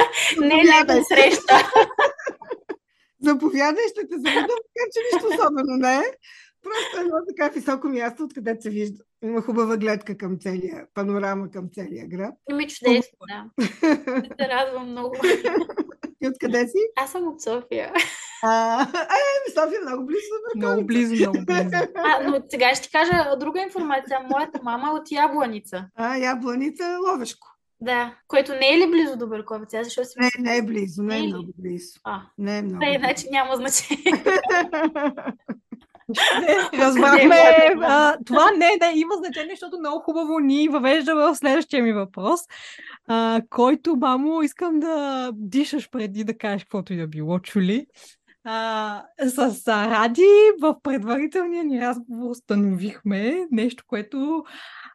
Не 0.40 0.60
е 0.60 0.64
лека 0.64 1.04
среща. 1.04 1.72
Заповядай, 3.20 3.84
ще 3.88 4.08
те 4.08 4.14
заведа, 4.14 4.40
макар 4.40 4.86
че 4.92 5.00
нищо 5.14 5.28
особено 5.28 5.76
не 5.76 5.94
е. 5.94 6.04
Просто 6.62 7.00
едно 7.00 7.16
така 7.28 7.48
високо 7.54 7.88
място, 7.88 8.24
откъдето 8.24 8.62
се 8.62 8.70
вижда. 8.70 9.04
Има 9.22 9.42
хубава 9.42 9.76
гледка 9.76 10.16
към 10.16 10.38
целия, 10.38 10.86
панорама 10.94 11.50
към 11.50 11.68
целия 11.74 12.08
град. 12.08 12.34
Ми 12.52 12.68
чудесно, 12.68 13.18
да. 13.28 13.66
Ще 14.24 14.34
се 14.40 14.48
радвам 14.48 14.90
много. 14.90 15.16
И 16.22 16.28
откъде 16.28 16.68
си? 16.68 16.78
Аз 16.96 17.10
съм 17.12 17.28
от 17.28 17.42
София. 17.42 17.92
А, 18.44 18.82
е, 18.82 19.50
София 19.50 19.78
е 19.78 19.88
много 19.88 20.06
близо 20.06 20.20
до 20.54 20.58
Много 20.58 20.86
близо, 20.86 21.14
много 21.14 21.38
близо. 21.46 21.86
А, 21.94 22.30
но 22.30 22.42
сега 22.50 22.74
ще 22.74 22.84
ти 22.84 22.90
кажа 22.92 23.36
друга 23.40 23.62
информация. 23.62 24.20
Моята 24.30 24.60
мама 24.62 24.88
е 24.88 25.00
от 25.00 25.10
Ябланица. 25.10 25.84
А, 25.96 26.16
Ябланица, 26.16 26.98
Ловешко. 27.08 27.48
Да, 27.80 28.14
което 28.28 28.52
не 28.52 28.74
е 28.74 28.78
ли 28.78 28.90
близо 28.90 29.16
до 29.16 29.26
Берковица? 29.26 29.78
Аз 29.78 29.86
защо 29.86 30.04
си 30.04 30.14
Не, 30.18 30.30
не 30.38 30.56
е 30.56 30.62
близо, 30.62 31.02
не 31.02 31.16
е 31.16 31.18
Не 31.18 31.24
е 31.24 31.28
много 31.28 31.52
близо. 31.58 32.00
А, 32.04 32.20
Не 32.38 32.58
е 32.58 32.62
много 32.62 32.80
да, 32.80 32.86
близо. 32.86 33.04
иначе 33.04 33.26
няма 33.30 33.56
значение. 33.56 34.24
Разбрахме. 36.78 37.36
А, 37.82 38.16
това 38.26 38.50
не, 38.50 38.70
не, 38.80 39.00
има 39.00 39.14
значение, 39.14 39.54
защото 39.54 39.78
много 39.78 40.00
хубаво 40.00 40.38
ни 40.38 40.68
въвежда 40.68 41.14
в 41.14 41.34
следващия 41.34 41.82
ми 41.82 41.92
въпрос, 41.92 42.40
а, 43.08 43.40
който, 43.50 43.96
мамо, 43.96 44.42
искам 44.42 44.80
да 44.80 45.30
дишаш 45.34 45.90
преди 45.90 46.24
да 46.24 46.38
кажеш 46.38 46.62
каквото 46.62 46.92
и 46.92 46.96
да 46.96 47.06
било, 47.06 47.38
чули. 47.38 47.86
А, 48.44 49.02
с 49.26 49.68
Ради 49.68 50.50
в 50.60 50.76
предварителния 50.82 51.64
ни 51.64 51.80
разговор 51.80 52.30
установихме 52.30 53.46
нещо, 53.50 53.84
което 53.86 54.44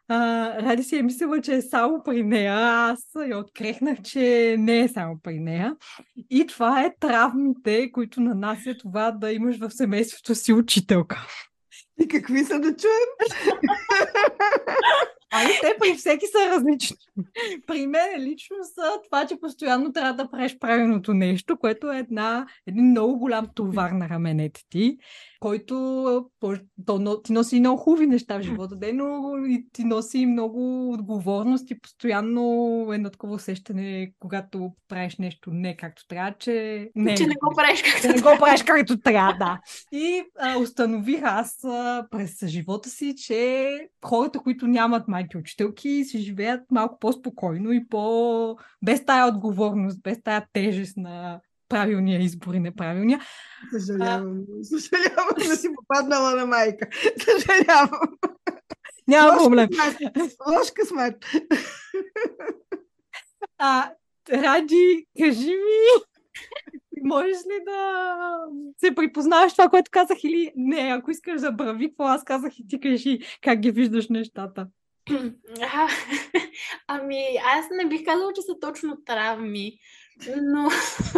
а, 0.08 0.62
Ради 0.62 0.82
си 0.82 0.96
е 0.96 1.02
мислила, 1.02 1.40
че 1.40 1.54
е 1.54 1.62
само 1.62 2.02
при 2.04 2.22
нея. 2.22 2.54
Аз 2.54 2.98
я 3.28 3.38
открехнах, 3.38 4.02
че 4.02 4.56
не 4.58 4.80
е 4.80 4.88
само 4.88 5.18
при 5.22 5.40
нея. 5.40 5.76
И 6.30 6.46
това 6.46 6.84
е 6.84 6.94
травмите, 7.00 7.92
които 7.92 8.20
нанася 8.20 8.74
това 8.78 9.10
да 9.10 9.32
имаш 9.32 9.58
в 9.58 9.70
семейството 9.70 10.34
си 10.34 10.52
учителка. 10.52 11.26
И 12.00 12.08
какви 12.08 12.44
са 12.44 12.60
да 12.60 12.76
чуем? 12.76 13.08
Ами 15.32 15.52
те 15.60 15.74
при 15.80 15.94
всеки 15.94 16.26
са 16.26 16.56
различни. 16.56 16.96
При 17.66 17.86
мен 17.86 18.22
лично 18.22 18.56
са 18.74 18.82
това, 19.04 19.26
че 19.26 19.40
постоянно 19.40 19.92
трябва 19.92 20.12
да 20.12 20.30
правиш 20.30 20.58
правилното 20.58 21.14
нещо, 21.14 21.56
което 21.58 21.92
е 21.92 21.98
една, 21.98 22.46
един 22.66 22.90
много 22.90 23.18
голям 23.18 23.46
товар 23.54 23.90
на 23.90 24.08
раменете 24.08 24.60
ти, 24.70 24.98
който 25.40 25.74
то, 26.86 27.22
ти 27.22 27.32
носи 27.32 27.60
много 27.60 27.76
хубави 27.76 28.06
неща 28.06 28.38
в 28.38 28.42
живота, 28.42 28.76
де, 28.76 28.92
но 28.92 29.36
и 29.46 29.66
ти 29.72 29.84
носи 29.84 30.26
много 30.26 30.92
отговорност 30.92 31.70
и 31.70 31.80
постоянно 31.80 32.86
едно 32.92 33.10
такова 33.10 33.34
усещане, 33.34 34.12
когато 34.18 34.72
правиш 34.88 35.16
нещо 35.16 35.50
не 35.52 35.76
както 35.76 36.06
трябва, 36.08 36.34
че 36.38 36.88
не 36.94 37.12
е 37.12 37.16
че 37.16 37.26
не 37.26 37.34
го 37.34 37.54
правиш 37.56 37.82
както 37.82 38.08
не 38.08 38.20
го 38.20 38.38
правиш 38.38 38.62
както 38.62 39.00
трябва, 39.00 39.32
да. 39.38 39.60
И 39.92 40.22
а, 40.38 40.58
установих 40.58 41.20
аз 41.22 41.64
а, 41.64 42.06
през 42.10 42.46
живота 42.46 42.88
си, 42.90 43.14
че 43.16 43.70
хората, 44.04 44.38
които 44.38 44.66
нямат 44.66 45.08
майки 45.18 45.36
учителки, 45.36 46.04
си 46.04 46.18
живеят 46.18 46.60
малко 46.70 46.98
по-спокойно 46.98 47.72
и 47.72 47.88
по... 47.88 48.56
без 48.82 49.04
тая 49.04 49.26
отговорност, 49.26 50.02
без 50.02 50.22
тая 50.22 50.46
тежест 50.52 50.96
на 50.96 51.40
правилния 51.68 52.20
избор 52.20 52.54
и 52.54 52.60
неправилния. 52.60 53.20
Съжалявам. 53.70 54.44
Съжалявам 54.62 55.48
да 55.48 55.56
си 55.56 55.68
попаднала 55.76 56.34
на 56.34 56.46
майка. 56.46 56.88
Съжалявам. 57.18 58.00
Няма 59.08 59.32
Лош 59.32 59.42
проблем. 59.42 59.68
късмет. 59.68 60.16
Лош 60.48 60.70
късмет. 60.74 61.24
А, 63.60 63.90
Ради, 64.32 65.06
кажи 65.20 65.50
ми, 65.50 66.02
можеш 67.02 67.36
ли 67.36 67.64
да 67.64 68.24
се 68.78 68.94
припознаваш 68.94 69.52
това, 69.52 69.68
което 69.68 69.90
казах 69.90 70.24
или 70.24 70.52
не? 70.56 70.80
Ако 70.80 71.10
искаш 71.10 71.40
да 71.40 71.52
брави, 71.52 71.88
какво 71.88 72.04
аз 72.04 72.24
казах 72.24 72.58
и 72.58 72.66
ти 72.68 72.80
кажи 72.80 73.18
как 73.42 73.58
ги 73.60 73.70
виждаш 73.70 74.08
нещата. 74.08 74.66
А, 75.72 75.88
ами, 76.86 77.24
аз 77.44 77.66
не 77.70 77.88
бих 77.88 78.04
казала, 78.04 78.32
че 78.32 78.42
са 78.42 78.60
точно 78.60 79.04
травми, 79.04 79.78
но 80.26 80.70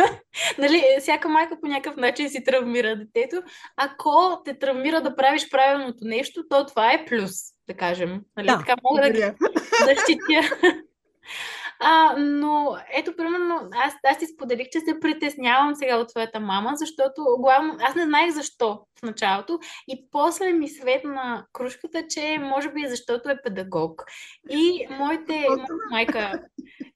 нали, 0.58 0.84
всяка 1.00 1.28
майка 1.28 1.60
по 1.60 1.66
някакъв 1.66 1.96
начин 1.96 2.30
си 2.30 2.44
травмира 2.44 2.96
детето. 2.96 3.42
Ако 3.76 4.42
те 4.44 4.58
травмира 4.58 5.00
да 5.00 5.16
правиш 5.16 5.50
правилното 5.50 5.98
нещо, 6.00 6.44
то 6.50 6.66
това 6.66 6.92
е 6.92 7.04
плюс, 7.04 7.32
да 7.68 7.74
кажем. 7.76 8.20
Нали? 8.36 8.46
Да, 8.46 8.58
така 8.58 8.74
мога 8.82 9.00
да 9.00 9.08
Благодаря. 9.08 9.34
защитя. 9.84 10.56
А, 11.82 12.14
но 12.18 12.76
ето, 12.92 13.16
примерно, 13.16 13.68
аз, 13.84 13.94
аз 14.04 14.18
ти 14.18 14.26
споделих, 14.26 14.68
че 14.72 14.80
се 14.80 15.00
притеснявам 15.00 15.74
сега 15.74 15.96
от 15.96 16.08
твоята 16.08 16.40
мама, 16.40 16.72
защото 16.74 17.22
главно, 17.38 17.76
аз 17.80 17.94
не 17.94 18.04
знаех 18.04 18.30
защо 18.30 18.80
в 18.98 19.02
началото 19.02 19.58
и 19.88 20.08
после 20.10 20.52
ми 20.52 20.68
светна 20.68 21.46
кружката, 21.52 22.06
че 22.08 22.38
може 22.40 22.72
би 22.72 22.88
защото 22.88 23.28
е 23.28 23.42
педагог. 23.42 24.04
И 24.50 24.86
моите, 24.90 25.46
моята 25.48 25.74
майка 25.90 26.42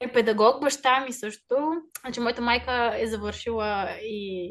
е 0.00 0.12
педагог, 0.12 0.60
баща 0.60 1.00
ми 1.00 1.12
също. 1.12 1.82
Значи, 2.00 2.20
моята 2.20 2.42
майка 2.42 2.94
е 2.98 3.06
завършила 3.06 3.88
и 4.02 4.50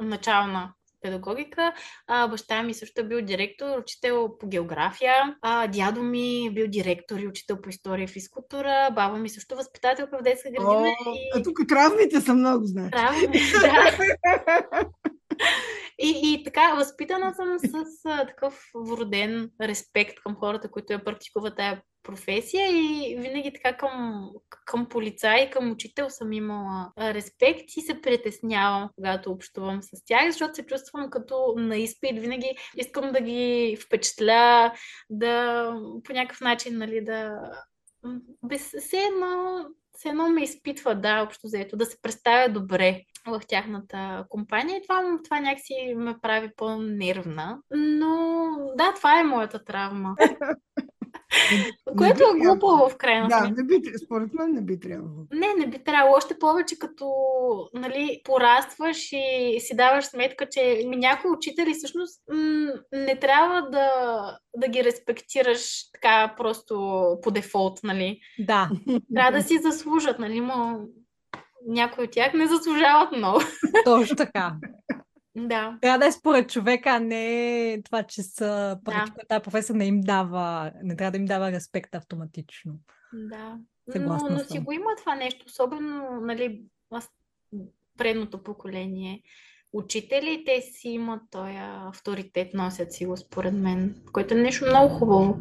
начална 0.00 0.72
педагогика. 1.02 1.72
А, 2.06 2.28
баща 2.28 2.62
ми 2.62 2.74
също 2.74 3.00
е 3.00 3.04
бил 3.04 3.22
директор, 3.22 3.78
учител 3.78 4.38
по 4.40 4.46
география. 4.46 5.36
А, 5.42 5.66
дядо 5.66 6.02
ми 6.02 6.46
е 6.46 6.50
бил 6.50 6.66
директор 6.68 7.18
и 7.18 7.28
учител 7.28 7.60
по 7.62 7.68
история 7.68 8.04
и 8.04 8.08
физкултура. 8.08 8.90
Баба 8.94 9.18
ми 9.18 9.28
също 9.28 9.56
възпитателка 9.56 10.18
в 10.18 10.22
детска 10.22 10.48
О, 10.48 10.52
градина. 10.52 10.94
а 11.34 11.38
и... 11.38 11.42
тук 11.42 11.58
травмите 11.68 12.20
са 12.20 12.34
много, 12.34 12.64
значи. 12.64 12.90
Браво, 12.90 13.18
да. 13.62 14.84
И, 15.98 16.20
и 16.24 16.44
така, 16.44 16.74
възпитана 16.74 17.34
съм 17.34 17.58
с 17.58 18.00
а, 18.04 18.26
такъв 18.26 18.70
вроден 18.74 19.50
респект 19.60 20.14
към 20.24 20.36
хората, 20.36 20.70
които 20.70 20.92
я 20.92 21.04
практикуват 21.04 21.56
тая 21.56 21.82
професия 22.02 22.70
и 22.70 23.16
винаги 23.18 23.52
така 23.52 23.76
към, 23.76 24.28
към 24.64 24.88
полицай, 24.88 25.50
към 25.50 25.70
учител 25.70 26.10
съм 26.10 26.32
имала 26.32 26.92
респект 26.98 27.76
и 27.76 27.80
се 27.80 28.00
притеснявам, 28.00 28.90
когато 28.94 29.30
общувам 29.30 29.82
с 29.82 30.04
тях, 30.04 30.30
защото 30.30 30.54
се 30.54 30.66
чувствам 30.66 31.10
като 31.10 31.54
на 31.56 31.76
изпит. 31.76 32.20
Винаги 32.20 32.56
искам 32.76 33.12
да 33.12 33.20
ги 33.20 33.76
впечатля, 33.84 34.72
да 35.10 35.64
по 36.04 36.12
някакъв 36.12 36.40
начин, 36.40 36.78
нали, 36.78 37.04
да 37.04 37.50
без, 38.42 38.74
все 38.80 38.98
едно 38.98 39.64
все 40.02 40.08
едно 40.08 40.28
ме 40.28 40.42
изпитва, 40.42 40.94
да, 40.94 41.22
общо 41.22 41.46
заето, 41.48 41.76
да 41.76 41.86
се 41.86 42.02
представя 42.02 42.48
добре 42.48 43.02
в 43.26 43.40
тяхната 43.48 44.26
компания 44.28 44.76
и 44.76 44.82
това, 44.82 45.18
това 45.24 45.40
някакси 45.40 45.94
ме 45.96 46.14
прави 46.22 46.50
по-нервна. 46.56 47.58
Но 47.70 48.50
да, 48.76 48.92
това 48.94 49.20
е 49.20 49.24
моята 49.24 49.64
травма. 49.64 50.16
Което 51.98 52.24
е 52.24 52.38
глупо 52.38 52.66
в 52.66 52.96
крайна 52.96 53.28
Да, 53.28 53.50
не 53.56 53.64
би, 53.64 53.82
според 54.04 54.34
мен 54.34 54.52
не 54.52 54.60
би 54.60 54.80
трябвало. 54.80 55.26
Не, 55.32 55.54
не 55.58 55.66
би 55.66 55.84
трябвало. 55.84 56.16
Още 56.16 56.38
повече 56.38 56.78
като 56.78 57.14
нали, 57.74 58.20
порастваш 58.24 59.08
и 59.12 59.56
си 59.60 59.76
даваш 59.76 60.04
сметка, 60.04 60.48
че 60.50 60.84
ми 60.88 60.96
някои 60.96 61.30
учители 61.30 61.74
всъщност 61.74 62.22
м- 62.32 62.72
не 62.92 63.18
трябва 63.18 63.62
да, 63.62 63.88
да 64.56 64.68
ги 64.68 64.84
респектираш 64.84 65.90
така 65.92 66.34
просто 66.36 67.02
по 67.22 67.30
дефолт, 67.30 67.80
нали? 67.84 68.20
Да. 68.38 68.70
Трябва 69.14 69.32
да 69.32 69.42
си 69.42 69.58
заслужат, 69.58 70.18
нали? 70.18 70.40
Но 70.40 70.80
някои 71.66 72.04
от 72.04 72.10
тях 72.10 72.32
не 72.34 72.46
заслужават 72.46 73.12
много. 73.16 73.40
Точно 73.84 74.16
така. 74.16 74.54
Да. 75.36 75.78
Трябва 75.80 75.98
да 75.98 76.06
е 76.06 76.12
според 76.12 76.50
човека, 76.50 76.90
а 76.90 77.00
не 77.00 77.82
това, 77.84 78.02
че 78.02 78.22
са 78.22 78.78
Да. 78.82 78.90
да. 78.90 79.26
тази 79.28 79.42
професор 79.42 79.74
не 79.74 79.86
им 79.86 80.00
дава, 80.00 80.72
не 80.82 80.96
трябва 80.96 81.10
да 81.10 81.18
им 81.18 81.24
дава 81.24 81.52
респект 81.52 81.94
автоматично. 81.94 82.72
Да. 83.14 83.58
Съгласна 83.92 84.30
но, 84.30 84.36
но 84.36 84.44
си 84.44 84.58
го 84.58 84.72
има 84.72 84.90
това 84.98 85.14
нещо, 85.14 85.44
особено 85.46 86.20
нали, 86.20 86.62
аз- 86.90 87.10
предното 87.98 88.42
поколение 88.42 89.22
учители, 89.72 90.42
те 90.46 90.60
си 90.60 90.88
имат 90.88 91.22
този 91.30 91.52
авторитет, 91.58 92.54
носят 92.54 92.92
си 92.92 93.06
го 93.06 93.16
според 93.16 93.54
мен, 93.54 94.02
което 94.12 94.34
е 94.34 94.36
нещо 94.36 94.66
много 94.66 94.94
хубаво. 94.94 95.40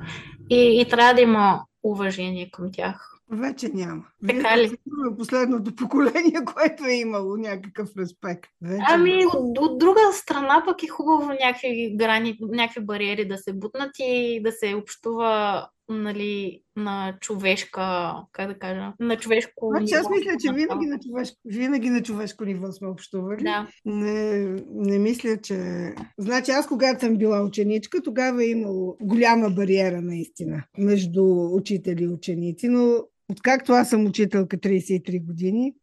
И, 0.49 0.81
и 0.81 0.89
трябва 0.89 1.13
да 1.13 1.21
има 1.21 1.65
уважение 1.83 2.51
към 2.51 2.69
тях. 2.71 3.17
Вече 3.31 3.69
няма. 3.73 4.03
Така 4.27 4.53
Вие 4.53 4.63
ли? 4.63 4.67
сигурно 4.67 5.17
последното 5.17 5.75
поколение, 5.75 6.45
което 6.55 6.85
е 6.85 6.93
имало 6.93 7.37
някакъв 7.37 7.89
респект. 7.97 8.49
Вече 8.61 8.83
Ами, 8.87 9.25
от, 9.25 9.57
от 9.57 9.77
друга 9.77 9.99
страна 10.13 10.63
пък 10.65 10.83
е 10.83 10.87
хубаво 10.87 11.27
някакви 11.27 11.95
грани, 11.95 12.37
някакви 12.41 12.81
бариери 12.85 13.27
да 13.27 13.37
се 13.37 13.53
бутнат 13.53 13.91
и 13.99 14.41
да 14.43 14.51
се 14.51 14.75
общува 14.75 15.67
нали, 15.91 16.61
на 16.75 17.17
човешка, 17.21 18.13
как 18.31 18.47
да 18.47 18.59
кажа, 18.59 18.93
на 18.99 19.17
човешко 19.17 19.73
Значи 19.77 19.93
аз 19.93 20.09
ниво. 20.09 20.15
мисля, 20.15 20.37
че 20.39 20.53
винаги 20.53 20.85
на, 20.85 20.99
човешко, 20.99 21.37
винаги 21.45 21.89
на 21.89 22.01
човешко 22.03 22.45
ниво 22.45 22.71
сме 22.71 22.87
общували. 22.87 23.43
Да, 23.43 23.67
Не, 23.85 24.39
не 24.71 24.99
мисля, 24.99 25.37
че... 25.37 25.55
Значи 26.17 26.51
аз 26.51 26.67
когато 26.67 26.99
съм 26.99 27.17
била 27.17 27.41
ученичка, 27.41 28.01
тогава 28.01 28.43
е 28.43 28.47
имало 28.47 28.97
голяма 29.01 29.49
бариера 29.49 30.01
наистина 30.01 30.63
между 30.77 31.23
учители 31.55 32.03
и 32.03 32.07
ученици, 32.07 32.67
но 32.67 33.03
откакто 33.31 33.73
аз 33.73 33.89
съм 33.89 34.05
учителка 34.05 34.57
33 34.57 35.25
години, 35.25 35.73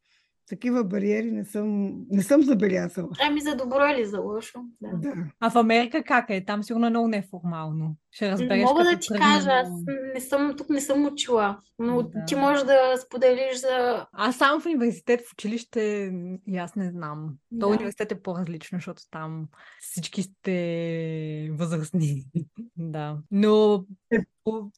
такива 0.49 0.85
бариери 0.85 1.33
не 1.33 1.45
съм, 1.45 1.93
не 2.11 2.23
съм 2.23 2.43
забелязала. 2.43 3.09
ами 3.21 3.41
за 3.41 3.57
добро 3.57 3.87
или 3.89 4.05
за 4.07 4.21
лошо. 4.21 4.59
Да. 4.81 4.89
Да. 4.95 5.15
А 5.41 5.51
в 5.51 5.57
Америка 5.57 6.03
как 6.03 6.31
е? 6.31 6.45
Там 6.45 6.63
сигурно 6.63 6.87
е 6.87 6.91
много 6.91 7.09
неформално. 7.09 7.97
Ще 8.11 8.31
разбереш 8.31 8.63
Мога 8.65 8.85
да 8.85 8.99
ти 8.99 9.09
кажа, 9.09 9.51
аз 9.51 9.69
не 10.15 10.21
съм, 10.21 10.55
тук 10.57 10.71
не 10.71 10.81
съм 10.81 11.07
учила, 11.07 11.59
но 11.79 12.03
Да. 12.03 12.25
ти 12.27 12.37
можеш 12.37 12.65
да 12.65 12.97
споделиш 12.97 13.57
за... 13.57 14.07
Аз 14.13 14.37
само 14.37 14.61
в 14.61 14.67
университет, 14.67 15.21
в 15.21 15.33
училище, 15.33 16.13
и 16.47 16.57
аз 16.59 16.75
не 16.77 16.91
знам. 16.91 17.29
То 17.51 17.57
Да. 17.59 17.67
университет 17.69 18.13
е 18.13 18.23
по-различно, 18.23 18.77
защото 18.77 19.03
там 19.11 19.47
всички 19.81 20.23
сте 20.23 21.51
възрастни. 21.53 22.25
да. 22.77 23.19
Но... 23.31 23.85
Те- 24.09 24.25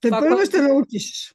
Те 0.01 0.09
това, 0.09 0.19
първо 0.21 0.45
ще 0.47 0.61
научиш. 0.63 1.35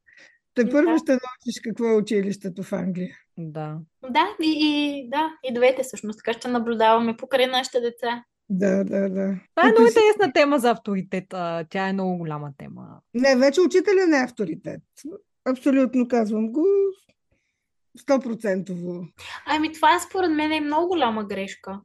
Те 0.55 0.63
Да. 0.63 0.71
първо 0.71 0.97
ще 0.97 1.11
научиш 1.11 1.61
какво 1.63 1.85
е 1.85 1.95
училището 1.95 2.63
в 2.63 2.73
Англия. 2.73 3.15
Да. 3.37 3.77
Да, 4.09 4.27
и, 4.41 4.51
и, 4.59 5.09
да, 5.09 5.29
и 5.43 5.53
двете 5.53 5.83
всъщност, 5.83 6.19
така 6.19 6.33
ще 6.33 6.47
наблюдаваме 6.47 7.17
покрай 7.17 7.47
нашите 7.47 7.79
деца. 7.79 8.23
Да, 8.49 8.83
да, 8.83 9.09
да. 9.09 9.35
Това 9.55 9.69
е 9.69 9.71
много 9.71 9.87
си- 9.87 9.93
интересна 9.97 10.33
тема 10.33 10.59
за 10.59 10.69
авторитет. 10.71 11.23
Тя 11.69 11.87
е 11.87 11.93
много 11.93 12.17
голяма 12.17 12.51
тема. 12.57 12.87
Не, 13.13 13.35
вече 13.35 13.61
учителя 13.61 14.07
не 14.07 14.17
е 14.17 14.23
авторитет. 14.23 14.81
Абсолютно 15.45 16.07
казвам 16.07 16.51
го. 16.51 16.65
100%. 17.97 19.07
Ами 19.45 19.73
това 19.73 19.99
според 19.99 20.31
мен 20.31 20.51
е 20.51 20.61
много 20.61 20.87
голяма 20.87 21.23
грешка. 21.23 21.81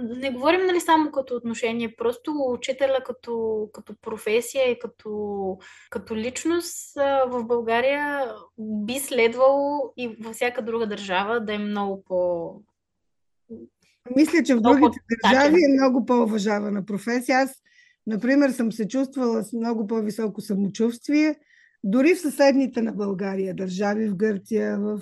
Не 0.00 0.30
говорим 0.30 0.66
нали 0.66 0.80
само 0.80 1.10
като 1.10 1.34
отношение, 1.34 1.96
просто 1.96 2.32
учителя 2.48 2.98
като, 3.04 3.68
като 3.72 3.94
професия 4.02 4.70
и 4.70 4.78
като, 4.78 5.58
като 5.90 6.16
личност 6.16 6.94
в 7.28 7.44
България 7.44 8.32
би 8.58 8.98
следвало 8.98 9.92
и 9.96 10.08
във 10.20 10.34
всяка 10.34 10.62
друга 10.62 10.86
държава 10.86 11.40
да 11.40 11.54
е 11.54 11.58
много 11.58 12.04
по... 12.04 12.50
Мисля, 14.16 14.42
че 14.44 14.54
в 14.54 14.60
другите 14.60 14.98
държави 15.22 15.56
е 15.64 15.74
много 15.80 16.06
по-уважавана 16.06 16.84
професия. 16.86 17.38
Аз, 17.38 17.62
например, 18.06 18.50
съм 18.50 18.72
се 18.72 18.88
чувствала 18.88 19.42
с 19.42 19.52
много 19.52 19.86
по-високо 19.86 20.40
самочувствие, 20.40 21.36
дори 21.84 22.14
в 22.14 22.20
съседните 22.20 22.82
на 22.82 22.92
България 22.92 23.54
държави, 23.54 24.08
в 24.08 24.16
Гърция, 24.16 24.78
в 24.80 25.00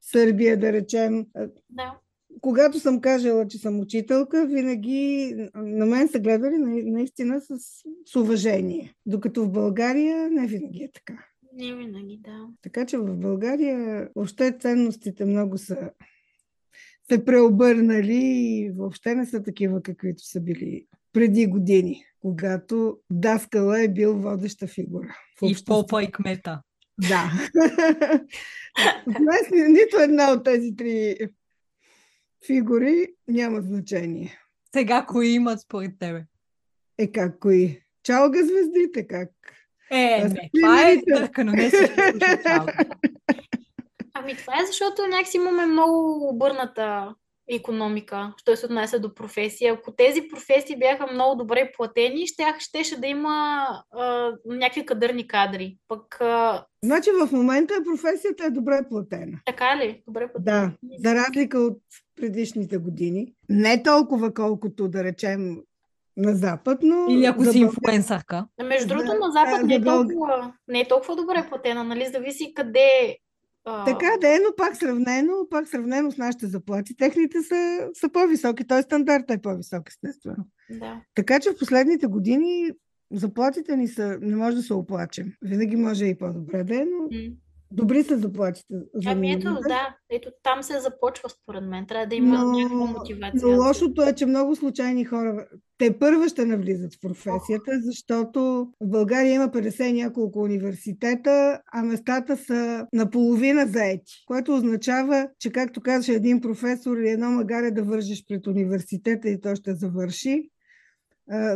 Сърбия, 0.00 0.60
да 0.60 0.72
речем. 0.72 1.26
Да. 1.70 1.98
Когато 2.40 2.80
съм 2.80 3.00
кажала, 3.00 3.48
че 3.48 3.58
съм 3.58 3.80
учителка, 3.80 4.46
винаги 4.46 5.34
на 5.54 5.86
мен 5.86 6.08
са 6.08 6.20
гледали 6.20 6.56
на- 6.58 6.82
наистина 6.92 7.40
с, 7.40 7.58
с 8.06 8.16
уважение. 8.16 8.94
Докато 9.06 9.44
в 9.44 9.50
България 9.50 10.30
не 10.30 10.46
винаги 10.46 10.82
е 10.82 10.90
така. 10.94 11.24
Не 11.52 11.74
винаги, 11.74 12.20
да. 12.24 12.48
Така 12.62 12.86
че 12.86 12.98
в 12.98 13.16
България 13.16 14.08
въобще 14.16 14.56
ценностите 14.60 15.24
много 15.24 15.58
са 15.58 15.90
се 17.10 17.24
преобърнали 17.24 18.22
и 18.24 18.70
въобще 18.76 19.14
не 19.14 19.26
са 19.26 19.42
такива, 19.42 19.82
каквито 19.82 20.24
са 20.24 20.40
били 20.40 20.86
преди 21.12 21.46
години, 21.46 22.04
когато 22.20 22.98
Даскала 23.10 23.80
е 23.82 23.88
бил 23.88 24.18
водеща 24.18 24.66
фигура. 24.66 25.16
В 25.38 25.42
И 25.42 25.46
обществото. 25.46 25.86
попа 25.86 26.02
и 26.02 26.12
кмета. 26.12 26.62
Да. 27.08 27.30
Днес 29.06 29.50
ни- 29.52 29.68
нито 29.68 29.96
една 29.98 30.32
от 30.32 30.44
тези 30.44 30.76
три 30.76 31.16
фигури 32.46 33.06
няма 33.28 33.60
значение. 33.60 34.38
Сега 34.74 35.06
кои 35.06 35.28
имат 35.28 35.60
според 35.60 35.90
тебе? 35.98 36.24
Е 36.98 37.12
как 37.12 37.38
кои? 37.38 37.82
Чалга 38.02 38.38
звездите, 38.44 39.06
как? 39.06 39.28
Е, 39.90 40.20
Аз 40.24 40.32
не, 40.32 40.50
това 40.54 40.90
е 40.90 40.96
търкано, 41.14 41.52
не 41.52 41.70
цялото. 42.42 42.72
Ами 44.14 44.36
това 44.36 44.54
е 44.62 44.66
защото 44.66 45.06
някакси 45.06 45.36
имаме 45.36 45.66
много 45.66 46.28
обърната 46.28 47.14
економика, 47.48 48.32
що 48.36 48.56
се 48.56 48.66
отнася 48.66 48.98
до 48.98 49.14
професия. 49.14 49.72
Ако 49.72 49.92
тези 49.92 50.22
професии 50.30 50.78
бяха 50.78 51.12
много 51.12 51.36
добре 51.36 51.72
платени, 51.76 52.26
щях, 52.26 52.60
щеше 52.60 53.00
да 53.00 53.06
има 53.06 53.66
а, 53.90 54.32
някакви 54.46 54.86
кадърни 54.86 55.28
кадри. 55.28 55.76
Пък 55.88 56.20
а, 56.20 56.64
Значи 56.84 57.10
в 57.10 57.32
момента 57.32 57.74
професията 57.84 58.44
е 58.44 58.50
добре 58.50 58.80
платена. 58.88 59.40
така 59.46 59.76
ли? 59.76 60.02
Добре 60.06 60.32
платена. 60.32 60.72
Да, 60.82 61.08
за 61.08 61.14
разлика 61.14 61.58
от 61.58 61.78
предишните 62.16 62.76
години. 62.78 63.34
Не 63.48 63.82
толкова 63.82 64.34
колкото 64.34 64.88
да 64.88 65.04
речем 65.04 65.56
на 66.16 66.34
Запад, 66.34 66.78
но... 66.82 67.06
Или 67.10 67.24
ако 67.24 67.44
за 67.44 67.52
си 67.52 67.58
инфлуенсърка. 67.58 68.46
Между 68.64 68.88
другото, 68.88 69.14
на 69.14 69.30
Запад 69.30 69.66
не 69.66 69.74
е, 69.74 69.82
толкова, 69.82 70.52
не 70.68 70.80
е 70.80 70.88
толкова 70.88 71.16
добре 71.16 71.46
платена, 71.48 71.84
нали? 71.84 72.06
Зависи 72.06 72.52
къде. 72.54 73.16
А, 73.68 73.84
Така 73.84 74.06
да 74.20 74.36
е, 74.36 74.38
но 74.38 74.56
пак 74.56 74.76
сравнено, 74.76 75.32
пак 75.50 75.68
сравнено 75.68 76.10
с 76.10 76.16
нашите 76.16 76.46
заплати, 76.46 76.96
техните 76.96 77.42
са, 77.42 77.88
са 77.94 78.08
по-високи, 78.08 78.66
т.е. 78.66 78.82
стандарта 78.82 79.34
е 79.34 79.38
по-висок, 79.38 79.88
естествено. 79.88 80.46
Да. 80.70 81.02
Така 81.14 81.40
че 81.40 81.50
в 81.50 81.58
последните 81.58 82.06
години 82.06 82.70
заплатите 83.12 83.76
ни 83.76 83.88
са, 83.88 84.18
не 84.20 84.36
може 84.36 84.56
да 84.56 84.62
се 84.62 84.74
оплачем. 84.74 85.32
Винаги 85.42 85.76
може 85.76 86.06
и 86.06 86.18
по-добре 86.18 86.64
да 86.64 86.74
е, 86.74 86.84
но. 86.84 87.08
Добри 87.70 88.02
са 88.02 88.18
заплатите. 88.18 88.66
За 88.94 89.10
Ами 89.10 89.32
ето, 89.32 89.54
да, 89.68 89.96
ето 90.10 90.30
там 90.42 90.62
се 90.62 90.80
започва 90.80 91.28
според 91.28 91.64
мен. 91.64 91.86
Трябва 91.86 92.06
да 92.06 92.14
има 92.14 92.38
Но, 92.38 92.52
някаква 92.52 92.86
мотивация. 92.86 93.40
но 93.42 93.56
лошото 93.56 94.02
е, 94.02 94.14
че 94.14 94.26
много 94.26 94.56
случайни 94.56 95.04
хора 95.04 95.46
те 95.78 95.98
първа 95.98 96.28
ще 96.28 96.44
навлизат 96.44 96.94
в 96.94 97.00
професията, 97.00 97.80
защото 97.80 98.68
в 98.80 98.86
България 98.88 99.34
има 99.34 99.48
50 99.48 99.84
и 99.84 99.92
няколко 99.92 100.42
университета, 100.42 101.60
а 101.72 101.82
местата 101.82 102.36
са 102.36 102.86
наполовина 102.92 103.66
заети, 103.66 104.24
което 104.26 104.54
означава, 104.54 105.28
че 105.38 105.52
както 105.52 105.80
казваше 105.80 106.12
един 106.12 106.40
професор, 106.40 106.96
или 106.96 107.08
едно 107.08 107.30
магаре 107.30 107.70
да 107.70 107.82
вържиш 107.82 108.24
пред 108.28 108.46
университета 108.46 109.28
и 109.28 109.40
то 109.40 109.54
ще 109.54 109.74
завърши. 109.74 110.50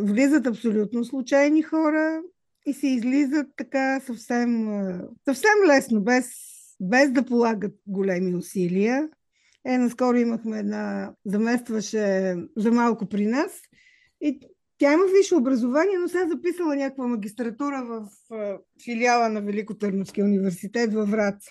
Влизат 0.00 0.46
абсолютно 0.46 1.04
случайни 1.04 1.62
хора 1.62 2.20
и 2.66 2.72
се 2.72 2.86
излизат 2.86 3.46
така 3.56 4.00
съвсем, 4.00 4.68
съвсем 5.24 5.66
лесно, 5.66 6.00
без, 6.00 6.26
без 6.80 7.10
да 7.10 7.24
полагат 7.24 7.74
големи 7.86 8.34
усилия. 8.34 9.08
Е, 9.66 9.78
наскоро 9.78 10.16
имахме 10.16 10.58
една, 10.58 11.12
заместваше 11.24 12.36
за 12.56 12.72
малко 12.72 13.06
при 13.06 13.26
нас 13.26 13.60
и 14.20 14.40
тя 14.78 14.92
има 14.92 15.04
висше 15.18 15.34
образование, 15.34 15.98
но 15.98 16.08
сега 16.08 16.28
записала 16.28 16.76
някаква 16.76 17.06
магистратура 17.06 17.84
в 17.84 18.08
филиала 18.84 19.28
на 19.28 19.40
Велико 19.40 19.74
Търновския 19.74 20.24
университет 20.24 20.92
във 20.92 21.10
Враца. 21.10 21.50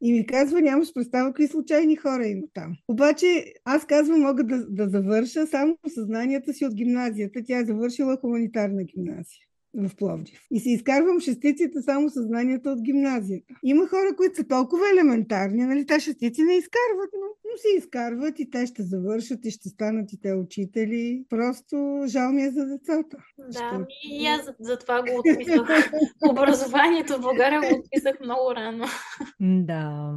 И 0.00 0.12
ми 0.12 0.26
казва, 0.26 0.60
нямаш 0.60 0.94
представа 0.94 1.28
какви 1.28 1.48
случайни 1.48 1.96
хора 1.96 2.26
има 2.26 2.46
там. 2.54 2.76
Обаче 2.88 3.54
аз 3.64 3.86
казвам, 3.86 4.20
мога 4.20 4.44
да, 4.44 4.66
да 4.68 4.88
завърша 4.88 5.46
само 5.46 5.78
съзнанията 5.94 6.52
си 6.52 6.64
от 6.64 6.74
гимназията. 6.74 7.40
Тя 7.44 7.58
е 7.58 7.64
завършила 7.64 8.16
хуманитарна 8.16 8.84
гимназия 8.84 9.46
в 9.74 9.96
Пловдив. 9.96 10.46
И 10.50 10.60
си 10.60 10.70
изкарвам 10.70 11.20
шестиците 11.20 11.82
само 11.82 12.10
съзнанията 12.10 12.70
от 12.70 12.82
гимназията. 12.82 13.54
Има 13.62 13.88
хора, 13.88 14.16
които 14.16 14.36
са 14.36 14.48
толкова 14.48 14.84
елементарни, 14.92 15.66
нали? 15.66 15.86
Те 15.86 16.00
шестици 16.00 16.42
не 16.42 16.54
изкарват, 16.54 17.10
но, 17.12 17.26
но 17.44 17.58
си 17.58 17.66
изкарват 17.78 18.40
и 18.40 18.50
те 18.50 18.66
ще 18.66 18.82
завършат 18.82 19.44
и 19.44 19.50
ще 19.50 19.68
станат 19.68 20.12
и 20.12 20.20
те 20.20 20.32
учители. 20.32 21.24
Просто 21.28 22.02
жал 22.06 22.32
ми 22.32 22.42
е 22.42 22.50
за 22.50 22.66
децата. 22.66 23.16
Да, 23.38 23.52
ще... 23.52 23.86
и 24.04 24.26
аз 24.26 24.44
за, 24.44 24.54
за 24.60 24.78
това 24.78 25.02
го 25.02 25.08
отписах. 25.18 25.92
Образованието 26.30 27.16
в 27.16 27.20
България 27.20 27.60
го 27.60 27.78
отписах 27.78 28.20
много 28.20 28.54
рано. 28.54 28.84
Да. 29.40 30.12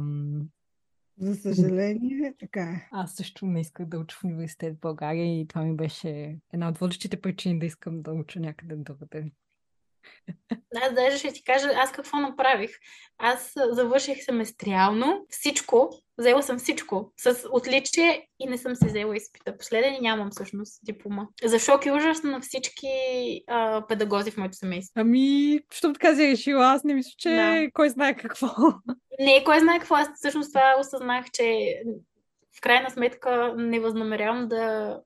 За 1.18 1.34
съжаление, 1.34 2.34
така 2.40 2.60
е. 2.60 2.88
Аз 2.92 3.14
също 3.14 3.46
не 3.46 3.60
исках 3.60 3.86
да 3.86 3.98
уча 3.98 4.16
в 4.16 4.24
университет 4.24 4.76
в 4.76 4.80
България 4.80 5.40
и 5.40 5.48
това 5.48 5.62
ми 5.62 5.76
беше 5.76 6.38
една 6.52 6.68
от 6.68 6.78
водещите 6.78 7.20
причини 7.20 7.58
да 7.58 7.66
искам 7.66 8.02
да 8.02 8.12
уча 8.12 8.40
някъде 8.40 8.76
другаде. 8.76 9.30
Да, 10.74 10.90
даже 10.90 11.18
ще 11.18 11.32
ти 11.32 11.44
кажа 11.44 11.68
аз 11.76 11.92
какво 11.92 12.16
направих. 12.16 12.70
Аз 13.18 13.52
завърших 13.70 14.24
семестриално 14.24 15.26
всичко, 15.28 15.90
взела 16.18 16.42
съм 16.42 16.58
всичко 16.58 17.12
с 17.16 17.48
отличие 17.50 18.28
и 18.38 18.46
не 18.46 18.58
съм 18.58 18.76
си 18.76 18.86
взела 18.86 19.16
изпита. 19.16 19.56
Последен 19.58 19.96
нямам 20.00 20.30
всъщност 20.30 20.80
диплома. 20.82 21.26
За 21.44 21.58
шок 21.58 21.86
и 21.86 21.90
ужас 21.90 22.22
на 22.22 22.40
всички 22.40 22.88
а, 23.46 23.86
педагози 23.86 24.30
в 24.30 24.36
моето 24.36 24.56
семейство. 24.56 24.92
Ами, 25.00 25.60
що 25.70 25.92
така 25.92 26.14
си 26.14 26.30
решила? 26.30 26.66
Аз 26.66 26.84
не 26.84 26.94
мисля, 26.94 27.12
че 27.18 27.30
да. 27.30 27.66
кой 27.72 27.88
знае 27.88 28.16
какво. 28.16 28.48
Не, 29.20 29.44
кой 29.44 29.60
знае 29.60 29.78
какво. 29.78 29.94
Аз 29.94 30.08
всъщност 30.14 30.50
това 30.50 30.76
осъзнах, 30.80 31.30
че 31.32 31.76
в 32.56 32.60
крайна 32.60 32.90
сметка 32.90 33.54
не 33.56 33.80
възнамерявам 33.80 34.48
да, 34.48 34.96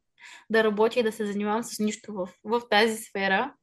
да 0.51 0.65
работя 0.65 1.01
и 1.01 1.03
да 1.03 1.13
се 1.13 1.27
занимавам 1.27 1.63
с 1.63 1.79
нищо 1.79 2.13
в, 2.13 2.29
в 2.45 2.63
тази 2.71 2.97
сфера. 2.97 3.55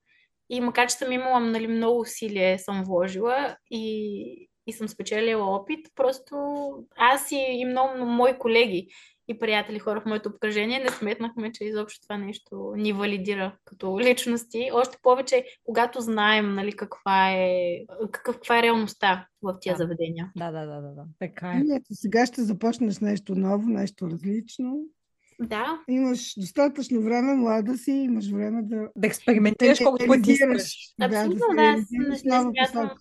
И 0.49 0.61
макар, 0.61 0.88
че 0.88 0.95
съм 0.95 1.11
имала 1.11 1.40
нали, 1.40 1.68
много 1.68 1.99
усилие, 1.99 2.57
съм 2.57 2.84
вложила 2.84 3.57
и, 3.72 4.49
и 4.68 4.74
съм 4.74 4.88
спечелила 4.88 5.56
опит, 5.56 5.88
просто 5.95 6.36
аз 6.98 7.32
и, 7.32 7.45
и 7.49 7.65
много, 7.65 7.95
много 7.95 8.11
мои 8.11 8.38
колеги 8.38 8.90
и 9.28 9.40
приятели, 9.40 9.80
хора 9.80 10.02
в 10.02 10.06
моето 10.06 10.30
обкръжение, 10.30 10.80
не 10.80 10.90
сметнахме, 10.90 11.52
че 11.52 11.64
изобщо 11.64 12.02
това 12.02 12.18
нещо 12.18 12.74
ни 12.76 12.94
валидира 12.94 13.57
като 13.65 13.99
личности. 13.99 14.69
Още 14.74 14.98
повече, 15.02 15.45
когато 15.64 16.02
знаем 16.02 16.56
нали, 16.56 16.72
каква, 16.72 17.32
е, 17.32 17.80
каква 18.11 18.60
е 18.60 18.61
реалността 18.61 19.28
в 19.41 19.57
тия 19.61 19.74
да. 19.74 19.78
заведения. 19.78 20.32
Да, 20.36 20.52
да, 20.52 20.65
да, 20.65 20.82
да, 20.82 20.90
да. 20.90 21.03
Така 21.19 21.52
е. 21.52 21.76
Ето, 21.76 21.88
сега 21.91 22.26
ще 22.26 22.44
започнеш 22.44 22.99
нещо 22.99 23.36
ново, 23.36 23.69
нещо 23.69 24.10
различно. 24.10 24.80
Да. 25.39 25.80
Имаш 25.88 26.34
достатъчно 26.38 27.01
време, 27.01 27.35
млада 27.35 27.77
си, 27.77 27.91
имаш 27.91 28.31
време 28.31 28.61
да... 28.64 28.88
Да 28.95 29.07
експериментираш 29.07 29.80
колкото 29.84 30.07
пъти 30.07 30.31
искаш. 30.31 30.73
Абсолютно, 31.01 31.47
да. 31.49 31.55
да, 31.55 31.72
не, 31.72 32.09
не, 32.09 32.18
смятам, 32.18 32.91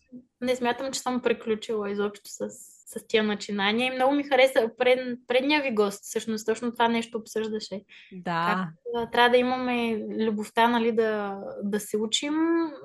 не 0.41 0.57
смятам, 0.57 0.93
че 0.93 1.01
съм 1.01 1.23
приключила 1.23 1.91
изобщо 1.91 2.31
с, 2.31 2.49
с 2.87 3.07
тия 3.09 3.23
начинания. 3.23 3.87
И 3.87 3.95
много 3.95 4.15
ми 4.15 4.25
хареса 4.25 4.71
пред, 4.79 5.19
предния 5.27 5.63
ви 5.63 5.75
гост, 5.75 6.05
всъщност 6.05 6.47
точно 6.47 6.73
това 6.73 6.89
нещо 6.89 7.19
обсъждаше. 7.19 7.81
Да. 8.13 8.69
Как, 8.95 9.13
трябва 9.13 9.31
да 9.31 9.37
имаме 9.37 10.07
любовта, 10.27 10.69
нали, 10.69 10.93
да, 10.93 11.41
да 11.63 11.81
се 11.81 11.97
учим. 11.97 12.35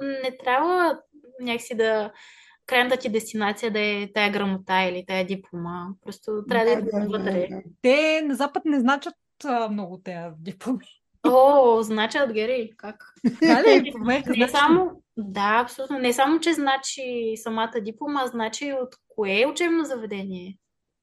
Не 0.01 0.37
трябва 0.43 0.99
някакси 1.41 1.75
да 1.75 2.11
крайната 2.65 2.97
ти 2.97 3.09
дестинация 3.09 3.71
да 3.71 3.79
е 3.79 4.07
тая 4.13 4.31
грамота 4.31 4.83
или 4.83 5.05
тая 5.07 5.25
диплома. 5.25 5.87
Просто 6.01 6.43
трябва 6.49 6.75
да, 6.75 6.81
да 6.81 7.03
е 7.03 7.07
вътре. 7.07 7.47
Да, 7.49 7.55
да. 7.55 7.61
Те 7.81 8.21
на 8.21 8.35
Запад 8.35 8.65
не 8.65 8.79
значат 8.79 9.13
а, 9.45 9.69
много 9.69 10.01
тези 10.03 10.35
дипломи. 10.39 10.85
О, 11.27 11.81
значат, 11.81 12.33
Гери, 12.33 12.71
как? 12.77 13.13
Дали, 13.41 13.93
не 14.05 14.13
значи... 14.23 14.51
само, 14.51 15.01
да, 15.17 15.59
абсолютно. 15.63 15.99
Не 15.99 16.13
само, 16.13 16.39
че 16.39 16.53
значи 16.53 17.33
самата 17.35 17.71
диплома, 17.81 18.21
а 18.23 18.27
значи 18.27 18.73
от 18.73 18.95
кое 19.07 19.45
учебно 19.45 19.85
заведение. 19.85 20.57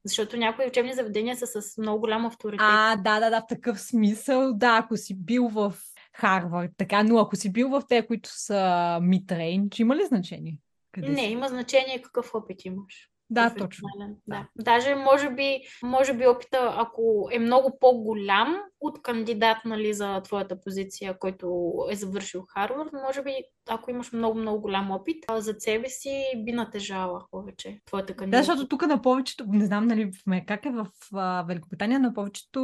Защото 0.04 0.36
някои 0.36 0.66
учебни 0.66 0.94
заведения 0.94 1.36
са 1.36 1.46
с 1.46 1.78
много 1.78 2.00
голям 2.00 2.26
авторитет. 2.26 2.66
А, 2.68 2.96
да, 2.96 3.20
да, 3.20 3.30
да, 3.30 3.40
в 3.40 3.46
такъв 3.48 3.80
смисъл, 3.80 4.52
да, 4.54 4.76
ако 4.76 4.96
си 4.96 5.14
бил 5.14 5.48
в 5.48 5.74
Харвард, 6.14 6.70
така, 6.76 7.02
но 7.02 7.18
ако 7.18 7.36
си 7.36 7.52
бил 7.52 7.68
в 7.68 7.82
те, 7.88 8.06
които 8.06 8.30
са 8.32 8.98
митрейндж, 9.02 9.78
има 9.78 9.96
ли 9.96 10.06
значение? 10.06 10.58
Къде 10.92 11.08
не, 11.08 11.18
си? 11.18 11.26
има 11.26 11.48
значение 11.48 12.02
какъв 12.02 12.34
опит 12.34 12.64
имаш. 12.64 13.10
Да, 13.30 13.54
точно. 13.58 13.88
Да. 14.26 14.48
Даже 14.56 14.94
може 14.94 15.30
би, 15.30 15.60
може 15.82 16.14
би 16.14 16.26
опита, 16.26 16.74
ако 16.76 17.28
е 17.32 17.38
много 17.38 17.78
по-голям 17.80 18.56
от 18.80 19.02
кандидат 19.02 19.56
нали, 19.64 19.94
за 19.94 20.20
твоята 20.20 20.60
позиция, 20.60 21.18
който 21.18 21.72
е 21.90 21.96
завършил 21.96 22.44
Харвард, 22.48 22.92
може 22.92 23.22
би, 23.22 23.30
ако 23.68 23.90
имаш 23.90 24.12
много-много 24.12 24.60
голям 24.60 24.90
опит, 24.90 25.24
за 25.36 25.54
себе 25.58 25.88
си 25.88 26.24
би 26.36 26.52
натежала 26.52 27.24
повече 27.30 27.80
твоята 27.86 28.16
кандидатура. 28.16 28.40
Да, 28.40 28.44
защото 28.44 28.68
тук 28.68 28.86
на 28.86 29.02
повечето, 29.02 29.44
не 29.48 29.66
знам 29.66 29.86
нали 29.86 30.10
как 30.46 30.66
е 30.66 30.70
в 30.70 30.86
а, 31.14 31.42
Великобритания, 31.42 32.00
на 32.00 32.14
повечето 32.14 32.60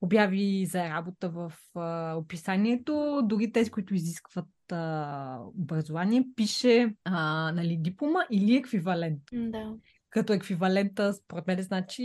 обяви 0.00 0.66
за 0.66 0.84
работа 0.84 1.28
в 1.28 1.52
а, 1.74 2.14
описанието, 2.16 3.20
дори 3.24 3.52
тези, 3.52 3.70
които 3.70 3.94
изискват 3.94 4.46
а, 4.72 5.38
образование, 5.58 6.24
пише 6.36 6.94
а, 7.04 7.52
нали, 7.52 7.76
диплома 7.80 8.20
или 8.30 8.56
еквивалент. 8.56 9.20
Да. 9.32 9.74
Като 10.10 10.32
еквивалента, 10.32 11.12
според 11.12 11.46
мен, 11.46 11.62
значи, 11.62 12.04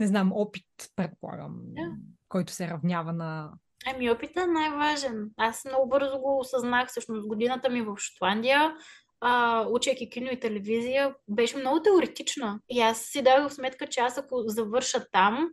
не 0.00 0.06
знам, 0.06 0.32
опит, 0.34 0.66
предполагам, 0.96 1.60
да. 1.64 1.82
който 2.28 2.52
се 2.52 2.68
равнява 2.68 3.12
на 3.12 3.50
Ами 3.86 4.10
опитът 4.10 4.36
е 4.36 4.46
най-важен. 4.46 5.30
Аз 5.36 5.64
много 5.64 5.88
бързо 5.88 6.18
го 6.18 6.38
осъзнах. 6.38 6.88
Всъщност 6.88 7.28
годината 7.28 7.70
ми 7.70 7.82
в 7.82 7.96
Шотландия, 7.98 8.74
а, 9.20 9.66
учейки 9.70 10.10
кино 10.10 10.30
и 10.32 10.40
телевизия, 10.40 11.14
беше 11.28 11.56
много 11.56 11.82
теоретична. 11.82 12.60
И 12.68 12.80
аз 12.80 12.98
си 12.98 13.22
дадох 13.22 13.52
сметка, 13.52 13.86
че 13.86 14.00
аз 14.00 14.18
ако 14.18 14.42
завърша 14.46 15.06
там, 15.12 15.48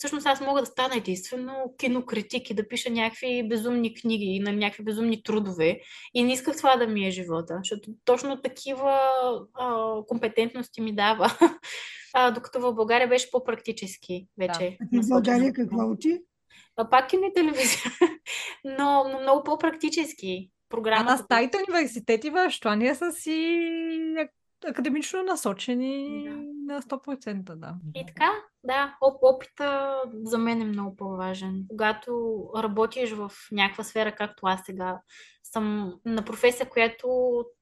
всъщност 0.00 0.26
аз 0.26 0.40
мога 0.40 0.60
да 0.60 0.66
стана 0.66 0.96
единствено 0.96 1.74
кинокритик 1.78 2.50
и 2.50 2.54
да 2.54 2.68
пиша 2.68 2.90
някакви 2.90 3.48
безумни 3.48 3.94
книги 3.94 4.24
и 4.24 4.40
на 4.40 4.52
някакви 4.52 4.84
безумни 4.84 5.22
трудове. 5.22 5.80
И 6.14 6.22
не 6.22 6.32
исках 6.32 6.56
това 6.56 6.76
да 6.76 6.86
ми 6.86 7.06
е 7.06 7.10
живота, 7.10 7.58
защото 7.58 7.90
точно 8.04 8.42
такива 8.42 9.00
а, 9.54 9.94
компетентности 10.08 10.80
ми 10.80 10.94
дава. 10.94 11.32
А, 12.14 12.30
докато 12.30 12.60
в 12.60 12.74
България 12.74 13.08
беше 13.08 13.30
по-практически 13.30 14.26
вече. 14.38 14.78
Да. 14.92 15.02
В 15.02 15.08
България 15.08 15.52
какво 15.52 15.90
учи? 15.90 16.18
А, 16.76 16.90
пак 16.90 17.08
кино 17.08 17.22
и 17.26 17.32
телевизия, 17.34 17.92
но, 18.64 19.08
но 19.12 19.20
много 19.20 19.44
по-практически. 19.44 20.50
Програмата. 20.68 21.12
А 21.12 21.16
старите 21.16 21.58
университети 21.68 22.30
в 22.30 22.50
Штания 22.50 22.94
са 22.94 23.12
си 23.12 23.70
академично 24.66 25.22
насочени 25.22 26.24
да. 26.28 26.74
на 26.74 26.82
100%, 26.82 27.54
да. 27.54 27.74
И 27.94 28.06
така, 28.06 28.30
да, 28.64 28.96
опита 29.22 30.00
за 30.24 30.38
мен 30.38 30.62
е 30.62 30.64
много 30.64 30.96
по-важен. 30.96 31.64
Когато 31.68 32.42
работиш 32.56 33.12
в 33.12 33.32
някаква 33.52 33.84
сфера, 33.84 34.14
както 34.14 34.46
аз 34.46 34.60
сега 34.64 35.00
съм 35.42 35.94
на 36.04 36.24
професия, 36.24 36.68
която 36.68 37.08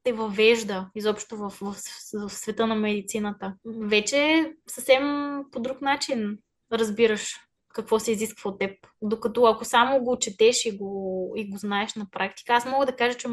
те 0.03 0.13
въвежда 0.13 0.91
изобщо 0.95 1.37
в, 1.37 1.51
в, 1.61 1.77
в 2.15 2.31
света 2.31 2.67
на 2.67 2.75
медицината, 2.75 3.55
вече 3.81 4.53
съвсем 4.69 5.05
по 5.53 5.61
друг 5.61 5.81
начин 5.81 6.39
разбираш 6.73 7.37
какво 7.75 7.99
се 7.99 8.13
изисква 8.13 8.51
от 8.51 8.59
теб. 8.59 8.71
Докато 9.03 9.45
ако 9.45 9.65
само 9.65 10.05
го 10.05 10.19
четеш 10.19 10.65
и 10.65 10.77
го, 10.77 11.33
и 11.37 11.51
го 11.51 11.59
знаеш 11.59 11.95
на 11.95 12.07
практика, 12.11 12.53
аз 12.53 12.67
мога 12.67 12.87
да 12.87 12.97
кажа, 12.97 13.19
че 13.19 13.29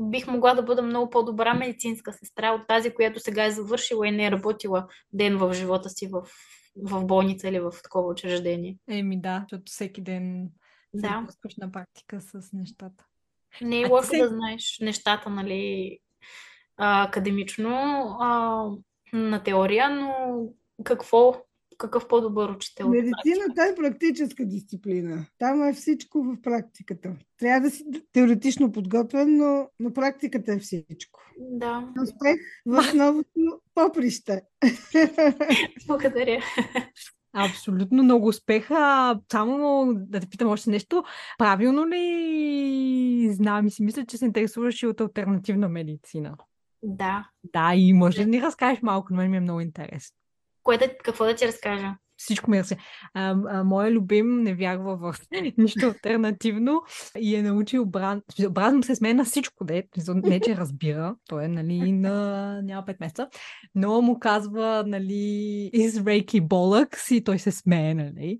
бих 0.00 0.26
могла 0.26 0.54
да 0.54 0.62
бъда 0.62 0.82
много 0.82 1.10
по-добра 1.10 1.54
медицинска 1.54 2.12
сестра 2.12 2.52
от 2.52 2.66
тази, 2.68 2.94
която 2.94 3.20
сега 3.20 3.44
е 3.44 3.50
завършила 3.50 4.08
и 4.08 4.10
не 4.10 4.26
е 4.26 4.30
работила 4.30 4.86
ден 5.12 5.38
в 5.38 5.52
живота 5.52 5.90
си 5.90 6.06
в, 6.06 6.22
в 6.76 7.04
болница 7.04 7.48
или 7.48 7.60
в 7.60 7.72
такова 7.82 8.08
учреждение. 8.08 8.78
Еми 8.88 9.20
да, 9.20 9.40
защото 9.40 9.72
всеки 9.72 10.00
ден 10.00 10.50
да. 10.94 11.26
се 11.30 11.60
на 11.60 11.72
практика 11.72 12.20
с 12.20 12.52
нещата. 12.52 13.04
Не 13.60 13.80
е 13.80 13.86
лошо 13.86 14.08
се... 14.08 14.18
да 14.18 14.28
знаеш 14.28 14.78
нещата, 14.80 15.30
нали, 15.30 15.98
академично, 16.76 17.70
а, 18.20 18.64
на 19.12 19.42
теория, 19.42 19.90
но 19.90 20.42
какво 20.84 21.34
какъв 21.80 22.08
по-добър 22.08 22.50
учител. 22.50 22.88
Медицината 22.88 23.62
е 23.72 23.74
практическа 23.74 24.44
дисциплина. 24.44 25.26
Там 25.38 25.62
е 25.62 25.72
всичко 25.72 26.22
в 26.22 26.36
практиката. 26.42 27.12
Трябва 27.38 27.60
да 27.60 27.70
си 27.70 27.84
теоретично 28.12 28.72
подготвен, 28.72 29.36
но, 29.36 29.68
но 29.80 29.92
практиката 29.92 30.52
е 30.52 30.58
всичко. 30.58 31.20
Да. 31.38 31.88
Успех 32.02 32.40
в 32.66 32.94
новото 32.94 33.60
поприще. 33.74 34.42
Благодаря. 35.86 36.42
Абсолютно 37.32 38.02
много 38.02 38.28
успеха. 38.28 39.20
Само 39.32 39.92
да 39.94 40.20
те 40.20 40.26
питам 40.26 40.48
още 40.48 40.70
нещо. 40.70 41.04
Правилно 41.38 41.86
ли 41.86 43.30
знам 43.32 43.66
и 43.66 43.70
си 43.70 43.82
мисля, 43.82 44.06
че 44.06 44.18
се 44.18 44.24
интересуваш 44.24 44.82
и 44.82 44.86
от 44.86 45.00
альтернативна 45.00 45.68
медицина? 45.68 46.36
Да. 46.82 47.28
Да, 47.52 47.72
и 47.74 47.92
може 47.92 48.24
да 48.24 48.26
ни 48.26 48.42
разкажеш 48.42 48.82
малко, 48.82 49.14
но 49.14 49.28
ми 49.28 49.36
е 49.36 49.40
много 49.40 49.60
интересно. 49.60 50.19
Кое 50.62 50.78
да, 50.78 50.96
какво 51.04 51.24
да 51.24 51.34
ти 51.34 51.46
разкажа? 51.46 51.94
Всичко 52.20 52.50
ми 52.50 52.58
е 52.58 52.62
а, 53.14 53.36
а, 53.48 53.64
Моя 53.64 53.90
любим 53.90 54.42
не 54.42 54.54
вярва 54.54 54.96
в 54.96 55.16
нищо 55.58 55.86
альтернативно 55.86 56.82
и 57.18 57.36
е 57.36 57.42
научил 57.42 57.86
Бран. 57.86 58.22
Бран 58.50 58.82
се 58.82 58.94
смее 58.94 59.14
на 59.14 59.24
всичко, 59.24 59.64
де. 59.64 59.84
не 60.06 60.40
че 60.40 60.56
разбира, 60.56 61.16
той 61.28 61.44
е 61.44 61.48
нали, 61.48 61.92
на 61.92 62.62
няма 62.62 62.86
5 62.86 62.96
месеца, 63.00 63.28
но 63.74 64.02
му 64.02 64.18
казва 64.18 64.84
нали, 64.86 65.70
из 65.72 66.06
Рейки 66.06 66.40
Болъкс 66.40 67.10
и 67.10 67.24
той 67.24 67.38
се 67.38 67.50
смее. 67.50 67.94
Нали. 67.94 68.38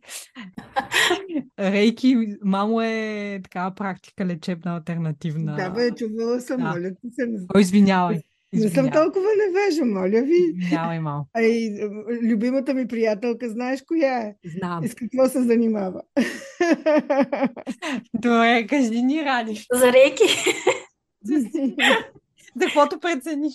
Рейки, 1.58 2.16
мамо 2.44 2.82
е 2.82 3.40
така 3.42 3.74
практика 3.74 4.26
лечебна 4.26 4.74
альтернативна. 4.74 5.56
Да, 5.56 5.70
бе, 5.70 5.90
чувала 5.90 6.40
съм, 6.40 6.56
да. 6.56 6.68
моля 6.68 6.90
ти 6.90 7.10
се. 7.10 7.26
О, 7.54 7.58
извинявай. 7.58 8.20
Не 8.52 8.68
съм 8.68 8.90
толкова 8.90 9.28
невежа, 9.46 9.84
моля 9.84 10.22
ви. 10.22 10.54
Извинявай 10.58 11.00
малко. 11.00 11.28
Ай, 11.36 11.70
любимата 12.22 12.74
ми 12.74 12.88
приятелка, 12.88 13.50
знаеш 13.50 13.82
коя 13.82 14.18
е? 14.18 14.34
Знам. 14.44 14.84
И 14.84 14.88
с 14.88 14.94
какво 14.94 15.28
се 15.28 15.42
занимава? 15.42 16.02
Добре, 18.14 18.66
кажи 18.66 19.02
ни, 19.02 19.24
Ради. 19.24 19.66
За 19.72 19.92
реки. 19.92 20.24
За 22.56 22.64
каквото 22.66 23.00
прецениш. 23.00 23.54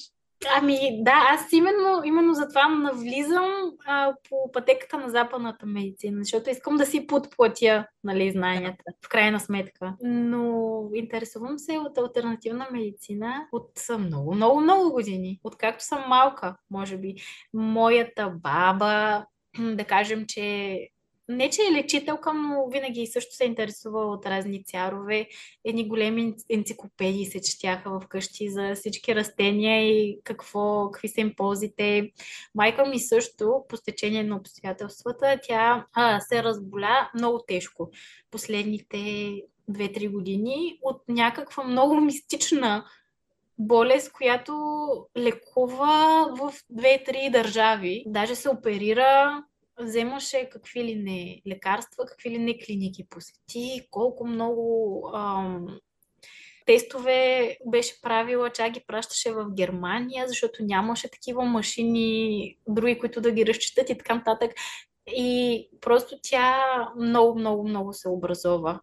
Ами 0.58 1.04
да, 1.04 1.28
аз 1.30 1.52
именно, 1.52 2.02
именно 2.04 2.34
за 2.34 2.48
това 2.48 2.68
навлизам 2.68 3.72
а, 3.86 4.14
по 4.30 4.52
пътеката 4.52 4.98
на 4.98 5.10
западната 5.10 5.66
медицина, 5.66 6.24
защото 6.24 6.50
искам 6.50 6.78
да 6.78 6.86
си 6.86 7.08
подплатя 7.08 7.86
нали, 8.04 8.32
знанията, 8.32 8.84
в 9.06 9.10
крайна 9.10 9.40
сметка. 9.40 9.94
Но 10.04 10.90
интересувам 10.94 11.60
се 11.60 11.78
от 11.78 11.98
альтернативна 11.98 12.68
медицина 12.72 13.48
от 13.52 13.72
много, 14.00 14.36
много, 14.36 14.62
много 14.62 14.92
години. 14.92 15.40
Откакто 15.44 15.84
съм 15.84 16.04
малка, 16.08 16.56
може 16.72 16.98
би. 16.98 17.16
Моята 17.54 18.30
баба, 18.30 19.26
да 19.60 19.86
кажем, 19.86 20.26
че 20.28 20.90
не, 21.30 21.50
че 21.50 21.62
е 21.62 21.74
лечителка, 21.74 22.34
но 22.34 22.70
винаги 22.70 23.08
също 23.08 23.36
се 23.36 23.44
е 23.44 23.48
интересува 23.48 24.06
от 24.06 24.26
разни 24.26 24.64
цярове. 24.64 25.28
Едни 25.66 25.88
големи 25.88 26.34
енциклопедии 26.50 27.26
се 27.26 27.42
четяха 27.42 28.00
вкъщи 28.00 28.50
за 28.50 28.76
всички 28.76 29.16
растения 29.16 29.90
и 29.90 30.20
какво, 30.24 30.92
какви 30.92 31.08
са 31.08 31.22
им 31.22 31.34
ползите. 31.38 32.12
Майка 32.56 32.86
ми 32.86 33.00
също, 33.00 33.64
по 33.70 33.78
стечение 33.78 34.24
на 34.24 34.36
обстоятелствата, 34.36 35.40
тя 35.44 35.86
а, 35.94 36.20
се 36.20 36.44
разболя 36.44 37.10
много 37.16 37.44
тежко 37.48 37.92
последните 38.32 38.98
2-3 39.72 40.12
години 40.12 40.80
от 40.82 41.02
някаква 41.08 41.64
много 41.64 42.02
мистична 42.02 42.86
болест, 43.58 44.12
която 44.12 44.54
лекува 45.18 46.30
в 46.38 46.54
2-3 46.74 47.32
държави. 47.32 48.04
Даже 48.08 48.36
се 48.36 48.50
оперира 48.50 49.44
вземаше 49.80 50.50
какви 50.52 50.84
ли 50.84 50.96
не 50.96 51.42
лекарства, 51.48 52.06
какви 52.06 52.30
ли 52.30 52.38
не 52.38 52.60
клиники 52.60 53.08
посети, 53.10 53.88
колко 53.92 54.28
много 54.28 55.02
ам, 55.16 55.80
тестове 56.66 57.58
беше 57.66 58.02
правила, 58.02 58.50
чак 58.50 58.72
ги 58.72 58.84
пращаше 58.88 59.32
в 59.32 59.46
Германия, 59.52 60.28
защото 60.28 60.64
нямаше 60.64 61.12
такива 61.12 61.44
машини, 61.44 62.58
други, 62.68 63.00
които 63.00 63.22
да 63.22 63.32
ги 63.32 63.46
разчитат 63.46 63.90
и 63.90 63.98
така 63.98 64.16
нататък. 64.16 64.52
И 65.08 65.70
просто 65.82 66.20
тя 66.24 66.64
много, 67.00 67.40
много, 67.40 67.68
много 67.68 67.94
се 67.94 68.10
образова 68.10 68.80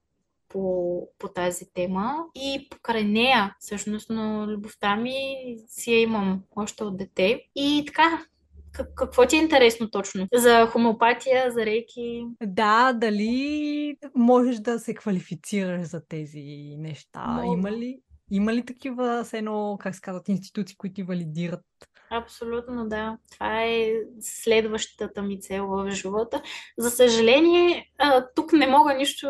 по, 0.48 1.08
по 1.18 1.28
тази 1.28 1.72
тема. 1.74 2.24
И 2.34 2.68
покрай 2.70 3.04
нея, 3.04 3.56
всъщност, 3.60 4.10
но 4.10 4.46
любовта 4.46 4.96
ми 4.96 5.36
си 5.68 5.92
я 5.92 6.00
имам 6.00 6.42
още 6.56 6.84
от 6.84 6.96
дете. 6.96 7.42
И 7.56 7.84
така, 7.86 8.26
какво 8.72 9.26
ти 9.26 9.36
е 9.36 9.40
интересно 9.40 9.90
точно? 9.90 10.28
За 10.34 10.66
хомеопатия, 10.66 11.50
за 11.50 11.66
рейки? 11.66 12.24
Да, 12.42 12.92
дали 12.92 13.96
можеш 14.14 14.56
да 14.56 14.78
се 14.78 14.94
квалифицираш 14.94 15.82
за 15.82 16.06
тези 16.08 16.74
неща? 16.78 17.26
Мога. 17.26 17.58
Има 17.58 17.72
ли, 17.72 18.00
има 18.30 18.54
ли 18.54 18.64
такива, 18.64 19.24
с 19.24 19.32
едно, 19.32 19.78
как 19.80 19.94
се 19.94 20.00
казват, 20.00 20.28
институции, 20.28 20.76
които 20.76 20.94
ти 20.94 21.02
валидират? 21.02 21.64
Абсолютно, 22.10 22.88
да. 22.88 23.18
Това 23.32 23.62
е 23.64 23.92
следващата 24.20 25.22
ми 25.22 25.40
цел 25.40 25.66
в 25.66 25.90
живота. 25.90 26.42
За 26.78 26.90
съжаление, 26.90 27.90
тук 28.34 28.52
не 28.52 28.66
мога 28.66 28.94
нищо 28.94 29.28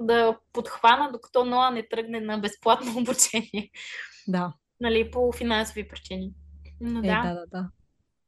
да 0.00 0.38
подхвана, 0.52 1.12
докато 1.12 1.44
Ноа 1.44 1.70
не 1.70 1.88
тръгне 1.88 2.20
на 2.20 2.38
безплатно 2.38 2.92
обучение. 2.98 3.70
Да. 4.28 4.52
Нали, 4.80 5.10
по 5.10 5.32
финансови 5.32 5.88
причини. 5.88 6.32
Но 6.80 6.98
Е, 6.98 7.02
да. 7.02 7.22
да, 7.22 7.34
да, 7.34 7.46
да. 7.46 7.68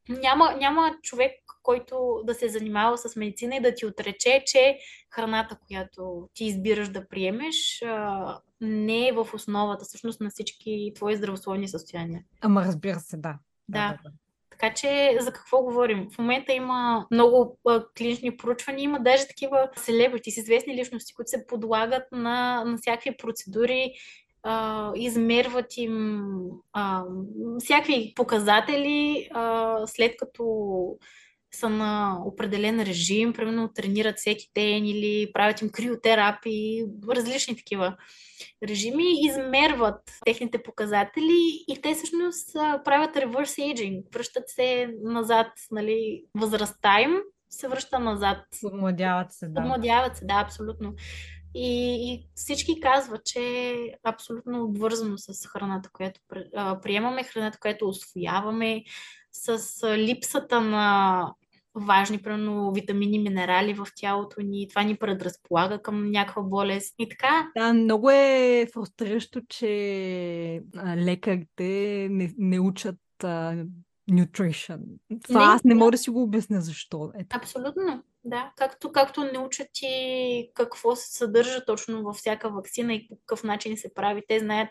Няма, 0.09 0.55
няма 0.59 0.97
човек, 1.03 1.33
който 1.63 2.23
да 2.25 2.35
се 2.35 2.47
е 2.47 2.49
занимава 2.49 2.99
с 2.99 3.17
медицина 3.17 3.57
и 3.57 3.61
да 3.61 3.75
ти 3.75 3.87
отрече, 3.87 4.43
че 4.47 4.79
храната, 5.11 5.59
която 5.67 6.29
ти 6.35 6.45
избираш 6.45 6.89
да 6.89 7.09
приемеш, 7.09 7.83
не 8.61 9.09
е 9.09 9.13
в 9.13 9.29
основата 9.35 9.85
всъщност 9.85 10.21
на 10.21 10.31
всички 10.31 10.93
твои 10.95 11.17
здравословни 11.17 11.69
състояния. 11.69 12.23
Ама 12.41 12.65
разбира 12.65 13.01
се, 13.01 13.17
да. 13.17 13.39
Да. 13.69 13.99
Така 14.51 14.75
че 14.75 15.19
за 15.21 15.33
какво 15.33 15.63
говорим? 15.63 16.09
В 16.11 16.19
момента 16.19 16.53
има 16.53 17.07
много 17.11 17.59
а, 17.69 17.85
клинични 17.99 18.37
проучвания, 18.37 18.83
има 18.83 19.01
даже 19.01 19.27
такива 19.27 19.69
селебрити 19.77 20.31
с 20.31 20.37
известни 20.37 20.77
личности, 20.77 21.15
които 21.15 21.31
се 21.31 21.47
подлагат 21.47 22.03
на, 22.13 22.65
на 22.65 22.77
всякакви 22.77 23.17
процедури, 23.17 23.93
а, 24.45 24.93
измерват 24.97 25.77
им 25.77 26.25
а, 26.73 27.05
всякакви 27.59 28.13
показатели, 28.17 29.29
а, 29.35 29.79
след 29.87 30.17
като 30.17 30.45
са 31.55 31.69
на 31.69 32.19
определен 32.25 32.83
режим, 32.83 33.33
примерно 33.33 33.73
тренират 33.75 34.19
всеки 34.19 34.51
ден 34.55 34.87
или 34.87 35.33
правят 35.33 35.61
им 35.61 35.71
криотерапии, 35.71 36.85
различни 37.09 37.57
такива 37.57 37.97
режими, 38.69 39.05
измерват 39.27 40.01
техните 40.25 40.63
показатели 40.63 41.65
и 41.69 41.81
те 41.83 41.95
всъщност 41.95 42.53
правят 42.85 43.17
reverse 43.17 43.75
aging, 43.75 44.15
връщат 44.15 44.45
се 44.49 44.95
назад, 45.03 45.47
нали, 45.71 46.25
възрастта 46.35 47.01
им 47.01 47.21
се 47.51 47.69
връща 47.69 47.99
назад. 47.99 48.39
Подмладяват 48.63 49.33
се, 49.33 49.49
да. 49.49 49.61
Подмладяват 49.61 50.17
се, 50.17 50.25
да, 50.25 50.35
абсолютно. 50.35 50.95
И, 51.55 52.13
и 52.13 52.27
всички 52.35 52.81
казват, 52.81 53.25
че 53.25 53.41
е 53.41 53.75
абсолютно 54.05 54.65
обвързано 54.65 55.19
с 55.19 55.49
храната, 55.49 55.91
която 55.93 56.21
приемаме, 56.83 57.25
храната, 57.25 57.59
която 57.61 57.89
освояваме, 57.89 58.85
с 59.33 59.59
липсата 59.97 60.61
на 60.61 61.35
важни, 61.75 62.23
примерно, 62.23 62.73
витамини, 62.73 63.19
минерали 63.19 63.75
в 63.75 63.87
тялото 63.97 64.41
ни. 64.41 64.69
Това 64.69 64.83
ни 64.83 64.97
предразполага 64.97 65.83
към 65.83 66.11
някаква 66.11 66.43
болест 66.43 66.95
и 66.99 67.09
така. 67.09 67.51
Да, 67.57 67.73
много 67.73 68.11
е 68.11 68.67
фрустриращо, 68.73 69.41
че 69.49 70.63
лекарите 70.97 72.09
не, 72.11 72.35
не 72.39 72.61
учат 72.61 72.99
а, 73.23 73.65
nutrition. 74.11 74.81
Това 75.23 75.41
Не, 75.41 75.55
аз 75.55 75.65
не 75.65 75.75
мога 75.75 75.91
да 75.91 75.99
си 75.99 76.11
го 76.11 76.23
обясня 76.23 76.61
защо. 76.61 77.13
Ето. 77.19 77.37
Абсолютно, 77.37 78.03
да. 78.25 78.53
Както, 78.57 78.93
както 78.93 79.25
не 79.25 79.39
учат 79.39 79.69
и 79.83 80.51
какво 80.55 80.97
се 80.97 81.13
съдържа 81.13 81.65
точно 81.65 82.03
във 82.03 82.17
всяка 82.17 82.51
вакцина 82.51 82.95
и 82.95 83.09
по 83.09 83.17
какъв 83.17 83.45
начин 83.45 83.77
се 83.77 83.95
прави. 83.95 84.23
Те 84.29 84.39
знаят 84.41 84.71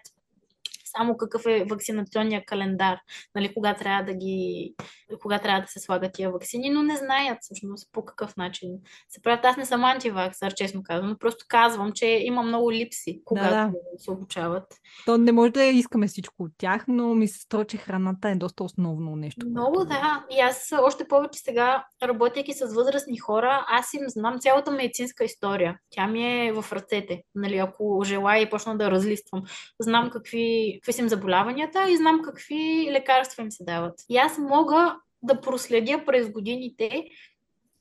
само 0.97 1.17
какъв 1.17 1.45
е 1.45 1.65
вакцинационния 1.69 2.45
календар, 2.45 2.97
нали, 3.35 3.53
кога 3.53 3.73
трябва 3.73 4.03
да 4.03 4.13
ги, 4.13 4.73
кога 5.21 5.39
трябва 5.39 5.61
да 5.61 5.67
се 5.67 5.79
слагат 5.79 6.13
тия 6.13 6.31
вакцини, 6.31 6.69
но 6.69 6.83
не 6.83 6.97
знаят 6.97 7.37
всъщност 7.41 7.89
по 7.91 8.05
какъв 8.05 8.37
начин 8.37 8.69
се 9.09 9.21
правят. 9.21 9.45
Аз 9.45 9.57
не 9.57 9.65
съм 9.65 9.83
антиваксър, 9.83 10.53
честно 10.53 10.83
казвам, 10.83 11.15
просто 11.19 11.45
казвам, 11.47 11.91
че 11.91 12.05
има 12.05 12.43
много 12.43 12.71
липси, 12.71 13.21
когато 13.25 13.53
да. 13.53 13.71
се 13.97 14.11
обучават. 14.11 14.63
То 15.05 15.17
не 15.17 15.31
може 15.31 15.51
да 15.51 15.63
искаме 15.63 16.07
всичко 16.07 16.43
от 16.43 16.51
тях, 16.57 16.85
но 16.87 17.15
ми 17.15 17.27
се 17.27 17.39
струва, 17.39 17.65
че 17.65 17.77
храната 17.77 18.29
е 18.29 18.35
доста 18.35 18.63
основно 18.63 19.15
нещо. 19.15 19.45
Много 19.49 19.73
което- 19.73 19.89
да. 19.89 20.25
И 20.31 20.39
аз 20.39 20.73
още 20.81 21.07
повече 21.07 21.39
сега, 21.39 21.85
работейки 22.03 22.53
с 22.53 22.73
възрастни 22.73 23.17
хора, 23.17 23.65
аз 23.69 23.93
им 23.93 24.01
знам 24.07 24.39
цялата 24.39 24.71
медицинска 24.71 25.23
история. 25.23 25.77
Тя 25.89 26.07
ми 26.07 26.47
е 26.47 26.51
в 26.51 26.65
ръцете. 26.71 27.23
Нали, 27.35 27.57
ако 27.57 28.01
желая 28.05 28.41
и 28.41 28.49
почна 28.49 28.77
да 28.77 28.91
разлиствам. 28.91 29.43
Знам 29.79 30.09
какви, 30.09 30.79
какви 30.83 30.93
са 30.93 31.01
им 31.01 31.09
заболяванията 31.09 31.89
и 31.89 31.97
знам 31.97 32.21
какви 32.21 32.87
лекарства 32.91 33.43
им 33.43 33.51
се 33.51 33.63
дават. 33.63 33.93
И 34.09 34.17
аз 34.17 34.37
мога 34.37 34.95
да 35.21 35.41
проследя 35.41 36.05
през 36.05 36.31
годините 36.31 37.05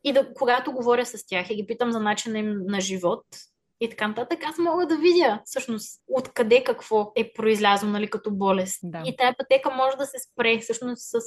и 0.05 0.13
да, 0.13 0.35
когато 0.35 0.73
говоря 0.73 1.07
с 1.07 1.27
тях 1.27 1.51
и 1.51 1.55
ги 1.55 1.67
питам 1.67 1.93
за 1.93 2.01
начина 2.01 2.39
им 2.39 2.59
на 2.67 2.81
живот 2.81 3.25
и 3.81 3.91
така 3.91 4.09
нататък, 4.09 4.39
аз 4.45 4.59
мога 4.59 4.87
да 4.87 4.97
видя 4.97 5.43
всъщност 5.45 6.03
откъде 6.09 6.65
какво 6.65 7.13
е 7.17 7.33
произлязло 7.33 7.89
нали, 7.89 8.11
като 8.11 8.31
болест. 8.31 8.81
Да. 8.83 9.03
И 9.07 9.17
тая 9.17 9.37
пътека 9.37 9.71
може 9.71 9.97
да 9.97 10.07
се 10.07 10.19
спре 10.19 10.59
всъщност 10.59 11.03
с 11.03 11.21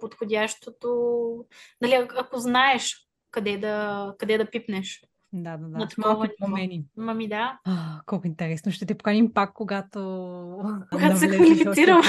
подходящото, 0.00 0.88
нали, 1.80 1.94
ако 1.94 2.38
знаеш 2.38 3.08
къде 3.30 3.56
да, 3.56 4.14
къде 4.18 4.38
да 4.38 4.50
пипнеш. 4.50 5.02
Да, 5.32 5.56
да, 5.56 5.68
да. 5.68 5.78
На 5.78 5.88
такова 5.88 6.28
промени. 6.38 6.84
Мами, 6.96 7.28
да. 7.28 7.58
А, 7.64 8.00
колко 8.06 8.26
интересно. 8.26 8.72
Ще 8.72 8.86
те 8.86 8.94
поканим 8.94 9.32
пак, 9.32 9.52
когато, 9.52 9.98
Когато 10.92 11.16
се 11.18 11.28
квалифицирам. 11.28 12.02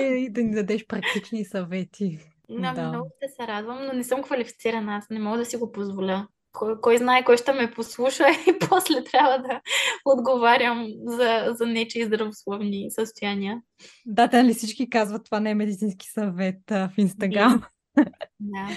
и 0.00 0.28
да 0.30 0.42
ни 0.42 0.54
дадеш 0.54 0.86
практични 0.86 1.44
съвети. 1.44 2.18
Да, 2.50 2.72
Да. 2.72 2.88
много 2.88 3.10
ще 3.16 3.28
се 3.28 3.48
радвам, 3.48 3.78
но 3.86 3.92
не 3.92 4.04
съм 4.04 4.22
квалифицирана. 4.22 4.96
Аз 4.96 5.10
не 5.10 5.18
мога 5.18 5.38
да 5.38 5.44
си 5.44 5.56
го 5.56 5.72
позволя. 5.72 6.28
Кой, 6.52 6.80
кой 6.80 6.98
знае, 6.98 7.24
кой 7.24 7.36
ще 7.36 7.52
ме 7.52 7.70
послуша 7.70 8.24
и 8.48 8.58
после 8.68 9.04
трябва 9.04 9.38
да 9.38 9.60
отговарям 10.04 10.86
за, 11.04 11.46
за 11.50 11.66
нечи 11.66 12.04
здравословни 12.04 12.86
състояния. 12.90 13.62
Да, 14.06 14.28
те 14.28 14.42
нали 14.42 14.54
всички 14.54 14.90
казват, 14.90 15.24
това 15.24 15.40
не 15.40 15.50
е 15.50 15.54
медицински 15.54 16.06
съвет 16.08 16.70
а, 16.70 16.88
в 16.88 16.98
Инстаграм. 16.98 17.62
Да. 18.40 18.68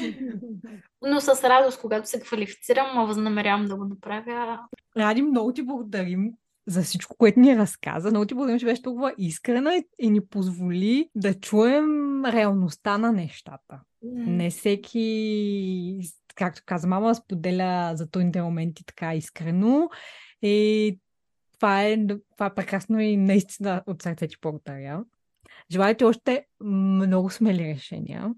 Но 1.02 1.22
с 1.22 1.28
радост, 1.28 1.82
когато 1.82 2.10
се 2.10 2.20
квалифицирам, 2.20 3.08
възнамерявам 3.08 3.66
да 3.66 3.76
го 3.76 3.86
направя. 3.86 4.60
Ради, 4.98 5.22
много 5.22 5.54
ти 5.54 5.64
благодарим 5.64 6.32
за 6.68 6.84
всичко, 6.84 7.16
което 7.18 7.40
ни 7.40 7.58
разказа. 7.58 8.10
Много 8.10 8.26
ти 8.26 8.34
благодарим, 8.34 8.60
че 8.60 8.66
беше 8.66 8.82
толкова 8.82 9.14
искрена 9.18 9.84
и, 10.00 10.10
ни 10.10 10.26
позволи 10.26 11.10
да 11.16 11.40
чуем 11.40 12.26
реалността 12.26 12.98
на 12.98 13.12
нещата. 13.12 13.82
Не 14.04 14.50
всеки, 14.50 16.00
както 16.36 16.62
каза 16.66 16.88
мама, 16.88 17.16
споделя 17.16 17.92
за 17.96 18.10
трудните 18.10 18.42
моменти 18.42 18.86
така 18.86 19.16
искрено. 19.16 19.90
И 20.42 21.00
това 21.54 21.84
е, 21.84 21.98
това 22.08 22.46
е 22.46 22.56
прекрасно 22.56 23.00
и 23.00 23.18
наистина 23.18 23.84
от 23.88 24.02
сърце 24.02 24.28
ти 24.28 24.36
благодаря. 24.42 25.04
Желая 25.72 25.98
ти 25.98 26.06
още 26.06 26.46
много 26.64 27.30
смели 27.30 27.64
решения. 27.64 28.34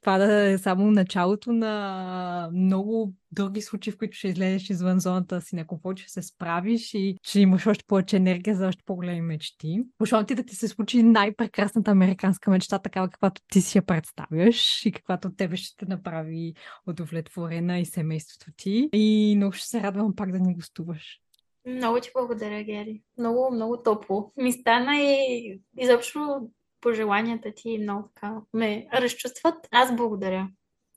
Това 0.00 0.18
да 0.18 0.50
е 0.50 0.58
само 0.58 0.90
началото 0.90 1.52
на 1.52 2.50
много 2.52 3.14
други 3.32 3.62
случаи, 3.62 3.92
в 3.92 3.98
които 3.98 4.16
ще 4.16 4.28
излезеш 4.28 4.70
извън 4.70 5.00
зоната 5.00 5.40
си 5.40 5.56
на 5.56 5.66
комфорт, 5.66 5.98
ще 5.98 6.10
се 6.10 6.22
справиш 6.22 6.94
и 6.94 7.16
ще 7.22 7.40
имаш 7.40 7.66
още 7.66 7.84
повече 7.86 8.16
енергия 8.16 8.56
за 8.56 8.68
още 8.68 8.82
по-големи 8.86 9.20
мечти. 9.20 9.82
Пожелавам 9.98 10.26
ти 10.26 10.34
да 10.34 10.42
ти 10.42 10.56
се 10.56 10.68
случи 10.68 11.02
най-прекрасната 11.02 11.90
американска 11.90 12.50
мечта, 12.50 12.78
такава 12.78 13.08
каквато 13.08 13.42
ти 13.50 13.60
си 13.60 13.78
я 13.78 13.82
представяш 13.82 14.86
и 14.86 14.92
каквато 14.92 15.30
тебе 15.34 15.56
ще 15.56 15.76
те 15.76 15.86
направи 15.86 16.54
удовлетворена 16.86 17.78
и 17.78 17.86
семейството 17.86 18.52
ти. 18.56 18.88
И 18.92 19.34
много 19.36 19.52
ще 19.52 19.66
се 19.66 19.82
радвам 19.82 20.16
пак 20.16 20.32
да 20.32 20.38
ни 20.38 20.54
гостуваш. 20.54 21.20
Много 21.66 22.00
ти 22.00 22.10
благодаря, 22.14 22.64
Гери. 22.64 23.02
Много, 23.18 23.50
много 23.54 23.82
топло. 23.82 24.32
Ми 24.36 24.52
стана 24.52 24.96
и 24.96 25.60
изобщо 25.78 26.48
пожеланията 26.80 27.52
ти 27.56 27.78
много 27.78 28.08
така 28.14 28.34
ме 28.54 28.86
разчувстват. 28.94 29.54
Аз 29.70 29.96
благодаря. 29.96 30.48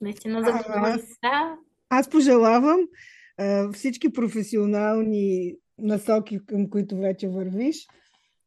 Наистина 0.01 0.41
за 0.43 0.49
А, 0.49 0.93
аз-. 0.93 1.17
Аз 1.89 2.09
пожелавам 2.09 2.79
а, 3.37 3.71
всички 3.71 4.13
професионални 4.13 5.55
насоки, 5.77 6.39
към 6.45 6.69
които 6.69 6.97
вече 6.97 7.27
вървиш, 7.27 7.87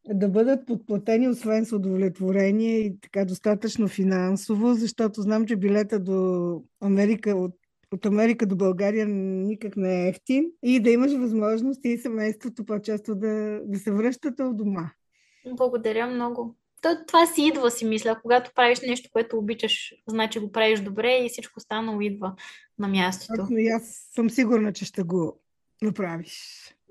да 0.09 0.29
бъдат 0.29 0.65
подплатени, 0.65 1.27
освен 1.27 1.65
с 1.65 1.71
удовлетворение 1.71 2.79
и 2.79 2.99
така 2.99 3.25
достатъчно 3.25 3.87
финансово, 3.87 4.73
защото 4.73 5.21
знам, 5.21 5.45
че 5.45 5.55
билета 5.55 5.99
до 5.99 6.61
Америка, 6.81 7.31
от, 7.31 7.53
от 7.93 8.05
Америка 8.05 8.45
до 8.45 8.55
България 8.55 9.05
никак 9.07 9.77
не 9.77 10.05
е 10.05 10.09
ефтин 10.09 10.45
и 10.63 10.79
да 10.79 10.89
имаш 10.89 11.13
възможност 11.13 11.85
и 11.85 11.97
семейството 11.97 12.65
по-често 12.65 13.15
да, 13.15 13.61
да 13.65 13.79
се 13.79 13.91
връщате 13.91 14.43
от 14.43 14.57
дома. 14.57 14.91
Благодаря 15.55 16.07
много. 16.07 16.55
То, 16.85 17.05
това 17.07 17.25
си 17.25 17.41
идва, 17.41 17.71
си 17.71 17.85
мисля. 17.85 18.19
Когато 18.21 18.51
правиш 18.55 18.81
нещо, 18.81 19.09
което 19.13 19.37
обичаш, 19.37 19.93
значи 20.07 20.39
го 20.39 20.51
правиш 20.51 20.79
добре 20.79 21.17
и 21.17 21.29
всичко 21.29 21.53
останало 21.57 22.01
идва 22.01 22.33
на 22.79 22.87
мястото. 22.87 23.41
Точно 23.41 23.57
и 23.57 23.67
аз 23.67 24.09
съм 24.15 24.29
сигурна, 24.29 24.73
че 24.73 24.85
ще 24.85 25.03
го 25.03 25.39
направиш. 25.81 26.41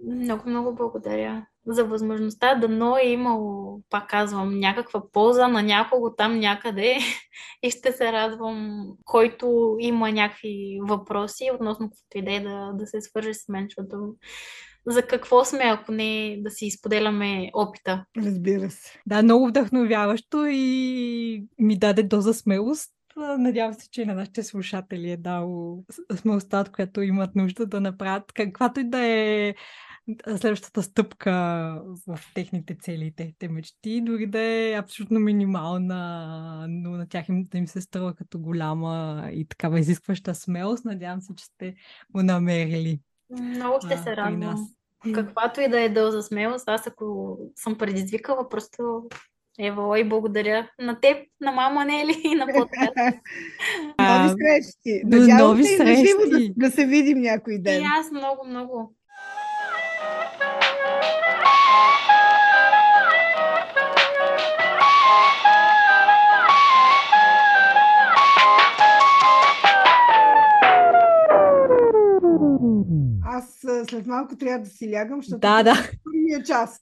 Много, 0.07 0.49
много 0.49 0.75
благодаря 0.75 1.47
за 1.66 1.85
възможността. 1.85 2.55
Дано 2.55 2.97
е 2.97 3.09
имало, 3.09 3.81
пак 3.91 4.09
казвам, 4.09 4.59
някаква 4.59 5.03
полза 5.12 5.49
на 5.49 5.62
някого 5.62 6.15
там 6.16 6.39
някъде 6.39 6.97
и 7.62 7.71
ще 7.71 7.93
се 7.93 8.12
радвам, 8.12 8.87
който 9.05 9.77
има 9.81 10.12
някакви 10.12 10.79
въпроси 10.83 11.51
относно 11.55 11.91
каквото 11.91 12.19
и 12.19 12.23
да 12.23 12.33
е 12.33 12.41
да, 12.41 12.73
да 12.73 12.87
се 12.87 13.01
свърже 13.01 13.35
с 13.35 13.49
мен, 13.49 13.65
защото 13.65 14.15
за 14.86 15.02
какво 15.02 15.44
сме, 15.44 15.65
ако 15.65 15.93
не 15.93 16.39
да 16.40 16.51
си 16.51 16.66
изподеляме 16.66 17.51
опита. 17.55 18.05
Разбира 18.16 18.70
се. 18.70 19.01
Да, 19.06 19.23
много 19.23 19.48
вдъхновяващо 19.48 20.47
и 20.47 21.47
ми 21.59 21.78
даде 21.78 22.02
доза 22.02 22.35
смелост. 22.35 22.90
Надявам 23.39 23.74
се, 23.74 23.90
че 23.90 24.05
на 24.05 24.15
нашите 24.15 24.43
слушатели 24.43 25.11
е 25.11 25.16
дал 25.16 25.78
смелостта, 26.16 26.65
която 26.73 27.02
имат 27.02 27.35
нужда 27.35 27.66
да 27.66 27.81
направят 27.81 28.32
каквато 28.32 28.81
и 28.81 28.85
да 28.85 28.98
е 28.98 29.55
следващата 30.36 30.82
стъпка 30.82 31.31
в 32.06 32.19
техните 32.35 32.74
цели 32.74 33.06
и 33.06 33.15
техните 33.15 33.48
мечти, 33.48 34.01
дори 34.01 34.27
да 34.27 34.40
е 34.40 34.74
абсолютно 34.78 35.20
минимална, 35.20 36.66
но 36.69 36.90
на 36.90 37.09
тях 37.09 37.28
им, 37.28 37.44
да 37.44 37.59
им 37.59 37.66
се 37.66 37.81
струва 37.81 38.15
като 38.15 38.39
голяма 38.39 39.24
и 39.32 39.48
такава 39.48 39.81
изискваща 39.81 40.35
смелост. 40.35 40.85
Надявам 40.85 41.20
се, 41.20 41.35
че 41.36 41.44
сте 41.44 41.74
го 42.11 42.23
намерили. 42.23 43.01
Много 43.40 43.78
ще 43.86 43.94
а, 43.94 44.02
се 44.02 44.16
радвам. 44.16 44.69
Каквато 45.15 45.61
и 45.61 45.69
да 45.69 45.81
е 45.81 45.89
доза 45.89 46.23
смелост, 46.23 46.69
аз 46.69 46.86
ако 46.86 47.39
съм 47.56 47.78
предизвикала, 47.78 48.48
просто 48.48 49.02
Ева, 49.59 50.01
и 50.01 50.09
благодаря 50.09 50.69
на 50.81 51.01
теб, 51.01 51.16
на 51.40 51.52
мама 51.52 51.85
Нели 51.85 52.20
и 52.24 52.35
на 52.35 52.47
подкаст. 52.47 53.19
Нови 53.98 54.28
срещи. 54.28 55.02
Надявам 55.05 55.48
нови 55.48 55.65
се 55.65 55.82
и 55.82 56.06
живо 56.06 56.20
да, 56.31 56.36
срещи. 56.36 56.52
да 56.56 56.70
се 56.70 56.86
видим 56.86 57.20
някой 57.20 57.55
И 57.55 57.62
ден. 57.62 57.82
аз 57.98 58.11
много, 58.11 58.44
много. 58.47 58.94
След 73.89 74.07
малко 74.07 74.36
трябва 74.36 74.59
да 74.65 74.70
си 74.70 74.93
лягам, 74.93 75.19
защото 75.23 75.41
Да, 75.41 75.62
да. 75.62 75.74
първия 76.05 76.43
час. 76.43 76.81